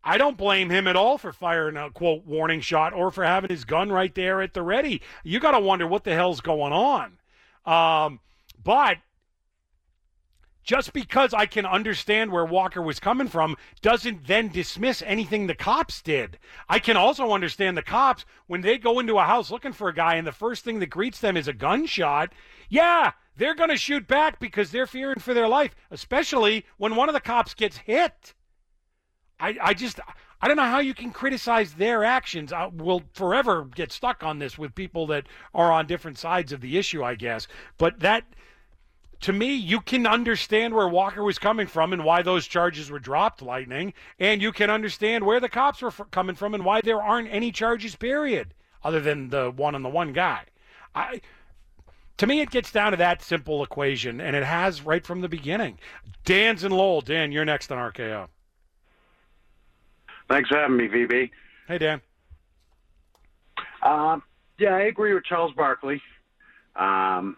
I 0.03 0.17
don't 0.17 0.37
blame 0.37 0.69
him 0.69 0.87
at 0.87 0.95
all 0.95 1.17
for 1.17 1.31
firing 1.31 1.77
a 1.77 1.89
quote 1.89 2.25
warning 2.25 2.61
shot 2.61 2.93
or 2.93 3.09
for 3.11 3.23
having 3.23 3.49
his 3.49 3.63
gun 3.63 3.91
right 3.91 4.13
there 4.13 4.41
at 4.41 4.53
the 4.53 4.61
ready. 4.61 5.01
You 5.23 5.39
got 5.39 5.51
to 5.51 5.59
wonder 5.59 5.87
what 5.87 6.03
the 6.03 6.13
hell's 6.13 6.41
going 6.41 6.73
on. 6.73 7.17
Um, 7.65 8.19
but 8.61 8.97
just 10.63 10.93
because 10.93 11.33
I 11.33 11.45
can 11.45 11.65
understand 11.65 12.31
where 12.31 12.45
Walker 12.45 12.81
was 12.81 12.99
coming 12.99 13.27
from 13.27 13.57
doesn't 13.81 14.27
then 14.27 14.47
dismiss 14.47 15.01
anything 15.05 15.47
the 15.47 15.55
cops 15.55 16.01
did. 16.01 16.37
I 16.69 16.79
can 16.79 16.97
also 16.97 17.31
understand 17.31 17.77
the 17.77 17.81
cops 17.81 18.25
when 18.47 18.61
they 18.61 18.77
go 18.77 18.99
into 18.99 19.17
a 19.17 19.23
house 19.23 19.51
looking 19.51 19.73
for 19.73 19.89
a 19.89 19.93
guy 19.93 20.15
and 20.15 20.25
the 20.25 20.31
first 20.31 20.63
thing 20.63 20.79
that 20.79 20.89
greets 20.89 21.19
them 21.19 21.37
is 21.37 21.47
a 21.47 21.53
gunshot. 21.53 22.33
Yeah, 22.69 23.11
they're 23.35 23.55
going 23.55 23.69
to 23.69 23.77
shoot 23.77 24.07
back 24.07 24.39
because 24.39 24.71
they're 24.71 24.87
fearing 24.87 25.19
for 25.19 25.33
their 25.33 25.47
life, 25.47 25.75
especially 25.91 26.65
when 26.77 26.95
one 26.95 27.09
of 27.09 27.13
the 27.13 27.21
cops 27.21 27.53
gets 27.53 27.77
hit. 27.77 28.33
I, 29.43 29.57
I 29.61 29.73
just 29.73 29.99
I 30.41 30.47
don't 30.47 30.55
know 30.55 30.63
how 30.63 30.79
you 30.79 30.93
can 30.93 31.11
criticize 31.11 31.73
their 31.73 32.05
actions. 32.05 32.53
I 32.53 32.67
will 32.67 33.03
forever 33.13 33.65
get 33.65 33.91
stuck 33.91 34.23
on 34.23 34.39
this 34.39 34.57
with 34.57 34.73
people 34.73 35.05
that 35.07 35.27
are 35.53 35.69
on 35.69 35.85
different 35.85 36.17
sides 36.17 36.53
of 36.53 36.61
the 36.61 36.77
issue, 36.77 37.03
I 37.03 37.15
guess. 37.15 37.49
But 37.77 37.99
that 37.99 38.23
to 39.19 39.33
me, 39.33 39.53
you 39.53 39.81
can 39.81 40.07
understand 40.07 40.73
where 40.73 40.87
Walker 40.87 41.23
was 41.23 41.39
coming 41.39 41.67
from 41.67 41.91
and 41.91 42.05
why 42.05 42.21
those 42.21 42.47
charges 42.47 42.89
were 42.89 42.99
dropped, 42.99 43.41
Lightning, 43.41 43.93
and 44.17 44.41
you 44.41 44.53
can 44.53 44.69
understand 44.69 45.25
where 45.25 45.41
the 45.41 45.49
cops 45.49 45.81
were 45.81 45.89
f- 45.89 46.11
coming 46.11 46.35
from 46.35 46.53
and 46.53 46.63
why 46.63 46.79
there 46.79 47.01
aren't 47.01 47.29
any 47.29 47.51
charges, 47.51 47.95
period, 47.95 48.53
other 48.81 49.01
than 49.01 49.29
the 49.29 49.51
one 49.51 49.75
on 49.75 49.83
the 49.83 49.89
one 49.89 50.13
guy. 50.13 50.45
I, 50.95 51.19
to 52.17 52.27
me, 52.27 52.39
it 52.39 52.49
gets 52.49 52.71
down 52.71 52.91
to 52.91 52.97
that 52.97 53.21
simple 53.21 53.63
equation, 53.63 54.21
and 54.21 54.37
it 54.37 54.43
has 54.43 54.81
right 54.81 55.05
from 55.05 55.19
the 55.21 55.29
beginning. 55.29 55.79
Dan's 56.23 56.63
and 56.63 56.75
Lowell. 56.75 57.01
Dan, 57.01 57.33
you're 57.33 57.45
next 57.45 57.71
on 57.71 57.77
RKO. 57.77 58.27
Thanks 60.29 60.49
for 60.49 60.57
having 60.57 60.77
me, 60.77 60.87
VB. 60.87 61.29
Hey, 61.67 61.77
Dan. 61.77 62.01
Um, 63.81 64.23
yeah, 64.57 64.75
I 64.75 64.81
agree 64.81 65.13
with 65.13 65.25
Charles 65.25 65.53
Barkley. 65.53 66.01
Um, 66.75 67.37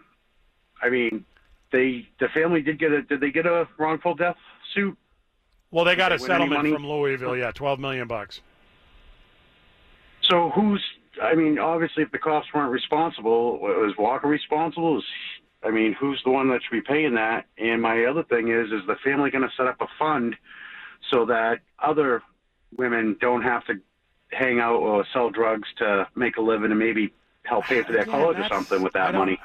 I 0.82 0.90
mean, 0.90 1.26
they 1.72 2.08
the 2.20 2.28
family 2.30 2.62
did 2.62 2.80
get 2.80 2.92
a 2.92 3.02
did 3.02 3.20
they 3.20 3.32
get 3.32 3.46
a 3.46 3.68
wrongful 3.78 4.16
death 4.16 4.38
suit? 4.74 4.98
Well, 5.72 5.86
they 5.86 5.96
got 5.96 6.12
a 6.12 6.18
they 6.18 6.26
settlement 6.26 6.74
from 6.74 6.88
Louisville. 6.88 7.36
Yeah, 7.36 7.52
twelve 7.52 7.80
million 7.80 8.08
bucks. 8.08 8.42
So 10.22 10.50
who's? 10.52 10.84
I 11.22 11.34
mean, 11.34 11.60
obviously, 11.60 12.04
if 12.04 12.12
the 12.12 12.18
cops 12.18 12.48
weren't 12.54 12.72
responsible, 12.72 13.60
was 13.60 13.94
Walker 13.98 14.28
responsible? 14.28 15.00
Is 15.00 15.04
I 15.64 15.72
mean, 15.72 15.94
who's 15.94 16.22
the 16.24 16.32
one 16.32 16.50
that 16.50 16.62
should 16.64 16.72
be 16.72 16.82
paying 16.82 17.16
that? 17.16 17.46
And 17.58 17.82
my 17.82 18.06
other 18.06 18.24
thing 18.24 18.50
is, 18.50 18.72
is 18.72 18.86
the 18.88 18.96
family 19.04 19.32
going 19.32 19.44
to 19.44 19.56
set 19.58 19.68
up 19.68 19.82
a 19.82 19.88
fund 19.98 20.36
so 21.10 21.26
that 21.26 21.60
other 21.80 22.22
women 22.78 23.18
don't 23.20 23.42
have 23.42 23.66
to 23.66 23.80
hang 24.32 24.60
out 24.60 24.78
or 24.78 25.06
sell 25.14 25.30
drugs 25.30 25.68
to 25.78 26.08
make 26.16 26.38
a 26.38 26.42
living 26.42 26.72
and 26.72 26.80
maybe 26.80 27.14
help 27.44 27.66
pay 27.66 27.82
for 27.84 27.92
their 27.92 28.06
Yeah, 28.06 28.12
college 28.12 28.38
or 28.38 28.48
something 28.48 28.82
with 28.82 28.94
that 28.94 29.14
money? 29.14 29.40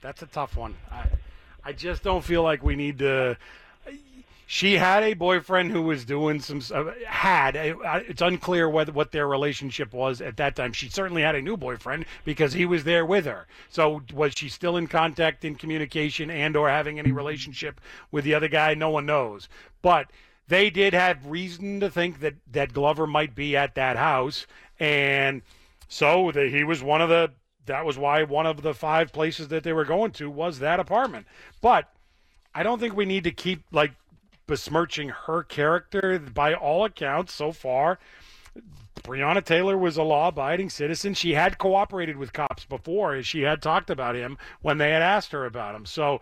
That's 0.00 0.22
a 0.22 0.26
tough 0.26 0.56
one. 0.56 0.74
I, 0.90 1.06
I 1.64 1.72
just 1.72 2.02
don't 2.02 2.24
feel 2.24 2.42
like 2.42 2.62
we 2.62 2.76
need 2.76 2.98
to. 2.98 3.36
She 4.48 4.74
had 4.74 5.02
a 5.02 5.14
boyfriend 5.14 5.72
who 5.72 5.82
was 5.82 6.04
doing 6.04 6.38
some. 6.40 6.62
Uh, 6.72 6.92
had 7.08 7.56
it's 7.56 8.22
unclear 8.22 8.68
whether 8.68 8.92
what 8.92 9.10
their 9.10 9.26
relationship 9.26 9.92
was 9.92 10.20
at 10.20 10.36
that 10.36 10.54
time. 10.54 10.72
She 10.72 10.88
certainly 10.88 11.22
had 11.22 11.34
a 11.34 11.42
new 11.42 11.56
boyfriend 11.56 12.06
because 12.24 12.52
he 12.52 12.64
was 12.64 12.84
there 12.84 13.04
with 13.04 13.24
her. 13.24 13.48
So 13.68 14.02
was 14.14 14.34
she 14.36 14.48
still 14.48 14.76
in 14.76 14.86
contact, 14.86 15.44
in 15.44 15.56
communication, 15.56 16.30
and 16.30 16.56
or 16.56 16.68
having 16.68 17.00
any 17.00 17.10
relationship 17.10 17.80
with 18.12 18.24
the 18.24 18.34
other 18.34 18.46
guy? 18.46 18.74
No 18.74 18.90
one 18.90 19.06
knows. 19.06 19.48
But 19.82 20.12
they 20.48 20.70
did 20.70 20.94
have 20.94 21.26
reason 21.26 21.80
to 21.80 21.90
think 21.90 22.20
that 22.20 22.34
that 22.52 22.72
Glover 22.72 23.06
might 23.06 23.34
be 23.34 23.56
at 23.56 23.74
that 23.74 23.96
house, 23.96 24.46
and 24.78 25.42
so 25.88 26.30
he 26.30 26.64
was 26.64 26.82
one 26.82 27.00
of 27.00 27.08
the. 27.08 27.32
That 27.66 27.84
was 27.84 27.98
why 27.98 28.22
one 28.22 28.46
of 28.46 28.62
the 28.62 28.74
five 28.74 29.12
places 29.12 29.48
that 29.48 29.64
they 29.64 29.72
were 29.72 29.84
going 29.84 30.12
to 30.12 30.30
was 30.30 30.60
that 30.60 30.78
apartment. 30.78 31.26
But 31.60 31.90
I 32.54 32.62
don't 32.62 32.78
think 32.78 32.94
we 32.94 33.04
need 33.04 33.24
to 33.24 33.32
keep 33.32 33.64
like 33.72 33.92
besmirching 34.46 35.08
her 35.08 35.42
character. 35.42 36.18
By 36.20 36.54
all 36.54 36.84
accounts, 36.84 37.34
so 37.34 37.50
far, 37.50 37.98
Breonna 39.02 39.44
Taylor 39.44 39.76
was 39.76 39.96
a 39.96 40.04
law-abiding 40.04 40.70
citizen. 40.70 41.14
She 41.14 41.34
had 41.34 41.58
cooperated 41.58 42.16
with 42.16 42.32
cops 42.32 42.64
before. 42.64 43.20
She 43.24 43.42
had 43.42 43.60
talked 43.60 43.90
about 43.90 44.14
him 44.14 44.38
when 44.62 44.78
they 44.78 44.90
had 44.92 45.02
asked 45.02 45.32
her 45.32 45.44
about 45.44 45.74
him. 45.74 45.86
So 45.86 46.20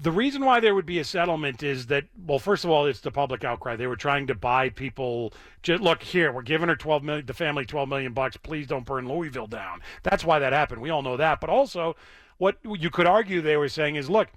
the 0.00 0.12
reason 0.12 0.44
why 0.44 0.60
there 0.60 0.74
would 0.74 0.86
be 0.86 0.98
a 0.98 1.04
settlement 1.04 1.62
is 1.62 1.86
that 1.86 2.04
well 2.26 2.38
first 2.38 2.64
of 2.64 2.70
all 2.70 2.86
it's 2.86 3.00
the 3.00 3.10
public 3.10 3.44
outcry. 3.44 3.76
They 3.76 3.86
were 3.86 3.96
trying 3.96 4.26
to 4.28 4.34
buy 4.34 4.70
people 4.70 5.32
just 5.62 5.82
look 5.82 6.02
here 6.02 6.32
we're 6.32 6.42
giving 6.42 6.68
her 6.68 6.76
12 6.76 7.02
million 7.02 7.26
the 7.26 7.34
family 7.34 7.64
12 7.64 7.88
million 7.88 8.12
bucks. 8.12 8.36
Please 8.36 8.66
don't 8.66 8.86
burn 8.86 9.08
louisville 9.08 9.46
down. 9.46 9.80
That's 10.02 10.24
why 10.24 10.38
that 10.38 10.52
happened. 10.52 10.80
We 10.80 10.90
all 10.90 11.02
know 11.02 11.16
that. 11.16 11.40
But 11.40 11.50
also 11.50 11.96
what 12.38 12.58
you 12.64 12.90
could 12.90 13.06
argue 13.06 13.40
they 13.40 13.56
were 13.56 13.68
saying 13.68 13.96
is 13.96 14.08
look 14.08 14.28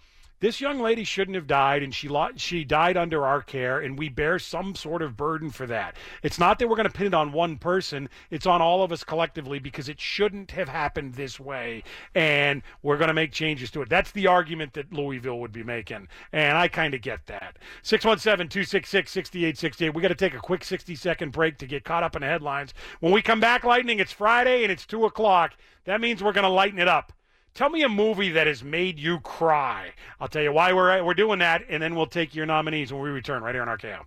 this 0.42 0.60
young 0.60 0.80
lady 0.80 1.04
shouldn't 1.04 1.36
have 1.36 1.46
died 1.48 1.82
and 1.84 1.96
she 1.96 2.10
she 2.36 2.66
died 2.66 2.98
under 2.98 3.26
our 3.26 3.42
care 3.42 3.80
and 3.80 3.98
we 3.98 4.10
bear 4.10 4.38
some 4.40 4.76
sort 4.76 5.02
of 5.02 5.16
burden 5.16 5.50
for 5.52 5.66
that. 5.68 5.96
It's 6.24 6.40
not 6.40 6.60
that 6.60 6.68
we're 6.68 6.76
going 6.76 6.90
to 6.90 6.94
pin 6.94 7.08
it 7.08 7.14
on 7.14 7.32
one 7.32 7.58
person 7.58 8.10
it's 8.30 8.46
on 8.46 8.62
all 8.62 8.84
of 8.84 8.92
us 8.92 9.04
collectively 9.04 9.60
because 9.60 9.88
it 9.88 10.02
shouldn't 10.02 10.52
have 10.52 10.68
happened 10.68 11.14
this 11.14 11.40
way 11.40 11.84
and 12.16 12.62
we're 12.82 12.98
going 12.98 13.08
to 13.08 13.14
make 13.14 13.32
changes 13.32 13.72
to 13.72 13.82
it. 13.84 13.90
That's 13.90 14.12
the 14.12 14.28
argument 14.28 14.74
that 14.74 14.92
louisville 14.92 15.40
would 15.40 15.54
be 15.54 15.64
making 15.64 16.08
and 16.34 16.58
i 16.58 16.68
kind 16.68 16.96
of 16.96 17.02
get 17.02 17.28
that. 17.28 17.58
617-266-6868 17.84 19.94
we 19.94 20.02
got 20.02 20.08
to 20.08 20.16
take 20.16 20.34
a 20.34 20.40
quick 20.40 20.64
60 20.64 20.96
second 20.96 21.32
break 21.32 21.60
to 21.60 21.68
get 21.68 21.84
caught 21.84 22.02
up 22.04 22.16
in 22.16 22.22
the 22.22 22.28
headlines. 22.28 22.74
When 23.00 23.14
we 23.14 23.22
come 23.22 23.40
back 23.40 23.64
lightning 23.64 24.00
it's 24.00 24.12
friday 24.12 24.64
and 24.64 24.72
it's 24.72 24.88
2 24.88 25.06
o'clock. 25.06 25.54
That 25.86 26.02
means 26.02 26.24
we're 26.24 26.34
going 26.34 26.44
to 26.44 26.50
lighten 26.50 26.80
it 26.80 26.88
up 26.88 27.14
Tell 27.54 27.70
me 27.70 27.84
a 27.84 27.90
movie 27.90 28.30
that 28.32 28.48
has 28.48 28.64
made 28.64 28.98
you 28.98 29.20
cry. 29.20 29.92
I'll 30.22 30.28
tell 30.30 30.42
you 30.42 30.54
why 30.54 30.72
we're 30.72 31.04
we're 31.04 31.14
doing 31.14 31.40
that, 31.40 31.64
and 31.70 31.84
then 31.84 31.96
we'll 31.96 32.06
take 32.08 32.34
your 32.34 32.46
nominees 32.46 32.94
when 32.94 33.02
we 33.02 33.10
return 33.10 33.44
right 33.44 33.54
here 33.54 33.62
on 33.62 33.68
RKO. 33.68 34.00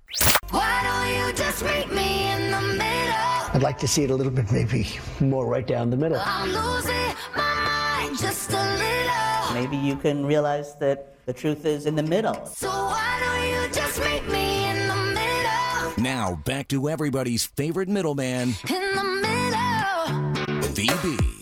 Why 0.51 0.83
don't 0.83 1.29
you 1.29 1.33
just 1.35 1.63
meet 1.63 1.93
me 1.93 2.31
in 2.33 2.51
the 2.51 2.61
middle? 2.61 3.55
I'd 3.55 3.63
like 3.63 3.79
to 3.79 3.89
see 3.89 4.03
it 4.05 4.11
a 4.11 4.15
little 4.15 4.33
bit, 4.33 4.51
maybe 4.51 4.89
more 5.21 5.47
right 5.47 5.67
down 5.67 5.91
the 5.91 5.97
middle. 5.97 6.19
I'm 6.25 6.49
losing 6.49 7.15
my 7.37 8.01
mind 8.01 8.19
just 8.19 8.51
a 8.51 8.55
little. 8.57 9.55
Maybe 9.55 9.77
you 9.77 9.97
can 9.97 10.25
realize 10.25 10.75
that 10.77 11.15
the 11.27 11.33
truth 11.35 11.67
is 11.67 11.85
in 11.87 11.95
the 11.97 12.03
middle. 12.03 12.47
So 12.47 12.69
why 12.69 13.21
don't 13.21 13.47
you 13.67 13.73
just 13.75 14.01
meet 14.01 14.27
me 14.33 14.69
in 14.71 14.89
the 14.89 15.21
middle? 15.21 16.03
Now, 16.03 16.41
back 16.45 16.69
to 16.69 16.89
everybody's 16.89 17.45
favorite 17.45 17.89
middleman, 17.89 18.55
In 18.71 18.95
the 18.95 19.05
middle. 19.23 20.65
VB. 20.73 21.34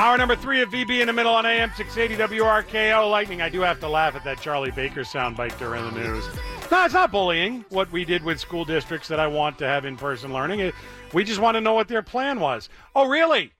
Hour 0.00 0.16
number 0.16 0.34
three 0.34 0.62
of 0.62 0.70
VB 0.70 1.02
in 1.02 1.08
the 1.08 1.12
middle 1.12 1.34
on 1.34 1.44
AM 1.44 1.70
680 1.76 2.38
WRKO 2.38 3.10
Lightning. 3.10 3.42
I 3.42 3.50
do 3.50 3.60
have 3.60 3.78
to 3.80 3.86
laugh 3.88 4.16
at 4.16 4.24
that 4.24 4.40
Charlie 4.40 4.70
Baker 4.70 5.02
soundbite 5.02 5.58
during 5.58 5.84
the 5.84 5.90
news. 5.90 6.24
No, 6.70 6.86
it's 6.86 6.94
not 6.94 7.12
bullying 7.12 7.66
what 7.68 7.92
we 7.92 8.06
did 8.06 8.24
with 8.24 8.40
school 8.40 8.64
districts 8.64 9.08
that 9.08 9.20
I 9.20 9.26
want 9.26 9.58
to 9.58 9.66
have 9.66 9.84
in 9.84 9.98
person 9.98 10.32
learning. 10.32 10.60
It- 10.60 10.74
We 11.12 11.22
just 11.22 11.38
want 11.38 11.56
to 11.56 11.60
know 11.60 11.74
what 11.74 11.86
their 11.88 12.00
plan 12.02 12.40
was. 12.40 12.70
Oh, 12.96 13.08
really? 13.08 13.52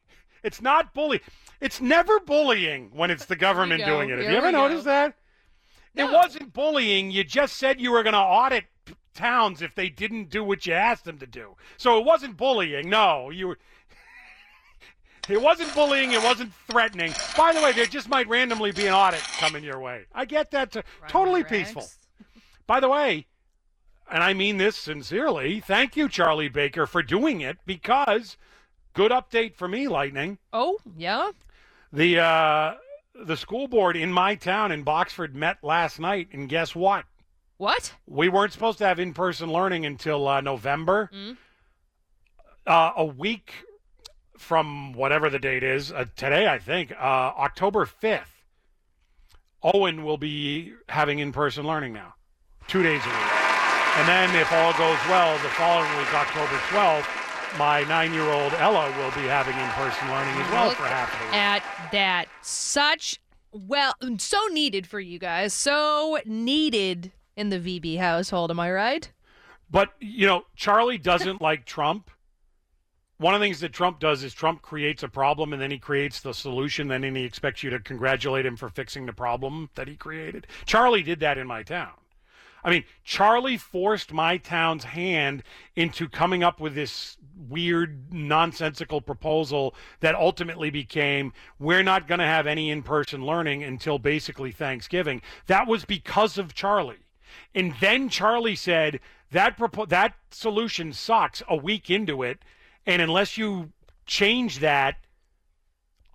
It's 0.43 0.63
not 0.63 0.95
bullying. 0.95 1.21
It's 1.61 1.79
never 1.83 2.19
bullying 2.21 2.89
when 2.95 3.11
it's 3.11 3.27
the 3.27 3.37
government 3.37 3.83
Here 3.83 3.89
we 3.89 3.93
go. 3.93 3.97
doing 3.99 4.09
it. 4.09 4.13
Have 4.13 4.23
Here 4.23 4.31
you 4.31 4.37
ever 4.39 4.47
we 4.47 4.53
go. 4.53 4.69
noticed 4.69 4.85
that? 4.87 5.17
It 5.95 6.05
wasn't 6.11 6.55
bullying. 6.55 7.11
You 7.11 7.23
just 7.23 7.59
said 7.59 7.79
you 7.83 7.93
were 7.93 8.03
going 8.03 8.15
to 8.15 8.19
audit 8.19 8.65
towns 9.15 9.61
if 9.61 9.75
they 9.75 9.91
didn't 9.91 10.31
do 10.31 10.43
what 10.43 10.65
you 10.67 10.73
asked 10.73 11.05
them 11.05 11.19
to 11.19 11.27
do. 11.27 11.57
So 11.77 11.99
it 11.99 12.05
wasn't 12.07 12.39
bullying. 12.39 12.89
No, 12.89 13.29
you 13.29 13.49
were. 13.49 13.59
It 15.33 15.41
wasn't 15.41 15.75
bullying. 15.75 16.13
It 16.13 16.23
wasn't 16.23 16.53
threatening. 16.69 17.13
By 17.37 17.53
the 17.53 17.61
way, 17.61 17.73
there 17.73 17.87
just 17.87 18.09
might 18.09 18.29
randomly 18.29 18.73
be 18.73 18.87
an 18.87 18.95
audit 18.95 19.21
coming 19.39 19.65
your 19.65 19.81
way. 19.81 20.07
I 20.13 20.25
get 20.25 20.51
that. 20.53 20.73
Too. 20.73 20.83
Totally 21.09 21.45
peaceful. 21.45 21.87
By 22.67 22.81
the 22.81 22.89
way, 22.89 23.27
and 24.11 24.23
I 24.23 24.33
mean 24.35 24.57
this 24.57 24.77
sincerely, 24.77 25.61
thank 25.61 25.97
you, 25.97 26.09
Charlie 26.09 26.49
Baker, 26.49 26.87
for 26.87 27.03
doing 27.03 27.41
it 27.41 27.59
because 27.67 28.37
good 28.95 29.13
update 29.13 29.55
for 29.55 29.69
me, 29.69 29.89
Lightning. 29.89 30.39
Oh, 30.53 30.79
yeah? 30.97 31.31
The 31.93 32.21
uh, 32.21 32.75
the 33.25 33.37
school 33.37 33.69
board 33.69 33.97
in 33.97 34.13
my 34.13 34.35
town 34.35 34.73
in 34.73 34.85
Boxford 34.85 35.35
met 35.35 35.59
last 35.63 35.99
night, 35.99 36.29
and 36.33 36.49
guess 36.49 36.75
what? 36.75 37.05
What? 37.57 37.93
We 38.07 38.29
weren't 38.29 38.53
supposed 38.53 38.79
to 38.79 38.87
have 38.87 38.99
in 38.99 39.13
person 39.13 39.53
learning 39.53 39.85
until 39.85 40.27
uh, 40.27 40.41
November. 40.41 41.11
Mm. 41.13 41.37
Uh, 42.67 42.93
a 42.97 43.05
week 43.05 43.53
from 44.41 44.95
whatever 44.95 45.29
the 45.29 45.39
date 45.39 45.63
is, 45.63 45.93
uh, 45.93 46.07
today, 46.17 46.49
I 46.49 46.59
think, 46.59 46.93
uh, 46.93 46.95
October 47.39 47.85
5th, 47.85 48.43
Owen 49.63 50.03
will 50.03 50.17
be 50.17 50.73
having 50.89 51.19
in 51.19 51.31
person 51.31 51.67
learning 51.67 51.93
now, 51.93 52.15
two 52.67 52.83
days 52.83 53.03
a 53.05 53.09
week. 53.09 53.33
And 53.99 54.09
then, 54.09 54.35
if 54.35 54.51
all 54.51 54.73
goes 54.73 54.99
well, 55.09 55.35
the 55.43 55.51
following 55.51 55.95
week, 55.99 56.13
October 56.15 56.57
12th, 56.71 57.07
my 57.59 57.83
nine 57.85 58.15
year 58.15 58.25
old 58.25 58.53
Ella 58.55 58.87
will 58.97 59.11
be 59.11 59.29
having 59.29 59.57
in 59.57 59.69
person 59.71 60.09
learning 60.09 60.35
as 60.41 60.51
well 60.51 60.69
Look 60.69 60.77
for 60.77 60.85
half 60.85 61.13
of 61.13 61.19
the 61.19 61.25
week. 61.27 61.35
At 61.35 61.63
that. 61.93 62.27
Such, 62.41 63.21
well, 63.53 63.95
so 64.19 64.39
needed 64.53 64.87
for 64.87 65.01
you 65.01 65.19
guys. 65.19 65.53
So 65.53 66.19
needed 66.25 67.13
in 67.37 67.51
the 67.51 67.59
VB 67.59 67.99
household. 67.99 68.51
Am 68.51 68.59
I 68.59 68.73
right? 68.73 69.13
But, 69.71 69.91
you 70.01 70.27
know, 70.27 70.45
Charlie 70.57 70.99
doesn't 70.99 71.43
like 71.43 71.67
Trump. 71.67 72.11
One 73.21 73.35
of 73.35 73.41
the 73.41 73.45
things 73.45 73.61
that 73.61 73.75
Trump 73.75 74.01
does 74.01 74.25
is 74.25 74.33
Trump 74.33 74.63
creates 74.63 75.03
a 75.03 75.09
problem 75.09 75.53
and 75.53 75.61
then 75.61 75.71
he 75.71 75.77
creates 75.77 76.21
the 76.21 76.33
solution, 76.33 76.89
then 76.89 77.03
he 77.03 77.23
expects 77.23 77.63
you 77.63 77.69
to 77.69 77.79
congratulate 77.79 78.47
him 78.47 78.57
for 78.57 78.71
fixing 78.71 79.05
the 79.05 79.13
problem 79.13 79.69
that 79.75 79.89
he 79.89 79.95
created. 79.95 80.47
Charlie 80.65 81.03
did 81.03 81.21
that 81.21 81.37
in 81.37 81.47
my 81.47 81.63
town. 81.63 81.93
I 82.65 82.71
mean, 82.71 82.85
Charlie 83.05 83.59
forced 83.59 84.15
my 84.15 84.39
town's 84.39 84.85
hand 84.85 85.43
into 85.77 86.09
coming 86.09 86.43
up 86.43 86.61
with 86.61 86.75
this 86.75 87.19
weird, 87.37 88.11
nonsensical 88.11 89.03
proposal 89.03 89.75
that 90.01 90.15
ultimately 90.15 90.71
became 90.71 91.35
we're 91.59 91.83
not 91.83 92.09
going 92.09 92.21
to 92.21 92.25
have 92.25 92.47
any 92.47 92.71
in 92.71 92.83
person 92.83 93.27
learning 93.27 93.63
until 93.63 93.99
basically 93.99 94.51
Thanksgiving. 94.51 95.21
That 95.47 95.67
was 95.67 95.85
because 95.85 96.39
of 96.39 96.55
Charlie. 96.55 97.05
And 97.55 97.75
then 97.83 98.09
Charlie 98.09 98.57
said 98.57 98.99
that 99.31 99.59
propo- 99.59 99.91
that 99.91 100.15
solution 100.31 100.95
sucks 100.95 101.43
a 101.51 101.57
week 101.57 101.91
into 101.91 102.23
it, 102.23 102.43
and 102.91 103.01
unless 103.01 103.39
you 103.39 103.71
change 104.05 104.59
that, 104.59 104.97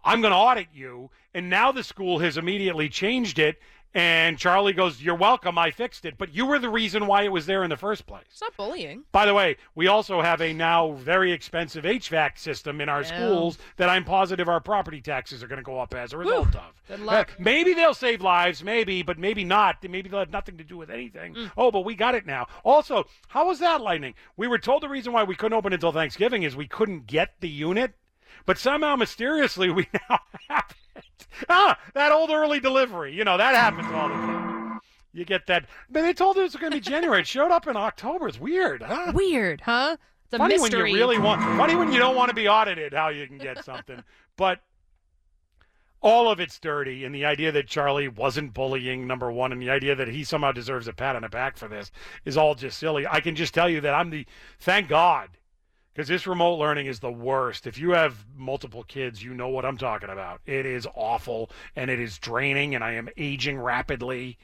I'm 0.04 0.20
going 0.20 0.32
to 0.32 0.38
audit 0.38 0.68
you. 0.74 1.10
And 1.34 1.50
now 1.50 1.72
the 1.72 1.84
school 1.84 2.20
has 2.20 2.38
immediately 2.38 2.90
changed 2.90 3.40
it. 3.40 3.58
And 3.96 4.38
Charlie 4.38 4.74
goes, 4.74 5.02
You're 5.02 5.16
welcome. 5.16 5.58
I 5.58 5.72
fixed 5.72 6.04
it. 6.04 6.18
But 6.18 6.36
you 6.36 6.46
were 6.46 6.60
the 6.60 6.70
reason 6.70 7.08
why 7.08 7.24
it 7.24 7.32
was 7.32 7.46
there 7.46 7.64
in 7.64 7.70
the 7.70 7.78
first 7.78 8.06
place. 8.06 8.26
It's 8.30 8.42
not 8.42 8.56
bullying. 8.58 9.06
By 9.14 9.26
the 9.26 9.34
way, 9.34 9.56
we 9.74 9.88
also 9.88 10.22
have 10.22 10.42
a 10.42 10.52
now 10.52 10.92
very 10.92 11.32
expensive 11.32 11.86
HVAC 11.86 12.38
system 12.38 12.82
in 12.82 12.90
our 12.90 13.04
Yeah. 13.04 13.08
schools 13.08 13.58
that 13.78 13.88
I'm 13.88 14.04
positive 14.04 14.50
our 14.50 14.60
property 14.60 15.00
taxes 15.00 15.42
are 15.42 15.48
going 15.48 15.60
to 15.60 15.64
go 15.64 15.80
up 15.80 15.94
as 15.96 16.12
a 16.12 16.18
result 16.18 16.54
of. 16.56 16.74
Good 16.90 17.00
luck. 17.00 17.32
Uh, 17.32 17.36
maybe 17.40 17.74
they'll 17.74 17.94
save 17.94 18.20
lives, 18.22 18.66
maybe, 18.66 19.02
but 19.02 19.18
maybe 19.18 19.46
not. 19.46 19.78
Maybe 19.82 20.10
they'll 20.10 20.20
have 20.20 20.30
nothing 20.30 20.58
to 20.58 20.66
do 20.66 20.76
with 20.76 20.90
anything. 20.90 21.34
Mm. 21.34 21.52
Oh, 21.56 21.72
but 21.72 21.86
we 21.86 21.96
got 21.96 22.16
it 22.16 22.26
now. 22.26 22.48
Also, 22.66 23.06
how 23.30 23.48
was 23.48 23.60
that 23.60 23.80
lightning? 23.80 24.14
We 24.36 24.48
were 24.48 24.58
told 24.60 24.84
the 24.84 24.90
reason 24.90 25.14
why 25.14 25.24
we 25.24 25.36
couldn't 25.36 25.58
open 25.58 25.72
until 25.72 25.94
Thanksgiving 25.94 26.44
is 26.44 26.54
we 26.54 26.68
couldn't 26.68 27.08
get 27.08 27.36
the 27.40 27.48
unit, 27.50 27.94
but 28.46 28.58
somehow 28.58 28.98
mysteriously 28.98 29.70
we 29.70 29.88
now 30.10 30.20
have 30.50 30.76
it. 30.98 31.05
Ah, 31.50 31.78
that 31.94 32.12
old 32.12 32.30
early 32.30 32.60
delivery. 32.60 33.14
You 33.14 33.24
know, 33.24 33.38
that 33.38 33.56
happens 33.56 33.92
all 33.92 34.08
the 34.10 34.14
time. 34.16 34.80
You 35.14 35.24
get 35.24 35.48
that. 35.48 35.66
But 35.90 36.02
they 36.02 36.14
told 36.14 36.38
us 36.38 36.42
it 36.42 36.44
was 36.44 36.56
going 36.58 36.72
to 36.72 36.78
be 36.78 36.82
January. 36.82 37.22
It 37.22 37.28
showed 37.28 37.52
up 37.52 37.68
in 37.68 37.78
October. 37.78 38.28
It's 38.28 38.40
weird, 38.40 38.82
huh? 38.82 39.14
Weird, 39.16 39.62
huh? 39.62 39.96
It's 40.26 40.34
a 40.34 40.38
funny 40.38 40.58
mystery. 40.58 40.82
when 40.82 40.92
you 40.92 40.98
really 40.98 41.18
want. 41.20 41.42
Funny 41.58 41.76
when 41.76 41.94
you 41.94 42.00
don't 42.00 42.16
want 42.16 42.30
to 42.30 42.36
be 42.36 42.48
audited. 42.50 42.94
How 42.94 43.10
you 43.10 43.26
can 43.26 43.38
get 43.38 43.64
something, 43.64 44.04
but 44.38 44.60
all 46.02 46.30
of 46.30 46.40
it's 46.40 46.60
dirty. 46.60 47.06
And 47.06 47.16
the 47.16 47.26
idea 47.26 47.52
that 47.54 47.68
Charlie 47.68 48.10
wasn't 48.10 48.54
bullying, 48.54 49.08
number 49.08 49.32
one, 49.32 49.52
and 49.52 49.62
the 49.62 49.70
idea 49.70 49.96
that 49.96 50.10
he 50.10 50.24
somehow 50.24 50.52
deserves 50.52 50.88
a 50.88 50.94
pat 50.94 51.16
on 51.16 51.22
the 51.22 51.30
back 51.30 51.58
for 51.58 51.68
this 51.68 51.92
is 52.26 52.38
all 52.38 52.54
just 52.54 52.78
silly. 52.78 53.08
I 53.08 53.22
can 53.22 53.36
just 53.36 53.54
tell 53.54 53.70
you 53.70 53.82
that 53.82 53.94
I'm 53.94 54.10
the. 54.10 54.26
Thank 54.60 54.90
God. 54.90 55.30
Because 55.96 56.10
this 56.10 56.28
remote 56.28 56.56
learning 56.56 56.88
is 56.88 57.00
the 57.00 57.12
worst. 57.12 57.66
If 57.66 57.78
you 57.78 57.92
have 57.92 58.26
multiple 58.36 58.84
kids, 58.84 59.24
you 59.24 59.34
know 59.34 59.48
what 59.48 59.64
I'm 59.64 59.78
talking 59.78 60.10
about. 60.10 60.42
It 60.46 60.66
is 60.66 60.86
awful 60.94 61.50
and 61.78 61.90
it 61.90 62.02
is 62.02 62.18
draining, 62.18 62.76
and 62.76 62.84
I 62.84 62.96
am 62.96 63.08
aging 63.16 63.58
rapidly. 63.58 64.38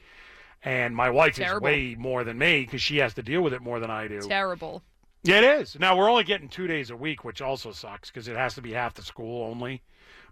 And 0.64 0.96
my 0.96 1.10
wife 1.10 1.34
Terrible. 1.34 1.66
is 1.66 1.72
way 1.72 1.94
more 1.98 2.24
than 2.24 2.38
me 2.38 2.62
because 2.62 2.80
she 2.80 2.96
has 2.98 3.12
to 3.14 3.22
deal 3.22 3.42
with 3.42 3.52
it 3.52 3.60
more 3.60 3.80
than 3.80 3.90
I 3.90 4.08
do. 4.08 4.20
Terrible. 4.22 4.82
Yeah, 5.24 5.38
it 5.38 5.60
is. 5.60 5.78
Now 5.78 5.94
we're 5.94 6.08
only 6.10 6.24
getting 6.24 6.48
two 6.48 6.66
days 6.66 6.88
a 6.88 6.96
week, 6.96 7.22
which 7.22 7.42
also 7.42 7.70
sucks 7.70 8.10
because 8.10 8.28
it 8.28 8.36
has 8.36 8.54
to 8.54 8.62
be 8.62 8.72
half 8.72 8.94
the 8.94 9.02
school 9.02 9.44
only. 9.44 9.82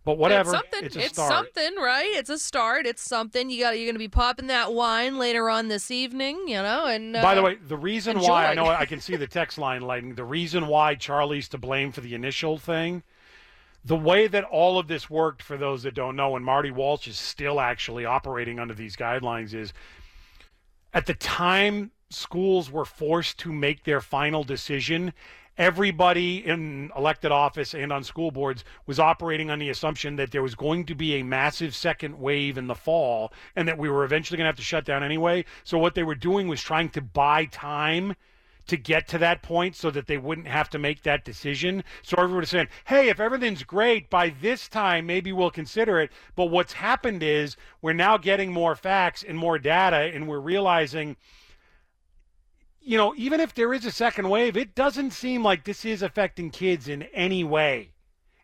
But 0.02 0.16
whatever, 0.16 0.54
It's 0.54 0.58
something. 0.72 1.02
it's 1.02 1.12
start. 1.14 1.30
something, 1.30 1.76
right? 1.76 2.08
It's 2.14 2.30
a 2.30 2.38
start. 2.38 2.86
It's 2.86 3.02
something. 3.02 3.50
You 3.50 3.60
got. 3.60 3.76
You're 3.76 3.84
going 3.86 3.94
to 3.94 3.98
be 3.98 4.08
popping 4.08 4.46
that 4.46 4.72
wine 4.72 5.18
later 5.18 5.50
on 5.50 5.68
this 5.68 5.90
evening, 5.90 6.48
you 6.48 6.56
know. 6.62 6.86
And 6.86 7.14
uh, 7.14 7.22
By 7.22 7.34
the 7.34 7.42
way, 7.42 7.56
the 7.56 7.76
reason 7.76 8.18
why 8.18 8.46
I 8.46 8.54
know 8.54 8.66
I 8.66 8.86
can 8.86 9.00
see 9.00 9.16
the 9.16 9.26
text 9.26 9.58
line 9.58 9.82
Lightning. 9.82 10.14
The 10.14 10.24
reason 10.24 10.66
why 10.68 10.94
Charlie's 10.94 11.48
to 11.50 11.58
blame 11.58 11.92
for 11.92 12.00
the 12.00 12.14
initial 12.14 12.56
thing, 12.56 13.02
the 13.84 13.96
way 13.96 14.26
that 14.26 14.44
all 14.44 14.78
of 14.78 14.88
this 14.88 15.10
worked 15.10 15.42
for 15.42 15.58
those 15.58 15.82
that 15.82 15.94
don't 15.94 16.16
know, 16.16 16.34
and 16.34 16.44
Marty 16.44 16.70
Walsh 16.70 17.06
is 17.06 17.18
still 17.18 17.60
actually 17.60 18.06
operating 18.06 18.58
under 18.58 18.72
these 18.74 18.96
guidelines, 18.96 19.52
is 19.52 19.74
at 20.94 21.04
the 21.04 21.14
time 21.14 21.90
schools 22.08 22.70
were 22.70 22.86
forced 22.86 23.38
to 23.40 23.52
make 23.52 23.84
their 23.84 24.00
final 24.00 24.44
decision, 24.44 25.12
everybody 25.60 26.38
in 26.46 26.90
elected 26.96 27.30
office 27.30 27.74
and 27.74 27.92
on 27.92 28.02
school 28.02 28.30
boards 28.30 28.64
was 28.86 28.98
operating 28.98 29.50
on 29.50 29.58
the 29.58 29.68
assumption 29.68 30.16
that 30.16 30.30
there 30.30 30.42
was 30.42 30.54
going 30.54 30.86
to 30.86 30.94
be 30.94 31.16
a 31.16 31.22
massive 31.22 31.76
second 31.76 32.18
wave 32.18 32.56
in 32.56 32.66
the 32.66 32.74
fall 32.74 33.30
and 33.54 33.68
that 33.68 33.76
we 33.76 33.90
were 33.90 34.02
eventually 34.02 34.38
going 34.38 34.46
to 34.46 34.48
have 34.48 34.56
to 34.56 34.62
shut 34.62 34.86
down 34.86 35.04
anyway. 35.04 35.44
So 35.62 35.76
what 35.76 35.94
they 35.94 36.02
were 36.02 36.14
doing 36.14 36.48
was 36.48 36.62
trying 36.62 36.88
to 36.90 37.02
buy 37.02 37.44
time 37.44 38.16
to 38.68 38.76
get 38.78 39.06
to 39.08 39.18
that 39.18 39.42
point 39.42 39.76
so 39.76 39.90
that 39.90 40.06
they 40.06 40.16
wouldn't 40.16 40.46
have 40.46 40.70
to 40.70 40.78
make 40.78 41.02
that 41.02 41.26
decision. 41.26 41.84
So 42.02 42.16
everyone 42.16 42.40
was 42.40 42.48
saying, 42.48 42.68
hey, 42.86 43.10
if 43.10 43.20
everything's 43.20 43.62
great, 43.62 44.08
by 44.08 44.32
this 44.40 44.66
time, 44.66 45.04
maybe 45.04 45.30
we'll 45.30 45.50
consider 45.50 46.00
it. 46.00 46.10
But 46.36 46.46
what's 46.46 46.72
happened 46.72 47.22
is 47.22 47.56
we're 47.82 47.92
now 47.92 48.16
getting 48.16 48.50
more 48.50 48.76
facts 48.76 49.22
and 49.22 49.36
more 49.36 49.58
data, 49.58 50.10
and 50.14 50.26
we're 50.26 50.40
realizing 50.40 51.16
you 52.80 52.96
know, 52.96 53.14
even 53.16 53.40
if 53.40 53.54
there 53.54 53.74
is 53.74 53.84
a 53.84 53.92
second 53.92 54.28
wave, 54.28 54.56
it 54.56 54.74
doesn't 54.74 55.12
seem 55.12 55.42
like 55.42 55.64
this 55.64 55.84
is 55.84 56.02
affecting 56.02 56.50
kids 56.50 56.88
in 56.88 57.02
any 57.14 57.44
way. 57.44 57.92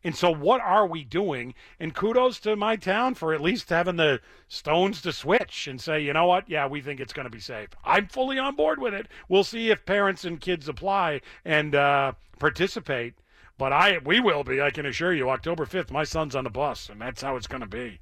And 0.04 0.14
so, 0.14 0.30
what 0.30 0.60
are 0.60 0.86
we 0.86 1.02
doing? 1.02 1.54
And 1.80 1.92
kudos 1.92 2.38
to 2.40 2.54
my 2.54 2.76
town 2.76 3.14
for 3.14 3.34
at 3.34 3.40
least 3.40 3.70
having 3.70 3.96
the 3.96 4.20
stones 4.46 5.02
to 5.02 5.12
switch 5.12 5.66
and 5.66 5.80
say, 5.80 6.00
you 6.00 6.12
know 6.12 6.26
what? 6.26 6.48
Yeah, 6.48 6.68
we 6.68 6.80
think 6.80 7.00
it's 7.00 7.12
going 7.12 7.24
to 7.24 7.30
be 7.30 7.40
safe. 7.40 7.70
I'm 7.84 8.06
fully 8.06 8.38
on 8.38 8.54
board 8.54 8.80
with 8.80 8.94
it. 8.94 9.08
We'll 9.28 9.42
see 9.42 9.70
if 9.70 9.84
parents 9.84 10.24
and 10.24 10.40
kids 10.40 10.68
apply 10.68 11.22
and 11.44 11.74
uh, 11.74 12.12
participate. 12.38 13.14
But 13.58 13.72
I, 13.72 13.98
we 14.04 14.20
will 14.20 14.44
be. 14.44 14.60
I 14.60 14.70
can 14.70 14.86
assure 14.86 15.14
you. 15.14 15.30
October 15.30 15.64
5th, 15.64 15.90
my 15.90 16.04
son's 16.04 16.36
on 16.36 16.44
the 16.44 16.50
bus, 16.50 16.88
and 16.88 17.00
that's 17.00 17.22
how 17.22 17.36
it's 17.36 17.46
going 17.46 17.62
to 17.62 17.66
be. 17.66 17.98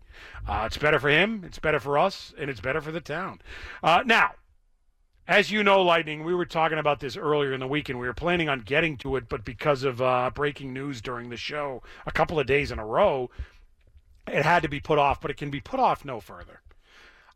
Uh, 0.47 0.65
it's 0.67 0.77
better 0.77 0.99
for 0.99 1.09
him. 1.09 1.43
It's 1.47 1.61
better 1.61 1.81
for 1.81 1.97
us, 1.97 2.35
and 2.37 2.51
it's 2.51 2.61
better 2.61 2.81
for 2.81 2.93
the 2.93 3.01
town. 3.01 3.41
Uh, 3.83 4.03
now, 4.05 4.33
as 5.27 5.51
you 5.51 5.63
know, 5.63 5.83
Lightning, 5.83 6.23
we 6.23 6.35
were 6.35 6.45
talking 6.45 6.79
about 6.79 7.01
this 7.01 7.17
earlier 7.17 7.53
in 7.53 7.61
the 7.61 7.67
week, 7.67 7.89
and 7.89 7.99
we 7.99 8.07
were 8.07 8.15
planning 8.15 8.49
on 8.49 8.61
getting 8.61 8.97
to 8.99 9.17
it, 9.17 9.29
but 9.29 9.45
because 9.45 9.83
of 9.83 10.03
uh, 10.03 10.31
breaking 10.35 10.73
news 10.73 11.01
during 11.01 11.31
the 11.31 11.37
show 11.37 11.83
a 12.05 12.13
couple 12.13 12.39
of 12.39 12.47
days 12.47 12.71
in 12.71 12.79
a 12.79 12.85
row, 12.85 13.31
it 14.27 14.45
had 14.45 14.63
to 14.63 14.69
be 14.69 14.81
put 14.81 14.99
off, 14.99 15.21
but 15.21 15.31
it 15.31 15.37
can 15.37 15.51
be 15.51 15.61
put 15.61 15.81
off 15.81 16.05
no 16.05 16.21
further. 16.21 16.61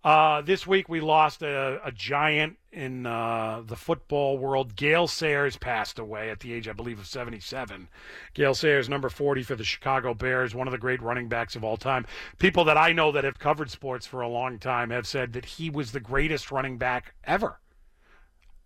Uh, 0.04 0.42
this 0.42 0.66
week, 0.66 0.88
we 0.88 1.00
lost 1.00 1.42
a, 1.42 1.80
a 1.82 1.90
giant 1.90 2.56
in 2.72 3.04
uh, 3.04 3.62
the 3.66 3.74
football 3.74 4.38
world. 4.38 4.76
Gale 4.76 5.08
Sayers 5.08 5.56
passed 5.56 5.98
away 5.98 6.30
at 6.30 6.40
the 6.40 6.52
age, 6.52 6.68
I 6.68 6.72
believe, 6.72 7.00
of 7.00 7.06
77. 7.06 7.88
Gale 8.34 8.54
Sayers, 8.54 8.88
number 8.88 9.08
40 9.08 9.42
for 9.42 9.56
the 9.56 9.64
Chicago 9.64 10.14
Bears, 10.14 10.54
one 10.54 10.68
of 10.68 10.72
the 10.72 10.78
great 10.78 11.02
running 11.02 11.28
backs 11.28 11.56
of 11.56 11.64
all 11.64 11.76
time. 11.76 12.06
People 12.38 12.64
that 12.64 12.76
I 12.76 12.92
know 12.92 13.10
that 13.12 13.24
have 13.24 13.38
covered 13.38 13.70
sports 13.70 14.06
for 14.06 14.20
a 14.20 14.28
long 14.28 14.58
time 14.58 14.90
have 14.90 15.06
said 15.06 15.32
that 15.32 15.44
he 15.44 15.68
was 15.68 15.90
the 15.90 16.00
greatest 16.00 16.52
running 16.52 16.78
back 16.78 17.14
ever. 17.24 17.58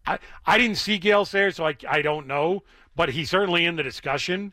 I, 0.07 0.19
I 0.47 0.59
didn't 0.59 0.79
see 0.79 0.99
Gale 0.99 1.25
Sayers, 1.25 1.57
so 1.57 1.67
I, 1.67 1.77
I 1.89 2.03
don't 2.03 2.27
know, 2.27 2.63
but 2.97 3.11
he's 3.11 3.31
certainly 3.31 3.65
in 3.65 3.77
the 3.77 3.83
discussion. 3.83 4.53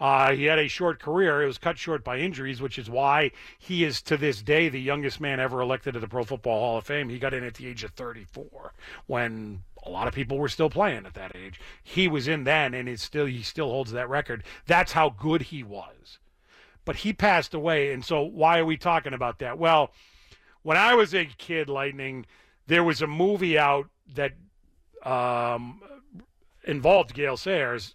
Uh, 0.00 0.32
he 0.32 0.44
had 0.44 0.58
a 0.58 0.66
short 0.66 0.98
career. 0.98 1.42
It 1.42 1.46
was 1.46 1.58
cut 1.58 1.76
short 1.76 2.02
by 2.02 2.18
injuries, 2.18 2.62
which 2.62 2.78
is 2.78 2.88
why 2.88 3.32
he 3.58 3.84
is 3.84 4.00
to 4.02 4.16
this 4.16 4.42
day 4.42 4.70
the 4.70 4.80
youngest 4.80 5.20
man 5.20 5.38
ever 5.38 5.60
elected 5.60 5.92
to 5.92 6.00
the 6.00 6.08
Pro 6.08 6.24
Football 6.24 6.58
Hall 6.58 6.78
of 6.78 6.86
Fame. 6.86 7.10
He 7.10 7.18
got 7.18 7.34
in 7.34 7.44
at 7.44 7.54
the 7.54 7.66
age 7.66 7.84
of 7.84 7.90
34 7.90 8.72
when 9.06 9.62
a 9.84 9.90
lot 9.90 10.08
of 10.08 10.14
people 10.14 10.38
were 10.38 10.48
still 10.48 10.70
playing 10.70 11.04
at 11.04 11.14
that 11.14 11.36
age. 11.36 11.60
He 11.82 12.08
was 12.08 12.28
in 12.28 12.44
then, 12.44 12.72
and 12.72 12.88
it's 12.88 13.02
still 13.02 13.26
he 13.26 13.42
still 13.42 13.68
holds 13.68 13.92
that 13.92 14.08
record. 14.08 14.42
That's 14.66 14.92
how 14.92 15.10
good 15.10 15.42
he 15.42 15.62
was. 15.62 16.18
But 16.86 16.96
he 16.96 17.12
passed 17.12 17.52
away, 17.52 17.92
and 17.92 18.02
so 18.02 18.22
why 18.22 18.58
are 18.58 18.64
we 18.64 18.78
talking 18.78 19.12
about 19.12 19.38
that? 19.40 19.58
Well, 19.58 19.92
when 20.62 20.78
I 20.78 20.94
was 20.94 21.14
a 21.14 21.26
kid, 21.26 21.68
Lightning, 21.68 22.24
there 22.66 22.84
was 22.84 23.02
a 23.02 23.06
movie 23.06 23.58
out 23.58 23.88
that 24.14 24.32
um, 25.02 25.80
involved 26.64 27.14
Gale 27.14 27.36
Sayers, 27.36 27.94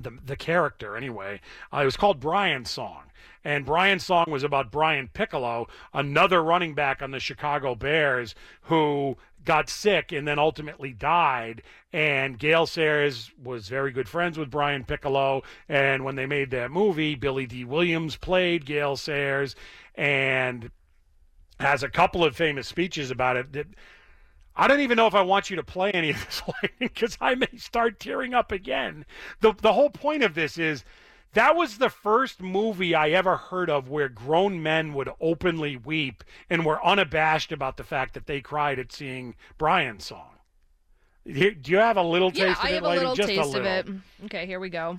the 0.00 0.12
the 0.24 0.36
character 0.36 0.96
anyway. 0.96 1.40
Uh, 1.72 1.78
it 1.82 1.84
was 1.84 1.96
called 1.96 2.20
Brian's 2.20 2.70
Song, 2.70 3.04
and 3.44 3.64
Brian's 3.64 4.04
Song 4.04 4.26
was 4.28 4.42
about 4.42 4.70
Brian 4.70 5.08
Piccolo, 5.12 5.68
another 5.94 6.42
running 6.42 6.74
back 6.74 7.02
on 7.02 7.10
the 7.12 7.20
Chicago 7.20 7.74
Bears 7.74 8.34
who 8.62 9.16
got 9.46 9.70
sick 9.70 10.12
and 10.12 10.28
then 10.28 10.38
ultimately 10.38 10.92
died. 10.92 11.62
And 11.92 12.38
Gale 12.38 12.66
Sayers 12.66 13.30
was 13.42 13.68
very 13.68 13.92
good 13.92 14.08
friends 14.08 14.36
with 14.36 14.50
Brian 14.50 14.84
Piccolo. 14.84 15.42
And 15.68 16.04
when 16.04 16.16
they 16.16 16.26
made 16.26 16.50
that 16.50 16.70
movie, 16.70 17.14
Billy 17.14 17.46
Dee 17.46 17.64
Williams 17.64 18.16
played 18.16 18.66
Gale 18.66 18.96
Sayers 18.96 19.56
and 19.94 20.70
has 21.58 21.82
a 21.82 21.88
couple 21.88 22.22
of 22.22 22.36
famous 22.36 22.68
speeches 22.68 23.10
about 23.10 23.36
it. 23.36 23.52
That, 23.54 23.68
I 24.56 24.68
don't 24.68 24.80
even 24.80 24.96
know 24.96 25.06
if 25.06 25.14
I 25.14 25.22
want 25.22 25.50
you 25.50 25.56
to 25.56 25.62
play 25.62 25.90
any 25.92 26.10
of 26.10 26.24
this 26.24 26.42
because 26.78 27.18
I 27.20 27.34
may 27.34 27.48
start 27.56 28.00
tearing 28.00 28.34
up 28.34 28.50
again. 28.52 29.04
The 29.40 29.52
the 29.52 29.74
whole 29.74 29.90
point 29.90 30.22
of 30.22 30.34
this 30.34 30.56
is 30.56 30.84
that 31.34 31.54
was 31.54 31.76
the 31.76 31.90
first 31.90 32.40
movie 32.40 32.94
I 32.94 33.10
ever 33.10 33.36
heard 33.36 33.68
of 33.68 33.90
where 33.90 34.08
grown 34.08 34.62
men 34.62 34.94
would 34.94 35.10
openly 35.20 35.76
weep 35.76 36.24
and 36.48 36.64
were 36.64 36.84
unabashed 36.84 37.52
about 37.52 37.76
the 37.76 37.84
fact 37.84 38.14
that 38.14 38.26
they 38.26 38.40
cried 38.40 38.78
at 38.78 38.90
seeing 38.90 39.34
Brian's 39.58 40.06
song. 40.06 40.30
Do 41.26 41.54
you 41.64 41.76
have 41.76 41.96
a 41.98 42.02
little 42.02 42.30
taste 42.30 42.42
yeah, 42.42 42.52
of 42.52 42.58
I 42.62 42.68
it? 42.68 42.74
have 42.74 42.84
a 42.84 42.88
little 42.88 43.14
Just 43.14 43.28
taste 43.28 43.42
a 43.42 43.44
little. 43.44 43.66
of 43.66 43.88
it. 43.88 43.94
Okay, 44.26 44.46
here 44.46 44.60
we 44.60 44.70
go. 44.70 44.98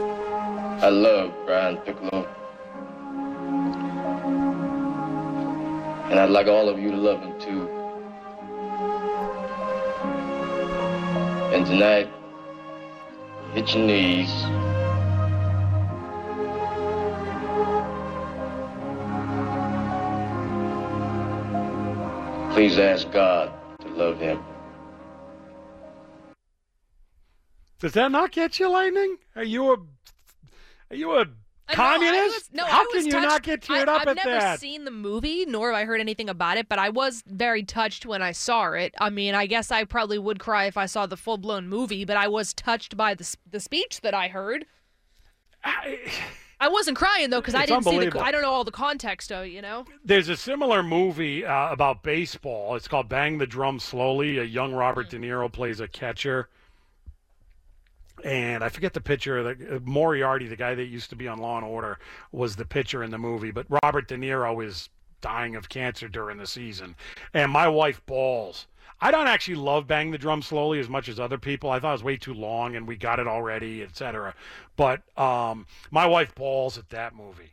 I 0.00 0.88
love 0.88 1.32
Brian 1.46 1.76
Piccolo. 1.78 2.26
And 6.10 6.18
I'd 6.18 6.30
like 6.30 6.48
all 6.48 6.68
of 6.68 6.78
you 6.78 6.90
to 6.90 6.96
love 6.96 7.22
him 7.22 7.38
too. 7.40 7.67
And 11.58 11.66
tonight, 11.66 12.08
hit 13.52 13.74
your 13.74 13.84
knees. 13.84 14.30
Please 22.54 22.78
ask 22.78 23.10
God 23.10 23.50
to 23.80 23.88
love 23.88 24.20
him. 24.20 24.38
Does 27.80 27.90
that 27.94 28.12
not 28.12 28.30
get 28.30 28.60
you, 28.60 28.70
Lightning? 28.70 29.16
Are 29.34 29.42
you 29.42 29.72
a 29.72 29.78
are 30.92 30.96
you 30.96 31.10
a 31.18 31.26
No, 31.68 31.74
communist? 31.74 32.34
was- 32.34 32.50
no, 32.52 32.64
How 32.64 32.80
I 32.80 32.86
can 32.92 33.06
you 33.06 33.12
not 33.12 33.42
get 33.42 33.60
teared 33.60 33.88
I, 33.88 33.94
up 33.94 34.00
I've 34.02 34.08
at 34.08 34.24
never 34.24 34.56
seen 34.56 34.84
the 34.84 34.90
movie, 34.90 35.44
nor 35.46 35.70
have 35.72 35.80
I 35.80 35.84
heard 35.84 36.00
anything 36.00 36.28
about 36.28 36.56
it, 36.56 36.68
but 36.68 36.78
I 36.78 36.88
was 36.88 37.22
very 37.26 37.62
touched 37.62 38.06
when 38.06 38.22
I 38.22 38.32
saw 38.32 38.70
it. 38.72 38.94
I 39.00 39.10
mean, 39.10 39.34
I 39.34 39.46
guess 39.46 39.70
I 39.70 39.84
probably 39.84 40.18
would 40.18 40.38
cry 40.38 40.64
if 40.64 40.76
I 40.76 40.86
saw 40.86 41.06
the 41.06 41.16
full 41.16 41.38
blown 41.38 41.68
movie, 41.68 42.04
but 42.04 42.16
I 42.16 42.28
was 42.28 42.54
touched 42.54 42.96
by 42.96 43.14
the 43.14 43.36
the 43.50 43.60
speech 43.60 44.00
that 44.00 44.14
I 44.14 44.28
heard. 44.28 44.66
I 46.60 46.68
wasn't 46.68 46.96
crying 46.96 47.30
though 47.30 47.40
because 47.40 47.54
I 47.54 47.66
didn't 47.66 47.84
see 47.84 47.98
the. 47.98 48.18
I 48.18 48.32
don't 48.32 48.42
know 48.42 48.50
all 48.50 48.64
the 48.64 48.72
context 48.72 49.30
of 49.30 49.46
you 49.46 49.62
know. 49.62 49.84
There's 50.04 50.28
a 50.28 50.36
similar 50.36 50.82
movie 50.82 51.44
uh, 51.44 51.70
about 51.70 52.02
baseball. 52.02 52.74
It's 52.74 52.88
called 52.88 53.08
Bang 53.08 53.38
the 53.38 53.46
Drum 53.46 53.78
Slowly. 53.78 54.38
A 54.38 54.44
young 54.44 54.72
Robert 54.72 55.08
De 55.08 55.18
Niro 55.18 55.52
plays 55.52 55.80
a 55.80 55.86
catcher. 55.86 56.48
And 58.24 58.64
I 58.64 58.68
forget 58.68 58.94
the 58.94 59.00
pitcher. 59.00 59.42
The, 59.42 59.76
uh, 59.76 59.80
Moriarty, 59.84 60.46
the 60.46 60.56
guy 60.56 60.74
that 60.74 60.86
used 60.86 61.10
to 61.10 61.16
be 61.16 61.28
on 61.28 61.38
Law 61.38 61.56
and 61.56 61.66
Order, 61.66 61.98
was 62.32 62.56
the 62.56 62.64
pitcher 62.64 63.02
in 63.02 63.10
the 63.10 63.18
movie. 63.18 63.50
But 63.50 63.66
Robert 63.82 64.08
De 64.08 64.16
Niro 64.16 64.64
is 64.64 64.88
dying 65.20 65.56
of 65.56 65.68
cancer 65.68 66.08
during 66.08 66.38
the 66.38 66.46
season. 66.46 66.96
And 67.34 67.50
my 67.50 67.68
wife 67.68 68.04
bawls. 68.06 68.66
I 69.00 69.12
don't 69.12 69.28
actually 69.28 69.54
love 69.54 69.86
Bang 69.86 70.10
the 70.10 70.18
Drum 70.18 70.42
Slowly 70.42 70.80
as 70.80 70.88
much 70.88 71.08
as 71.08 71.20
other 71.20 71.38
people. 71.38 71.70
I 71.70 71.78
thought 71.78 71.90
it 71.90 71.92
was 71.92 72.02
way 72.02 72.16
too 72.16 72.34
long 72.34 72.74
and 72.74 72.86
we 72.86 72.96
got 72.96 73.20
it 73.20 73.28
already, 73.28 73.82
etc. 73.82 74.34
But 74.76 75.02
um, 75.16 75.66
my 75.90 76.06
wife 76.06 76.34
bawls 76.34 76.78
at 76.78 76.88
that 76.90 77.14
movie. 77.14 77.52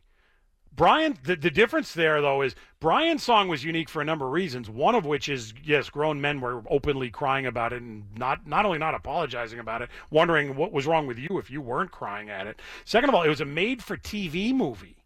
Brian, 0.75 1.17
the, 1.23 1.35
the 1.35 1.51
difference 1.51 1.93
there 1.93 2.21
though 2.21 2.41
is 2.41 2.55
Brian's 2.79 3.23
song 3.23 3.47
was 3.47 3.63
unique 3.63 3.89
for 3.89 4.01
a 4.01 4.05
number 4.05 4.25
of 4.25 4.31
reasons. 4.31 4.69
One 4.69 4.95
of 4.95 5.05
which 5.05 5.29
is 5.29 5.53
yes, 5.63 5.89
grown 5.89 6.19
men 6.19 6.41
were 6.41 6.63
openly 6.69 7.09
crying 7.09 7.45
about 7.45 7.73
it 7.73 7.81
and 7.81 8.03
not 8.17 8.45
not 8.45 8.65
only 8.65 8.77
not 8.77 8.95
apologizing 8.95 9.59
about 9.59 9.81
it, 9.81 9.89
wondering 10.09 10.55
what 10.55 10.71
was 10.71 10.85
wrong 10.85 11.07
with 11.07 11.17
you 11.17 11.37
if 11.37 11.49
you 11.49 11.61
weren't 11.61 11.91
crying 11.91 12.29
at 12.29 12.47
it. 12.47 12.61
Second 12.83 13.09
of 13.09 13.15
all, 13.15 13.23
it 13.23 13.29
was 13.29 13.41
a 13.41 13.45
made-for-TV 13.45 14.53
movie. 14.53 14.97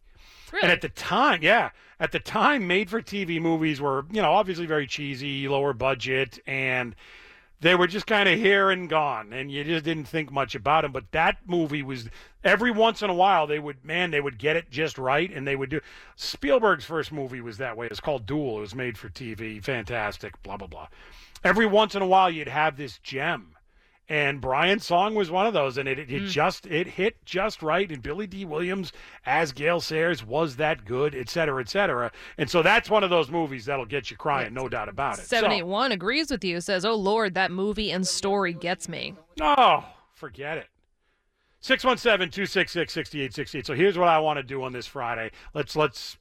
And 0.62 0.72
at 0.72 0.82
the 0.82 0.90
time, 0.90 1.44
yeah, 1.44 1.70
at 2.00 2.12
the 2.12 2.20
time, 2.20 2.66
made 2.66 2.90
for 2.90 3.02
TV 3.02 3.40
movies 3.40 3.80
were, 3.80 4.06
you 4.12 4.22
know, 4.22 4.32
obviously 4.32 4.66
very 4.66 4.88
cheesy, 4.88 5.48
lower 5.48 5.74
budget, 5.74 6.40
and 6.48 6.96
they 7.62 7.76
were 7.76 7.88
just 7.88 8.08
kind 8.08 8.30
of 8.30 8.40
here 8.40 8.70
and 8.70 8.90
gone, 8.90 9.34
and 9.34 9.52
you 9.52 9.64
just 9.64 9.86
didn't 9.86 10.06
think 10.06 10.32
much 10.32 10.56
about 10.56 10.84
them. 10.84 10.92
But 10.92 11.12
that 11.12 11.38
movie 11.46 11.84
was 11.84 12.10
every 12.44 12.72
once 12.72 13.02
in 13.02 13.10
a 13.10 13.14
while 13.14 13.48
they 13.48 13.60
would, 13.60 13.84
man, 13.84 14.12
they 14.12 14.22
would 14.22 14.38
get 14.38 14.56
it 14.56 14.70
just 14.70 14.98
right, 14.98 15.32
and 15.32 15.48
they 15.48 15.56
would 15.56 15.70
do. 15.70 15.82
Spielberg's 16.16 16.86
first 16.86 17.12
movie 17.12 17.42
was 17.42 17.58
that 17.58 17.76
way. 17.78 17.88
It's 17.88 18.00
called 18.00 18.26
Duel. 18.26 18.60
It 18.60 18.62
was 18.62 18.76
made 18.76 18.98
for 18.98 19.10
TV, 19.10 19.62
fantastic, 19.64 20.42
blah 20.44 20.58
blah 20.58 20.68
blah. 20.68 20.88
Every 21.44 21.66
once 21.66 21.96
in 21.96 22.02
a 22.02 22.08
while, 22.08 22.30
you'd 22.30 22.48
have 22.48 22.78
this 22.78 22.98
gem 23.00 23.56
And 24.12 24.42
Brian's 24.42 24.88
song 24.88 25.14
was 25.14 25.30
one 25.30 25.46
of 25.46 25.54
those, 25.54 25.78
and 25.78 25.88
it, 25.88 26.00
it, 26.00 26.10
it 26.12 26.24
Mm. 26.24 26.30
just 26.30 26.66
it 26.66 26.88
hit 26.88 27.24
just 27.26 27.62
right. 27.62 27.92
And 27.92 28.02
Billy 28.02 28.26
Dee 28.26 28.44
Williams 28.44 28.92
as 29.24 29.52
Gale 29.52 29.80
Sayers 29.80 30.26
was 30.26 30.56
that 30.56 30.84
good, 30.84 31.14
et 31.14 31.30
cetera, 31.30 31.62
et 31.62 31.70
cetera. 31.70 32.12
And 32.38 32.50
so 32.50 32.64
that's 32.64 32.90
one 32.90 33.04
of 33.04 33.12
those 33.12 33.30
movies 33.30 33.66
that'll 33.66 33.86
get 33.86 34.10
you 34.10 34.18
crying, 34.18 34.54
no 34.56 34.68
doubt 34.68 34.90
about 34.90 35.20
it. 35.20 35.22
So- 35.26 35.36
781 35.38 35.92
agrees 35.92 36.32
with 36.32 36.44
you, 36.44 36.60
says, 36.60 36.86
Oh 36.86 36.96
Lord, 36.96 37.36
that 37.36 37.52
movie 37.52 37.92
and 37.92 38.06
story 38.08 38.52
gets 38.54 38.90
me. 38.90 39.14
Oh, 39.40 39.86
forget 40.16 40.58
it. 40.58 40.68
617 41.62 42.32
266 42.32 42.92
6868. 42.94 43.66
So 43.68 43.74
here's 43.76 43.98
what 43.98 44.08
I 44.08 44.18
want 44.20 44.38
to 44.38 44.44
do 44.44 44.64
on 44.64 44.72
this 44.74 44.88
Friday. 44.88 45.32
Let's, 45.54 45.76
let's, 45.76 46.18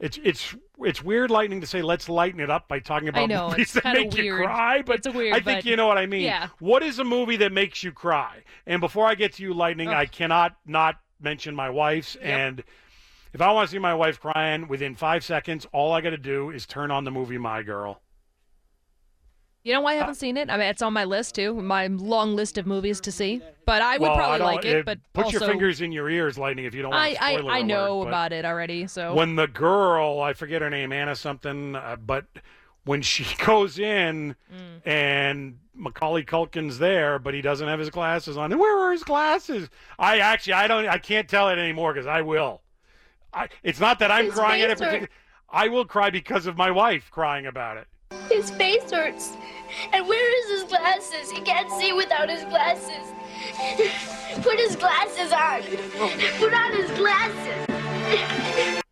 it's, 0.00 0.18
it's, 0.24 0.56
it's 0.80 1.04
weird 1.04 1.30
lightning 1.30 1.60
to 1.60 1.66
say 1.66 1.82
let's 1.82 2.08
lighten 2.08 2.40
it 2.40 2.50
up 2.50 2.66
by 2.66 2.80
talking 2.80 3.08
about 3.08 3.28
know, 3.28 3.50
movies 3.50 3.74
that 3.74 3.84
make 3.94 4.16
you 4.16 4.34
cry, 4.34 4.82
but 4.82 5.06
weird, 5.14 5.34
I 5.34 5.40
think 5.40 5.58
but- 5.58 5.64
you 5.66 5.76
know 5.76 5.86
what 5.86 5.98
I 5.98 6.06
mean. 6.06 6.22
yeah. 6.22 6.48
What 6.58 6.82
is 6.82 6.98
a 6.98 7.04
movie 7.04 7.36
that 7.36 7.52
makes 7.52 7.84
you 7.84 7.92
cry? 7.92 8.42
And 8.66 8.80
before 8.80 9.06
I 9.06 9.14
get 9.14 9.34
to 9.34 9.42
you, 9.42 9.54
lightning, 9.54 9.88
I 9.88 10.06
cannot 10.06 10.56
not 10.66 10.96
mention 11.20 11.54
my 11.54 11.70
wife's. 11.70 12.16
And 12.16 12.64
if 13.32 13.40
I 13.40 13.52
want 13.52 13.68
to 13.68 13.72
see 13.72 13.78
my 13.78 13.94
wife 13.94 14.18
crying 14.20 14.68
within 14.68 14.94
five 14.96 15.22
seconds, 15.24 15.66
all 15.72 15.92
I 15.92 16.00
got 16.00 16.10
to 16.10 16.18
do 16.18 16.50
is 16.50 16.66
turn 16.66 16.90
on 16.90 17.04
the 17.04 17.10
movie 17.10 17.38
My 17.38 17.62
Girl. 17.62 18.00
You 19.62 19.74
know 19.74 19.82
why 19.82 19.92
I 19.92 19.96
haven't 19.96 20.14
seen 20.14 20.36
it? 20.38 20.48
I 20.48 20.56
mean, 20.56 20.66
it's 20.68 20.80
on 20.80 20.92
my 20.94 21.04
list 21.04 21.34
too, 21.34 21.52
my 21.54 21.86
long 21.88 22.34
list 22.34 22.56
of 22.56 22.66
movies 22.66 22.98
to 23.02 23.12
see. 23.12 23.42
But 23.66 23.82
I 23.82 23.98
would 23.98 24.08
Well, 24.08 24.16
probably 24.16 24.38
don't- 24.38 24.46
like 24.46 24.64
it. 24.64 24.84
But 24.86 24.98
put 25.12 25.26
also, 25.26 25.40
your 25.40 25.48
fingers 25.48 25.80
in 25.82 25.92
your 25.92 26.08
ears, 26.08 26.38
lightning, 26.38 26.64
if 26.64 26.74
you 26.74 26.80
don't 26.82 26.92
want 26.92 27.02
I, 27.20 27.36
to 27.38 27.46
I, 27.46 27.58
I 27.58 27.62
know 27.62 27.98
alert, 28.00 28.08
about 28.08 28.32
it 28.32 28.44
already. 28.46 28.86
So 28.86 29.14
when 29.14 29.36
the 29.36 29.46
girl, 29.46 30.20
I 30.20 30.32
forget 30.32 30.62
her 30.62 30.70
name, 30.70 30.92
Anna 30.92 31.14
something, 31.14 31.76
uh, 31.76 31.96
but 32.04 32.24
when 32.84 33.02
she 33.02 33.26
goes 33.44 33.78
in 33.78 34.34
Mm. 34.52 34.86
and 34.86 35.58
Macaulay 35.74 36.24
Culkin's 36.24 36.78
there, 36.78 37.18
but 37.18 37.34
he 37.34 37.42
doesn't 37.42 37.68
have 37.68 37.78
his 37.78 37.90
glasses 37.90 38.38
on. 38.38 38.50
And 38.52 38.60
where 38.60 38.78
are 38.78 38.92
his 38.92 39.04
glasses? 39.04 39.68
I 39.98 40.18
actually, 40.20 40.54
I 40.54 40.68
don't, 40.68 40.86
I 40.88 40.96
can't 40.98 41.28
tell 41.28 41.50
it 41.50 41.58
anymore 41.58 41.92
because 41.92 42.06
I 42.06 42.22
will. 42.22 42.62
I, 43.34 43.48
it's 43.62 43.78
not 43.78 43.98
that 44.00 44.10
I'm 44.10 44.24
His 44.26 44.34
crying 44.34 44.62
at 44.62 44.70
it. 44.70 44.78
face 44.78 44.80
hurt. 44.80 44.86
particular- 45.00 45.10
I 45.52 45.68
will 45.68 45.84
cry 45.84 46.08
because 46.10 46.46
of 46.46 46.56
my 46.56 46.70
wife 46.70 47.10
crying 47.10 47.44
about 47.46 47.76
it. 47.76 47.86
His 48.28 48.50
face 48.50 48.90
hurts. 48.90 49.36
And 49.92 50.06
where 50.06 50.54
is 50.54 50.60
his 50.60 50.68
glasses? 50.68 51.30
He 51.30 51.40
can't 51.42 51.70
see 51.80 51.92
without 51.92 52.28
his 52.28 52.42
glasses. 52.44 53.12
Put 54.42 54.58
his 54.58 54.76
glasses 54.76 55.32
on. 55.32 55.62
Put 56.38 56.52
on 56.52 56.72
his 56.72 56.90
glasses. 56.98 58.82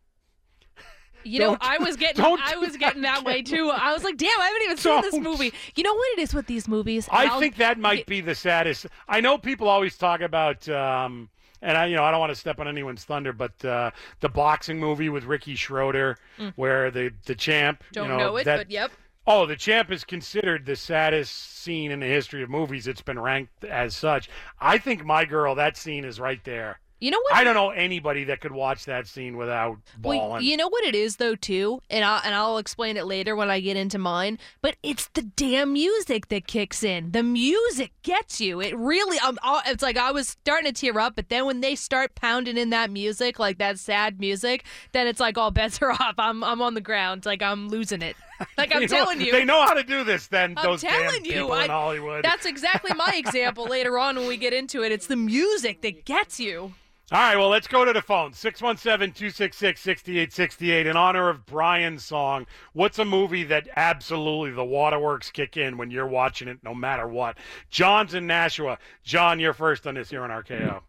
You 1.24 1.40
know, 1.40 1.46
Don't- 1.56 1.62
I 1.64 1.78
was 1.78 1.96
getting 1.96 2.24
I 2.24 2.56
was 2.56 2.76
getting 2.76 3.02
that 3.02 3.24
way 3.24 3.42
too. 3.42 3.70
I 3.70 3.92
was 3.92 4.02
like, 4.04 4.16
damn, 4.16 4.30
I 4.40 4.46
haven't 4.46 4.62
even 4.62 4.76
seen 4.78 5.00
this 5.02 5.18
movie. 5.18 5.52
You 5.74 5.82
know 5.82 5.94
what 5.94 6.18
it 6.18 6.22
is 6.22 6.32
with 6.32 6.46
these 6.46 6.66
movies? 6.68 7.08
I 7.10 7.26
I'll- 7.26 7.40
think 7.40 7.56
that 7.56 7.78
might 7.78 8.06
be 8.06 8.20
the 8.20 8.34
saddest. 8.34 8.86
I 9.08 9.20
know 9.20 9.36
people 9.36 9.68
always 9.68 9.98
talk 9.98 10.20
about, 10.20 10.66
um, 10.70 11.28
and 11.60 11.76
I, 11.76 11.86
you 11.86 11.96
know, 11.96 12.04
I 12.04 12.12
don't 12.12 12.20
want 12.20 12.30
to 12.30 12.36
step 12.36 12.60
on 12.60 12.68
anyone's 12.68 13.04
thunder, 13.04 13.32
but 13.32 13.62
uh, 13.64 13.90
the 14.20 14.28
boxing 14.28 14.78
movie 14.78 15.08
with 15.10 15.24
Ricky 15.24 15.54
Schroder, 15.56 16.16
Mm. 16.38 16.52
where 16.56 16.90
the 16.90 17.12
the 17.26 17.34
champ, 17.34 17.82
Don't 17.92 18.04
you 18.06 18.12
know, 18.12 18.18
know 18.18 18.36
it, 18.36 18.44
that- 18.44 18.56
but 18.58 18.70
yep. 18.70 18.90
Oh, 19.30 19.44
the 19.44 19.56
champ 19.56 19.92
is 19.92 20.04
considered 20.04 20.64
the 20.64 20.74
saddest 20.74 21.58
scene 21.62 21.90
in 21.90 22.00
the 22.00 22.06
history 22.06 22.42
of 22.42 22.48
movies. 22.48 22.86
It's 22.86 23.02
been 23.02 23.18
ranked 23.18 23.62
as 23.62 23.94
such. 23.94 24.30
I 24.58 24.78
think 24.78 25.04
my 25.04 25.26
girl, 25.26 25.54
that 25.56 25.76
scene 25.76 26.06
is 26.06 26.18
right 26.18 26.42
there. 26.44 26.80
You 26.98 27.10
know 27.10 27.20
what? 27.20 27.34
I 27.34 27.44
don't 27.44 27.54
know 27.54 27.68
anybody 27.70 28.24
that 28.24 28.40
could 28.40 28.52
watch 28.52 28.86
that 28.86 29.06
scene 29.06 29.36
without 29.36 29.76
bawling. 29.98 30.30
Well, 30.30 30.42
you 30.42 30.56
know 30.56 30.68
what 30.68 30.82
it 30.84 30.94
is 30.94 31.16
though 31.16 31.36
too, 31.36 31.80
and 31.90 32.04
I'll 32.04 32.20
and 32.24 32.34
I'll 32.34 32.58
explain 32.58 32.96
it 32.96 33.04
later 33.06 33.36
when 33.36 33.50
I 33.50 33.60
get 33.60 33.76
into 33.76 33.98
mine. 33.98 34.38
But 34.62 34.76
it's 34.82 35.08
the 35.14 35.22
damn 35.22 35.74
music 35.74 36.26
that 36.28 36.48
kicks 36.48 36.82
in. 36.82 37.12
The 37.12 37.22
music 37.22 37.92
gets 38.02 38.40
you. 38.40 38.60
It 38.60 38.76
really. 38.76 39.16
Um, 39.20 39.38
I- 39.44 39.62
it's 39.66 39.82
like 39.82 39.96
I 39.96 40.10
was 40.10 40.28
starting 40.30 40.72
to 40.72 40.80
tear 40.80 40.98
up, 40.98 41.14
but 41.14 41.28
then 41.28 41.44
when 41.44 41.60
they 41.60 41.76
start 41.76 42.16
pounding 42.16 42.56
in 42.56 42.70
that 42.70 42.90
music, 42.90 43.38
like 43.38 43.58
that 43.58 43.78
sad 43.78 44.18
music, 44.18 44.64
then 44.90 45.06
it's 45.06 45.20
like 45.20 45.38
all 45.38 45.52
bets 45.52 45.80
are 45.82 45.92
off. 46.00 46.14
I'm 46.18 46.42
I'm 46.42 46.60
on 46.62 46.74
the 46.74 46.80
ground, 46.80 47.26
like 47.26 47.42
I'm 47.42 47.68
losing 47.68 48.02
it. 48.02 48.16
Like 48.56 48.74
I'm 48.74 48.80
know- 48.82 48.86
telling 48.86 49.20
you, 49.20 49.32
they 49.32 49.44
know 49.44 49.62
how 49.64 49.74
to 49.74 49.82
do 49.82 50.04
this. 50.04 50.26
Then 50.26 50.54
I'm 50.56 50.64
those 50.64 50.82
damn 50.82 51.02
telling 51.02 51.24
you, 51.24 51.32
people 51.32 51.52
I- 51.52 51.64
in 51.64 51.70
Hollywood. 51.70 52.24
That's 52.24 52.46
exactly 52.46 52.92
my 52.94 53.12
example 53.16 53.66
later 53.68 53.98
on 53.98 54.16
when 54.16 54.26
we 54.28 54.36
get 54.36 54.52
into 54.52 54.82
it. 54.82 54.92
It's 54.92 55.06
the 55.06 55.16
music 55.16 55.82
that 55.82 56.04
gets 56.04 56.38
you. 56.40 56.74
All 57.10 57.18
right, 57.18 57.36
well, 57.38 57.48
let's 57.48 57.66
go 57.66 57.86
to 57.86 57.92
the 57.94 58.02
phone. 58.02 58.34
617 58.34 59.14
266 59.14 59.80
6868. 59.80 60.86
In 60.86 60.94
honor 60.94 61.30
of 61.30 61.46
Brian's 61.46 62.04
song, 62.04 62.44
what's 62.74 62.98
a 62.98 63.04
movie 63.06 63.44
that 63.44 63.66
absolutely 63.76 64.50
the 64.50 64.62
waterworks 64.64 65.30
kick 65.30 65.56
in 65.56 65.78
when 65.78 65.90
you're 65.90 66.06
watching 66.06 66.48
it 66.48 66.58
no 66.62 66.74
matter 66.74 67.08
what? 67.08 67.38
John's 67.70 68.12
in 68.12 68.26
Nashua. 68.26 68.76
John, 69.04 69.40
you're 69.40 69.54
first 69.54 69.86
on 69.86 69.94
this 69.94 70.10
here 70.10 70.22
on 70.22 70.28
RKO. 70.28 70.82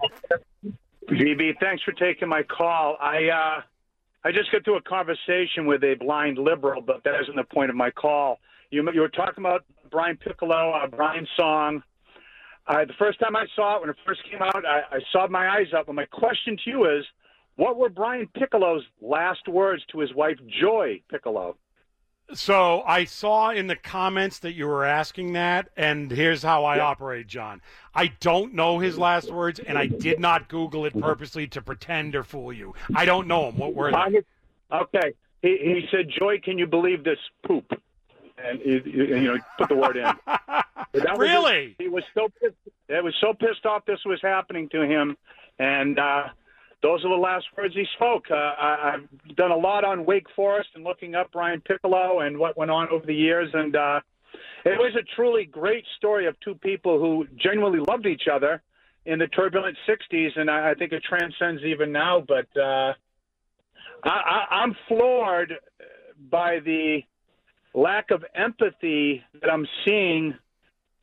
VB, 1.09 1.57
thanks 1.61 1.83
for 1.83 1.93
taking 1.93 2.27
my 2.27 2.43
call. 2.43 2.97
I 2.99 3.29
uh, 3.29 3.61
I 4.23 4.31
just 4.31 4.51
got 4.51 4.65
through 4.65 4.77
a 4.77 4.81
conversation 4.81 5.65
with 5.65 5.83
a 5.83 5.95
blind 5.95 6.37
liberal, 6.37 6.81
but 6.81 7.03
that 7.05 7.13
isn't 7.21 7.35
the 7.35 7.43
point 7.43 7.69
of 7.69 7.75
my 7.75 7.89
call. 7.89 8.39
You 8.69 8.87
you 8.93 9.01
were 9.01 9.09
talking 9.09 9.43
about 9.43 9.63
Brian 9.89 10.17
Piccolo, 10.17 10.71
uh, 10.71 10.87
Brian's 10.87 11.29
song. 11.37 11.81
Uh, 12.67 12.85
the 12.85 12.93
first 12.99 13.19
time 13.19 13.35
I 13.35 13.45
saw 13.55 13.77
it, 13.77 13.81
when 13.81 13.89
it 13.89 13.95
first 14.05 14.21
came 14.29 14.41
out, 14.41 14.63
I, 14.65 14.81
I 14.91 14.99
sobbed 15.11 15.31
my 15.31 15.49
eyes 15.49 15.67
up. 15.75 15.87
And 15.87 15.95
my 15.95 16.05
question 16.05 16.57
to 16.63 16.69
you 16.69 16.85
is, 16.85 17.05
what 17.55 17.77
were 17.77 17.89
Brian 17.89 18.27
Piccolo's 18.37 18.83
last 19.01 19.47
words 19.47 19.81
to 19.91 19.99
his 19.99 20.13
wife 20.13 20.37
Joy 20.61 21.01
Piccolo? 21.09 21.57
So 22.33 22.83
I 22.85 23.05
saw 23.05 23.49
in 23.49 23.67
the 23.67 23.75
comments 23.75 24.39
that 24.39 24.53
you 24.53 24.67
were 24.67 24.85
asking 24.85 25.33
that, 25.33 25.69
and 25.75 26.11
here's 26.11 26.43
how 26.43 26.63
I 26.63 26.79
operate, 26.79 27.27
John. 27.27 27.61
I 27.95 28.07
don't 28.19 28.53
know 28.53 28.77
his 28.79 28.97
last 28.99 29.31
words, 29.31 29.59
and 29.59 29.77
I 29.77 29.87
did 29.87 30.19
not 30.19 30.47
Google 30.47 30.85
it 30.85 30.99
purposely 30.99 31.47
to 31.47 31.61
pretend 31.61 32.15
or 32.15 32.23
fool 32.23 32.53
you. 32.53 32.75
I 32.95 33.05
don't 33.05 33.27
know 33.27 33.49
him. 33.49 33.57
What 33.57 33.73
were 33.73 33.91
they? 33.91 34.21
Okay. 34.71 35.13
He, 35.41 35.57
he 35.57 35.87
said, 35.89 36.09
Joy, 36.19 36.39
can 36.43 36.57
you 36.57 36.67
believe 36.67 37.03
this 37.03 37.17
poop? 37.47 37.65
And 38.43 38.59
you, 38.63 39.19
know, 39.21 39.37
put 39.57 39.69
the 39.69 39.75
word 39.75 39.97
in. 39.97 40.05
That 40.93 41.17
was- 41.17 41.19
Really? 41.19 41.75
he 41.77 41.87
was 41.87 42.03
so 42.15 42.29
pissed. 42.41 42.55
Was 42.89 43.13
so 43.21 43.33
pissed 43.33 43.65
off 43.65 43.85
this 43.85 43.99
was 44.05 44.19
happening 44.23 44.69
to 44.69 44.81
him, 44.81 45.15
and 45.59 45.99
uh, 45.99 46.29
those 46.81 47.03
are 47.03 47.09
the 47.09 47.21
last 47.21 47.45
words 47.57 47.73
he 47.75 47.85
spoke. 47.95 48.25
Uh, 48.31 48.35
I, 48.35 48.93
I've 48.93 49.35
done 49.35 49.51
a 49.51 49.57
lot 49.57 49.83
on 49.83 50.05
Wake 50.05 50.27
Forest 50.35 50.69
and 50.75 50.83
looking 50.83 51.15
up 51.15 51.31
Brian 51.31 51.61
Piccolo 51.61 52.21
and 52.21 52.37
what 52.37 52.57
went 52.57 52.71
on 52.71 52.87
over 52.89 53.05
the 53.05 53.13
years, 53.13 53.49
and 53.53 53.75
uh, 53.75 53.99
it 54.65 54.77
was 54.77 54.95
a 54.95 55.03
truly 55.15 55.45
great 55.45 55.85
story 55.97 56.25
of 56.25 56.39
two 56.39 56.55
people 56.55 56.99
who 56.99 57.27
genuinely 57.41 57.79
loved 57.79 58.05
each 58.05 58.23
other 58.31 58.61
in 59.05 59.19
the 59.19 59.27
turbulent 59.27 59.77
'60s, 59.87 60.39
and 60.39 60.49
I, 60.49 60.71
I 60.71 60.73
think 60.73 60.93
it 60.93 61.03
transcends 61.03 61.63
even 61.63 61.91
now. 61.91 62.23
But 62.25 62.47
uh, 62.59 62.93
I, 64.03 64.45
I'm 64.51 64.75
floored 64.87 65.53
by 66.31 66.59
the 66.63 66.99
lack 67.73 68.11
of 68.11 68.23
empathy 68.35 69.23
that 69.41 69.51
I'm 69.51 69.67
seeing. 69.85 70.35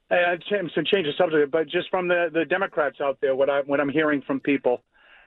Uh, 0.09 0.37
to 0.49 0.85
change 0.85 1.05
the 1.05 1.11
subject, 1.19 1.51
but 1.51 1.65
just 1.69 1.91
from 1.91 2.07
the, 2.07 2.29
the 2.33 2.45
Democrats 2.45 2.99
out 3.03 3.19
there, 3.21 3.35
what 3.35 3.51
I 3.51 3.63
what 3.63 3.81
I'm 3.81 3.89
hearing 3.89 4.23
from 4.25 4.39
people, 4.39 4.81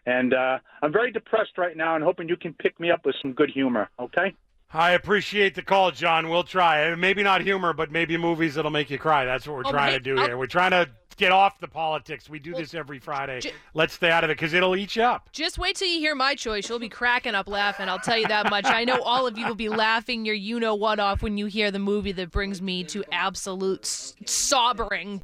and 0.06 0.34
uh, 0.34 0.60
I'm 0.82 0.92
very 0.92 1.12
depressed 1.12 1.58
right 1.58 1.76
now, 1.76 1.96
and 1.96 2.04
hoping 2.04 2.28
you 2.30 2.38
can 2.38 2.54
pick 2.54 2.80
me 2.80 2.92
up 2.92 3.06
with 3.06 3.16
some 3.22 3.34
good 3.34 3.50
humor. 3.50 3.90
Okay. 4.00 4.34
I 4.72 4.92
appreciate 4.92 5.56
the 5.56 5.64
call, 5.64 5.90
John. 5.90 6.30
We'll 6.30 6.44
try. 6.44 6.92
Uh, 6.92 6.96
Maybe 6.96 7.24
not 7.24 7.42
humor, 7.42 7.74
but 7.74 7.92
maybe 7.92 8.18
movies 8.18 8.54
that'll 8.54 8.70
make 8.70 8.92
you 8.92 9.00
cry. 9.00 9.26
That's 9.26 9.48
what 9.48 9.56
we're 9.56 9.64
Oh, 9.66 9.72
trying 9.72 9.94
hey, 9.94 9.98
to 9.98 10.04
do 10.04 10.20
I'll- 10.20 10.26
here. 10.28 10.38
We're 10.38 10.46
trying 10.46 10.72
to 10.72 10.88
get 11.18 11.32
off 11.32 11.60
the 11.60 11.68
politics. 11.68 12.30
We 12.30 12.38
do 12.38 12.54
this 12.54 12.76
every 12.76 13.00
Friday. 13.00 13.42
Let's 13.74 13.94
stay 13.96 14.12
out 14.12 14.24
of 14.24 14.30
it 14.30 14.38
because 14.38 14.54
it'll 14.54 14.76
eat 14.76 14.96
you 14.96 15.02
up. 15.04 15.30
Just 15.34 15.58
wait 15.58 15.76
till 15.76 15.88
you 15.88 16.00
hear 16.00 16.14
my 16.16 16.36
choice. 16.36 16.70
You'll 16.70 16.78
be 16.80 16.88
cracking 16.88 17.34
up 17.34 17.48
laughing. 17.50 17.90
I'll 17.90 17.98
tell 18.00 18.18
you 18.18 18.28
that 18.28 18.50
much. 18.52 18.66
I 18.68 18.86
know 18.86 19.02
all 19.02 19.26
of 19.26 19.38
you 19.40 19.48
will 19.48 19.56
be 19.56 19.70
laughing 19.70 20.24
your 20.24 20.36
you 20.36 20.60
know 20.60 20.76
what 20.76 21.00
off 21.00 21.24
when 21.24 21.36
you 21.38 21.48
hear 21.48 21.72
the 21.72 21.80
movie 21.80 22.12
that 22.14 22.30
brings 22.30 22.62
me 22.62 22.84
to 22.86 23.04
absolute 23.12 23.82
s- 23.82 24.14
sobbering. 24.28 25.22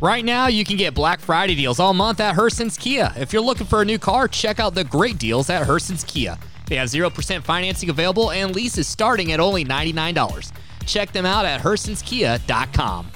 Right 0.00 0.24
now, 0.24 0.46
you 0.46 0.64
can 0.64 0.76
get 0.76 0.94
Black 0.94 1.18
Friday 1.18 1.56
deals 1.56 1.80
all 1.80 1.92
month 1.92 2.20
at 2.20 2.36
Herson's 2.36 2.78
Kia. 2.78 3.12
If 3.16 3.32
you're 3.32 3.42
looking 3.42 3.66
for 3.66 3.82
a 3.82 3.84
new 3.84 3.98
car, 3.98 4.28
check 4.28 4.60
out 4.60 4.74
the 4.74 4.84
great 4.84 5.18
deals 5.18 5.50
at 5.50 5.66
Herson's 5.66 6.04
Kia. 6.04 6.38
They 6.68 6.76
have 6.76 6.88
0% 6.88 7.42
financing 7.42 7.90
available 7.90 8.30
and 8.30 8.54
leases 8.54 8.86
starting 8.86 9.32
at 9.32 9.40
only 9.40 9.64
$99. 9.64 10.52
Check 10.86 11.10
them 11.10 11.26
out 11.26 11.44
at 11.44 11.60
hersonskia.com. 11.60 13.10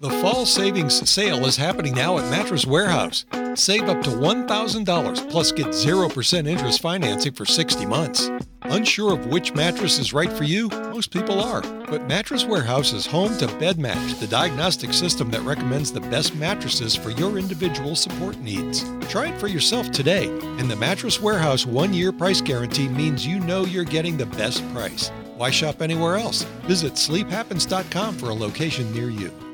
The 0.00 0.10
fall 0.10 0.46
savings 0.46 1.08
sale 1.08 1.46
is 1.46 1.56
happening 1.56 1.94
now 1.94 2.18
at 2.18 2.30
Mattress 2.30 2.66
Warehouse. 2.66 3.24
Save 3.54 3.88
up 3.88 4.02
to 4.02 4.10
$1,000 4.10 5.30
plus 5.30 5.52
get 5.52 5.68
0% 5.68 6.48
interest 6.48 6.80
financing 6.80 7.32
for 7.32 7.46
60 7.46 7.86
months. 7.86 8.30
Unsure 8.62 9.14
of 9.14 9.26
which 9.26 9.54
mattress 9.54 9.98
is 9.98 10.12
right 10.12 10.32
for 10.32 10.44
you? 10.44 10.68
Most 10.68 11.10
people 11.10 11.40
are. 11.40 11.62
But 11.62 12.08
Mattress 12.08 12.44
Warehouse 12.44 12.92
is 12.92 13.06
home 13.06 13.36
to 13.38 13.46
BedMatch, 13.46 14.18
the 14.18 14.26
diagnostic 14.26 14.92
system 14.92 15.30
that 15.30 15.42
recommends 15.42 15.92
the 15.92 16.00
best 16.00 16.34
mattresses 16.34 16.96
for 16.96 17.10
your 17.10 17.38
individual 17.38 17.94
support 17.94 18.36
needs. 18.38 18.84
Try 19.08 19.28
it 19.28 19.38
for 19.38 19.46
yourself 19.46 19.90
today, 19.90 20.26
and 20.58 20.70
the 20.70 20.76
Mattress 20.76 21.20
Warehouse 21.20 21.64
one 21.64 21.94
year 21.94 22.12
price 22.12 22.40
guarantee 22.40 22.88
means 22.88 23.26
you 23.26 23.38
know 23.40 23.64
you're 23.64 23.84
getting 23.84 24.16
the 24.16 24.26
best 24.26 24.68
price. 24.72 25.10
Why 25.36 25.50
shop 25.50 25.80
anywhere 25.80 26.16
else? 26.16 26.42
Visit 26.64 26.94
sleephappens.com 26.94 28.16
for 28.18 28.30
a 28.30 28.34
location 28.34 28.92
near 28.92 29.10
you. 29.10 29.45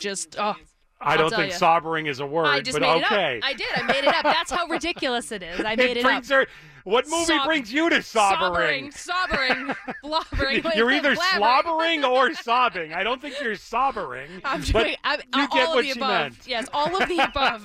Just 0.00 0.36
oh. 0.38 0.56
I 1.02 1.16
don't 1.16 1.30
think 1.34 1.52
ya. 1.52 1.56
sobbering 1.58 2.06
is 2.06 2.20
a 2.20 2.26
word, 2.26 2.46
I 2.46 2.60
just 2.60 2.78
but 2.78 2.82
made 2.82 3.04
okay. 3.04 3.36
it 3.36 3.42
up. 3.42 3.48
I 3.48 3.52
did. 3.54 3.66
I 3.74 3.82
made 3.84 4.04
it 4.04 4.14
up. 4.14 4.22
That's 4.22 4.50
how 4.50 4.66
ridiculous 4.66 5.32
it 5.32 5.42
is. 5.42 5.60
I 5.64 5.74
made 5.76 5.96
it, 5.96 6.02
brings 6.02 6.30
up. 6.30 6.40
her. 6.40 6.46
What 6.84 7.06
movie 7.08 7.24
Sob- 7.24 7.46
brings 7.46 7.72
you 7.72 7.90
to 7.90 8.02
sobbering? 8.02 8.90
Sobbering, 8.92 9.74
slobbering. 10.02 10.62
You're 10.74 10.90
either 10.90 11.14
slobbering 11.14 12.04
or 12.04 12.32
sobbing. 12.42 12.92
I 12.94 13.02
don't 13.02 13.20
think 13.20 13.36
you're 13.40 13.54
sobbering. 13.56 14.28
I'm 14.44 14.60
but 14.72 14.84
doing 14.84 14.96
I'm, 15.04 15.20
you 15.20 15.42
uh, 15.42 15.46
all 15.50 15.56
get 15.56 15.68
of 15.68 15.74
what 15.74 15.82
the 15.82 15.86
she 15.92 15.98
above. 15.98 16.22
meant. 16.22 16.38
Yes, 16.46 16.68
all 16.72 17.02
of 17.02 17.08
the 17.08 17.18
above. 17.18 17.62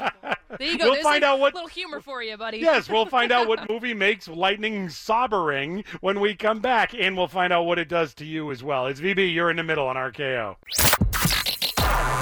There 0.58 0.68
you 0.70 0.78
go. 0.78 0.86
We'll 0.86 0.94
There's 0.96 1.04
find 1.04 1.24
out 1.24 1.40
what- 1.40 1.54
little 1.54 1.70
humor 1.70 2.02
for 2.02 2.22
you, 2.22 2.36
buddy. 2.38 2.58
Yes, 2.58 2.90
we'll 2.90 3.06
find 3.06 3.32
out 3.32 3.48
what 3.48 3.70
movie 3.70 3.94
makes 3.94 4.28
lightning 4.28 4.90
sobbering 4.90 5.84
when 6.02 6.20
we 6.20 6.36
come 6.36 6.60
back, 6.60 6.94
and 6.94 7.16
we'll 7.16 7.28
find 7.28 7.54
out 7.54 7.64
what 7.64 7.80
it 7.80 7.88
does 7.88 8.14
to 8.16 8.26
you 8.26 8.52
as 8.52 8.64
well. 8.64 8.88
It's 8.88 9.00
VB. 9.00 9.34
You're 9.34 9.50
in 9.50 9.58
the 9.58 9.64
middle 9.64 9.88
on 9.88 9.96
RKO. 9.96 10.58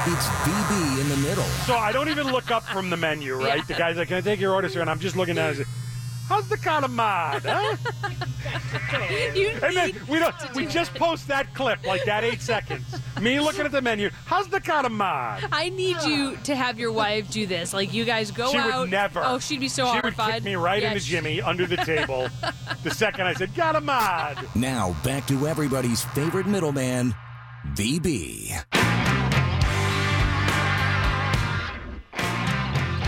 It's 0.06 0.26
VB 0.28 1.00
in 1.02 1.10
the 1.10 1.18
middle. 1.28 1.44
So 1.66 1.76
I 1.78 1.92
don't 1.94 2.10
even 2.10 2.28
look 2.28 2.52
up 2.52 2.64
from 2.64 2.90
the 2.90 2.98
menu, 2.98 3.36
right? 3.44 3.66
The 3.68 3.74
guy's 3.74 3.96
like, 3.98 4.10
"Can 4.10 4.18
I 4.18 4.22
take 4.22 4.40
your 4.40 4.54
order, 4.54 4.68
sir?" 4.70 4.82
And 4.82 4.90
I'm 4.90 5.00
just 5.00 5.16
looking 5.16 5.38
at 5.38 5.50
And 5.50 5.58
say, 5.60 5.64
How's 6.28 6.48
the 6.48 6.58
calamad? 6.58 7.44
Huh? 7.46 7.76
and 9.68 9.76
then 9.76 9.94
we 10.08 10.20
don't. 10.20 10.36
We 10.56 10.66
just 10.66 10.94
post 10.96 11.28
that 11.28 11.54
clip 11.54 11.86
like 11.86 12.04
that 12.06 12.24
eight 12.24 12.42
seconds. 12.42 12.84
Me 13.22 13.40
looking 13.40 13.66
at 13.66 13.72
the 13.72 13.82
menu. 13.82 14.10
How's 14.26 14.48
the 14.48 14.60
calamad? 14.60 15.48
I 15.52 15.70
need 15.70 16.02
you 16.04 16.38
to 16.44 16.56
have 16.56 16.80
your 16.80 16.92
wife 16.92 17.30
do 17.30 17.46
this. 17.46 17.74
Like 17.74 17.94
you 17.94 18.04
guys 18.06 18.32
go 18.32 18.52
she 18.52 18.58
out. 18.58 18.80
would 18.82 18.92
never. 18.92 19.22
Oh, 19.24 19.40
she'd 19.40 19.60
be 19.60 19.68
so 19.70 19.86
She 19.86 19.92
horrified. 20.00 20.28
would 20.28 20.34
kick 20.36 20.44
me 20.44 20.56
right 20.56 20.82
Yeah, 20.82 20.90
into 20.90 21.00
she- 21.02 21.12
Jimmy 21.12 21.42
under 21.42 21.66
the 21.66 21.78
table. 21.78 22.28
the 22.84 22.92
second 22.94 23.28
I 23.28 23.34
said 23.34 23.50
calamad. 23.54 24.54
Now 24.56 24.96
back 25.04 25.26
to 25.28 25.48
everybody's 25.48 26.04
favorite 26.06 26.48
middleman, 26.48 27.14
VB. 27.76 28.64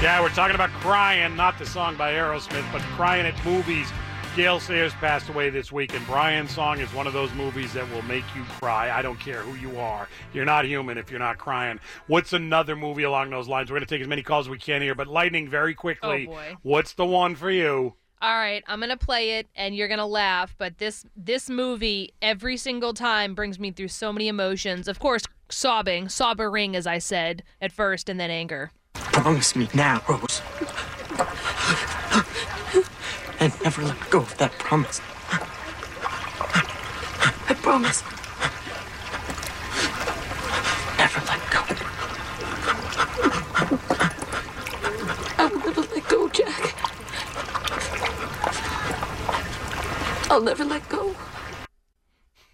Yeah, 0.05 0.21
we're 0.21 0.29
talking 0.29 0.53
about 0.53 0.69
crying, 0.69 1.35
not 1.35 1.57
the 1.57 1.65
song 1.65 1.95
by 1.97 2.13
Aerosmith, 2.13 2.71
but 2.71 2.83
crying 2.93 3.25
at 3.25 3.43
movies. 3.43 3.91
Gale 4.35 4.59
Sayers 4.59 4.93
passed 4.93 5.29
away 5.29 5.49
this 5.49 5.71
week, 5.71 5.95
and 5.95 6.05
Brian's 6.05 6.51
song 6.51 6.79
is 6.79 6.93
one 6.93 7.07
of 7.07 7.13
those 7.13 7.33
movies 7.33 7.73
that 7.73 7.91
will 7.91 8.03
make 8.03 8.23
you 8.35 8.43
cry. 8.43 8.95
I 8.95 9.01
don't 9.01 9.19
care 9.19 9.41
who 9.41 9.55
you 9.55 9.79
are. 9.79 10.07
You're 10.31 10.45
not 10.45 10.65
human 10.65 10.99
if 10.99 11.09
you're 11.09 11.19
not 11.19 11.39
crying. 11.39 11.79
What's 12.05 12.33
another 12.33 12.75
movie 12.75 13.01
along 13.01 13.31
those 13.31 13.47
lines? 13.47 13.71
We're 13.71 13.77
going 13.77 13.87
to 13.87 13.95
take 13.95 14.03
as 14.03 14.07
many 14.07 14.21
calls 14.21 14.45
as 14.45 14.51
we 14.51 14.59
can 14.59 14.83
here, 14.83 14.93
but 14.93 15.07
Lightning, 15.07 15.49
very 15.49 15.73
quickly. 15.73 16.27
Oh, 16.29 16.33
boy. 16.33 16.55
What's 16.61 16.93
the 16.93 17.07
one 17.07 17.33
for 17.33 17.49
you? 17.49 17.95
All 18.21 18.37
right, 18.37 18.63
I'm 18.67 18.79
gonna 18.79 18.97
play 18.97 19.39
it, 19.39 19.47
and 19.55 19.75
you're 19.75 19.87
gonna 19.87 20.05
laugh. 20.05 20.55
But 20.57 20.77
this 20.77 21.03
this 21.17 21.49
movie 21.49 22.13
every 22.21 22.57
single 22.57 22.93
time 22.93 23.35
brings 23.35 23.59
me 23.59 23.71
through 23.71 23.89
so 23.89 24.13
many 24.13 24.27
emotions. 24.27 24.87
Of 24.87 24.99
course, 24.99 25.23
sobbing, 25.49 26.09
sobbering, 26.09 26.75
as 26.75 26.87
I 26.87 26.97
said 26.99 27.43
at 27.59 27.71
first, 27.71 28.07
and 28.07 28.19
then 28.19 28.31
anger. 28.31 28.71
Promise 28.95 29.55
me 29.55 29.69
now, 29.73 30.01
Rose. 30.07 30.41
And 33.39 33.53
never 33.63 33.81
let 33.83 34.09
go 34.09 34.19
of 34.19 34.37
that 34.37 34.51
promise. 34.59 35.01
I 37.47 37.53
promise. 37.53 38.03
Never 40.97 41.21
let 41.25 41.41
go. 41.51 41.61
I'll 45.37 45.59
never 45.59 45.81
let 45.81 46.07
go, 46.09 46.29
Jack. 46.29 46.75
I'll 50.29 50.41
never 50.41 50.65
let 50.65 50.87
go. 50.89 51.15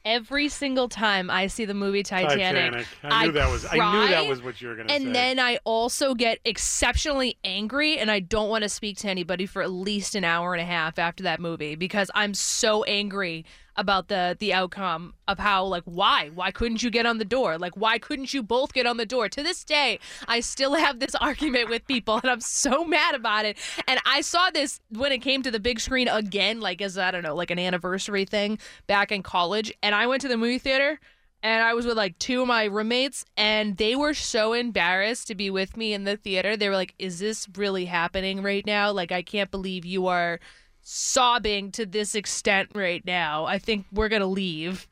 Every 0.03 0.49
single 0.49 0.89
time 0.89 1.29
I 1.29 1.47
see 1.47 1.65
the 1.65 1.73
movie 1.75 2.01
Titanic, 2.01 2.71
Titanic. 2.73 2.87
I 3.03 3.25
knew 3.25 3.31
that 3.33 3.51
was- 3.51 3.65
I 3.65 3.73
knew 3.75 4.07
that 4.07 4.07
cry, 4.21 4.21
was 4.27 4.41
what 4.41 4.59
you 4.59 4.69
were 4.69 4.75
gonna 4.75 4.91
and 4.91 5.13
then 5.13 5.39
I 5.39 5.59
also 5.63 6.15
get 6.15 6.39
exceptionally 6.43 7.37
angry, 7.43 7.97
and 7.99 8.09
I 8.09 8.19
don't 8.19 8.49
want 8.49 8.63
to 8.63 8.69
speak 8.69 8.97
to 8.99 9.09
anybody 9.09 9.45
for 9.45 9.61
at 9.61 9.69
least 9.71 10.15
an 10.15 10.23
hour 10.23 10.53
and 10.53 10.61
a 10.61 10.65
half 10.65 10.97
after 10.97 11.23
that 11.23 11.39
movie 11.39 11.75
because 11.75 12.09
I'm 12.15 12.33
so 12.33 12.83
angry 12.85 13.45
about 13.75 14.07
the 14.07 14.35
the 14.39 14.53
outcome 14.53 15.13
of 15.27 15.39
how 15.39 15.65
like 15.65 15.83
why? 15.85 16.29
Why 16.33 16.51
couldn't 16.51 16.83
you 16.83 16.89
get 16.89 17.05
on 17.05 17.17
the 17.17 17.25
door? 17.25 17.57
Like 17.57 17.75
why 17.75 17.97
couldn't 17.97 18.33
you 18.33 18.43
both 18.43 18.73
get 18.73 18.85
on 18.85 18.97
the 18.97 19.05
door? 19.05 19.29
To 19.29 19.43
this 19.43 19.63
day 19.63 19.99
i 20.27 20.39
still 20.39 20.73
have 20.75 20.99
this 20.99 21.15
argument 21.21 21.69
with 21.69 21.85
people 21.87 22.19
and 22.21 22.29
i'm 22.29 22.41
so 22.41 22.83
mad 22.83 23.15
about 23.15 23.45
it. 23.45 23.57
And 23.87 23.99
i 24.05 24.21
saw 24.21 24.49
this 24.49 24.79
when 24.89 25.11
it 25.11 25.19
came 25.19 25.41
to 25.43 25.51
the 25.51 25.59
big 25.59 25.79
screen 25.79 26.07
again 26.07 26.59
like 26.59 26.81
as 26.81 26.97
i 26.97 27.11
don't 27.11 27.23
know 27.23 27.35
like 27.35 27.51
an 27.51 27.59
anniversary 27.59 28.25
thing 28.25 28.59
back 28.87 29.11
in 29.11 29.23
college. 29.23 29.73
And 29.81 29.95
i 29.95 30.07
went 30.07 30.21
to 30.21 30.27
the 30.27 30.37
movie 30.37 30.59
theater 30.59 30.99
and 31.43 31.63
I 31.63 31.73
was 31.73 31.85
with 31.85 31.97
like 31.97 32.19
two 32.19 32.41
of 32.41 32.47
my 32.47 32.65
roommates, 32.65 33.25
and 33.35 33.77
they 33.77 33.95
were 33.95 34.13
so 34.13 34.53
embarrassed 34.53 35.27
to 35.27 35.35
be 35.35 35.49
with 35.49 35.75
me 35.75 35.93
in 35.93 36.03
the 36.03 36.17
theater. 36.17 36.55
They 36.55 36.69
were 36.69 36.75
like, 36.75 36.93
Is 36.99 37.19
this 37.19 37.47
really 37.55 37.85
happening 37.85 38.43
right 38.43 38.65
now? 38.65 38.91
Like, 38.91 39.11
I 39.11 39.23
can't 39.23 39.49
believe 39.49 39.83
you 39.83 40.07
are 40.07 40.39
sobbing 40.83 41.71
to 41.71 41.85
this 41.85 42.15
extent 42.15 42.69
right 42.73 43.05
now. 43.05 43.45
I 43.45 43.59
think 43.59 43.85
we're 43.91 44.09
going 44.09 44.21
to 44.21 44.27
leave. 44.27 44.87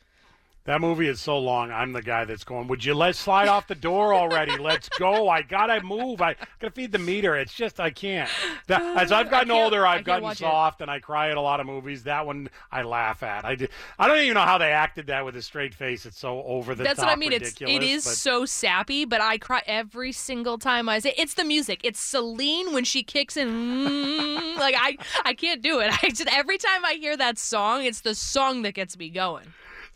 That 0.65 0.81
movie 0.81 1.07
is 1.07 1.19
so 1.19 1.39
long. 1.39 1.71
I'm 1.71 1.93
the 1.93 2.01
guy 2.03 2.25
that's 2.25 2.43
going. 2.43 2.67
Would 2.67 2.85
you 2.85 2.93
let 2.93 3.15
slide 3.15 3.47
off 3.47 3.65
the 3.65 3.73
door 3.73 4.13
already? 4.13 4.55
Let's 4.57 4.87
go. 4.99 5.27
I 5.27 5.41
gotta 5.41 5.81
move. 5.83 6.21
I 6.21 6.35
gotta 6.59 6.71
feed 6.71 6.91
the 6.91 6.99
meter. 6.99 7.35
It's 7.35 7.53
just 7.55 7.79
I 7.79 7.89
can't. 7.89 8.29
That, 8.67 8.81
as 8.97 9.11
I've 9.11 9.29
gotten 9.31 9.49
older, 9.49 9.87
I've 9.87 10.03
gotten 10.03 10.23
watch 10.25 10.35
it. 10.37 10.43
soft 10.43 10.81
and 10.81 10.91
I 10.91 10.99
cry 10.99 11.31
at 11.31 11.37
a 11.37 11.41
lot 11.41 11.59
of 11.59 11.65
movies. 11.65 12.03
That 12.03 12.27
one 12.27 12.49
I 12.71 12.83
laugh 12.83 13.23
at. 13.23 13.45
I 13.45 13.55
did. 13.55 13.69
I 13.97 14.07
don't 14.07 14.19
even 14.19 14.35
know 14.35 14.41
how 14.41 14.59
they 14.59 14.71
acted 14.71 15.07
that 15.07 15.25
with 15.25 15.35
a 15.37 15.41
straight 15.41 15.73
face. 15.73 16.05
It's 16.05 16.19
so 16.19 16.43
over 16.43 16.75
the 16.75 16.83
That's 16.83 16.97
top. 16.99 17.07
what 17.07 17.13
I 17.13 17.15
mean. 17.15 17.31
It's 17.33 17.59
it 17.61 17.81
is 17.81 18.03
but- 18.05 18.13
so 18.13 18.45
sappy, 18.45 19.05
but 19.05 19.21
I 19.21 19.39
cry 19.39 19.63
every 19.65 20.11
single 20.11 20.59
time 20.59 20.87
I 20.87 20.99
say 20.99 21.15
it's 21.17 21.33
the 21.33 21.45
music. 21.45 21.81
It's 21.83 21.99
Celine 21.99 22.73
when 22.73 22.83
she 22.83 23.01
kicks 23.01 23.37
in. 23.37 23.47
mm, 23.49 24.55
like 24.59 24.75
I 24.77 24.97
I 25.25 25.33
can't 25.33 25.63
do 25.63 25.79
it. 25.79 25.91
I 26.03 26.09
just 26.09 26.27
every 26.31 26.59
time 26.59 26.85
I 26.85 26.93
hear 26.93 27.17
that 27.17 27.39
song, 27.39 27.85
it's 27.85 28.01
the 28.01 28.13
song 28.13 28.61
that 28.63 28.73
gets 28.75 28.95
me 28.99 29.09
going. 29.09 29.47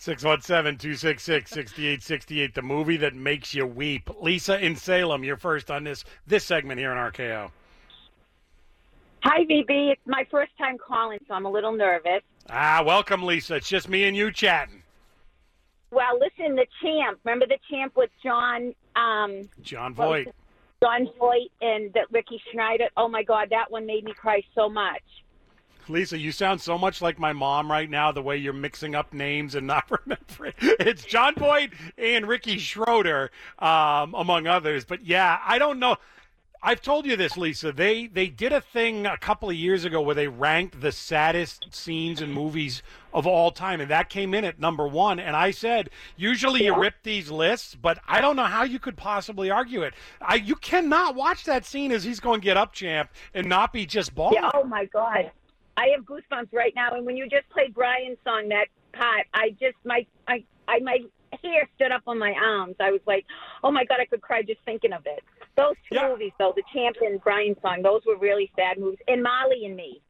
617 0.03 0.77
266 0.79 1.49
6868, 1.49 2.53
the 2.53 2.61
movie 2.61 2.97
that 2.97 3.15
makes 3.15 3.55
you 3.55 3.65
weep. 3.65 4.09
Lisa 4.19 4.59
in 4.59 4.75
Salem, 4.75 5.23
you're 5.23 5.37
first 5.37 5.71
on 5.71 5.85
this 5.85 6.03
this 6.27 6.43
segment 6.43 6.77
here 6.77 6.91
in 6.91 6.97
RKO. 6.97 7.49
Hi, 9.23 9.45
VB. 9.45 9.93
It's 9.93 10.01
my 10.05 10.27
first 10.29 10.51
time 10.57 10.77
calling, 10.77 11.19
so 11.25 11.33
I'm 11.33 11.45
a 11.45 11.49
little 11.49 11.71
nervous. 11.71 12.21
Ah, 12.49 12.83
welcome, 12.85 13.23
Lisa. 13.23 13.55
It's 13.55 13.69
just 13.69 13.87
me 13.87 14.03
and 14.03 14.17
you 14.17 14.29
chatting. 14.29 14.83
Well, 15.89 16.19
listen, 16.19 16.57
the 16.57 16.67
champ. 16.81 17.19
Remember 17.23 17.45
the 17.45 17.59
champ 17.71 17.95
with 17.95 18.09
John, 18.21 18.75
um, 18.97 19.49
Jon 19.61 19.93
Voight. 19.93 20.27
Jon 20.83 21.07
Voight, 21.17 21.49
and 21.61 21.93
that 21.93 22.11
Ricky 22.11 22.41
Schneider. 22.51 22.89
Oh 22.97 23.07
my 23.07 23.23
God, 23.23 23.47
that 23.51 23.71
one 23.71 23.85
made 23.85 24.03
me 24.03 24.13
cry 24.13 24.43
so 24.53 24.67
much. 24.67 25.01
Lisa, 25.89 26.17
you 26.17 26.31
sound 26.31 26.61
so 26.61 26.77
much 26.77 27.01
like 27.01 27.19
my 27.19 27.33
mom 27.33 27.69
right 27.69 27.89
now, 27.89 28.11
the 28.11 28.21
way 28.21 28.37
you're 28.37 28.53
mixing 28.53 28.95
up 28.95 29.13
names 29.13 29.55
and 29.55 29.67
not 29.73 29.85
remembering. 29.89 30.53
It's 30.59 31.03
Jon 31.03 31.35
Voight 31.35 31.71
and 31.97 32.27
Ricky 32.27 32.57
Schroder, 32.57 33.31
um, 33.59 34.13
among 34.13 34.47
others. 34.47 34.85
But 34.85 35.05
yeah, 35.05 35.39
I 35.45 35.57
don't 35.59 35.79
know. 35.79 35.97
I've 36.65 36.81
told 36.81 37.05
you 37.05 37.17
this, 37.17 37.35
Lisa. 37.35 37.73
They 37.73 38.07
they 38.07 38.27
did 38.27 38.53
a 38.53 38.61
thing 38.61 39.05
a 39.05 39.17
couple 39.17 39.49
of 39.49 39.55
years 39.55 39.83
ago 39.83 40.01
where 40.01 40.15
they 40.15 40.29
ranked 40.29 40.79
the 40.79 40.93
saddest 40.93 41.67
scenes 41.75 42.21
in 42.21 42.31
movies 42.31 42.81
of 43.13 43.27
all 43.27 43.51
time, 43.51 43.81
and 43.81 43.91
that 43.91 44.09
came 44.09 44.33
in 44.33 44.45
at 44.45 44.61
number 44.61 44.87
one. 44.87 45.19
And 45.19 45.35
I 45.35 45.51
said, 45.51 45.89
usually 46.15 46.63
you 46.63 46.79
rip 46.79 46.95
these 47.03 47.29
lists, 47.29 47.75
but 47.75 47.99
I 48.07 48.21
don't 48.21 48.37
know 48.37 48.45
how 48.45 48.63
you 48.63 48.79
could 48.79 48.95
possibly 48.95 49.51
argue 49.51 49.81
it. 49.81 49.93
I 50.21 50.35
you 50.35 50.55
cannot 50.55 51.15
watch 51.15 51.43
that 51.43 51.65
scene 51.65 51.91
as 51.91 52.05
he's 52.05 52.21
going 52.21 52.39
to 52.39 52.45
get 52.45 52.55
up, 52.55 52.71
champ, 52.71 53.09
and 53.33 53.47
not 53.47 53.73
be 53.73 53.85
just 53.85 54.15
bawling. 54.15 54.35
Yeah. 54.41 54.51
Oh 54.53 54.63
my 54.63 54.85
God, 54.85 55.31
I 55.77 55.87
have 55.95 56.05
goosebumps 56.05 56.53
right 56.53 56.73
now. 56.75 56.91
And 56.93 57.05
when 57.05 57.17
you 57.17 57.27
just 57.29 57.49
played 57.49 57.73
Brian's 57.73 58.17
song, 58.23 58.49
that 58.49 58.67
part, 58.93 59.25
I 59.33 59.49
just 59.51 59.75
my 59.85 60.05
I 60.27 60.43
I 60.67 60.79
my 60.79 60.99
hair 61.41 61.67
stood 61.75 61.91
up 61.91 62.03
on 62.07 62.19
my 62.19 62.33
arms. 62.33 62.75
I 62.79 62.91
was 62.91 63.01
like, 63.07 63.25
oh 63.63 63.71
my 63.71 63.85
God, 63.85 63.97
I 63.99 64.05
could 64.05 64.21
cry 64.21 64.43
just 64.43 64.59
thinking 64.65 64.93
of 64.93 65.05
it. 65.05 65.23
Those 65.55 65.75
two 65.91 65.99
movies, 66.01 66.31
though, 66.39 66.53
the 66.55 66.63
champ 66.73 66.97
and 67.01 67.21
Brian 67.21 67.55
song, 67.61 67.81
those 67.83 68.01
were 68.05 68.17
really 68.17 68.51
sad 68.55 68.79
movies. 68.79 68.99
And 69.07 69.21
Marley 69.21 69.65
and 69.65 69.75
me. 69.75 70.01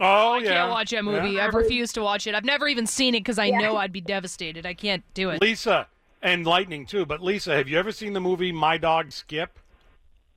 Oh 0.00 0.32
I 0.34 0.38
yeah. 0.38 0.52
can't 0.54 0.70
watch 0.70 0.90
that 0.90 1.04
movie. 1.04 1.30
Yeah. 1.30 1.46
I've 1.46 1.54
refused 1.54 1.94
to 1.94 2.02
watch 2.02 2.26
it. 2.26 2.34
I've 2.34 2.44
never 2.44 2.66
even 2.66 2.86
seen 2.86 3.14
it 3.14 3.20
because 3.20 3.38
I 3.38 3.46
Yeah. 3.46 3.58
know 3.58 3.76
I'd 3.76 3.92
be 3.92 4.00
devastated. 4.00 4.66
I 4.66 4.74
can't 4.74 5.04
do 5.14 5.30
it. 5.30 5.40
Lisa 5.40 5.86
and 6.20 6.44
Lightning 6.44 6.86
too. 6.86 7.06
But 7.06 7.22
Lisa, 7.22 7.54
have 7.54 7.68
you 7.68 7.78
ever 7.78 7.92
seen 7.92 8.12
the 8.12 8.20
movie 8.20 8.50
My 8.50 8.76
Dog 8.76 9.12
Skip? 9.12 9.58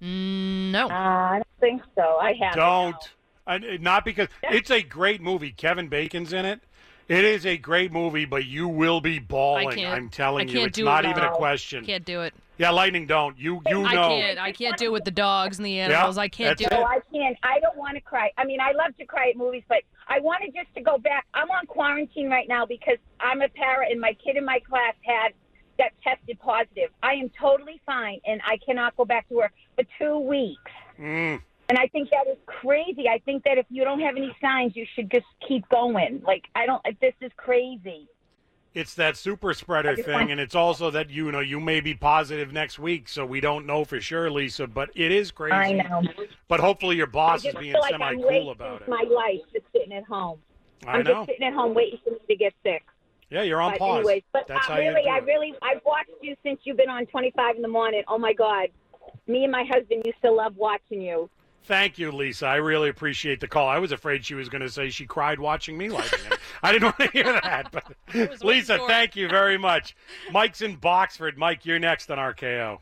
Mm, 0.02 0.72
no. 0.72 0.86
Uh, 0.88 0.92
I 0.94 1.36
don't 1.38 1.60
think 1.60 1.82
so. 1.96 2.18
I 2.22 2.34
haven't. 2.40 2.58
Don't. 2.60 3.10
And 3.48 3.82
not 3.82 4.03
because 4.06 4.28
it's 4.44 4.69
a 4.69 4.82
great 4.82 5.22
movie. 5.22 5.52
Kevin 5.52 5.88
Bacon's 5.88 6.34
in 6.34 6.45
it. 6.45 6.60
It 7.07 7.24
is 7.24 7.45
a 7.45 7.57
great 7.57 7.94
movie, 7.94 8.26
but 8.26 8.44
you 8.45 8.68
will 8.68 8.99
be 8.99 9.18
bawling. 9.18 9.69
I 9.69 9.76
can't. 9.76 9.94
I'm 9.94 10.10
telling 10.10 10.49
I 10.49 10.52
you, 10.52 10.57
can't 10.57 10.68
it's 10.68 10.76
do 10.76 10.84
not 10.84 11.06
it. 11.06 11.10
even 11.11 11.24
a 11.24 11.28
No. 11.28 11.36
question. 11.36 11.86
Can't 11.86 12.03
do 12.03 12.22
it. 12.22 12.34
Yeah, 12.57 12.72
Lightning, 12.72 13.06
don't. 13.06 13.38
You 13.38 13.61
you 13.68 13.84
know. 13.84 13.86
I 13.86 13.94
can't. 13.94 14.40
I 14.40 14.52
can't 14.52 14.78
do 14.78 14.86
it 14.86 14.91
with 14.91 15.06
the 15.06 15.11
dogs 15.11 15.57
and 15.57 15.65
the 15.65 15.80
animals. 15.80 16.18
I 16.18 16.28
can't 16.28 16.57
do 16.57 16.65
that's 16.65 16.76
it. 16.76 16.78
No, 16.78 16.84
I 16.86 16.99
can't. 17.14 17.38
I 17.44 17.60
don't 17.61 17.78
want 17.78 17.95
to 17.95 18.02
cry. 18.02 18.32
I 18.38 18.44
mean, 18.44 18.60
I 18.60 18.72
love 18.74 18.98
to 18.98 19.06
cry 19.06 19.30
at 19.30 19.38
movies, 19.38 19.64
but 19.69 19.84
I 20.10 20.19
wanted 20.19 20.53
just 20.53 20.74
to 20.76 20.82
go 20.82 20.98
back. 20.98 21.26
I'm 21.34 21.49
on 21.52 21.65
quarantine 21.68 22.30
right 22.30 22.48
now 22.49 22.65
because 22.65 22.98
I'm 23.22 23.41
a 23.41 23.48
parent, 23.49 23.91
and 23.91 24.02
my 24.02 24.14
kid 24.22 24.36
in 24.36 24.44
my 24.44 24.60
class 24.68 24.95
had 25.03 25.34
that 25.78 25.91
tested 26.03 26.40
positive. 26.40 26.90
I 27.03 27.14
am 27.14 27.30
totally 27.40 27.80
fine, 27.86 28.19
and 28.26 28.41
I 28.45 28.57
cannot 28.57 28.98
go 28.98 29.06
back 29.06 29.30
to 29.30 29.36
work 29.36 29.53
for 29.76 29.84
two 29.99 30.18
weeks. 30.19 30.72
Mm. 30.99 31.41
And 31.69 31.77
I 31.77 31.88
think 31.88 32.10
that 32.11 32.27
is 32.31 32.38
crazy. 32.45 33.10
I 33.10 33.19
think 33.19 33.44
that 33.44 33.57
if 33.57 33.65
you 33.69 33.84
don't 33.84 33.99
have 33.99 34.15
any 34.15 34.35
signs, 34.39 34.76
you 34.76 34.85
should 34.95 35.11
just 35.11 35.26
keep 35.45 35.68
going. 35.69 36.22
Like 36.26 36.45
I 36.56 36.65
don't. 36.65 36.81
This 37.02 37.14
is 37.22 37.31
crazy. 37.35 38.07
It's 38.73 38.94
that 38.95 39.18
super 39.18 39.53
spreader 39.53 39.95
thing, 39.95 40.14
want- 40.14 40.31
and 40.31 40.39
it's 40.39 40.53
also 40.53 40.91
that 40.91 41.10
you 41.10 41.31
know 41.31 41.39
you 41.39 41.60
may 41.60 41.81
be 41.81 41.94
positive 41.94 42.53
next 42.53 42.77
week, 42.77 43.10
so 43.10 43.26
we 43.26 43.41
don't 43.41 43.65
know 43.65 43.84
for 43.84 43.99
sure, 43.99 44.30
Lisa. 44.30 44.68
But 44.68 44.91
it 44.95 45.11
is 45.11 45.31
crazy. 45.31 45.53
I 45.53 45.72
know. 45.73 46.03
But 46.48 46.60
hopefully 46.60 46.95
your 46.95 47.07
boss 47.07 47.44
is 47.44 47.56
being 47.56 47.73
like 47.73 47.91
semi 47.91 48.15
cool 48.15 48.52
about 48.52 48.84
it. 48.84 48.88
my 48.88 49.03
life 49.10 49.41
just 49.52 49.65
sitting 49.73 49.94
at 49.94 50.03
home. 50.06 50.39
I 50.85 50.99
am 50.99 51.03
know. 51.03 51.14
just 51.14 51.30
sitting 51.30 51.48
at 51.48 51.53
home 51.53 51.73
waiting 51.73 51.99
for 52.03 52.11
me 52.11 52.19
to 52.30 52.35
get 52.35 52.53
sick. 52.64 52.85
Yeah, 53.30 53.41
you're 53.41 53.60
on 53.61 53.72
but 53.72 53.80
pause. 53.80 53.98
anyways, 53.99 54.23
but 54.31 54.48
That's 54.48 54.69
uh, 54.69 54.73
how 54.73 54.80
really, 54.80 55.10
I 55.10 55.18
really, 55.18 55.53
I've 55.61 55.81
watched 55.85 56.11
you 56.22 56.35
since 56.44 56.60
you've 56.64 56.77
been 56.77 56.89
on 56.89 57.06
25 57.07 57.57
in 57.57 57.61
the 57.61 57.68
morning. 57.68 58.03
Oh 58.07 58.18
my 58.18 58.31
God, 58.31 58.68
me 59.27 59.44
and 59.44 59.52
my 59.52 59.65
husband 59.69 60.03
used 60.06 60.22
to 60.23 60.31
love 60.31 60.56
watching 60.56 61.02
you. 61.02 61.30
Thank 61.68 61.99
you, 61.99 62.14
Lisa. 62.14 62.45
I 62.45 62.56
really 62.56 62.88
appreciate 62.88 63.41
the 63.41 63.48
call. 63.48 63.68
I 63.68 63.77
was 63.77 63.91
afraid 63.91 64.23
she 64.23 64.35
was 64.35 64.48
going 64.48 64.61
to 64.61 64.69
say 64.69 64.89
she 64.89 65.06
cried 65.06 65.38
watching 65.38 65.77
me 65.77 65.89
lighting 65.89 66.19
it. 66.31 66.39
I 66.64 66.72
didn't 66.72 66.85
want 66.85 66.99
to 66.99 67.10
hear 67.11 67.34
that. 67.44 67.73
But 67.73 68.41
Lisa, 68.44 68.80
thank 68.88 69.18
you 69.18 69.27
very 69.27 69.57
much. 69.57 69.94
Mike's 70.31 70.61
in 70.61 70.77
Boxford. 70.77 71.35
Mike, 71.35 71.65
you're 71.65 71.77
next 71.77 72.10
on 72.10 72.19
RKO. 72.19 72.80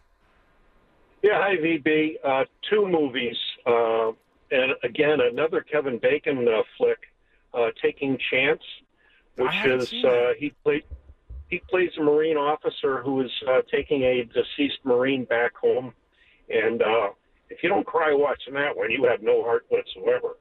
Yeah, 1.23 1.41
hi 1.41 1.55
VB. 1.55 2.17
Uh, 2.23 2.45
two 2.69 2.87
movies, 2.87 3.35
uh, 3.65 4.11
and 4.51 4.73
again 4.83 5.19
another 5.19 5.61
Kevin 5.61 5.97
Bacon 5.97 6.47
uh, 6.47 6.61
flick, 6.77 6.99
uh, 7.55 7.69
Taking 7.81 8.19
Chance, 8.29 8.61
which 9.35 9.51
haven't 9.51 9.81
is 9.81 9.89
seen 9.89 10.05
uh, 10.05 10.33
he 10.37 10.51
played 10.63 10.83
he 11.49 11.59
plays 11.67 11.89
a 11.97 12.03
Marine 12.03 12.37
officer 12.37 13.01
who 13.01 13.21
is 13.21 13.31
uh, 13.49 13.61
taking 13.71 14.03
a 14.03 14.25
deceased 14.25 14.77
Marine 14.83 15.25
back 15.25 15.55
home, 15.57 15.91
and 16.49 16.83
uh, 16.83 17.09
if 17.49 17.63
you 17.63 17.69
don't 17.69 17.85
cry 17.85 18.13
watching 18.13 18.53
that 18.55 18.75
one, 18.75 18.91
you 18.91 19.03
have 19.05 19.21
no 19.21 19.43
heart 19.43 19.65
whatsoever. 19.69 20.37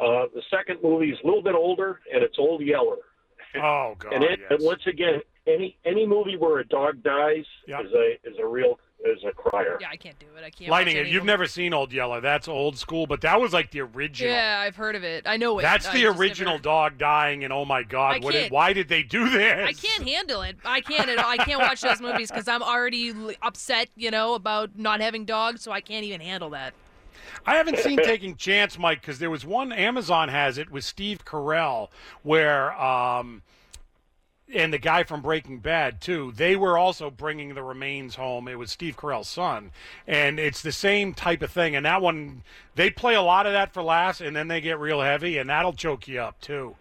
Uh, 0.00 0.26
the 0.34 0.42
second 0.50 0.78
movie 0.82 1.10
is 1.10 1.18
a 1.22 1.26
little 1.26 1.42
bit 1.42 1.54
older, 1.54 2.00
and 2.12 2.22
it's 2.22 2.38
Old 2.38 2.62
Yeller. 2.62 2.96
Oh 3.54 3.94
God, 3.98 4.14
and, 4.14 4.24
it, 4.24 4.40
and 4.48 4.62
once 4.62 4.80
again, 4.86 5.20
any 5.46 5.76
any 5.84 6.06
movie 6.06 6.38
where 6.38 6.60
a 6.60 6.66
dog 6.66 7.02
dies 7.02 7.44
is 7.66 7.92
a 7.92 8.18
is 8.24 8.38
a 8.42 8.46
real 8.46 8.80
is 9.04 9.22
a 9.24 9.32
crier. 9.32 9.78
Yeah, 9.80 9.88
I 9.90 9.96
can't 9.96 10.18
do 10.18 10.26
it. 10.36 10.44
I 10.44 10.50
can't. 10.50 10.70
Lighting 10.70 10.96
watch 10.96 11.06
it. 11.06 11.12
You've 11.12 11.24
never 11.24 11.46
seen 11.46 11.74
Old 11.74 11.92
Yeller. 11.92 12.20
That's 12.20 12.48
old 12.48 12.78
school, 12.78 13.06
but 13.06 13.20
that 13.22 13.40
was 13.40 13.52
like 13.52 13.70
the 13.70 13.80
original. 13.80 14.32
Yeah, 14.32 14.60
I've 14.60 14.76
heard 14.76 14.96
of 14.96 15.04
it. 15.04 15.24
I 15.26 15.36
know 15.36 15.58
it. 15.58 15.62
That's 15.62 15.86
I 15.86 15.92
the 15.94 16.02
just 16.02 16.18
original 16.18 16.54
never- 16.54 16.62
dog 16.62 16.98
dying, 16.98 17.44
and 17.44 17.52
oh 17.52 17.64
my 17.64 17.82
God, 17.82 18.22
what 18.22 18.32
did, 18.32 18.50
why 18.50 18.72
did 18.72 18.88
they 18.88 19.02
do 19.02 19.28
this? 19.28 19.68
I 19.68 19.72
can't 19.72 20.08
handle 20.08 20.42
it. 20.42 20.56
I 20.64 20.80
can't. 20.80 21.08
at 21.08 21.18
all. 21.18 21.30
I 21.30 21.36
can't 21.38 21.60
watch 21.60 21.80
those 21.80 22.00
movies 22.00 22.30
because 22.30 22.48
I'm 22.48 22.62
already 22.62 23.12
upset, 23.42 23.88
you 23.96 24.10
know, 24.10 24.34
about 24.34 24.78
not 24.78 25.00
having 25.00 25.24
dogs. 25.24 25.62
So 25.62 25.72
I 25.72 25.80
can't 25.80 26.04
even 26.04 26.20
handle 26.20 26.50
that. 26.50 26.74
I 27.44 27.56
haven't 27.56 27.78
seen 27.78 27.98
Taking 27.98 28.36
Chance, 28.36 28.78
Mike, 28.78 29.00
because 29.00 29.18
there 29.18 29.30
was 29.30 29.44
one 29.44 29.72
Amazon 29.72 30.28
has 30.28 30.58
it 30.58 30.70
with 30.70 30.84
Steve 30.84 31.24
Carell 31.24 31.88
where, 32.22 32.72
um, 32.80 33.42
and 34.52 34.72
the 34.72 34.78
guy 34.78 35.02
from 35.04 35.22
Breaking 35.22 35.58
Bad 35.58 36.00
too. 36.00 36.32
They 36.32 36.56
were 36.56 36.76
also 36.76 37.10
bringing 37.10 37.54
the 37.54 37.62
remains 37.62 38.14
home. 38.14 38.48
It 38.48 38.58
was 38.58 38.70
Steve 38.70 38.96
Carell's 38.96 39.28
son, 39.28 39.70
and 40.06 40.38
it's 40.38 40.62
the 40.62 40.72
same 40.72 41.14
type 41.14 41.42
of 41.42 41.50
thing. 41.50 41.74
And 41.74 41.86
that 41.86 42.02
one, 42.02 42.42
they 42.74 42.90
play 42.90 43.14
a 43.14 43.22
lot 43.22 43.46
of 43.46 43.52
that 43.52 43.72
for 43.72 43.82
laughs, 43.82 44.20
and 44.20 44.36
then 44.36 44.48
they 44.48 44.60
get 44.60 44.78
real 44.78 45.00
heavy, 45.00 45.38
and 45.38 45.48
that'll 45.50 45.72
choke 45.72 46.06
you 46.08 46.20
up 46.20 46.40
too. 46.40 46.76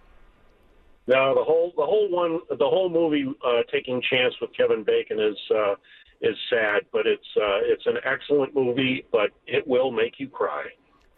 Now 1.07 1.33
the 1.33 1.43
whole 1.43 1.73
the 1.75 1.85
whole 1.85 2.09
one 2.09 2.39
the 2.49 2.69
whole 2.69 2.89
movie 2.89 3.25
uh, 3.45 3.63
taking 3.71 4.01
chance 4.01 4.33
with 4.39 4.51
Kevin 4.55 4.83
Bacon 4.83 5.19
is 5.19 5.37
uh, 5.53 5.75
is 6.21 6.35
sad, 6.49 6.83
but 6.91 7.07
it's 7.07 7.25
uh, 7.37 7.59
it's 7.63 7.85
an 7.85 7.97
excellent 8.05 8.55
movie, 8.55 9.05
but 9.11 9.31
it 9.47 9.67
will 9.67 9.91
make 9.91 10.19
you 10.19 10.29
cry. 10.29 10.65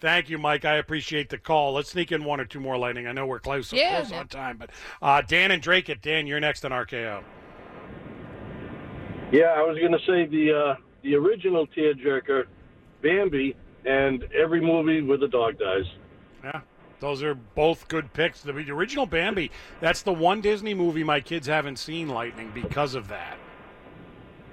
Thank 0.04 0.30
you, 0.30 0.38
Mike. 0.38 0.66
I 0.66 0.76
appreciate 0.76 1.30
the 1.30 1.38
call. 1.38 1.72
Let's 1.72 1.92
sneak 1.92 2.12
in 2.12 2.26
one 2.26 2.42
or 2.42 2.44
two 2.44 2.60
more 2.60 2.78
lightning. 2.78 3.08
I 3.08 3.14
know 3.14 3.26
we're 3.26 3.40
close, 3.40 3.72
Yeah. 3.72 4.02
close 4.02 4.12
on 4.12 4.28
time, 4.28 4.58
but 4.58 4.70
uh, 5.02 5.22
Dan 5.22 5.50
and 5.52 5.62
Dracut. 5.62 6.02
Dan, 6.02 6.28
you're 6.28 6.42
next 6.42 6.66
on 6.66 6.72
RKO. 6.72 7.24
Yeah, 9.32 9.46
I 9.56 9.62
was 9.62 9.78
going 9.80 9.94
to 9.94 10.00
say 10.00 10.26
the 10.26 10.52
uh, 10.54 10.76
the 11.04 11.16
original 11.16 11.66
tearjerker, 11.68 12.48
Bambi, 13.02 13.56
and 13.86 14.26
every 14.38 14.60
movie 14.60 15.02
where 15.02 15.18
the 15.18 15.30
dog 15.30 15.58
dies. 15.58 15.86
Yeah, 16.44 16.60
those 17.00 17.24
are 17.24 17.34
both 17.34 17.88
good 17.88 18.12
picks. 18.12 18.42
The 18.42 18.52
original 18.52 19.06
Bambi, 19.06 19.52
that's 19.80 20.02
the 20.02 20.12
one 20.12 20.42
Disney 20.42 20.74
movie 20.74 21.06
my 21.06 21.22
kids 21.22 21.48
haven't 21.48 21.80
seen, 21.80 22.10
Lightning, 22.10 22.52
because 22.54 22.94
of 22.94 23.08
that. 23.08 23.38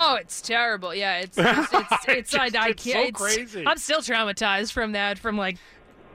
Oh, 0.01 0.14
it's 0.16 0.40
terrible. 0.40 0.94
Yeah, 0.94 1.18
it's 1.18 1.36
it's 1.39 1.68
it's, 1.72 2.05
it's, 2.09 2.35
I, 2.35 2.44
I 2.59 2.68
it's 2.70 2.85
can't. 2.85 3.09
it's- 3.09 3.12
crazy. 3.35 3.64
I'm 3.66 3.77
still 3.78 4.01
traumatized 4.01 4.72
from 4.72 4.93
that 4.93 5.18
from 5.18 5.36
like 5.36 5.56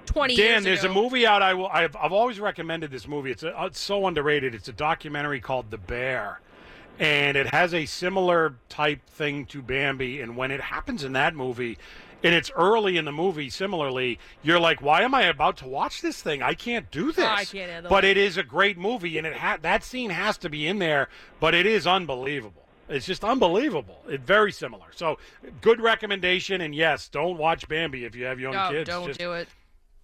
20 0.08 0.36
Dan, 0.36 0.64
there's 0.64 0.84
ago. 0.84 0.92
a 0.92 0.96
movie 0.96 1.26
out. 1.26 1.42
I 1.42 1.54
will. 1.54 1.68
I've, 1.68 1.96
I've 1.96 2.12
always 2.14 2.40
recommended 2.40 2.92
this 2.92 3.08
movie. 3.08 3.32
It's, 3.32 3.44
a, 3.44 3.54
it's 3.66 3.80
so 3.80 4.08
underrated. 4.08 4.54
It's 4.56 4.68
a 4.68 4.74
documentary 4.74 5.40
called 5.40 5.72
The 5.72 5.78
Bear, 5.78 6.40
and 7.00 7.36
it 7.38 7.48
has 7.48 7.74
a 7.74 7.86
similar 7.86 8.56
type 8.70 9.06
thing 9.08 9.46
to 9.48 9.62
Bambi. 9.62 10.22
And 10.22 10.36
when 10.38 10.52
it 10.52 10.62
happens 10.62 11.04
in 11.04 11.14
that 11.14 11.36
movie, 11.36 11.78
and 12.24 12.34
it's 12.36 12.52
early 12.56 12.98
in 12.98 13.06
the 13.06 13.12
movie, 13.12 13.50
similarly, 13.50 14.20
you're 14.44 14.60
like, 14.60 14.82
"Why 14.82 15.02
am 15.02 15.14
I 15.16 15.24
about 15.24 15.58
to 15.58 15.68
watch 15.68 16.02
this 16.02 16.22
thing? 16.22 16.42
I 16.42 16.54
can't 16.54 16.90
do 16.92 17.12
this." 17.12 17.26
Oh, 17.26 17.28
I 17.28 17.46
can't 17.46 17.70
handle 17.72 17.90
But 17.90 18.04
it. 18.06 18.18
it 18.18 18.24
is 18.26 18.38
a 18.38 18.44
great 18.44 18.78
movie, 18.78 19.18
and 19.18 19.26
it 19.28 19.36
ha- 19.38 19.58
that 19.62 19.84
scene 19.84 20.12
has 20.12 20.38
to 20.40 20.50
be 20.50 20.68
in 20.68 20.80
there. 20.80 21.10
But 21.40 21.54
it 21.56 21.66
is 21.66 21.86
unbelievable. 21.88 22.65
It's 22.88 23.06
just 23.06 23.24
unbelievable. 23.24 24.00
It's 24.08 24.24
very 24.24 24.52
similar. 24.52 24.86
So, 24.92 25.18
good 25.62 25.82
recommendation. 25.82 26.62
And 26.62 26.76
yes, 26.76 27.08
don't 27.10 27.38
watch 27.38 27.68
Bambi 27.68 28.06
if 28.06 28.16
you 28.16 28.26
have 28.26 28.40
young 28.40 28.54
No, 28.54 28.70
kids. 28.72 28.90
don't 28.90 29.08
Just- 29.08 29.20
do 29.20 29.34
it. 29.34 29.48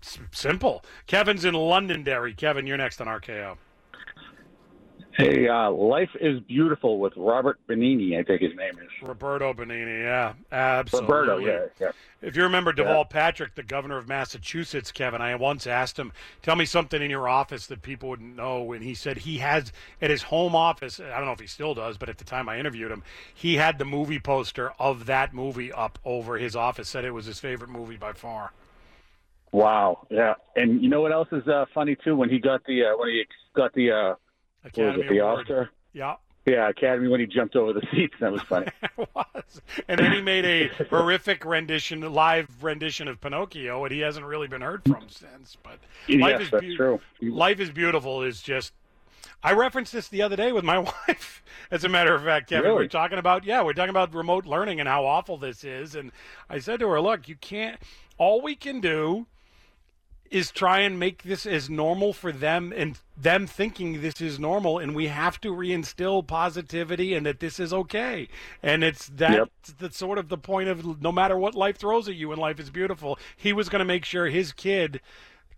S- 0.03 0.19
Simple. 0.31 0.83
Kevin's 1.05 1.45
in 1.45 1.53
Londonderry. 1.53 2.33
Kevin, 2.33 2.65
you're 2.65 2.77
next 2.77 2.99
on 3.01 3.07
RKO. 3.07 3.57
Hey, 5.13 5.47
uh, 5.47 5.69
Life 5.69 6.09
is 6.19 6.39
Beautiful 6.39 6.97
with 6.99 7.13
Robert 7.17 7.59
Benigni, 7.69 8.17
I 8.17 8.23
think 8.23 8.41
his 8.41 8.55
name 8.55 8.79
is. 8.79 8.89
Roberto 9.07 9.53
Benigni, 9.53 10.03
yeah, 10.03 10.33
absolutely. 10.51 11.13
Roberto, 11.13 11.37
yeah, 11.39 11.65
yeah. 11.81 11.91
If 12.21 12.35
you 12.35 12.43
remember. 12.43 12.71
Deval 12.71 13.09
Patrick, 13.09 13.55
the 13.55 13.63
governor 13.63 13.97
of 13.97 14.07
Massachusetts, 14.07 14.91
Kevin, 14.91 15.21
I 15.21 15.33
once 15.35 15.65
asked 15.65 15.97
him, 15.97 16.13
"Tell 16.41 16.55
me 16.55 16.65
something 16.65 17.01
in 17.01 17.09
your 17.09 17.27
office 17.27 17.65
that 17.67 17.81
people 17.81 18.09
wouldn't 18.09 18.35
know," 18.35 18.73
and 18.73 18.83
he 18.83 18.93
said 18.93 19.17
he 19.17 19.39
has 19.39 19.71
at 20.01 20.09
his 20.09 20.23
home 20.23 20.55
office. 20.55 20.99
I 20.99 21.17
don't 21.17 21.25
know 21.25 21.31
if 21.31 21.39
he 21.39 21.47
still 21.47 21.73
does, 21.73 21.97
but 21.97 22.09
at 22.09 22.19
the 22.19 22.23
time 22.23 22.47
I 22.47 22.59
interviewed 22.59 22.91
him, 22.91 23.03
he 23.33 23.55
had 23.55 23.79
the 23.79 23.85
movie 23.85 24.19
poster 24.19 24.71
of 24.79 25.07
that 25.07 25.33
movie 25.33 25.73
up 25.73 25.97
over 26.05 26.37
his 26.37 26.55
office. 26.55 26.89
Said 26.89 27.05
it 27.05 27.11
was 27.11 27.25
his 27.25 27.39
favorite 27.39 27.69
movie 27.71 27.97
by 27.97 28.13
far. 28.13 28.51
Wow, 29.51 30.05
yeah. 30.09 30.35
And 30.55 30.81
you 30.81 30.89
know 30.89 31.01
what 31.01 31.11
else 31.11 31.27
is 31.31 31.47
uh, 31.47 31.65
funny 31.73 31.95
too? 31.95 32.15
When 32.15 32.29
he 32.29 32.39
got 32.39 32.63
the 32.65 32.85
uh, 32.85 32.97
when 32.97 33.09
he 33.09 33.25
got 33.53 33.73
the 33.73 33.91
uh, 33.91 33.95
what 34.05 34.17
was 34.63 34.71
Academy 34.73 35.05
it, 35.05 35.09
the 35.09 35.17
Award. 35.17 35.39
Oscar? 35.41 35.69
Yeah. 35.93 36.15
Yeah, 36.45 36.67
Academy 36.69 37.07
when 37.07 37.19
he 37.19 37.27
jumped 37.27 37.55
over 37.55 37.71
the 37.73 37.85
seats. 37.91 38.15
That 38.19 38.31
was 38.31 38.41
funny. 38.41 38.67
Was 39.15 39.61
and 39.87 39.99
then 39.99 40.11
he 40.11 40.21
made 40.21 40.45
a 40.45 40.67
horrific 40.89 41.45
rendition, 41.45 42.01
live 42.13 42.49
rendition 42.63 43.07
of 43.07 43.21
Pinocchio, 43.21 43.83
and 43.85 43.93
he 43.93 43.99
hasn't 43.99 44.25
really 44.25 44.47
been 44.47 44.61
heard 44.61 44.81
from 44.83 45.07
since. 45.09 45.55
But 45.61 45.79
life 46.09 46.31
Yes, 46.39 46.41
is 46.41 46.51
that's 46.51 46.75
true. 46.75 46.99
Life 47.21 47.59
is 47.59 47.69
beautiful 47.69 48.23
is 48.23 48.41
just. 48.41 48.73
I 49.43 49.53
referenced 49.53 49.91
this 49.93 50.07
the 50.07 50.21
other 50.21 50.35
day 50.35 50.51
with 50.51 50.63
my 50.63 50.77
wife. 50.79 51.43
As 51.71 51.83
a 51.83 51.89
matter 51.89 52.13
of 52.13 52.23
fact, 52.23 52.49
Kevin, 52.49 52.65
Really? 52.71 52.83
we're 52.83 52.87
talking 52.87 53.17
about 53.17 53.43
yeah, 53.45 53.61
we're 53.63 53.73
talking 53.73 53.89
about 53.89 54.13
remote 54.13 54.45
learning 54.45 54.79
and 54.79 54.89
how 54.89 55.05
awful 55.05 55.37
this 55.37 55.63
is. 55.63 55.95
And 55.95 56.11
I 56.49 56.59
said 56.59 56.79
to 56.81 56.87
her, 56.89 56.99
"Look, 57.01 57.27
you 57.27 57.35
can't. 57.35 57.79
All 58.17 58.41
we 58.41 58.55
can 58.55 58.81
do 58.81 59.25
is 60.31 60.49
try 60.49 60.79
and 60.79 60.97
make 60.97 61.23
this 61.23 61.45
as 61.45 61.69
normal 61.69 62.13
for 62.13 62.31
them 62.31 62.73
and 62.75 62.97
them 63.17 63.45
thinking 63.45 64.01
this 64.01 64.21
is 64.21 64.39
normal 64.39 64.79
and 64.79 64.95
we 64.95 65.07
have 65.07 65.39
to 65.41 65.49
reinstill 65.49 66.25
positivity 66.25 67.13
and 67.13 67.25
that 67.25 67.39
this 67.41 67.59
is 67.59 67.73
okay 67.73 68.27
and 68.63 68.83
it's 68.83 69.07
that 69.07 69.31
Yep. 69.33 69.49
that's 69.79 69.97
sort 69.97 70.17
of 70.17 70.29
the 70.29 70.37
point 70.37 70.69
of 70.69 71.01
no 71.01 71.11
matter 71.11 71.37
what 71.37 71.53
life 71.53 71.77
throws 71.77 72.07
at 72.07 72.15
you 72.15 72.31
and 72.31 72.39
life 72.41 72.59
is 72.59 72.69
beautiful 72.69 73.19
he 73.35 73.51
was 73.53 73.67
going 73.69 73.79
to 73.79 73.85
make 73.85 74.05
sure 74.05 74.27
his 74.27 74.53
kid 74.53 75.01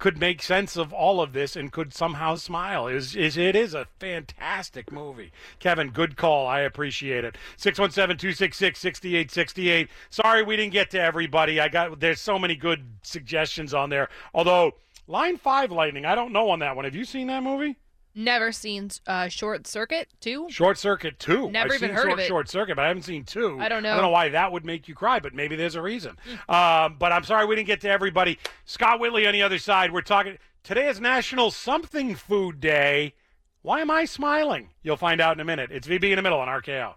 could 0.04 0.20
make 0.20 0.44
sense 0.44 0.76
of 0.76 0.92
all 0.92 1.22
of 1.22 1.32
this 1.32 1.56
and 1.56 1.72
could 1.72 1.94
somehow 1.94 2.36
smile. 2.36 2.88
Is, 2.88 3.16
is 3.16 3.38
it 3.38 3.56
is 3.56 3.74
a 3.74 3.88
fantastic 4.02 4.92
movie. 4.92 5.32
Kevin, 5.60 5.92
good 5.92 6.18
call. 6.18 6.46
I 6.46 6.60
appreciate 6.60 7.24
it. 7.24 7.38
617-266-6868. 7.58 9.88
Sorry 10.10 10.44
we 10.44 10.58
didn't 10.58 10.74
get 10.74 10.90
to 10.90 11.00
everybody. 11.00 11.62
I 11.62 11.70
got 11.70 12.02
there's 12.02 12.20
so 12.20 12.38
many 12.38 12.58
good 12.58 12.86
suggestions 13.02 13.74
on 13.74 13.90
there. 13.90 14.10
Although 14.34 14.74
Line 15.08 15.38
5 15.38 15.72
Lightning, 15.72 16.06
I 16.06 16.16
don't 16.16 16.34
know 16.34 16.50
on 16.50 16.60
that 16.60 16.76
one. 16.76 16.84
Have 16.84 16.96
you 16.96 17.06
seen 17.06 17.28
that 17.28 17.42
movie? 17.42 17.78
Never 18.16 18.52
seen 18.52 18.92
uh, 19.08 19.28
Short 19.28 19.66
Circuit 19.66 20.08
two. 20.20 20.48
Short 20.50 20.78
Circuit 20.78 21.18
2. 21.18 21.50
Never 21.50 21.74
I've 21.74 21.82
even 21.84 21.96
heard 21.96 22.04
Short, 22.04 22.14
of 22.14 22.20
it. 22.20 22.28
Short 22.28 22.48
Circuit, 22.50 22.76
but 22.76 22.86
I 22.86 22.88
haven't 22.90 23.04
seen 23.04 23.24
2. 23.24 23.60
I 23.60 23.68
don't 23.70 23.82
know. 23.82 23.90
I 23.90 23.94
don't 23.94 23.98
know 23.98 24.02
know. 24.04 24.10
why 24.10 24.30
that 24.30 24.52
would 24.52 24.66
make 24.66 24.88
you 24.88 24.94
cry, 24.94 25.20
but 25.20 25.34
maybe 25.34 25.56
there's 25.56 25.76
a 25.76 25.82
reason. 25.82 26.16
Hmm. 26.48 26.52
Um, 26.54 26.96
but 27.00 27.12
I'm 27.12 27.24
sorry 27.24 27.46
we 27.48 27.56
didn't 27.56 27.68
get 27.68 27.82
to 27.82 27.90
everybody. 27.90 28.38
Scott 28.66 29.00
Whitley 29.00 29.26
on 29.26 29.34
the 29.34 29.42
other 29.42 29.58
side. 29.58 29.92
We're 29.92 30.02
talking. 30.02 30.38
Today 30.64 30.88
is 30.88 31.00
National 31.02 31.50
Something 31.50 32.14
Food 32.16 32.60
Day. 32.60 33.16
Why 33.64 33.82
am 33.82 33.90
I 33.90 34.06
smiling? 34.06 34.70
You'll 34.84 34.98
find 34.98 35.20
out 35.20 35.36
in 35.36 35.40
a 35.40 35.46
minute. 35.46 35.72
It's 35.72 35.88
VB 35.88 36.12
in 36.12 36.18
the 36.18 36.22
middle 36.22 36.40
on 36.40 36.48
RKO. 36.48 36.94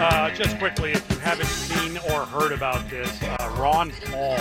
Uh, 0.00 0.30
just 0.30 0.56
quickly, 0.58 0.92
if 0.92 1.10
you 1.10 1.18
haven't 1.18 1.46
seen 1.46 1.96
or 2.12 2.24
heard 2.24 2.52
about 2.52 2.88
this, 2.88 3.20
uh, 3.24 3.56
Ron 3.58 3.90
Paul, 4.06 4.38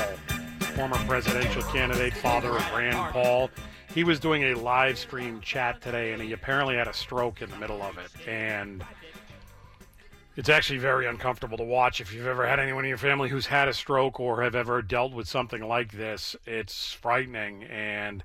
former 0.77 0.97
presidential 1.07 1.63
candidate, 1.63 2.13
father 2.13 2.49
of 2.49 2.71
Rand 2.71 3.11
Paul, 3.11 3.49
he 3.95 4.03
was 4.03 4.19
doing 4.19 4.43
a 4.43 4.53
live 4.53 4.99
stream 4.99 5.41
chat 5.41 5.81
today, 5.81 6.13
and 6.13 6.21
he 6.21 6.33
apparently 6.33 6.75
had 6.75 6.87
a 6.87 6.93
stroke 6.93 7.41
in 7.41 7.49
the 7.49 7.57
middle 7.57 7.81
of 7.81 7.97
it. 7.97 8.11
And 8.27 8.85
it's 10.35 10.49
actually 10.49 10.77
very 10.77 11.07
uncomfortable 11.07 11.57
to 11.57 11.63
watch 11.63 11.99
if 11.99 12.13
you've 12.13 12.27
ever 12.27 12.45
had 12.45 12.59
anyone 12.59 12.85
in 12.85 12.89
your 12.89 12.99
family 12.99 13.27
who's 13.27 13.47
had 13.47 13.67
a 13.67 13.73
stroke 13.73 14.19
or 14.19 14.43
have 14.43 14.53
ever 14.53 14.83
dealt 14.83 15.13
with 15.13 15.27
something 15.27 15.63
like 15.63 15.93
this. 15.93 16.35
It's 16.45 16.93
frightening. 16.93 17.63
And 17.63 18.23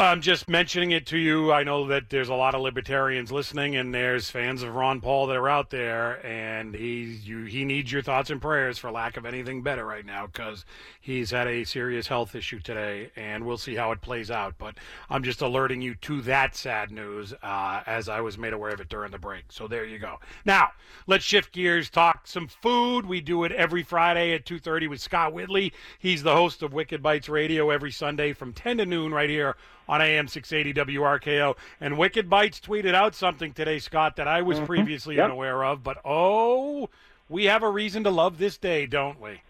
I'm 0.00 0.22
just 0.22 0.48
mentioning 0.48 0.92
it 0.92 1.04
to 1.08 1.18
you. 1.18 1.52
I 1.52 1.62
know 1.62 1.86
that 1.88 2.08
there's 2.08 2.30
a 2.30 2.34
lot 2.34 2.54
of 2.54 2.62
libertarians 2.62 3.30
listening, 3.30 3.76
and 3.76 3.94
there's 3.94 4.30
fans 4.30 4.62
of 4.62 4.74
Ron 4.74 5.02
Paul 5.02 5.26
that 5.26 5.36
are 5.36 5.46
out 5.46 5.68
there, 5.68 6.24
and 6.24 6.74
he 6.74 7.02
you, 7.22 7.44
he 7.44 7.66
needs 7.66 7.92
your 7.92 8.00
thoughts 8.00 8.30
and 8.30 8.40
prayers 8.40 8.78
for 8.78 8.90
lack 8.90 9.18
of 9.18 9.26
anything 9.26 9.60
better 9.60 9.84
right 9.84 10.06
now 10.06 10.26
because 10.26 10.64
he's 11.02 11.32
had 11.32 11.46
a 11.46 11.64
serious 11.64 12.06
health 12.06 12.34
issue 12.34 12.60
today, 12.60 13.10
and 13.14 13.44
we'll 13.44 13.58
see 13.58 13.74
how 13.74 13.92
it 13.92 14.00
plays 14.00 14.30
out. 14.30 14.54
But 14.56 14.76
I'm 15.10 15.22
just 15.22 15.42
alerting 15.42 15.82
you 15.82 15.94
to 15.96 16.22
that 16.22 16.56
sad 16.56 16.90
news 16.90 17.34
uh, 17.42 17.82
as 17.86 18.08
I 18.08 18.22
was 18.22 18.38
made 18.38 18.54
aware 18.54 18.72
of 18.72 18.80
it 18.80 18.88
during 18.88 19.10
the 19.10 19.18
break. 19.18 19.44
So 19.50 19.68
there 19.68 19.84
you 19.84 19.98
go. 19.98 20.18
Now 20.46 20.70
let's 21.08 21.24
shift 21.24 21.52
gears, 21.52 21.90
talk 21.90 22.26
some 22.26 22.48
food. 22.48 23.04
We 23.04 23.20
do 23.20 23.44
it 23.44 23.52
every 23.52 23.82
Friday 23.82 24.32
at 24.32 24.46
2:30 24.46 24.88
with 24.88 25.02
Scott 25.02 25.34
Whitley. 25.34 25.74
He's 25.98 26.22
the 26.22 26.34
host 26.34 26.62
of 26.62 26.72
Wicked 26.72 27.02
Bites 27.02 27.28
Radio 27.28 27.68
every 27.68 27.90
Sunday 27.90 28.32
from 28.32 28.54
10 28.54 28.78
to 28.78 28.86
noon 28.86 29.12
right 29.12 29.28
here 29.28 29.56
on 29.90 30.00
AM 30.00 30.28
680 30.28 30.72
WRKO. 30.96 31.56
And 31.80 31.98
Wicked 31.98 32.30
Bites 32.30 32.60
tweeted 32.60 32.94
out 32.94 33.14
something 33.16 33.52
today, 33.52 33.80
Scott, 33.80 34.14
that 34.16 34.28
I 34.28 34.40
was 34.40 34.60
Mhm. 34.60 34.66
previously 34.66 35.16
Yep. 35.16 35.24
unaware 35.26 35.64
of. 35.64 35.82
But 35.82 36.00
oh, 36.04 36.88
we 37.28 37.46
have 37.46 37.64
a 37.64 37.68
reason 37.68 38.04
to 38.04 38.10
love 38.10 38.38
this 38.38 38.56
day, 38.56 38.86
don't 38.86 39.20
we? 39.20 39.42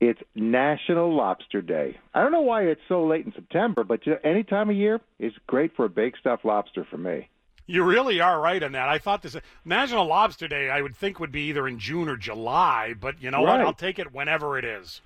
It's 0.00 0.20
National 0.34 1.14
Lobster 1.14 1.62
Day. 1.62 1.96
I 2.12 2.20
don't 2.20 2.32
know 2.32 2.40
why 2.42 2.64
it's 2.64 2.82
so 2.88 3.06
late 3.06 3.24
in 3.24 3.32
September, 3.32 3.84
but 3.84 4.04
you 4.06 4.12
know, 4.12 4.18
any 4.24 4.42
time 4.42 4.68
of 4.68 4.76
year 4.76 5.00
is 5.20 5.32
great 5.46 5.74
for 5.74 5.84
a 5.84 5.88
baked 5.88 6.18
stuffed 6.18 6.44
lobster 6.44 6.84
for 6.84 6.98
me. 6.98 7.28
You 7.68 7.82
really 7.82 8.20
are 8.20 8.40
right 8.40 8.62
on 8.62 8.72
that. 8.72 8.88
I 8.88 8.98
thought 8.98 9.22
this 9.22 9.36
National 9.64 10.04
Lobster 10.06 10.46
Day, 10.48 10.68
I 10.68 10.82
would 10.82 10.94
think 10.94 11.18
would 11.18 11.32
be 11.32 11.42
either 11.48 11.66
in 11.66 11.78
June 11.78 12.08
or 12.08 12.16
July, 12.16 12.94
but 13.00 13.22
you 13.22 13.30
know 13.30 13.40
what? 13.40 13.60
I'll 13.60 13.72
take 13.72 13.98
it 13.98 14.12
whenever 14.12 14.58
it 14.58 14.64
is. 14.64 15.00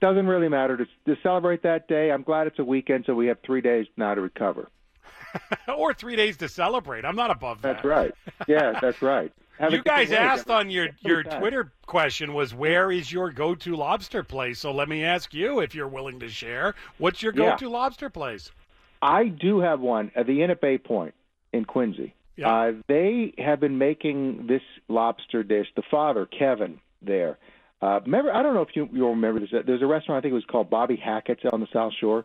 Doesn't 0.00 0.26
really 0.26 0.48
matter 0.48 0.76
to, 0.76 0.86
to 1.06 1.20
celebrate 1.22 1.62
that 1.62 1.88
day. 1.88 2.10
I'm 2.10 2.22
glad 2.22 2.46
it's 2.46 2.58
a 2.58 2.64
weekend, 2.64 3.04
so 3.06 3.14
we 3.14 3.26
have 3.26 3.38
three 3.44 3.60
days 3.60 3.86
now 3.96 4.14
to 4.14 4.20
recover. 4.20 4.68
or 5.76 5.92
three 5.92 6.16
days 6.16 6.36
to 6.38 6.48
celebrate. 6.48 7.04
I'm 7.04 7.16
not 7.16 7.30
above 7.30 7.62
that. 7.62 7.74
That's 7.74 7.84
right. 7.84 8.14
Yeah, 8.46 8.78
that's 8.80 9.02
right. 9.02 9.32
Have 9.58 9.72
you 9.72 9.82
guys 9.82 10.12
asked 10.12 10.50
on 10.50 10.70
your 10.70 10.88
your. 11.00 11.24
Twitter 11.24 11.72
question 11.86 12.32
was 12.32 12.54
where 12.54 12.92
is 12.92 13.10
your 13.10 13.32
go-to 13.32 13.74
lobster 13.74 14.22
place? 14.22 14.60
So 14.60 14.70
let 14.70 14.88
me 14.88 15.02
ask 15.04 15.34
you 15.34 15.58
if 15.58 15.74
you're 15.74 15.88
willing 15.88 16.20
to 16.20 16.28
share. 16.28 16.76
What's 16.98 17.22
your 17.24 17.32
go-to 17.32 17.68
lobster 17.68 18.08
place? 18.08 18.52
I 19.02 19.26
do 19.26 19.58
have 19.58 19.80
one 19.80 20.12
at 20.14 20.26
the 20.28 20.42
Inn 20.42 20.50
at 20.50 20.60
Bay 20.60 20.78
Point 20.78 21.14
in 21.52 21.64
Quincy. 21.64 22.14
Uh, 22.44 22.72
they 22.86 23.34
have 23.38 23.58
been 23.58 23.78
making 23.78 24.46
this 24.46 24.62
lobster 24.86 25.42
dish. 25.42 25.66
The 25.74 25.82
father, 25.90 26.24
Kevin, 26.26 26.78
there. 27.02 27.36
Uh, 27.80 28.00
remember, 28.00 28.32
I 28.32 28.42
don't 28.42 28.54
know 28.54 28.62
if 28.62 28.74
you 28.74 28.88
you'll 28.92 29.10
remember 29.10 29.40
this. 29.40 29.50
There's 29.66 29.82
a 29.82 29.86
restaurant 29.86 30.18
I 30.18 30.22
think 30.22 30.32
it 30.32 30.34
was 30.34 30.44
called 30.46 30.68
Bobby 30.68 30.96
Hackett's 30.96 31.42
on 31.52 31.60
the 31.60 31.68
South 31.72 31.92
Shore. 32.00 32.24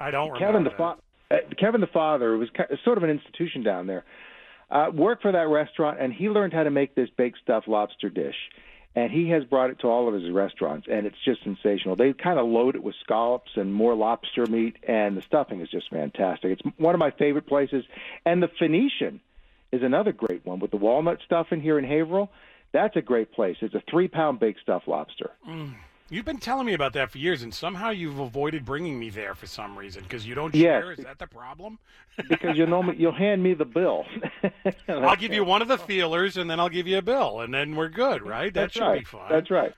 I 0.00 0.10
don't 0.10 0.32
remember. 0.32 0.46
Kevin 0.46 0.64
the 0.64 0.70
that. 0.70 0.76
fa- 0.76 0.96
uh, 1.30 1.54
Kevin 1.58 1.80
the 1.80 1.86
father 1.88 2.36
was 2.36 2.48
sort 2.84 2.96
of 2.96 3.04
an 3.04 3.10
institution 3.10 3.62
down 3.62 3.86
there. 3.86 4.04
Uh, 4.70 4.90
worked 4.92 5.22
for 5.22 5.32
that 5.32 5.48
restaurant, 5.48 5.98
and 6.00 6.12
he 6.12 6.28
learned 6.28 6.52
how 6.52 6.62
to 6.62 6.70
make 6.70 6.94
this 6.94 7.08
baked 7.16 7.38
stuffed 7.42 7.68
lobster 7.68 8.10
dish. 8.10 8.36
And 8.94 9.12
he 9.12 9.28
has 9.30 9.44
brought 9.44 9.70
it 9.70 9.78
to 9.80 9.86
all 9.86 10.08
of 10.08 10.14
his 10.14 10.30
restaurants, 10.32 10.88
and 10.90 11.06
it's 11.06 11.16
just 11.24 11.42
sensational. 11.44 11.94
They 11.94 12.12
kind 12.12 12.38
of 12.38 12.46
load 12.46 12.74
it 12.74 12.82
with 12.82 12.94
scallops 13.04 13.50
and 13.54 13.72
more 13.72 13.94
lobster 13.94 14.46
meat, 14.46 14.76
and 14.86 15.16
the 15.16 15.22
stuffing 15.22 15.60
is 15.60 15.70
just 15.70 15.90
fantastic. 15.90 16.52
It's 16.52 16.78
one 16.78 16.94
of 16.94 16.98
my 16.98 17.10
favorite 17.12 17.46
places. 17.46 17.84
And 18.24 18.42
the 18.42 18.48
Phoenician 18.58 19.20
is 19.70 19.82
another 19.82 20.12
great 20.12 20.44
one 20.44 20.58
with 20.58 20.70
the 20.70 20.78
walnut 20.78 21.18
stuffing 21.24 21.60
here 21.60 21.78
in 21.78 21.84
Haverhill. 21.84 22.30
That's 22.72 22.96
a 22.96 23.02
great 23.02 23.32
place. 23.32 23.56
It's 23.60 23.74
a 23.74 23.82
three-pound 23.90 24.40
baked 24.40 24.60
stuffed 24.60 24.88
lobster. 24.88 25.30
Mm. 25.48 25.74
You've 26.10 26.24
been 26.24 26.38
telling 26.38 26.66
me 26.66 26.72
about 26.72 26.94
that 26.94 27.10
for 27.10 27.18
years, 27.18 27.42
and 27.42 27.52
somehow 27.52 27.90
you've 27.90 28.18
avoided 28.18 28.64
bringing 28.64 28.98
me 28.98 29.10
there 29.10 29.34
for 29.34 29.46
some 29.46 29.78
reason 29.78 30.02
because 30.04 30.26
you 30.26 30.34
don't 30.34 30.54
Yes. 30.54 30.98
Is 30.98 31.04
that 31.04 31.18
the 31.18 31.26
problem? 31.26 31.78
because 32.28 32.56
you'll 32.56 32.68
know 32.68 32.82
me, 32.82 32.94
you'll 32.96 33.12
hand 33.12 33.42
me 33.42 33.52
the 33.52 33.66
bill. 33.66 34.06
I'll 34.88 35.16
give 35.16 35.34
you 35.34 35.44
one 35.44 35.60
of 35.60 35.68
the 35.68 35.76
feelers, 35.76 36.38
and 36.38 36.50
then 36.50 36.60
I'll 36.60 36.70
give 36.70 36.86
you 36.86 36.98
a 36.98 37.02
bill, 37.02 37.40
and 37.40 37.52
then 37.52 37.76
we're 37.76 37.90
good, 37.90 38.22
right? 38.22 38.52
That 38.52 38.60
That's 38.60 38.72
should 38.74 38.82
right. 38.82 38.98
be 39.00 39.04
fun. 39.04 39.26
That's 39.28 39.50
right. 39.50 39.72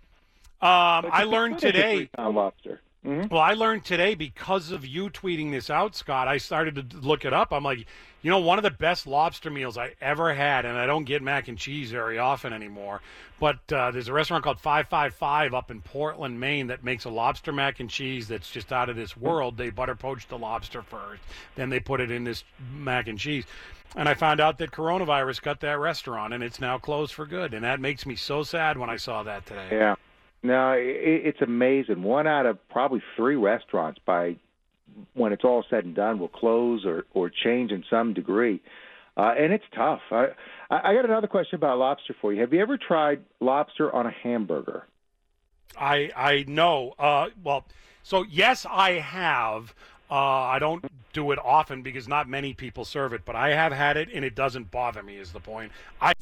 Um, 0.62 1.10
I 1.10 1.24
learned 1.24 1.58
could 1.58 1.74
have 1.74 1.84
a 1.84 1.96
today. 1.98 2.10
lobster. 2.18 2.80
Mhm. 3.04 3.30
Well, 3.30 3.40
I 3.40 3.54
learned 3.54 3.84
today 3.84 4.14
because 4.14 4.70
of 4.70 4.86
you 4.86 5.08
tweeting 5.08 5.50
this 5.50 5.70
out, 5.70 5.96
Scott. 5.96 6.28
I 6.28 6.36
started 6.36 6.90
to 6.90 6.96
look 6.98 7.24
it 7.24 7.32
up. 7.32 7.50
I'm 7.50 7.64
like, 7.64 7.86
you 8.20 8.30
know, 8.30 8.38
one 8.40 8.58
of 8.58 8.62
the 8.62 8.70
best 8.70 9.06
lobster 9.06 9.48
meals 9.48 9.78
I 9.78 9.94
ever 10.02 10.34
had, 10.34 10.66
and 10.66 10.76
I 10.76 10.84
don't 10.84 11.04
get 11.04 11.22
mac 11.22 11.48
and 11.48 11.56
cheese 11.56 11.90
very 11.90 12.18
often 12.18 12.52
anymore. 12.52 13.00
But 13.38 13.58
uh, 13.72 13.90
there's 13.90 14.08
a 14.08 14.12
restaurant 14.12 14.44
called 14.44 14.60
555 14.60 15.54
up 15.54 15.70
in 15.70 15.80
Portland, 15.80 16.38
Maine, 16.38 16.66
that 16.66 16.84
makes 16.84 17.06
a 17.06 17.10
lobster 17.10 17.52
mac 17.52 17.80
and 17.80 17.88
cheese 17.88 18.28
that's 18.28 18.50
just 18.50 18.70
out 18.70 18.90
of 18.90 18.96
this 18.96 19.16
world. 19.16 19.56
They 19.56 19.70
butter 19.70 19.94
poach 19.94 20.28
the 20.28 20.36
lobster 20.36 20.82
first, 20.82 21.22
then 21.54 21.70
they 21.70 21.80
put 21.80 22.02
it 22.02 22.10
in 22.10 22.24
this 22.24 22.44
mac 22.74 23.08
and 23.08 23.18
cheese. 23.18 23.44
And 23.96 24.08
I 24.10 24.14
found 24.14 24.40
out 24.40 24.58
that 24.58 24.72
coronavirus 24.72 25.40
got 25.40 25.60
that 25.60 25.78
restaurant, 25.78 26.34
and 26.34 26.44
it's 26.44 26.60
now 26.60 26.76
closed 26.76 27.14
for 27.14 27.24
good. 27.24 27.54
And 27.54 27.64
that 27.64 27.80
makes 27.80 28.04
me 28.04 28.14
so 28.14 28.42
sad 28.42 28.76
when 28.76 28.90
I 28.90 28.96
saw 28.96 29.22
that 29.22 29.46
today. 29.46 29.68
Yeah. 29.72 29.94
No, 30.42 30.72
it, 30.72 30.86
it's 31.26 31.40
amazing. 31.42 32.02
One 32.02 32.26
out 32.26 32.46
of 32.46 32.58
probably 32.68 33.02
three 33.16 33.36
restaurants 33.36 34.00
by 34.04 34.36
when 35.14 35.32
it's 35.32 35.44
all 35.44 35.64
said 35.70 35.84
and 35.84 35.94
done 35.94 36.18
will 36.18 36.28
close 36.28 36.84
or 36.84 37.04
or 37.12 37.30
change 37.30 37.70
in 37.72 37.84
some 37.90 38.14
degree, 38.14 38.60
uh, 39.16 39.34
and 39.38 39.52
it's 39.52 39.64
tough. 39.74 40.00
I 40.10 40.28
I 40.70 40.90
I 40.90 40.94
got 40.94 41.04
another 41.04 41.26
question 41.26 41.56
about 41.56 41.78
lobster 41.78 42.14
for 42.20 42.32
you. 42.32 42.40
Have 42.40 42.52
you 42.52 42.60
ever 42.60 42.78
tried 42.78 43.22
lobster 43.40 43.94
on 43.94 44.06
a 44.06 44.10
hamburger? 44.10 44.86
I 45.78 46.10
I 46.16 46.44
know. 46.48 46.94
Uh, 46.98 47.28
well, 47.42 47.64
so 48.02 48.24
yes, 48.24 48.66
I 48.68 48.92
have. 48.92 49.74
Uh, 50.10 50.14
I 50.14 50.58
don't 50.58 50.84
do 51.12 51.30
it 51.30 51.38
often 51.38 51.82
because 51.82 52.08
not 52.08 52.28
many 52.28 52.52
people 52.52 52.84
serve 52.84 53.12
it, 53.12 53.24
but 53.24 53.36
I 53.36 53.50
have 53.50 53.72
had 53.72 53.96
it 53.96 54.08
and 54.12 54.24
it 54.24 54.34
doesn't 54.34 54.70
bother 54.70 55.02
me. 55.02 55.16
Is 55.16 55.32
the 55.32 55.38
point? 55.38 55.70
I 56.00 56.14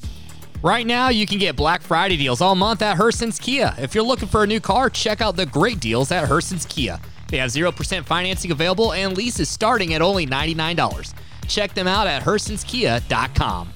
Right 0.61 0.85
now, 0.85 1.07
you 1.07 1.25
can 1.25 1.37
get 1.37 1.55
Black 1.55 1.81
Friday 1.81 2.17
deals 2.17 2.41
all 2.41 2.53
month 2.53 2.81
at 2.81 2.97
Herson's 2.97 3.39
Kia. 3.39 3.73
If 3.77 3.95
you're 3.95 4.03
looking 4.03 4.27
for 4.27 4.43
a 4.43 4.47
new 4.47 4.59
car, 4.59 4.89
check 4.89 5.21
out 5.21 5.37
the 5.37 5.45
great 5.45 5.79
deals 5.79 6.11
at 6.11 6.27
Herson's 6.27 6.65
Kia. 6.65 6.99
They 7.29 7.37
have 7.37 7.51
0% 7.51 8.03
financing 8.03 8.51
available 8.51 8.91
and 8.91 9.15
leases 9.15 9.47
starting 9.47 9.93
at 9.93 10.01
only 10.01 10.27
$99. 10.27 11.13
Check 11.47 11.73
them 11.73 11.87
out 11.87 12.07
at 12.07 12.23
hersonskia.com. 12.23 13.73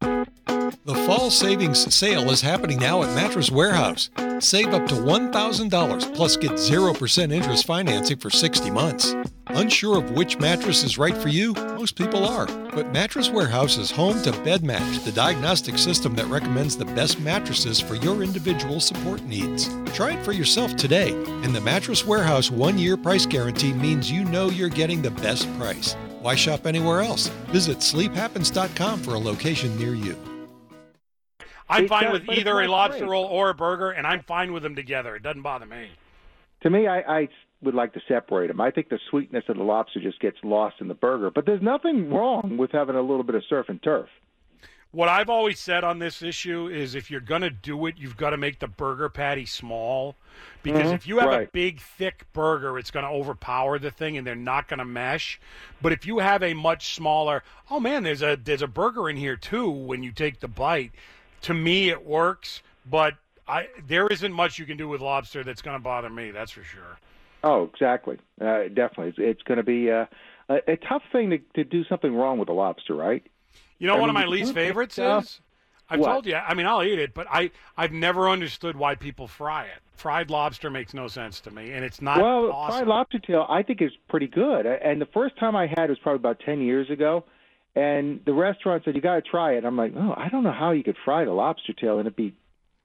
The 0.00 0.94
fall 1.06 1.30
savings 1.30 1.94
sale 1.94 2.30
is 2.30 2.42
happening 2.42 2.78
now 2.78 3.02
at 3.02 3.14
Mattress 3.14 3.50
Warehouse. 3.50 4.10
Save 4.40 4.74
up 4.74 4.86
to 4.88 4.94
$1,000 4.94 6.14
plus 6.14 6.36
get 6.36 6.52
0% 6.52 7.32
interest 7.32 7.64
financing 7.64 8.18
for 8.18 8.28
60 8.28 8.70
months. 8.70 9.14
Unsure 9.56 9.98
of 9.98 10.12
which 10.12 10.38
mattress 10.38 10.82
is 10.84 10.98
right 10.98 11.16
for 11.16 11.28
you? 11.28 11.52
Most 11.54 11.96
people 11.96 12.24
are. 12.26 12.46
But 12.46 12.92
Mattress 12.92 13.30
Warehouse 13.30 13.78
is 13.78 13.90
home 13.90 14.22
to 14.22 14.30
BedMatch, 14.32 15.04
the 15.04 15.12
diagnostic 15.12 15.76
system 15.78 16.14
that 16.16 16.26
recommends 16.26 16.76
the 16.76 16.84
best 16.84 17.20
mattresses 17.20 17.80
for 17.80 17.94
your 17.96 18.22
individual 18.22 18.80
support 18.80 19.22
needs. 19.22 19.68
Try 19.92 20.12
it 20.12 20.24
for 20.24 20.32
yourself 20.32 20.76
today, 20.76 21.12
and 21.42 21.54
the 21.54 21.60
Mattress 21.60 22.06
Warehouse 22.06 22.50
one 22.50 22.78
year 22.78 22.96
price 22.96 23.26
guarantee 23.26 23.72
means 23.72 24.10
you 24.10 24.24
know 24.24 24.50
you're 24.50 24.68
getting 24.68 25.02
the 25.02 25.10
best 25.10 25.52
price. 25.58 25.94
Why 26.20 26.34
shop 26.34 26.66
anywhere 26.66 27.00
else? 27.00 27.28
Visit 27.48 27.78
sleephappens.com 27.78 29.00
for 29.00 29.14
a 29.14 29.18
location 29.18 29.76
near 29.78 29.94
you. 29.94 30.16
I'm 31.68 31.84
It 31.84 31.88
fine 31.88 32.04
does, 32.04 32.20
with 32.20 32.38
either 32.38 32.60
a 32.60 32.68
lobster 32.68 33.00
great. 33.00 33.10
roll 33.10 33.24
or 33.26 33.50
a 33.50 33.54
burger, 33.54 33.90
and 33.90 34.06
I'm 34.06 34.22
fine 34.22 34.52
with 34.52 34.62
them 34.62 34.74
together. 34.74 35.16
It 35.16 35.22
doesn't 35.22 35.42
bother 35.42 35.66
me. 35.66 35.88
To 36.62 36.70
me, 36.70 36.86
I, 36.86 37.20
I 37.20 37.28
would 37.62 37.74
like 37.74 37.92
to 37.92 38.00
separate 38.08 38.48
them. 38.48 38.60
I 38.60 38.70
think 38.70 38.88
the 38.88 38.98
sweetness 39.10 39.44
of 39.48 39.56
the 39.56 39.62
lobster 39.62 40.00
just 40.00 40.20
gets 40.20 40.38
lost 40.42 40.76
in 40.80 40.88
the 40.88 40.94
burger. 40.94 41.30
But 41.30 41.46
there's 41.46 41.62
nothing 41.62 42.10
wrong 42.10 42.56
with 42.56 42.72
having 42.72 42.96
a 42.96 43.02
little 43.02 43.22
bit 43.22 43.34
of 43.34 43.42
surf 43.48 43.68
and 43.68 43.82
turf. 43.82 44.08
What 44.92 45.08
I've 45.08 45.30
always 45.30 45.60
said 45.60 45.84
on 45.84 46.00
this 46.00 46.20
issue 46.20 46.66
is 46.66 46.96
if 46.96 47.12
you're 47.12 47.20
going 47.20 47.42
to 47.42 47.50
do 47.50 47.86
it, 47.86 47.94
you've 47.96 48.16
got 48.16 48.30
to 48.30 48.36
make 48.36 48.58
the 48.58 48.66
burger 48.66 49.08
patty 49.08 49.46
small. 49.46 50.16
Because 50.64 50.90
Mhm, 50.90 50.94
if 50.94 51.06
you 51.06 51.18
have 51.18 51.30
a 51.30 51.46
big, 51.52 51.80
thick 51.80 52.26
burger, 52.32 52.76
it's 52.76 52.90
going 52.90 53.04
to 53.04 53.10
overpower 53.10 53.78
the 53.78 53.92
thing 53.92 54.16
and 54.18 54.26
they're 54.26 54.34
not 54.34 54.66
going 54.66 54.78
to 54.78 54.84
mesh. 54.84 55.38
But 55.80 55.92
if 55.92 56.06
you 56.06 56.18
have 56.18 56.42
a 56.42 56.54
much 56.54 56.94
smaller, 56.96 57.44
oh 57.70 57.78
man, 57.78 58.02
there's 58.02 58.22
a 58.22 58.36
there's 58.42 58.62
a 58.62 58.66
burger 58.66 59.08
in 59.08 59.16
here 59.16 59.36
too 59.36 59.70
when 59.70 60.02
you 60.02 60.10
take 60.10 60.40
the 60.40 60.48
bite. 60.48 60.90
To 61.42 61.54
me, 61.54 61.88
it 61.88 62.04
works, 62.04 62.60
but 62.84 63.14
I 63.46 63.68
there 63.86 64.08
isn't 64.08 64.32
much 64.32 64.58
you 64.58 64.66
can 64.66 64.76
do 64.76 64.88
with 64.88 65.00
lobster 65.00 65.44
that's 65.44 65.62
going 65.62 65.76
to 65.76 65.82
bother 65.82 66.10
me. 66.10 66.32
That's 66.32 66.50
for 66.50 66.64
sure. 66.64 66.98
Oh, 67.42 67.64
exactly. 67.72 68.18
Uh, 68.40 68.64
definitely, 68.68 69.08
it's, 69.08 69.18
it's 69.18 69.42
going 69.42 69.58
to 69.58 69.64
be 69.64 69.90
uh, 69.90 70.06
a, 70.48 70.72
a 70.72 70.76
tough 70.76 71.02
thing 71.12 71.30
to, 71.30 71.38
to 71.54 71.64
do 71.64 71.84
something 71.84 72.14
wrong 72.14 72.38
with 72.38 72.48
a 72.48 72.52
lobster, 72.52 72.94
right? 72.94 73.24
You 73.78 73.86
know, 73.86 73.96
I 73.96 74.00
one 74.00 74.10
of 74.10 74.14
my 74.14 74.26
least 74.26 74.52
favorites 74.54 74.94
stuff. 74.94 75.24
is. 75.24 75.40
I've 75.88 76.00
What? 76.00 76.06
told 76.12 76.26
you. 76.26 76.36
I 76.36 76.54
mean, 76.54 76.66
I'll 76.66 76.84
eat 76.84 76.98
it, 76.98 77.14
but 77.14 77.26
I 77.30 77.50
I've 77.76 77.92
never 77.92 78.28
understood 78.28 78.76
why 78.76 78.94
people 78.94 79.26
fry 79.26 79.64
it. 79.64 79.78
Fried 79.94 80.30
lobster 80.30 80.70
makes 80.70 80.94
no 80.94 81.08
sense 81.08 81.40
to 81.40 81.50
me, 81.50 81.72
and 81.72 81.84
it's 81.84 82.00
not 82.00 82.18
well, 82.20 82.52
awesome. 82.52 82.78
fried 82.78 82.88
lobster 82.88 83.18
tail, 83.18 83.46
I 83.48 83.62
think 83.62 83.82
is 83.82 83.90
pretty 84.08 84.28
good. 84.28 84.66
And 84.66 85.00
the 85.00 85.06
first 85.06 85.36
time 85.38 85.56
I 85.56 85.66
had 85.66 85.84
it 85.84 85.90
was 85.90 85.98
probably 85.98 86.20
about 86.20 86.40
ten 86.40 86.60
years 86.60 86.88
ago, 86.90 87.24
and 87.74 88.20
the 88.24 88.32
restaurant 88.32 88.84
said 88.84 88.94
you 88.94 89.00
got 89.00 89.16
to 89.16 89.22
try 89.22 89.54
it. 89.54 89.64
I'm 89.64 89.76
like, 89.76 89.92
oh, 89.96 90.14
I 90.16 90.28
don't 90.28 90.44
know 90.44 90.52
how 90.52 90.70
you 90.70 90.84
could 90.84 90.96
fry 91.04 91.24
the 91.24 91.32
lobster 91.32 91.72
tail 91.72 91.98
and 91.98 92.06
it 92.06 92.14
be 92.16 92.34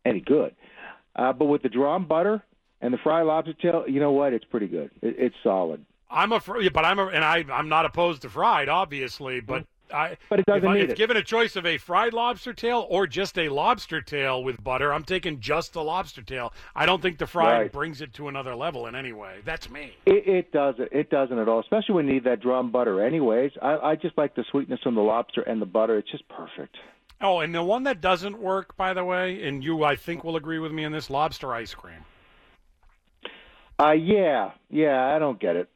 any 0.04 0.20
good. 0.20 0.56
Uh, 1.16 1.32
but 1.32 1.46
with 1.46 1.62
the 1.62 1.70
drawn 1.70 2.06
butter 2.06 2.44
and 2.86 2.94
the 2.94 3.00
fried 3.00 3.26
lobster 3.26 3.54
tail, 3.54 3.84
you 3.88 4.00
know 4.00 4.12
what? 4.12 4.32
It's 4.32 4.46
pretty 4.46 4.68
good. 4.68 4.92
It, 5.02 5.16
it's 5.18 5.36
solid. 5.44 5.84
I'm 6.10 6.32
a, 6.32 6.40
fr- 6.40 6.70
but 6.72 6.86
I'm 6.86 7.00
a, 7.00 7.08
and 7.08 7.26
I 7.26 7.44
I'm 7.52 7.68
not 7.68 7.86
opposed 7.86 8.22
to 8.22 8.30
fried, 8.30 8.70
obviously, 8.70 9.40
but 9.42 9.64
mm-hmm. 9.64 9.96
I. 9.96 10.18
But 10.30 10.40
it 10.40 10.46
doesn't 10.46 10.64
if, 10.64 10.70
I, 10.70 10.74
need 10.76 10.84
if 10.84 10.90
it. 10.92 10.98
given 10.98 11.18
a 11.18 11.24
choice 11.24 11.56
of 11.56 11.66
a 11.66 11.80
fried 11.80 12.14
lobster 12.14 12.54
tail 12.54 12.86
or 12.88 13.08
just 13.08 13.40
a 13.40 13.50
lobster 13.50 14.02
tail 14.02 14.44
with 14.44 14.64
butter, 14.64 14.94
I'm 14.94 15.04
taking 15.04 15.40
just 15.40 15.74
the 15.74 15.84
lobster 15.84 16.22
tail. 16.22 16.54
I 16.76 16.86
don't 16.86 17.02
think 17.02 17.18
the 17.18 17.26
fried 17.26 17.62
Right. 17.62 17.72
brings 17.72 18.02
it 18.02 18.14
to 18.14 18.28
another 18.28 18.54
level 18.56 18.86
in 18.86 18.94
any 18.94 19.14
way. 19.14 19.40
That's 19.44 19.68
me. 19.68 19.96
It, 20.06 20.28
it 20.28 20.52
doesn't. 20.52 20.90
It 20.92 21.10
doesn't 21.10 21.40
at 21.40 21.50
all. 21.50 21.60
Especially 21.60 21.96
when 21.96 22.08
you 22.08 22.14
need 22.14 22.24
that 22.26 22.40
drawn 22.40 22.70
butter. 22.70 23.04
Anyways, 23.04 23.52
I, 23.64 23.78
I 23.78 23.96
just 23.96 24.16
like 24.16 24.36
the 24.36 24.46
sweetness 24.52 24.80
from 24.84 24.94
the 24.94 25.02
lobster 25.02 25.42
and 25.42 25.60
the 25.60 25.66
butter. 25.66 25.98
It's 25.98 26.12
just 26.12 26.28
perfect. 26.30 26.78
Oh, 27.20 27.40
and 27.40 27.56
the 27.56 27.64
one 27.64 27.84
that 27.84 28.00
doesn't 28.00 28.38
work, 28.38 28.78
by 28.78 28.94
the 28.94 29.04
way, 29.04 29.48
and 29.48 29.64
you 29.64 29.84
I 29.84 29.96
think 29.96 30.24
will 30.24 30.36
agree 30.36 30.60
with 30.60 30.72
me 30.72 30.86
on 30.86 30.92
this: 30.92 31.10
lobster 31.10 31.52
ice 31.52 31.74
cream. 31.74 32.06
Uh, 33.80 33.92
yeah, 33.92 34.52
yeah. 34.70 35.14
I 35.14 35.20
don't 35.20 35.40
get 35.40 35.56
it. 35.56 35.70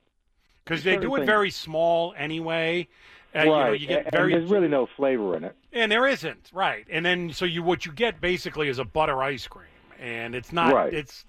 Because 0.63 0.83
they 0.83 0.97
do 0.97 1.15
it 1.15 1.25
very 1.25 1.49
small 1.49 2.13
anyway. 2.15 2.87
Uh, 3.35 3.39
you 3.39 3.45
know, 3.45 3.51
right. 3.51 3.79
you 3.79 3.87
get 3.87 4.05
and 4.05 4.11
very 4.11 4.33
there's 4.33 4.49
really 4.49 4.67
no 4.67 4.87
flavor 4.97 5.35
in 5.35 5.43
it. 5.43 5.55
And 5.71 5.91
there 5.91 6.07
isn't, 6.07 6.49
right? 6.53 6.85
And 6.89 7.05
then 7.05 7.31
so 7.31 7.45
you 7.45 7.61
what 7.61 7.85
you 7.85 7.91
get 7.91 8.21
basically 8.21 8.69
is 8.69 8.79
a 8.79 8.85
butter 8.85 9.21
ice 9.21 9.47
cream, 9.47 9.67
and 9.99 10.33
it's 10.33 10.51
not. 10.51 10.73
Right. 10.73 10.93
It's 10.93 11.25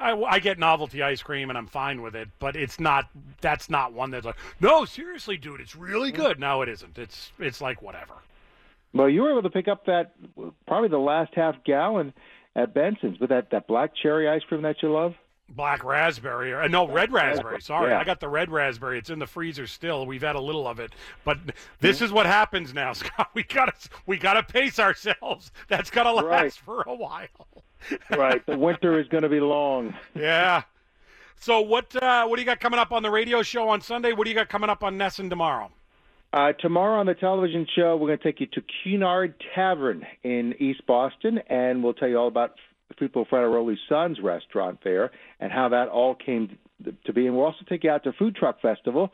I, 0.00 0.12
I 0.12 0.38
get 0.38 0.58
novelty 0.58 1.02
ice 1.02 1.22
cream 1.22 1.48
and 1.48 1.58
I'm 1.58 1.66
fine 1.66 2.02
with 2.02 2.14
it, 2.14 2.28
but 2.38 2.54
it's 2.54 2.78
not. 2.78 3.08
That's 3.40 3.68
not 3.68 3.92
one 3.92 4.10
that's 4.10 4.26
like, 4.26 4.36
no, 4.60 4.84
seriously, 4.84 5.36
dude, 5.36 5.60
it's 5.60 5.74
really 5.74 6.12
good. 6.12 6.38
No, 6.38 6.62
it 6.62 6.68
isn't. 6.68 6.98
It's 6.98 7.32
it's 7.38 7.60
like 7.60 7.82
whatever. 7.82 8.14
Well, 8.92 9.08
you 9.08 9.22
were 9.22 9.30
able 9.30 9.42
to 9.42 9.50
pick 9.50 9.68
up 9.68 9.86
that 9.86 10.12
probably 10.66 10.88
the 10.88 10.98
last 10.98 11.34
half 11.34 11.56
gallon 11.64 12.12
at 12.54 12.74
Benson's 12.74 13.18
with 13.18 13.30
that 13.30 13.50
that 13.50 13.66
black 13.66 13.92
cherry 14.00 14.28
ice 14.28 14.42
cream 14.48 14.62
that 14.62 14.82
you 14.82 14.92
love. 14.92 15.14
Black 15.50 15.82
raspberry, 15.82 16.52
or 16.52 16.68
no, 16.68 16.86
red 16.86 17.10
raspberry. 17.10 17.60
Sorry, 17.62 17.90
Yeah. 17.90 17.98
I 18.00 18.04
got 18.04 18.20
the 18.20 18.28
red 18.28 18.50
raspberry. 18.50 18.98
It's 18.98 19.08
in 19.10 19.18
the 19.18 19.26
freezer 19.26 19.66
still. 19.66 20.04
We've 20.06 20.22
had 20.22 20.36
a 20.36 20.40
little 20.40 20.68
of 20.68 20.78
it, 20.78 20.92
but 21.24 21.38
this 21.80 22.02
is 22.02 22.12
what 22.12 22.26
happens 22.26 22.74
now, 22.74 22.92
Scott. 22.94 23.30
We 23.34 23.42
gotta 23.44 23.72
we 24.06 24.18
gotta 24.18 24.42
pace 24.42 24.78
ourselves. 24.78 25.50
That's 25.68 25.90
gotta 25.90 26.12
last 26.12 26.26
Right. 26.26 26.52
for 26.52 26.82
a 26.86 26.94
while. 26.94 27.26
Right. 28.10 28.44
the 28.44 28.58
winter 28.58 29.00
is 29.00 29.08
going 29.08 29.22
to 29.22 29.28
be 29.28 29.38
long. 29.40 29.94
Yeah. 30.14 30.62
So 31.40 31.60
what 31.60 31.94
uh, 31.96 32.26
what 32.26 32.36
do 32.36 32.42
you 32.42 32.46
got 32.46 32.60
coming 32.60 32.78
up 32.80 32.92
on 32.92 33.02
the 33.02 33.10
radio 33.10 33.42
show 33.42 33.68
on 33.68 33.80
Sunday? 33.80 34.12
What 34.12 34.24
do 34.24 34.30
you 34.30 34.34
got 34.36 34.48
coming 34.48 34.68
up 34.68 34.82
on 34.84 34.98
NESN 34.98 35.30
tomorrow? 35.30 35.70
Uh, 36.32 36.52
tomorrow 36.54 37.00
on 37.00 37.06
the 37.06 37.14
television 37.14 37.66
show, 37.74 37.96
we're 37.96 38.08
going 38.08 38.18
to 38.18 38.24
take 38.24 38.38
you 38.40 38.46
to 38.48 38.62
Cunard 38.82 39.34
Tavern 39.54 40.06
in 40.24 40.54
East 40.58 40.84
Boston, 40.86 41.38
and 41.48 41.82
we'll 41.82 41.94
tell 41.94 42.08
you 42.08 42.18
all 42.18 42.28
about 42.28 42.52
Filippo 42.96 43.24
Frattaroli's 43.24 43.78
son's 43.88 44.20
restaurant 44.20 44.78
there 44.82 45.10
and 45.40 45.52
how 45.52 45.68
that 45.70 45.88
all 45.88 46.14
came 46.14 46.56
to 47.04 47.12
be. 47.12 47.26
And 47.26 47.36
we'll 47.36 47.46
also 47.46 47.64
take 47.68 47.84
you 47.84 47.90
out 47.90 48.04
to 48.04 48.12
Food 48.12 48.36
Truck 48.36 48.60
Festival. 48.60 49.10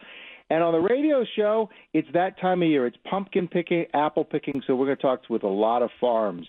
And 0.51 0.63
on 0.63 0.73
the 0.73 0.81
radio 0.81 1.25
show, 1.37 1.71
it's 1.93 2.09
that 2.13 2.39
time 2.39 2.63
of 2.63 2.69
year. 2.69 2.87
It's 2.87 2.97
pumpkin 3.09 3.49
picking, 3.49 3.87
apple 3.95 4.25
picking. 4.25 4.63
So 4.67 4.77
we're 4.77 4.87
going 4.87 4.99
to 4.99 5.03
talk 5.03 5.23
with 5.31 5.43
a 5.43 5.49
lot 5.49 5.83
of 5.83 5.91
farms 6.01 6.47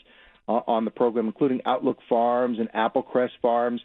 uh, 0.48 0.60
on 0.68 0.86
the 0.86 0.92
program, 0.92 1.28
including 1.28 1.62
Outlook 1.66 2.00
Farms 2.10 2.60
and 2.60 2.70
Applecrest 2.74 3.32
Farms. 3.42 3.82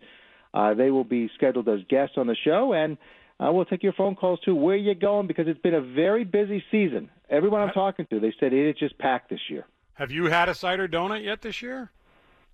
Uh, 0.52 0.74
they 0.74 0.90
will 0.90 1.04
be 1.04 1.30
scheduled 1.36 1.68
as 1.68 1.80
guests 1.88 2.16
on 2.18 2.26
the 2.26 2.36
show, 2.44 2.72
and 2.72 2.98
uh, 3.38 3.52
we'll 3.52 3.64
take 3.64 3.84
your 3.84 3.92
phone 3.92 4.16
calls 4.16 4.40
too. 4.40 4.54
Where 4.54 4.76
you 4.76 4.94
going? 4.96 5.28
Because 5.28 5.46
it's 5.46 5.60
been 5.60 5.74
a 5.74 5.80
very 5.80 6.24
busy 6.24 6.62
season. 6.72 7.08
Everyone 7.28 7.60
I'm 7.60 7.70
talking 7.70 8.06
to, 8.10 8.18
they 8.18 8.34
said 8.40 8.52
it 8.52 8.68
is 8.68 8.76
just 8.76 8.98
packed 8.98 9.30
this 9.30 9.40
year. 9.48 9.64
Have 9.94 10.10
you 10.10 10.24
had 10.26 10.48
a 10.48 10.54
cider 10.54 10.88
donut 10.88 11.22
yet 11.22 11.42
this 11.42 11.62
year? 11.62 11.92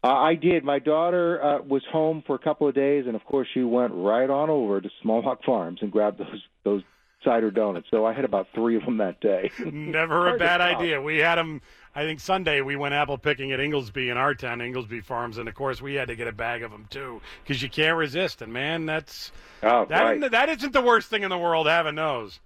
Uh, 0.04 0.08
I 0.08 0.34
did. 0.34 0.62
My 0.62 0.78
daughter 0.78 1.42
uh, 1.42 1.62
was 1.62 1.82
home 1.90 2.22
for 2.26 2.36
a 2.36 2.38
couple 2.38 2.68
of 2.68 2.74
days, 2.74 3.06
and 3.06 3.16
of 3.16 3.24
course, 3.24 3.48
she 3.52 3.62
went 3.62 3.92
right 3.94 4.28
on 4.30 4.50
over 4.50 4.80
to 4.80 4.88
Smolak 5.04 5.42
Farms 5.44 5.78
and 5.82 5.90
grabbed 5.90 6.18
those 6.18 6.42
those 6.64 6.82
cider 7.24 7.50
donuts. 7.50 7.88
So 7.90 8.06
I 8.06 8.12
had 8.12 8.24
about 8.24 8.46
three 8.54 8.76
of 8.76 8.84
them 8.84 8.98
that 8.98 9.20
day. 9.20 9.50
Never 9.64 10.34
a 10.34 10.38
bad 10.38 10.60
idea. 10.60 11.00
We 11.02 11.18
had 11.18 11.36
them. 11.36 11.60
I 11.94 12.02
think 12.04 12.20
Sunday 12.20 12.60
we 12.60 12.76
went 12.76 12.94
apple 12.94 13.18
picking 13.18 13.52
at 13.52 13.58
Ingaldsby 13.58 14.10
in 14.10 14.16
our 14.18 14.34
town, 14.34 14.58
Ingaldsby 14.60 15.02
Farms, 15.02 15.38
and 15.38 15.48
of 15.48 15.54
course 15.54 15.80
we 15.82 15.94
had 15.94 16.08
to 16.08 16.14
get 16.14 16.28
a 16.28 16.32
bag 16.32 16.62
of 16.62 16.70
them 16.70 16.86
too 16.90 17.20
because 17.42 17.62
you 17.62 17.70
can't 17.70 17.96
resist. 17.96 18.42
And 18.42 18.52
man, 18.52 18.86
that's 18.86 19.32
Oh, 19.62 19.86
that, 19.86 20.02
right. 20.02 20.30
that 20.30 20.48
isn't 20.50 20.72
the 20.72 20.82
worst 20.82 21.08
thing 21.08 21.22
in 21.22 21.30
the 21.30 21.38
world 21.38 21.66
having 21.66 21.94
those. 21.94 22.38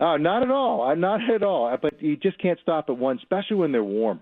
Oh, 0.00 0.16
not 0.16 0.42
at 0.42 0.50
all. 0.50 0.82
Uh, 0.88 0.94
Not 0.94 1.28
at 1.28 1.42
all. 1.42 1.76
But 1.80 2.00
you 2.00 2.16
just 2.16 2.38
can't 2.38 2.58
stop 2.60 2.88
at 2.88 2.96
one, 2.96 3.18
especially 3.18 3.56
when 3.56 3.72
they're 3.72 3.82
warm. 3.84 4.20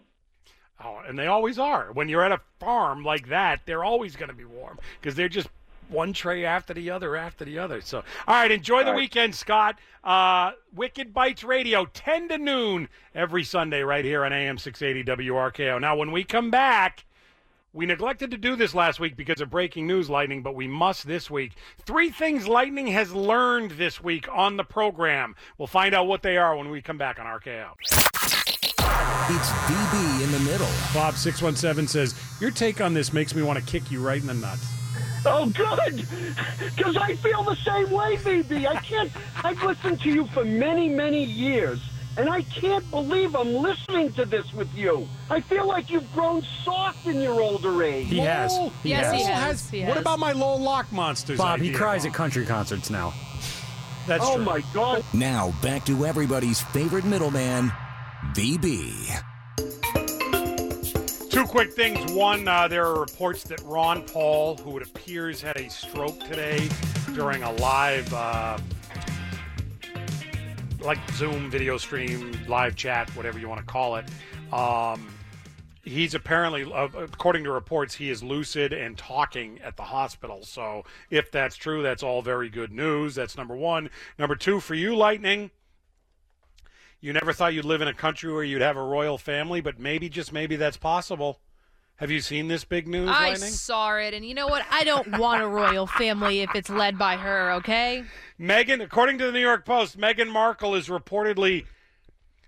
Oh, 0.85 1.01
and 1.07 1.19
they 1.19 1.27
always 1.27 1.59
are. 1.59 1.91
When 1.93 2.09
you're 2.09 2.25
at 2.25 2.33
a 2.33 2.41
farm 2.61 3.03
like 3.03 3.29
that, 3.29 3.61
they're 3.65 3.85
always 3.85 4.15
going 4.15 4.29
to 4.29 4.35
be 4.35 4.45
warm 4.45 4.79
because 5.01 5.15
they're 5.15 5.29
just 5.29 5.49
one 5.89 6.13
tray 6.13 6.45
after 6.45 6.75
the 6.75 6.91
other 6.91 7.17
after 7.17 7.45
the 7.45 7.59
other. 7.59 7.81
So, 7.81 7.99
all 8.27 8.35
right, 8.35 8.51
enjoy 8.51 8.81
the 8.81 8.87
All 8.89 8.93
right. 8.93 8.97
weekend, 8.99 9.35
Scott. 9.35 9.79
Uh, 10.05 10.53
Wicked 10.75 11.15
Bites 11.15 11.45
Radio, 11.45 11.87
10 11.87 12.29
to 12.29 12.39
noon 12.39 12.89
every 13.15 13.45
Sunday 13.45 13.83
right 13.83 14.05
here 14.05 14.25
on 14.25 14.33
AM 14.33 14.59
680 14.59 15.25
WRKO. 15.29 15.81
Now, 15.81 15.97
when 15.97 16.13
we 16.13 16.25
come 16.25 16.51
back, 16.51 17.05
we 17.73 17.87
neglected 17.87 18.31
to 18.31 18.37
do 18.37 18.57
this 18.57 18.75
last 18.75 19.01
week 19.01 19.17
because 19.17 19.41
of 19.41 19.51
breaking 19.51 19.87
news, 19.87 20.09
Lightning, 20.11 20.43
but 20.43 20.55
we 20.55 20.67
must 20.67 21.07
this 21.07 21.31
week. 21.31 21.53
Three 21.85 22.11
things 22.11 22.49
Lightning 22.49 22.87
has 22.89 23.13
learned 23.13 23.73
this 23.73 24.03
week 24.03 24.27
on 24.33 24.57
the 24.57 24.65
program. 24.65 25.37
We'll 25.59 25.67
find 25.67 25.95
out 25.95 26.07
what 26.07 26.23
they 26.23 26.37
are 26.37 26.57
when 26.57 26.71
we 26.71 26.83
come 26.83 26.99
back 26.99 27.19
on 27.19 27.27
RKO. 27.27 27.69
It's 29.29 29.49
VB 29.51 30.23
in 30.25 30.31
the 30.33 30.39
middle. 30.51 30.69
Bob 30.95 31.15
six 31.17 31.43
one 31.43 31.57
seven 31.57 31.89
says 31.89 32.15
your 32.41 32.51
take 32.53 32.81
on 32.81 32.95
this 32.95 33.13
makes 33.13 33.35
me 33.35 33.43
want 33.43 33.59
to 33.59 33.65
kick 33.65 33.91
you 33.91 34.01
right 34.01 34.21
in 34.21 34.27
the 34.29 34.35
nuts. 34.35 34.65
Oh, 35.25 35.47
good. 35.47 36.07
Because 36.77 36.97
I 36.97 37.17
feel 37.17 37.43
the 37.43 37.57
same 37.57 37.91
way, 37.91 38.17
VB. 38.17 38.67
I 38.69 38.77
can't. 38.77 39.11
I've 39.43 39.61
listened 39.65 40.01
to 40.03 40.11
you 40.11 40.27
for 40.29 40.45
many, 40.45 40.89
many 40.89 41.25
years, 41.25 41.81
and 42.17 42.31
I 42.31 42.43
can't 42.43 42.89
believe 42.93 43.35
I'm 43.35 43.53
listening 43.55 44.13
to 44.13 44.25
this 44.25 44.53
with 44.53 44.73
you. 44.73 45.09
I 45.29 45.41
feel 45.41 45.67
like 45.67 45.91
you've 45.91 46.11
grown 46.15 46.43
soft 46.63 47.07
in 47.09 47.21
your 47.21 47.41
older 47.41 47.83
age. 47.83 48.07
He 48.07 48.19
has. 48.21 48.57
He 48.85 48.91
Yes, 48.91 49.13
he 49.13 49.23
has. 49.25 49.69
has. 49.71 49.89
What 49.89 49.97
about 49.97 50.21
my 50.21 50.31
Lowell 50.31 50.61
Lock 50.61 50.93
Monsters? 50.93 51.39
Bob, 51.39 51.59
he 51.61 51.73
cries 51.73 52.03
Bob? 52.05 52.11
at 52.11 52.15
country 52.15 52.47
concerts 52.47 52.91
now. 52.91 53.13
That's 54.07 54.23
oh 54.25 54.37
true. 54.37 54.45
my 54.45 54.63
God. 54.73 55.05
Now 55.13 55.53
back 55.63 55.85
to 55.87 56.07
everybody's 56.07 56.61
favorite 56.61 57.05
middleman, 57.05 57.73
VB. 58.35 59.23
Two 61.31 61.45
quick 61.45 61.73
things. 61.73 62.13
One, 62.13 62.49
uh, 62.49 62.67
there 62.69 62.87
are 62.87 62.99
reports 62.99 63.43
that 63.45 63.61
Ron 63.63 64.03
Paul, 64.03 64.57
who 64.57 64.77
it 64.79 64.87
appears 64.87 65.43
had 65.43 65.57
a 65.57 65.69
stroke 65.69 66.19
today 66.21 66.69
during 67.15 67.43
a 67.43 67.53
live, 67.53 68.13
uh, 68.15 68.59
like 70.81 70.99
Zoom 71.13 71.51
video 71.51 71.77
stream, 71.77 72.33
live 72.49 72.77
chat, 72.77 73.09
whatever 73.17 73.39
you 73.39 73.49
want 73.49 73.61
to 73.61 73.67
call 73.67 73.97
it. 73.97 74.07
Um, 74.53 75.09
he's 75.83 76.15
apparently, 76.15 76.65
uh, 76.71 76.89
according 76.97 77.45
to 77.45 77.53
reports, 77.53 77.95
he 77.95 78.11
is 78.11 78.23
lucid 78.23 78.73
and 78.73 78.97
talking 78.99 79.59
at 79.63 79.77
the 79.77 79.83
hospital. 79.83 80.43
So 80.43 80.85
if 81.11 81.31
that's 81.31 81.57
true, 81.57 81.83
that's 81.83 82.03
all 82.03 82.23
very 82.23 82.49
good 82.49 82.73
news. 82.73 83.15
That's 83.15 83.37
number 83.37 83.57
one. 83.57 83.91
Number 84.19 84.37
two, 84.37 84.61
for 84.61 84.75
you, 84.75 84.95
Lightning. 84.97 85.51
You 87.07 87.13
never 87.13 87.33
thought 87.33 87.55
you'd 87.55 87.65
live 87.65 87.83
in 87.83 87.87
a 87.87 87.95
country 87.95 88.33
where 88.33 88.43
you'd 88.43 88.63
have 88.63 88.77
a 88.77 88.83
royal 88.83 89.17
family, 89.17 89.61
but 89.61 89.79
maybe, 89.79 90.09
just 90.09 90.33
maybe, 90.33 90.57
that's 90.57 90.77
possible. 90.77 91.39
Have 91.99 92.11
you 92.11 92.21
seen 92.21 92.49
this 92.49 92.65
big 92.65 92.89
news, 92.89 93.09
I 93.09 93.29
Lightning? 93.29 93.51
saw 93.51 93.97
it, 93.97 94.13
and 94.13 94.27
you 94.27 94.35
know 94.35 94.49
what? 94.49 94.67
I 94.73 94.83
don't 94.83 95.17
want 95.17 95.41
a 95.41 95.47
royal 95.47 95.87
family 95.87 96.41
if 96.41 96.53
it's 96.57 96.69
led 96.69 96.99
by 96.99 97.17
her. 97.17 97.53
Okay. 97.53 98.03
Meghan, 98.41 98.83
according 98.83 99.19
to 99.19 99.27
the 99.27 99.31
New 99.31 99.39
York 99.39 99.65
Post, 99.65 99.97
Meghan 99.97 100.33
Markle 100.33 100.75
is 100.75 100.89
reportedly 100.89 101.67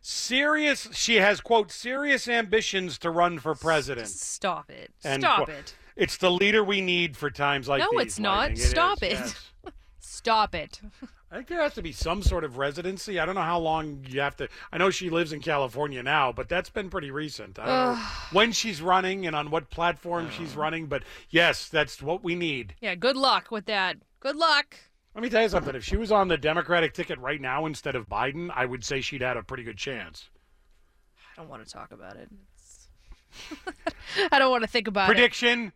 serious. 0.00 0.88
She 0.90 1.14
has, 1.14 1.40
quote, 1.40 1.70
serious 1.70 2.26
ambitions 2.26 2.98
to 2.98 3.12
run 3.12 3.38
for 3.38 3.54
president. 3.54 4.08
Stop 4.08 4.70
it. 4.70 4.90
End 5.04 5.22
Stop 5.22 5.44
quote. 5.44 5.50
it. 5.50 5.76
It's 5.94 6.16
the 6.16 6.32
leader 6.32 6.64
we 6.64 6.80
need 6.80 7.16
for 7.16 7.30
times 7.30 7.68
like 7.68 7.78
no, 7.78 7.90
these. 7.92 8.00
it's 8.00 8.18
not. 8.18 8.48
Lightning. 8.48 8.66
Stop 8.66 9.04
is, 9.04 9.12
it. 9.12 9.20
yes. 9.64 9.72
Stop 10.00 10.56
it. 10.56 10.80
I 11.30 11.36
think 11.36 11.48
there 11.48 11.60
has 11.60 11.74
to 11.74 11.82
be 11.82 11.92
some 11.92 12.22
sort 12.22 12.42
of 12.42 12.56
residency. 12.56 13.18
I 13.20 13.26
don't 13.26 13.34
know 13.34 13.42
how 13.42 13.58
long 13.58 14.04
you 14.08 14.20
have 14.20 14.36
to. 14.38 14.48
I 14.72 14.78
know 14.78 14.88
she 14.88 15.10
lives 15.10 15.32
in 15.32 15.40
California 15.40 16.02
now, 16.02 16.32
but 16.32 16.48
that's 16.48 16.70
been 16.70 16.88
pretty 16.88 17.10
recent. 17.10 17.58
I 17.58 17.66
don't 17.66 17.96
know 17.98 18.02
when 18.32 18.52
she's 18.52 18.80
running 18.80 19.26
and 19.26 19.36
on 19.36 19.50
what 19.50 19.68
platform 19.68 20.30
she's 20.30 20.56
running, 20.56 20.86
but 20.86 21.02
yes, 21.28 21.68
that's 21.68 22.00
what 22.00 22.24
we 22.24 22.34
need. 22.34 22.74
Yeah. 22.80 22.94
Good 22.94 23.16
luck 23.16 23.50
with 23.50 23.66
that. 23.66 23.98
Good 24.20 24.36
luck. 24.36 24.76
Let 25.14 25.22
me 25.22 25.28
tell 25.28 25.42
you 25.42 25.48
something. 25.50 25.74
If 25.74 25.84
she 25.84 25.96
was 25.98 26.10
on 26.12 26.28
the 26.28 26.38
Democratic 26.38 26.94
ticket 26.94 27.18
right 27.18 27.40
now 27.40 27.66
instead 27.66 27.94
of 27.94 28.08
Biden, 28.08 28.50
I 28.54 28.64
would 28.64 28.84
say 28.84 29.00
she'd 29.02 29.20
had 29.22 29.36
a 29.36 29.42
pretty 29.42 29.64
good 29.64 29.76
chance. 29.76 30.30
I 31.36 31.40
don't 31.40 31.50
want 31.50 31.66
to 31.66 31.70
talk 31.70 31.92
about 31.92 32.16
it. 32.16 32.28
It's- 32.54 32.88
I 34.32 34.38
don't 34.38 34.50
want 34.50 34.62
to 34.62 34.68
think 34.68 34.88
about 34.88 35.10
it. 35.10 35.14
Prediction 35.14 35.72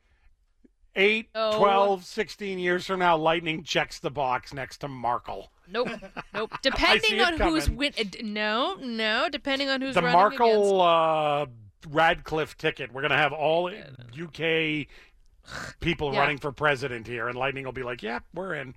8, 0.94 1.28
Oh. 1.34 1.58
12, 1.58 2.04
16 2.04 2.58
years 2.58 2.86
from 2.86 2.98
now, 3.00 3.16
Lightning 3.16 3.62
checks 3.64 3.98
the 3.98 4.10
box 4.10 4.52
next 4.52 4.78
to 4.78 4.88
Markle. 4.88 5.50
Nope, 5.68 5.88
nope. 6.34 6.52
Depending 6.62 7.20
on 7.20 7.38
who's 7.38 7.70
win. 7.70 7.92
uh, 7.98 8.04
No, 8.22 8.74
no. 8.80 9.28
Depending 9.30 9.68
on 9.70 9.80
who's 9.80 9.94
the 9.94 10.02
running. 10.02 10.16
Markle 10.18 10.80
uh, 10.82 11.46
Radcliffe 11.88 12.56
ticket. 12.58 12.92
We're 12.92 13.00
going 13.02 13.10
to 13.12 13.16
have 13.16 13.32
all 13.32 13.68
UK 13.70 14.86
people 15.80 16.12
Yeah. 16.12 16.20
running 16.20 16.38
for 16.38 16.52
president 16.52 17.06
here, 17.06 17.28
and 17.28 17.36
Lightning 17.38 17.64
will 17.64 17.72
be 17.72 17.82
like, 17.82 18.02
yeah, 18.02 18.20
we're 18.34 18.54
in. 18.54 18.74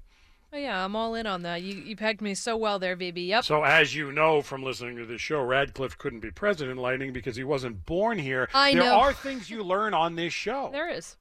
Oh 0.53 0.57
yeah, 0.57 0.85
I'm 0.85 0.95
all 0.95 1.15
in 1.15 1.27
on 1.27 1.41
that. 1.41 1.63
You 1.63 1.75
you 1.75 1.97
pegged 1.97 2.21
me 2.21 2.33
so 2.33 2.55
well 2.55 2.79
there, 2.79 2.95
VB. 2.95 3.27
Yep. 3.27 3.43
So, 3.43 3.63
as 3.63 3.93
you 3.93 4.13
know 4.13 4.41
from 4.41 4.63
listening 4.63 4.95
to 4.97 5.05
this 5.05 5.19
show, 5.19 5.41
Radcliffe 5.43 5.97
couldn't 5.97 6.21
be 6.21 6.31
president, 6.31 6.79
Lightning, 6.79 7.11
because 7.11 7.35
he 7.35 7.43
wasn't 7.43 7.85
born 7.85 8.17
here. 8.19 8.47
I 8.53 8.73
there 8.73 8.83
know. 8.83 8.93
are 8.99 9.11
things 9.11 9.49
you 9.49 9.63
learn 9.63 9.93
on 9.93 10.15
this 10.15 10.31
show. 10.31 10.69
there 10.71 10.87
is. 10.89 11.17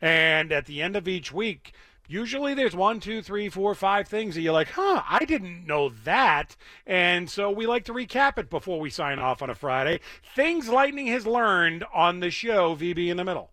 And 0.00 0.52
at 0.52 0.66
the 0.66 0.82
end 0.82 0.96
of 0.96 1.08
each 1.08 1.32
week, 1.32 1.72
usually 2.06 2.54
there's 2.54 2.74
one, 2.74 3.00
two, 3.00 3.22
three, 3.22 3.48
four, 3.48 3.74
five 3.74 4.08
things 4.08 4.34
that 4.34 4.42
you're 4.42 4.52
like, 4.52 4.70
huh, 4.70 5.02
I 5.08 5.24
didn't 5.24 5.66
know 5.66 5.90
that. 6.04 6.56
And 6.86 7.28
so 7.28 7.50
we 7.50 7.66
like 7.66 7.84
to 7.86 7.92
recap 7.92 8.38
it 8.38 8.50
before 8.50 8.80
we 8.80 8.90
sign 8.90 9.18
off 9.18 9.42
on 9.42 9.50
a 9.50 9.54
Friday. 9.54 10.00
Things 10.34 10.68
Lightning 10.68 11.08
has 11.08 11.26
learned 11.26 11.84
on 11.92 12.20
the 12.20 12.30
show, 12.30 12.76
VB 12.76 13.08
in 13.08 13.16
the 13.16 13.24
middle. 13.24 13.50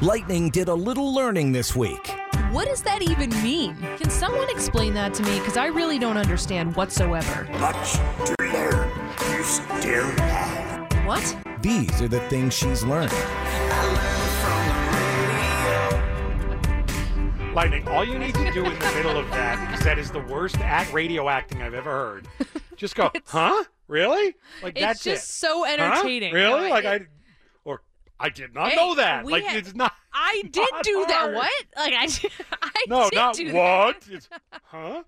Lightning 0.00 0.50
did 0.50 0.68
a 0.68 0.74
little 0.74 1.14
learning 1.14 1.52
this 1.52 1.76
week. 1.76 2.12
What 2.50 2.66
does 2.66 2.82
that 2.82 3.02
even 3.02 3.30
mean? 3.42 3.76
Can 3.96 4.10
someone 4.10 4.50
explain 4.50 4.92
that 4.94 5.14
to 5.14 5.22
me? 5.22 5.38
Because 5.38 5.56
I 5.56 5.66
really 5.66 5.98
don't 5.98 6.18
understand 6.18 6.76
whatsoever. 6.76 7.44
Much 7.58 7.92
to 7.94 8.34
learn. 8.40 8.90
You 9.30 9.42
still 9.42 10.04
have. 10.04 11.06
What? 11.06 11.36
These 11.62 12.02
are 12.02 12.08
the 12.08 12.20
things 12.28 12.52
she's 12.52 12.84
learned. 12.84 13.12
Lightning, 17.54 17.86
all 17.88 18.02
you 18.04 18.18
need 18.18 18.34
to 18.34 18.50
do 18.52 18.64
in 18.64 18.78
the 18.78 18.92
middle 18.94 19.18
of 19.18 19.28
that, 19.30 19.66
because 19.68 19.84
that 19.84 19.98
is 19.98 20.10
the 20.10 20.20
worst 20.20 20.58
at 20.60 20.90
radio 20.90 21.28
acting 21.28 21.60
I've 21.60 21.74
ever 21.74 21.90
heard. 21.90 22.26
Just 22.76 22.94
go, 22.94 23.10
huh? 23.26 23.64
Really? 23.88 24.34
Like 24.62 24.72
It's 24.76 24.80
that's 24.80 25.04
just 25.04 25.24
it. 25.24 25.32
so 25.34 25.64
Huh? 25.64 25.72
entertaining. 25.72 26.32
Really? 26.32 26.62
No, 26.62 26.68
like 26.70 26.84
it- 26.84 27.02
I, 27.02 27.06
or 27.64 27.82
I 28.18 28.30
did 28.30 28.54
not 28.54 28.70
Hey, 28.70 28.76
know 28.76 28.94
that. 28.94 29.26
Like 29.26 29.44
had- 29.44 29.58
it's 29.58 29.74
not. 29.74 29.92
I 30.14 30.42
did 30.50 30.66
not 30.72 30.82
do 30.82 31.04
that. 31.08 31.32
What? 31.34 31.50
Like 31.76 31.92
I, 31.92 32.04
I 32.62 32.84
No, 32.88 33.10
did 33.10 33.16
not 33.16 33.34
do 33.36 33.52
what? 33.52 33.96
It's, 34.10 34.28
huh? 34.64 35.02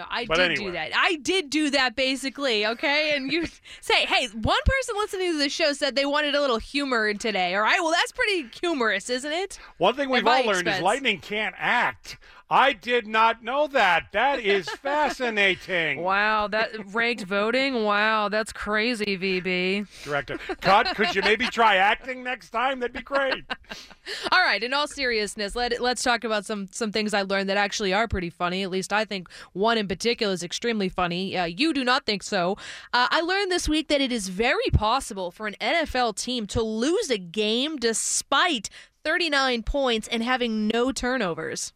No, 0.00 0.06
I 0.08 0.24
But 0.24 0.36
did 0.36 0.52
anyway. 0.52 0.64
do 0.66 0.72
that. 0.72 0.90
I 0.96 1.16
did 1.16 1.50
do 1.50 1.68
that 1.70 1.94
basically. 1.94 2.66
Okay, 2.66 3.12
and 3.14 3.30
you 3.30 3.46
say, 3.82 4.06
hey, 4.06 4.28
one 4.28 4.58
person 4.64 4.94
listening 4.96 5.32
to 5.32 5.38
the 5.38 5.48
show 5.50 5.72
said 5.74 5.94
they 5.94 6.06
wanted 6.06 6.34
a 6.34 6.40
little 6.40 6.58
humor 6.58 7.06
in 7.08 7.18
today. 7.18 7.54
All 7.54 7.60
right, 7.62 7.80
well 7.80 7.90
that's 7.92 8.12
pretty 8.12 8.48
humorous, 8.60 9.10
isn't 9.10 9.32
it? 9.32 9.58
One 9.76 9.94
thing 9.94 10.08
we've 10.08 10.26
all 10.26 10.44
learned 10.46 10.68
is 10.68 10.80
lightning 10.80 11.18
can't 11.20 11.54
act. 11.58 12.16
I 12.52 12.72
did 12.72 13.06
not 13.06 13.44
know 13.44 13.68
that. 13.68 14.06
That 14.10 14.40
is 14.40 14.68
fascinating. 14.82 16.02
Wow, 16.02 16.48
that 16.48 16.70
ranked 16.92 17.22
voting. 17.22 17.84
Wow, 17.84 18.28
that's 18.28 18.52
crazy, 18.52 19.16
VB. 19.16 19.86
Director, 20.02 20.38
cut. 20.60 20.88
Could 20.96 21.14
you 21.14 21.22
maybe 21.22 21.46
try 21.46 21.76
acting 21.76 22.24
next 22.24 22.50
time? 22.50 22.80
That'd 22.80 22.96
be 22.96 23.02
great. 23.02 23.44
All 24.32 24.40
right, 24.40 24.62
in 24.62 24.74
all 24.74 24.88
seriousness, 24.88 25.54
let 25.54 25.80
let's 25.80 26.02
talk 26.02 26.24
about 26.24 26.44
some 26.44 26.66
some 26.72 26.90
things 26.90 27.14
I 27.14 27.22
learned 27.22 27.48
that 27.50 27.56
actually 27.56 27.92
are 27.92 28.08
pretty 28.08 28.30
funny. 28.30 28.64
At 28.64 28.70
least 28.70 28.92
I 28.92 29.04
think 29.04 29.28
one 29.52 29.78
in 29.78 29.86
particular 29.86 30.32
is 30.32 30.42
extremely 30.42 30.88
funny. 30.88 31.36
Uh, 31.36 31.44
you 31.44 31.72
do 31.72 31.84
not 31.84 32.04
think 32.04 32.24
so. 32.24 32.56
Uh, 32.92 33.06
I 33.10 33.20
learned 33.20 33.52
this 33.52 33.68
week 33.68 33.86
that 33.88 34.00
it 34.00 34.10
is 34.10 34.28
very 34.28 34.70
possible 34.72 35.30
for 35.30 35.46
an 35.46 35.54
NFL 35.60 36.16
team 36.16 36.48
to 36.48 36.62
lose 36.62 37.10
a 37.10 37.18
game 37.18 37.76
despite 37.76 38.68
39 39.04 39.62
points 39.62 40.08
and 40.08 40.24
having 40.24 40.66
no 40.66 40.90
turnovers. 40.90 41.72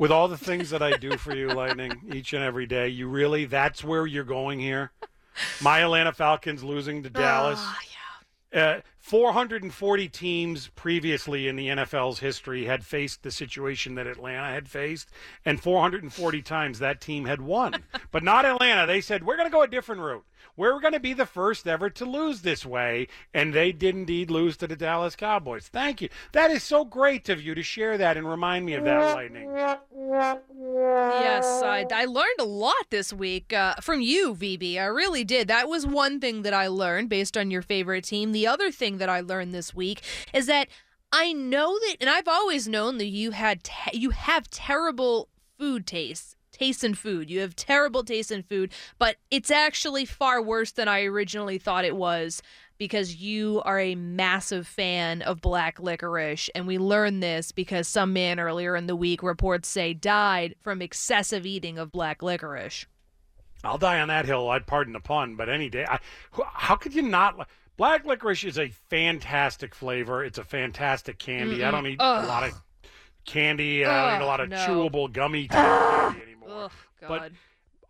With 0.00 0.10
all 0.10 0.28
the 0.28 0.38
things 0.38 0.70
that 0.70 0.80
I 0.80 0.96
do 0.96 1.18
for 1.18 1.36
you, 1.36 1.48
Lightning, 1.48 1.92
each 2.10 2.32
and 2.32 2.42
every 2.42 2.64
day, 2.64 2.88
you 2.88 3.06
really, 3.06 3.44
that's 3.44 3.84
where 3.84 4.06
you're 4.06 4.24
going 4.24 4.58
here? 4.58 4.92
My 5.60 5.80
Atlanta 5.80 6.14
Falcons 6.14 6.64
losing 6.64 7.02
to 7.02 7.10
Dallas. 7.10 7.58
Ah, 7.60 7.78
Uh, 8.54 8.80
440 8.98 10.08
teams 10.08 10.68
previously 10.68 11.48
in 11.48 11.56
the 11.56 11.68
NFL's 11.68 12.20
history 12.20 12.64
had 12.64 12.82
faced 12.82 13.22
the 13.22 13.30
situation 13.30 13.94
that 13.96 14.06
Atlanta 14.06 14.46
had 14.46 14.70
faced, 14.70 15.10
and 15.44 15.62
440 15.62 16.40
times 16.40 16.78
that 16.78 17.02
team 17.02 17.26
had 17.26 17.42
won. 17.42 17.84
but 18.10 18.22
not 18.22 18.46
Atlanta. 18.46 18.86
They 18.86 19.02
said, 19.02 19.26
we're 19.26 19.36
going 19.36 19.50
to 19.50 19.52
go 19.52 19.60
a 19.60 19.68
different 19.68 20.00
route. 20.00 20.24
We're 20.60 20.78
going 20.78 20.92
to 20.92 21.00
be 21.00 21.14
the 21.14 21.24
first 21.24 21.66
ever 21.66 21.88
to 21.88 22.04
lose 22.04 22.42
this 22.42 22.66
way, 22.66 23.08
and 23.32 23.54
they 23.54 23.72
did 23.72 23.94
indeed 23.94 24.30
lose 24.30 24.58
to 24.58 24.66
the 24.66 24.76
Dallas 24.76 25.16
Cowboys. 25.16 25.68
Thank 25.68 26.02
you. 26.02 26.10
That 26.32 26.50
is 26.50 26.62
so 26.62 26.84
great 26.84 27.30
of 27.30 27.40
you 27.40 27.54
to 27.54 27.62
share 27.62 27.96
that 27.96 28.18
and 28.18 28.28
remind 28.28 28.66
me 28.66 28.74
of 28.74 28.84
that, 28.84 29.14
Lightning. 29.14 29.50
Yes, 31.22 31.62
I, 31.62 31.86
I 31.90 32.04
learned 32.04 32.40
a 32.40 32.44
lot 32.44 32.74
this 32.90 33.10
week 33.10 33.54
uh, 33.54 33.76
from 33.76 34.02
you, 34.02 34.34
VB. 34.34 34.76
I 34.76 34.84
really 34.84 35.24
did. 35.24 35.48
That 35.48 35.66
was 35.66 35.86
one 35.86 36.20
thing 36.20 36.42
that 36.42 36.52
I 36.52 36.66
learned 36.66 37.08
based 37.08 37.38
on 37.38 37.50
your 37.50 37.62
favorite 37.62 38.04
team. 38.04 38.32
The 38.32 38.46
other 38.46 38.70
thing 38.70 38.98
that 38.98 39.08
I 39.08 39.20
learned 39.20 39.54
this 39.54 39.74
week 39.74 40.02
is 40.34 40.44
that 40.44 40.68
I 41.10 41.32
know 41.32 41.78
that, 41.78 41.96
and 42.02 42.10
I've 42.10 42.28
always 42.28 42.68
known 42.68 42.98
that 42.98 43.06
you 43.06 43.30
had 43.30 43.64
te- 43.64 43.96
you 43.96 44.10
have 44.10 44.50
terrible 44.50 45.30
food 45.58 45.86
tastes. 45.86 46.36
Taste 46.60 46.84
in 46.84 46.92
food. 46.92 47.30
You 47.30 47.40
have 47.40 47.56
terrible 47.56 48.04
taste 48.04 48.30
in 48.30 48.42
food, 48.42 48.70
but 48.98 49.16
it's 49.30 49.50
actually 49.50 50.04
far 50.04 50.42
worse 50.42 50.72
than 50.72 50.88
I 50.88 51.04
originally 51.04 51.56
thought 51.56 51.86
it 51.86 51.96
was 51.96 52.42
because 52.76 53.16
you 53.16 53.62
are 53.64 53.80
a 53.80 53.94
massive 53.94 54.66
fan 54.66 55.22
of 55.22 55.40
black 55.40 55.80
licorice. 55.80 56.50
And 56.54 56.66
we 56.66 56.76
learned 56.76 57.22
this 57.22 57.50
because 57.50 57.88
some 57.88 58.12
man 58.12 58.38
earlier 58.38 58.76
in 58.76 58.88
the 58.88 58.94
week, 58.94 59.22
reports 59.22 59.68
say, 59.68 59.94
died 59.94 60.54
from 60.60 60.82
excessive 60.82 61.46
eating 61.46 61.78
of 61.78 61.90
black 61.90 62.22
licorice. 62.22 62.84
I'll 63.64 63.78
die 63.78 63.98
on 64.00 64.08
that 64.08 64.26
hill. 64.26 64.50
I'd 64.50 64.66
pardon 64.66 64.92
the 64.92 65.00
pun, 65.00 65.36
but 65.36 65.48
any 65.48 65.70
day. 65.70 65.86
I, 65.88 65.98
how 66.52 66.76
could 66.76 66.94
you 66.94 67.00
not? 67.00 67.48
Black 67.78 68.04
licorice 68.04 68.44
is 68.44 68.58
a 68.58 68.68
fantastic 68.68 69.74
flavor. 69.74 70.22
It's 70.22 70.36
a 70.36 70.44
fantastic 70.44 71.18
candy. 71.18 71.64
I 71.64 71.68
Mm-mm. 71.68 71.72
don't 71.72 71.86
eat 71.86 71.96
Ugh. 72.00 72.24
a 72.24 72.28
lot 72.28 72.44
of 72.44 72.62
candy. 73.24 73.86
I 73.86 74.10
don't 74.10 74.20
eat 74.20 74.24
a 74.24 74.26
lot 74.26 74.40
of 74.40 74.50
no. 74.50 74.56
chewable 74.56 75.10
gummy 75.10 75.48
candy 75.48 76.29
anymore. 76.42 76.64
Ugh, 76.64 76.70
But 77.08 77.32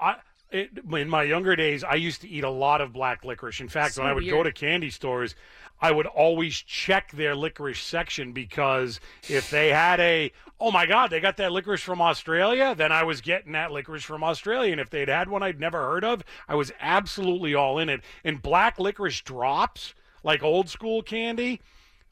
I, 0.00 0.16
it, 0.50 0.70
in 0.92 1.08
my 1.08 1.22
younger 1.22 1.54
days, 1.56 1.84
I 1.84 1.94
used 1.94 2.20
to 2.22 2.28
eat 2.28 2.44
a 2.44 2.50
lot 2.50 2.80
of 2.80 2.92
black 2.92 3.24
licorice. 3.24 3.60
In 3.60 3.68
fact, 3.68 3.94
So 3.94 4.02
when 4.02 4.10
I 4.10 4.14
would 4.14 4.28
go 4.28 4.42
to 4.42 4.52
candy 4.52 4.90
stores, 4.90 5.34
I 5.80 5.92
would 5.92 6.06
always 6.06 6.56
check 6.56 7.10
their 7.12 7.34
licorice 7.34 7.80
section 7.80 8.32
because 8.32 9.00
if 9.28 9.48
they 9.50 9.68
had 9.68 9.98
a, 10.00 10.32
oh 10.58 10.70
my 10.70 10.86
God, 10.86 11.10
they 11.10 11.20
got 11.20 11.36
that 11.38 11.52
licorice 11.52 11.82
from 11.82 12.02
Australia, 12.02 12.74
then 12.74 12.92
I 12.92 13.02
was 13.02 13.20
getting 13.20 13.52
that 13.52 13.70
licorice 13.70 14.04
from 14.04 14.22
Australia. 14.22 14.72
And 14.72 14.80
if 14.80 14.90
they'd 14.90 15.08
had 15.08 15.28
one 15.28 15.42
I'd 15.42 15.60
never 15.60 15.80
heard 15.80 16.04
of, 16.04 16.22
I 16.48 16.54
was 16.54 16.72
absolutely 16.80 17.54
all 17.54 17.78
in 17.78 17.88
it. 17.88 18.02
And 18.24 18.42
black 18.42 18.78
licorice 18.78 19.22
drops, 19.22 19.94
like 20.22 20.42
old 20.42 20.68
school 20.68 21.02
candy, 21.02 21.60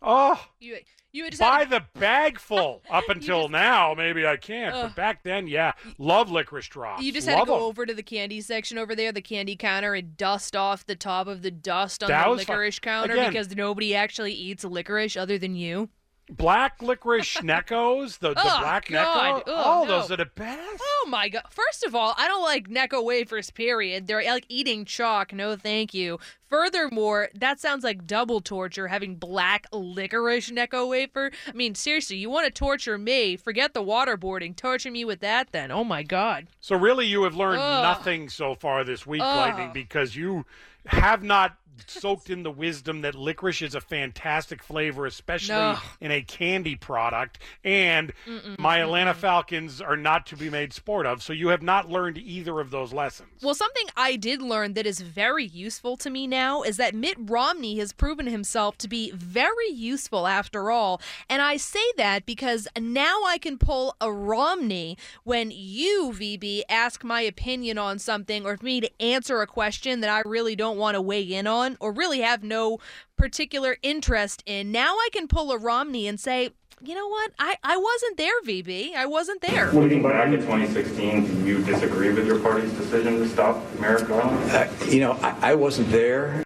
oh, 0.01 0.47
You, 0.61 0.79
you 1.13 1.29
just 1.31 1.41
buy 1.41 1.61
had 1.61 1.71
the 1.71 1.85
bag 1.99 2.39
full. 2.39 2.83
Up 2.91 3.09
until 3.09 3.49
now, 3.49 3.95
maybe 3.97 4.27
I 4.27 4.37
can't. 4.37 4.75
Ugh. 4.75 4.83
But 4.89 4.97
back 4.97 5.23
then, 5.23 5.47
yeah, 5.47 5.73
love 5.99 6.31
licorice 6.31 6.69
drops. 6.69 7.03
you 7.03 7.13
just 7.13 7.27
had 7.29 7.35
to 7.39 7.41
go 7.41 7.47
go 7.47 7.57
'em. 7.57 7.63
over 7.63 7.87
to 7.87 7.95
the 7.95 8.03
candy 8.03 8.41
section 8.41 8.79
over 8.79 8.95
there, 8.95 9.13
the 9.13 9.23
candy 9.23 9.57
counter, 9.57 9.95
and 9.95 10.17
dust 10.17 10.55
off 10.57 10.85
the 10.87 10.97
top 10.97 11.27
of 11.27 11.43
the 11.43 11.51
dust 11.51 12.03
on 12.03 12.09
That 12.09 12.25
the 12.25 12.31
was 12.31 12.45
fun. 12.45 12.57
licorice 12.57 12.79
counter 12.79 13.15
Again- 13.15 13.31
because 13.33 13.55
nobody 13.57 13.95
actually 13.95 14.33
eats 14.33 14.65
licorice 14.65 15.17
other 15.17 15.39
than 15.39 15.55
you. 15.55 15.89
Black 16.31 16.83
licorice 16.83 17.37
Neccos, 17.43 18.19
the, 18.19 18.35
the 18.35 18.41
Oh, 18.41 18.61
black 18.61 18.89
God. 18.89 19.43
Necco. 19.43 19.43
Oh, 19.47 19.83
Oh, 19.83 19.87
those 19.87 20.11
are 20.11 20.17
the 20.17 20.27
best. 20.27 20.81
Oh 20.83 21.07
my 21.09 21.29
god! 21.29 21.45
First 21.51 21.85
of 21.85 21.95
all, 21.95 22.15
I 22.19 22.29
don't 22.29 22.43
like 22.43 22.69
Necco 22.69 23.03
wafers. 23.05 23.51
Period. 23.51 24.07
They're 24.07 24.23
like 24.25 24.45
eating 24.49 24.85
chalk. 24.85 25.33
No, 25.33 25.57
thank 25.57 25.95
you. 25.95 26.19
Furthermore, 26.49 27.29
that 27.35 27.61
sounds 27.61 27.85
like 27.85 28.07
double 28.07 28.41
torture 28.41 28.89
having 28.89 29.17
black 29.17 29.67
licorice 29.73 30.51
Necco 30.51 30.89
wafer. 30.89 31.31
I 31.47 31.53
mean, 31.53 31.75
seriously, 31.75 32.17
you 32.17 32.31
want 32.31 32.47
to 32.47 32.51
torture 32.51 32.97
me? 32.99 33.37
Forget 33.37 33.75
the 33.75 33.83
waterboarding. 33.83 34.57
Torture 34.57 34.91
me 34.91 35.05
with 35.05 35.21
that, 35.21 35.53
then. 35.53 35.71
Oh 35.71 35.85
my 35.85 36.03
god. 36.03 36.47
So 36.61 36.77
really, 36.77 37.07
you 37.07 37.23
have 37.25 37.37
learned 37.37 37.61
Ugh. 37.61 37.83
nothing 37.83 38.29
so 38.29 38.55
far 38.55 38.83
this 38.85 39.07
week, 39.07 39.23
Ugh. 39.23 39.37
Lightning, 39.37 39.71
because 39.73 40.17
you 40.17 40.47
have 40.87 41.23
not 41.23 41.57
soaked 41.87 42.31
in 42.31 42.43
the 42.43 42.51
wisdom 42.51 43.03
that 43.03 43.15
licorice 43.15 43.63
is 43.63 43.75
a 43.75 43.81
fantastic 43.81 44.63
flavor, 44.63 45.07
especially 45.07 45.55
No. 45.55 45.79
in 46.01 46.11
a 46.11 46.23
candy 46.23 46.77
product, 46.77 47.39
and 47.65 48.13
Mm-mm, 48.27 48.59
my 48.59 48.79
Atlanta 48.79 49.13
mm-mm. 49.13 49.17
Falcons 49.17 49.81
are 49.81 49.97
not 49.97 50.27
to 50.27 50.37
be 50.37 50.51
made 50.51 50.73
sport 50.73 51.07
of. 51.07 51.23
So 51.23 51.33
you 51.33 51.49
have 51.49 51.63
not 51.63 51.89
learned 51.89 52.19
either 52.19 52.61
of 52.61 52.71
those 52.71 52.93
lessons. 52.93 53.29
Well, 53.43 53.55
something 53.55 53.87
I 53.97 54.17
did 54.17 54.43
learn 54.43 54.75
that 54.75 54.87
is 54.87 55.01
very 55.01 55.45
useful 55.45 55.97
to 55.99 56.11
me 56.11 56.27
now 56.27 56.63
is 56.63 56.77
that 56.77 56.95
Mitt 56.95 57.17
Romney 57.19 57.79
has 57.79 57.93
proven 57.93 58.27
himself 58.27 58.77
to 58.79 58.89
be 58.89 59.11
very 59.13 59.69
useful 59.71 60.27
after 60.27 60.71
all. 60.71 61.01
And 61.29 61.43
I 61.43 61.57
say 61.57 61.85
that 61.97 62.27
because 62.27 62.69
now 62.79 63.23
I 63.27 63.39
can 63.39 63.59
pull 63.59 63.97
a 64.01 64.13
Romney 64.13 64.97
when 65.25 65.51
you, 65.51 66.13
VB, 66.15 66.63
ask 66.69 67.05
my 67.05 67.21
opinion 67.23 67.79
on 67.79 67.99
something 67.99 68.45
or 68.47 68.57
for 68.57 68.65
me 68.65 68.81
to 68.81 69.03
answer 69.03 69.41
a 69.41 69.47
question 69.47 70.01
that 70.01 70.11
I 70.11 70.29
really 70.29 70.57
don't 70.57 70.79
want 70.79 70.95
to 70.95 71.01
weigh 71.01 71.23
in 71.23 71.47
on 71.47 71.68
or 71.81 71.93
really 71.93 72.21
have 72.21 72.43
no 72.43 72.79
particular 73.17 73.77
interest 73.83 74.43
in. 74.47 74.73
Now 74.73 74.95
I 74.95 75.09
can 75.13 75.29
pull 75.29 75.51
a 75.53 75.59
Romney 75.59 76.07
and 76.07 76.19
say, 76.19 76.51
you 76.81 76.95
know 76.95 77.09
what? 77.09 77.33
I, 77.39 77.57
I 77.65 77.77
wasn't 77.77 78.17
there, 78.17 78.41
VB. 78.43 78.95
I 78.95 79.07
wasn't 79.07 79.41
there. 79.43 79.73
Looking 79.73 80.03
back 80.03 80.29
at 80.29 80.41
2016, 80.41 81.27
do 81.27 81.47
you 81.47 81.63
disagree 81.65 82.13
with 82.13 82.27
your 82.27 82.39
party's 82.39 82.73
decision 82.73 83.19
to 83.19 83.29
stop 83.29 83.61
Merrick 83.81 84.07
Garland? 84.07 84.51
Uh, 84.51 84.69
you 84.89 85.01
know, 85.01 85.13
I, 85.21 85.51
I 85.51 85.55
wasn't 85.55 85.91
there. 85.91 86.45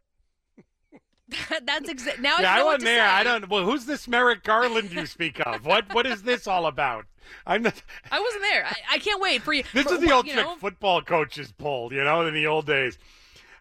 That's 1.65 1.89
exact. 1.89 2.20
Now 2.20 2.36
yeah, 2.39 2.51
I 2.51 2.55
I 2.55 2.59
know 2.59 2.65
what 2.65 2.73
wasn't 2.74 2.81
to 2.81 2.86
there. 2.86 3.07
say. 3.07 3.12
I 3.15 3.23
don't. 3.24 3.49
Well, 3.49 3.65
who's 3.65 3.86
this 3.86 4.07
Merrick 4.09 4.43
Garland 4.43 4.93
you 4.93 5.07
speak 5.07 5.40
of? 5.47 5.65
What 5.65 5.93
What 5.94 6.07
is 6.07 6.23
this 6.23 6.47
all 6.47 6.66
about? 6.66 7.07
I'm 7.47 7.62
not. 7.62 7.82
I 8.11 8.20
wasn't 8.20 8.43
there. 8.43 8.66
I, 8.66 8.74
I 8.93 8.99
can't 8.99 9.20
wait 9.20 9.43
for 9.43 9.53
you. 9.53 9.65
This 9.73 9.86
for, 9.86 9.94
is 9.94 10.01
the 10.01 10.12
old 10.12 10.27
you 10.27 10.35
trick 10.35 10.44
know, 10.44 10.57
football 10.57 11.01
coaches 11.03 11.53
pulled, 11.53 11.93
you 11.93 12.05
know, 12.05 12.27
in 12.27 12.35
the 12.35 12.47
old 12.47 12.66
days. 12.66 12.99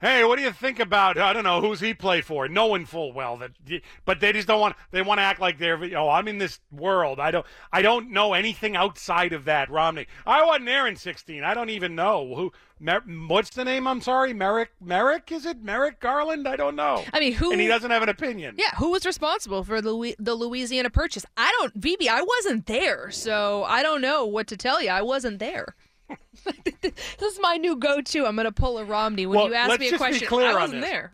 Hey, 0.02 0.24
what 0.24 0.38
do 0.38 0.42
you 0.44 0.52
think 0.52 0.80
about? 0.80 1.20
I 1.20 1.32
don't 1.32 1.44
know 1.44 1.62
who's 1.62 1.80
he 1.80 1.94
play 1.94 2.22
for, 2.22 2.48
knowing 2.48 2.86
full 2.86 3.14
well 3.14 3.38
that, 3.38 3.52
but 4.04 4.20
they 4.20 4.34
just 4.34 4.48
don't 4.48 4.60
want. 4.60 4.76
They 4.90 5.04
want 5.04 5.20
to 5.20 5.24
act 5.24 5.40
like 5.40 5.60
they're. 5.60 5.80
Oh, 5.96 6.10
I'm 6.10 6.28
in 6.28 6.40
this 6.40 6.60
world. 6.72 7.20
I 7.20 7.30
don't. 7.30 7.46
I 7.72 7.84
don't 7.84 8.10
know 8.10 8.34
anything 8.34 8.76
outside 8.76 9.32
of 9.32 9.46
that. 9.46 9.70
Romney. 9.70 10.08
I 10.26 10.44
wasn't 10.44 10.66
there 10.66 10.88
in 10.88 10.96
'16. 10.96 11.44
I 11.44 11.54
don't 11.54 11.70
even 11.70 11.94
know 11.94 12.34
who. 12.36 12.52
Mer, 12.80 13.04
what's 13.28 13.52
the 13.52 13.64
name? 13.64 13.88
I'm 13.88 14.02
sorry, 14.02 14.34
Merrick. 14.34 14.72
Merrick 14.82 15.32
is 15.32 15.46
it? 15.46 15.62
Merrick 15.62 16.00
Garland? 16.00 16.48
I 16.48 16.56
don't 16.56 16.76
know. 16.76 17.04
I 17.14 17.20
mean, 17.20 17.34
who? 17.34 17.52
And 17.52 17.62
he 17.62 17.68
doesn't 17.68 17.92
have 17.92 18.02
an 18.02 18.10
opinion. 18.10 18.56
Yeah, 18.58 18.74
who 18.78 18.90
was 18.90 19.06
responsible 19.06 19.64
for 19.64 19.82
the 19.82 20.16
the 20.18 20.34
Louisiana 20.34 20.90
Purchase? 20.90 21.28
I 21.38 21.54
don't, 21.60 21.80
VB. 21.80 22.08
I 22.08 22.24
wasn't 22.24 22.66
there, 22.66 23.12
so 23.12 23.66
I 23.66 23.84
don't 23.84 24.02
know 24.02 24.26
what 24.26 24.48
to 24.48 24.58
tell 24.58 24.82
you. 24.82 24.90
I 24.90 25.04
wasn't 25.04 25.38
there. 25.38 25.76
this 26.82 27.34
is 27.34 27.40
my 27.42 27.58
new 27.58 27.76
go-to. 27.76 28.26
I'm 28.26 28.36
gonna 28.36 28.52
pull 28.52 28.78
a 28.78 28.86
Romney 28.86 29.26
when 29.26 29.38
Well, 29.38 29.48
you 29.48 29.54
ask 29.54 29.80
me 29.80 29.90
a 29.90 29.98
question. 29.98 30.28
I 30.32 30.54
wasn't 30.54 30.82
there. 30.82 31.14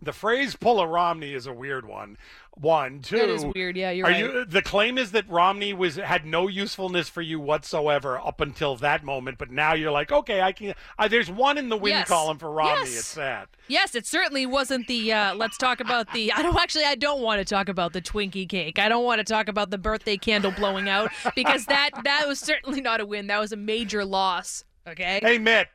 The 0.00 0.12
phrase 0.12 0.54
"pull 0.54 0.80
a 0.80 0.86
Romney" 0.86 1.34
is 1.34 1.46
a 1.46 1.52
weird 1.52 1.84
one. 1.86 2.16
One, 2.60 3.00
two. 3.02 3.16
That 3.18 3.28
is 3.28 3.44
weird. 3.54 3.76
Yeah, 3.76 3.90
you're 3.90 4.06
are 4.06 4.10
right. 4.10 4.18
you? 4.18 4.44
The 4.44 4.62
claim 4.62 4.98
is 4.98 5.12
that 5.12 5.28
Romney 5.28 5.72
was 5.72 5.96
had 5.96 6.26
no 6.26 6.48
usefulness 6.48 7.08
for 7.08 7.22
you 7.22 7.38
whatsoever 7.38 8.18
up 8.18 8.40
until 8.40 8.74
that 8.76 9.04
moment, 9.04 9.38
but 9.38 9.50
now 9.50 9.74
you're 9.74 9.92
like, 9.92 10.10
okay, 10.10 10.40
I 10.40 10.52
can. 10.52 10.74
Uh, 10.98 11.06
there's 11.08 11.30
one 11.30 11.56
in 11.58 11.68
the 11.68 11.76
win 11.76 11.90
Yes. 11.92 12.08
column 12.08 12.38
for 12.38 12.50
Romney. 12.50 12.90
Yes. 12.90 12.98
It's 12.98 13.14
that. 13.14 13.48
Yes, 13.68 13.94
it 13.94 14.06
certainly 14.06 14.46
wasn't 14.46 14.86
the. 14.88 15.12
Uh, 15.12 15.34
let's 15.34 15.56
talk 15.56 15.80
about 15.80 16.12
the. 16.12 16.32
I 16.32 16.42
don't 16.42 16.56
actually. 16.56 16.84
I 16.84 16.94
don't 16.96 17.20
want 17.22 17.38
to 17.38 17.44
talk 17.44 17.68
about 17.68 17.92
the 17.92 18.02
Twinkie 18.02 18.48
cake. 18.48 18.78
I 18.78 18.88
don't 18.88 19.04
want 19.04 19.18
to 19.20 19.24
talk 19.24 19.48
about 19.48 19.70
the 19.70 19.78
birthday 19.78 20.16
candle 20.16 20.50
blowing 20.50 20.88
out 20.88 21.10
because 21.34 21.66
that 21.66 21.90
that 22.04 22.26
was 22.26 22.40
certainly 22.40 22.80
not 22.80 23.00
a 23.00 23.06
win. 23.06 23.28
That 23.28 23.40
was 23.40 23.52
a 23.52 23.56
major 23.56 24.04
loss. 24.04 24.64
Okay. 24.88 25.20
Hey, 25.22 25.38
Mitt. 25.38 25.68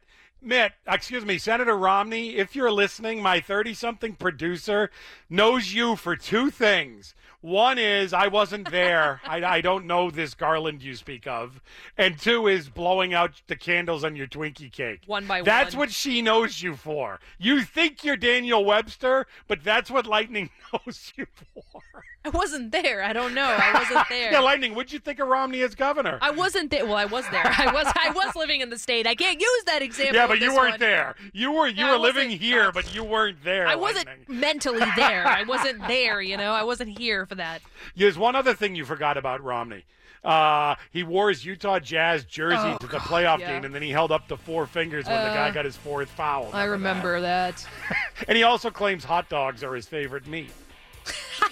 Mitt, 0.44 0.74
excuse 0.86 1.26
me, 1.26 1.38
Senator 1.38 1.78
Romney, 1.78 2.36
if 2.36 2.56
you're 2.56 2.72
listening, 2.72 3.22
my 3.22 3.40
30 3.40 3.74
something 3.74 4.14
producer 4.14 4.90
knows 5.30 5.74
you 5.74 5.96
for 5.96 6.16
two 6.16 6.50
things. 6.50 7.16
One 7.40 7.78
is 7.78 8.14
I 8.14 8.28
wasn't 8.28 8.72
there. 8.72 9.22
I, 9.28 9.44
I 9.44 9.62
don't 9.62 9.86
know 9.86 10.10
this 10.10 10.34
Garland 10.34 10.82
you 10.82 10.96
speak 10.96 11.28
of. 11.28 11.62
And 11.98 12.18
two 12.18 12.48
is 12.48 12.70
blowing 12.70 13.14
out 13.14 13.42
the 13.48 13.56
candles 13.56 14.04
on 14.04 14.16
your 14.16 14.28
Twinkie 14.28 14.72
cake. 14.72 15.02
One 15.06 15.26
by 15.26 15.42
That's 15.42 15.46
one. 15.46 15.46
That's 15.46 15.76
what 15.76 15.92
she 15.92 16.22
knows 16.22 16.62
you 16.62 16.76
for. 16.76 17.20
You 17.38 17.64
think 17.64 18.04
you're 18.04 18.18
Daniel 18.18 18.64
Webster, 18.64 19.28
but 19.48 19.64
that's 19.64 19.92
what 19.92 20.08
Lightning 20.08 20.50
knows 20.74 21.14
you 21.16 21.26
for. 21.54 21.82
I 22.26 22.30
wasn't 22.30 22.72
there. 22.72 23.04
I 23.04 23.12
don't 23.12 23.34
know. 23.34 23.44
I 23.46 23.74
wasn't 23.74 24.06
there. 24.10 24.32
yeah, 24.32 24.40
Lightning, 24.40 24.76
what'd 24.76 24.94
you 24.94 25.00
think 25.00 25.20
of 25.20 25.28
Romney 25.28 25.62
as 25.62 25.76
governor? 25.76 26.18
I 26.22 26.32
wasn't 26.32 26.72
there. 26.72 26.86
Well, 26.86 26.96
I 26.96 27.06
was 27.06 27.28
there. 27.30 27.44
I 27.46 27.72
was. 27.74 27.86
I 27.88 28.12
was 28.12 28.36
living 28.36 28.62
in 28.62 28.70
the 28.70 28.78
state. 28.80 29.06
I 29.08 29.16
can't 29.16 29.42
use 29.42 29.64
that 29.66 29.82
example. 29.82 30.16
yeah, 30.16 30.28
but 30.28 30.40
you 30.40 30.54
weren't 30.56 30.72
one. 30.74 30.80
there. 30.80 31.16
You 31.34 31.52
were 31.52 31.68
you 31.68 31.86
were 31.86 31.98
living 31.98 32.30
here, 32.30 32.72
but 32.72 32.94
you 32.96 33.04
weren't 33.04 33.44
there. 33.44 33.68
I 33.68 33.76
wasn't 33.76 34.08
Lightning. 34.08 34.40
mentally 34.40 34.86
there. 34.96 35.28
I 35.28 35.44
wasn't 35.48 35.86
there. 35.88 36.22
You 36.22 36.38
know, 36.38 36.54
I 36.54 36.64
wasn't 36.64 36.98
here 36.98 37.26
for 37.26 37.36
that. 37.36 37.62
There's 37.96 38.18
one 38.18 38.36
other 38.36 38.54
thing 38.54 38.76
you 38.76 38.86
forgot 38.86 39.18
about 39.18 39.44
Romney. 39.44 39.84
Uh, 40.24 40.76
he 40.92 41.04
wore 41.04 41.28
his 41.28 41.44
Utah 41.44 41.80
Jazz 41.80 42.24
jersey 42.24 42.56
Oh, 42.58 42.78
to 42.78 42.88
the 42.88 42.94
God, 42.94 43.02
playoff 43.02 43.40
yeah. 43.40 43.52
game, 43.56 43.66
and 43.66 43.76
then 43.76 43.82
he 43.82 43.90
held 43.90 44.10
up 44.10 44.30
the 44.30 44.38
four 44.38 44.66
fingers 44.66 45.06
when 45.06 45.16
the 45.22 45.28
guy 45.34 45.50
Uh, 45.50 45.52
got 45.52 45.66
his 45.66 45.76
fourth 45.76 46.08
foul. 46.10 46.50
I 46.54 46.64
remember 46.64 47.20
that. 47.20 47.68
And 48.30 48.38
he 48.38 48.44
also 48.44 48.70
claims 48.72 49.04
hot 49.04 49.28
dogs 49.28 49.66
are 49.66 49.76
his 49.76 49.86
favorite 49.86 50.26
meat. 50.28 50.50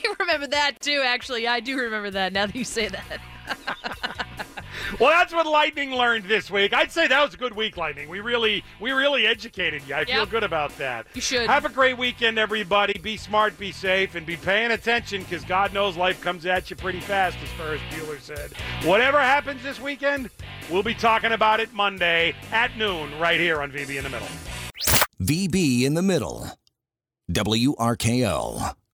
I 0.05 0.15
remember 0.19 0.47
that 0.47 0.79
too. 0.79 1.01
Actually, 1.05 1.47
I 1.47 1.59
do 1.59 1.77
remember 1.77 2.11
that. 2.11 2.33
Now 2.33 2.45
that 2.45 2.55
you 2.55 2.63
say 2.63 2.89
that. 2.89 3.21
Well, 4.99 5.09
that's 5.09 5.33
what 5.33 5.45
Lightning 5.45 5.91
learned 5.91 6.25
this 6.25 6.51
week. 6.51 6.73
I'd 6.73 6.91
say 6.91 7.07
that 7.07 7.23
was 7.23 7.33
a 7.33 7.37
good 7.37 7.55
week, 7.55 7.77
Lightning. 7.77 8.09
We 8.09 8.19
really, 8.19 8.63
we 8.79 8.91
really 8.91 9.25
educated 9.25 9.83
you. 9.87 9.95
I 9.95 10.05
feel 10.05 10.25
good 10.25 10.43
about 10.43 10.77
that. 10.77 11.07
You 11.13 11.21
should. 11.21 11.49
Have 11.49 11.65
a 11.65 11.69
great 11.69 11.97
weekend, 11.97 12.37
everybody. 12.37 12.97
Be 12.99 13.17
smart, 13.17 13.57
be 13.57 13.71
safe, 13.71 14.15
and 14.15 14.25
be 14.25 14.35
paying 14.35 14.71
attention 14.71 15.23
because 15.23 15.43
God 15.45 15.73
knows 15.73 15.97
life 15.97 16.21
comes 16.21 16.45
at 16.45 16.69
you 16.69 16.75
pretty 16.75 16.99
fast, 16.99 17.37
as 17.41 17.49
Ferris 17.49 17.81
Bueller 17.91 18.19
said. 18.19 18.51
Whatever 18.83 19.19
happens 19.19 19.63
this 19.63 19.79
weekend, 19.79 20.29
we'll 20.69 20.83
be 20.83 20.93
talking 20.93 21.31
about 21.31 21.59
it 21.59 21.73
Monday 21.73 22.35
at 22.51 22.75
noon 22.77 23.17
right 23.19 23.39
here 23.39 23.61
on 23.61 23.71
VB 23.71 23.97
in 23.97 24.03
the 24.03 24.09
Middle. 24.09 24.27
VB 25.21 25.83
in 25.83 25.93
the 25.93 26.01
middle. 26.01 26.47
WRKO. 27.31 28.75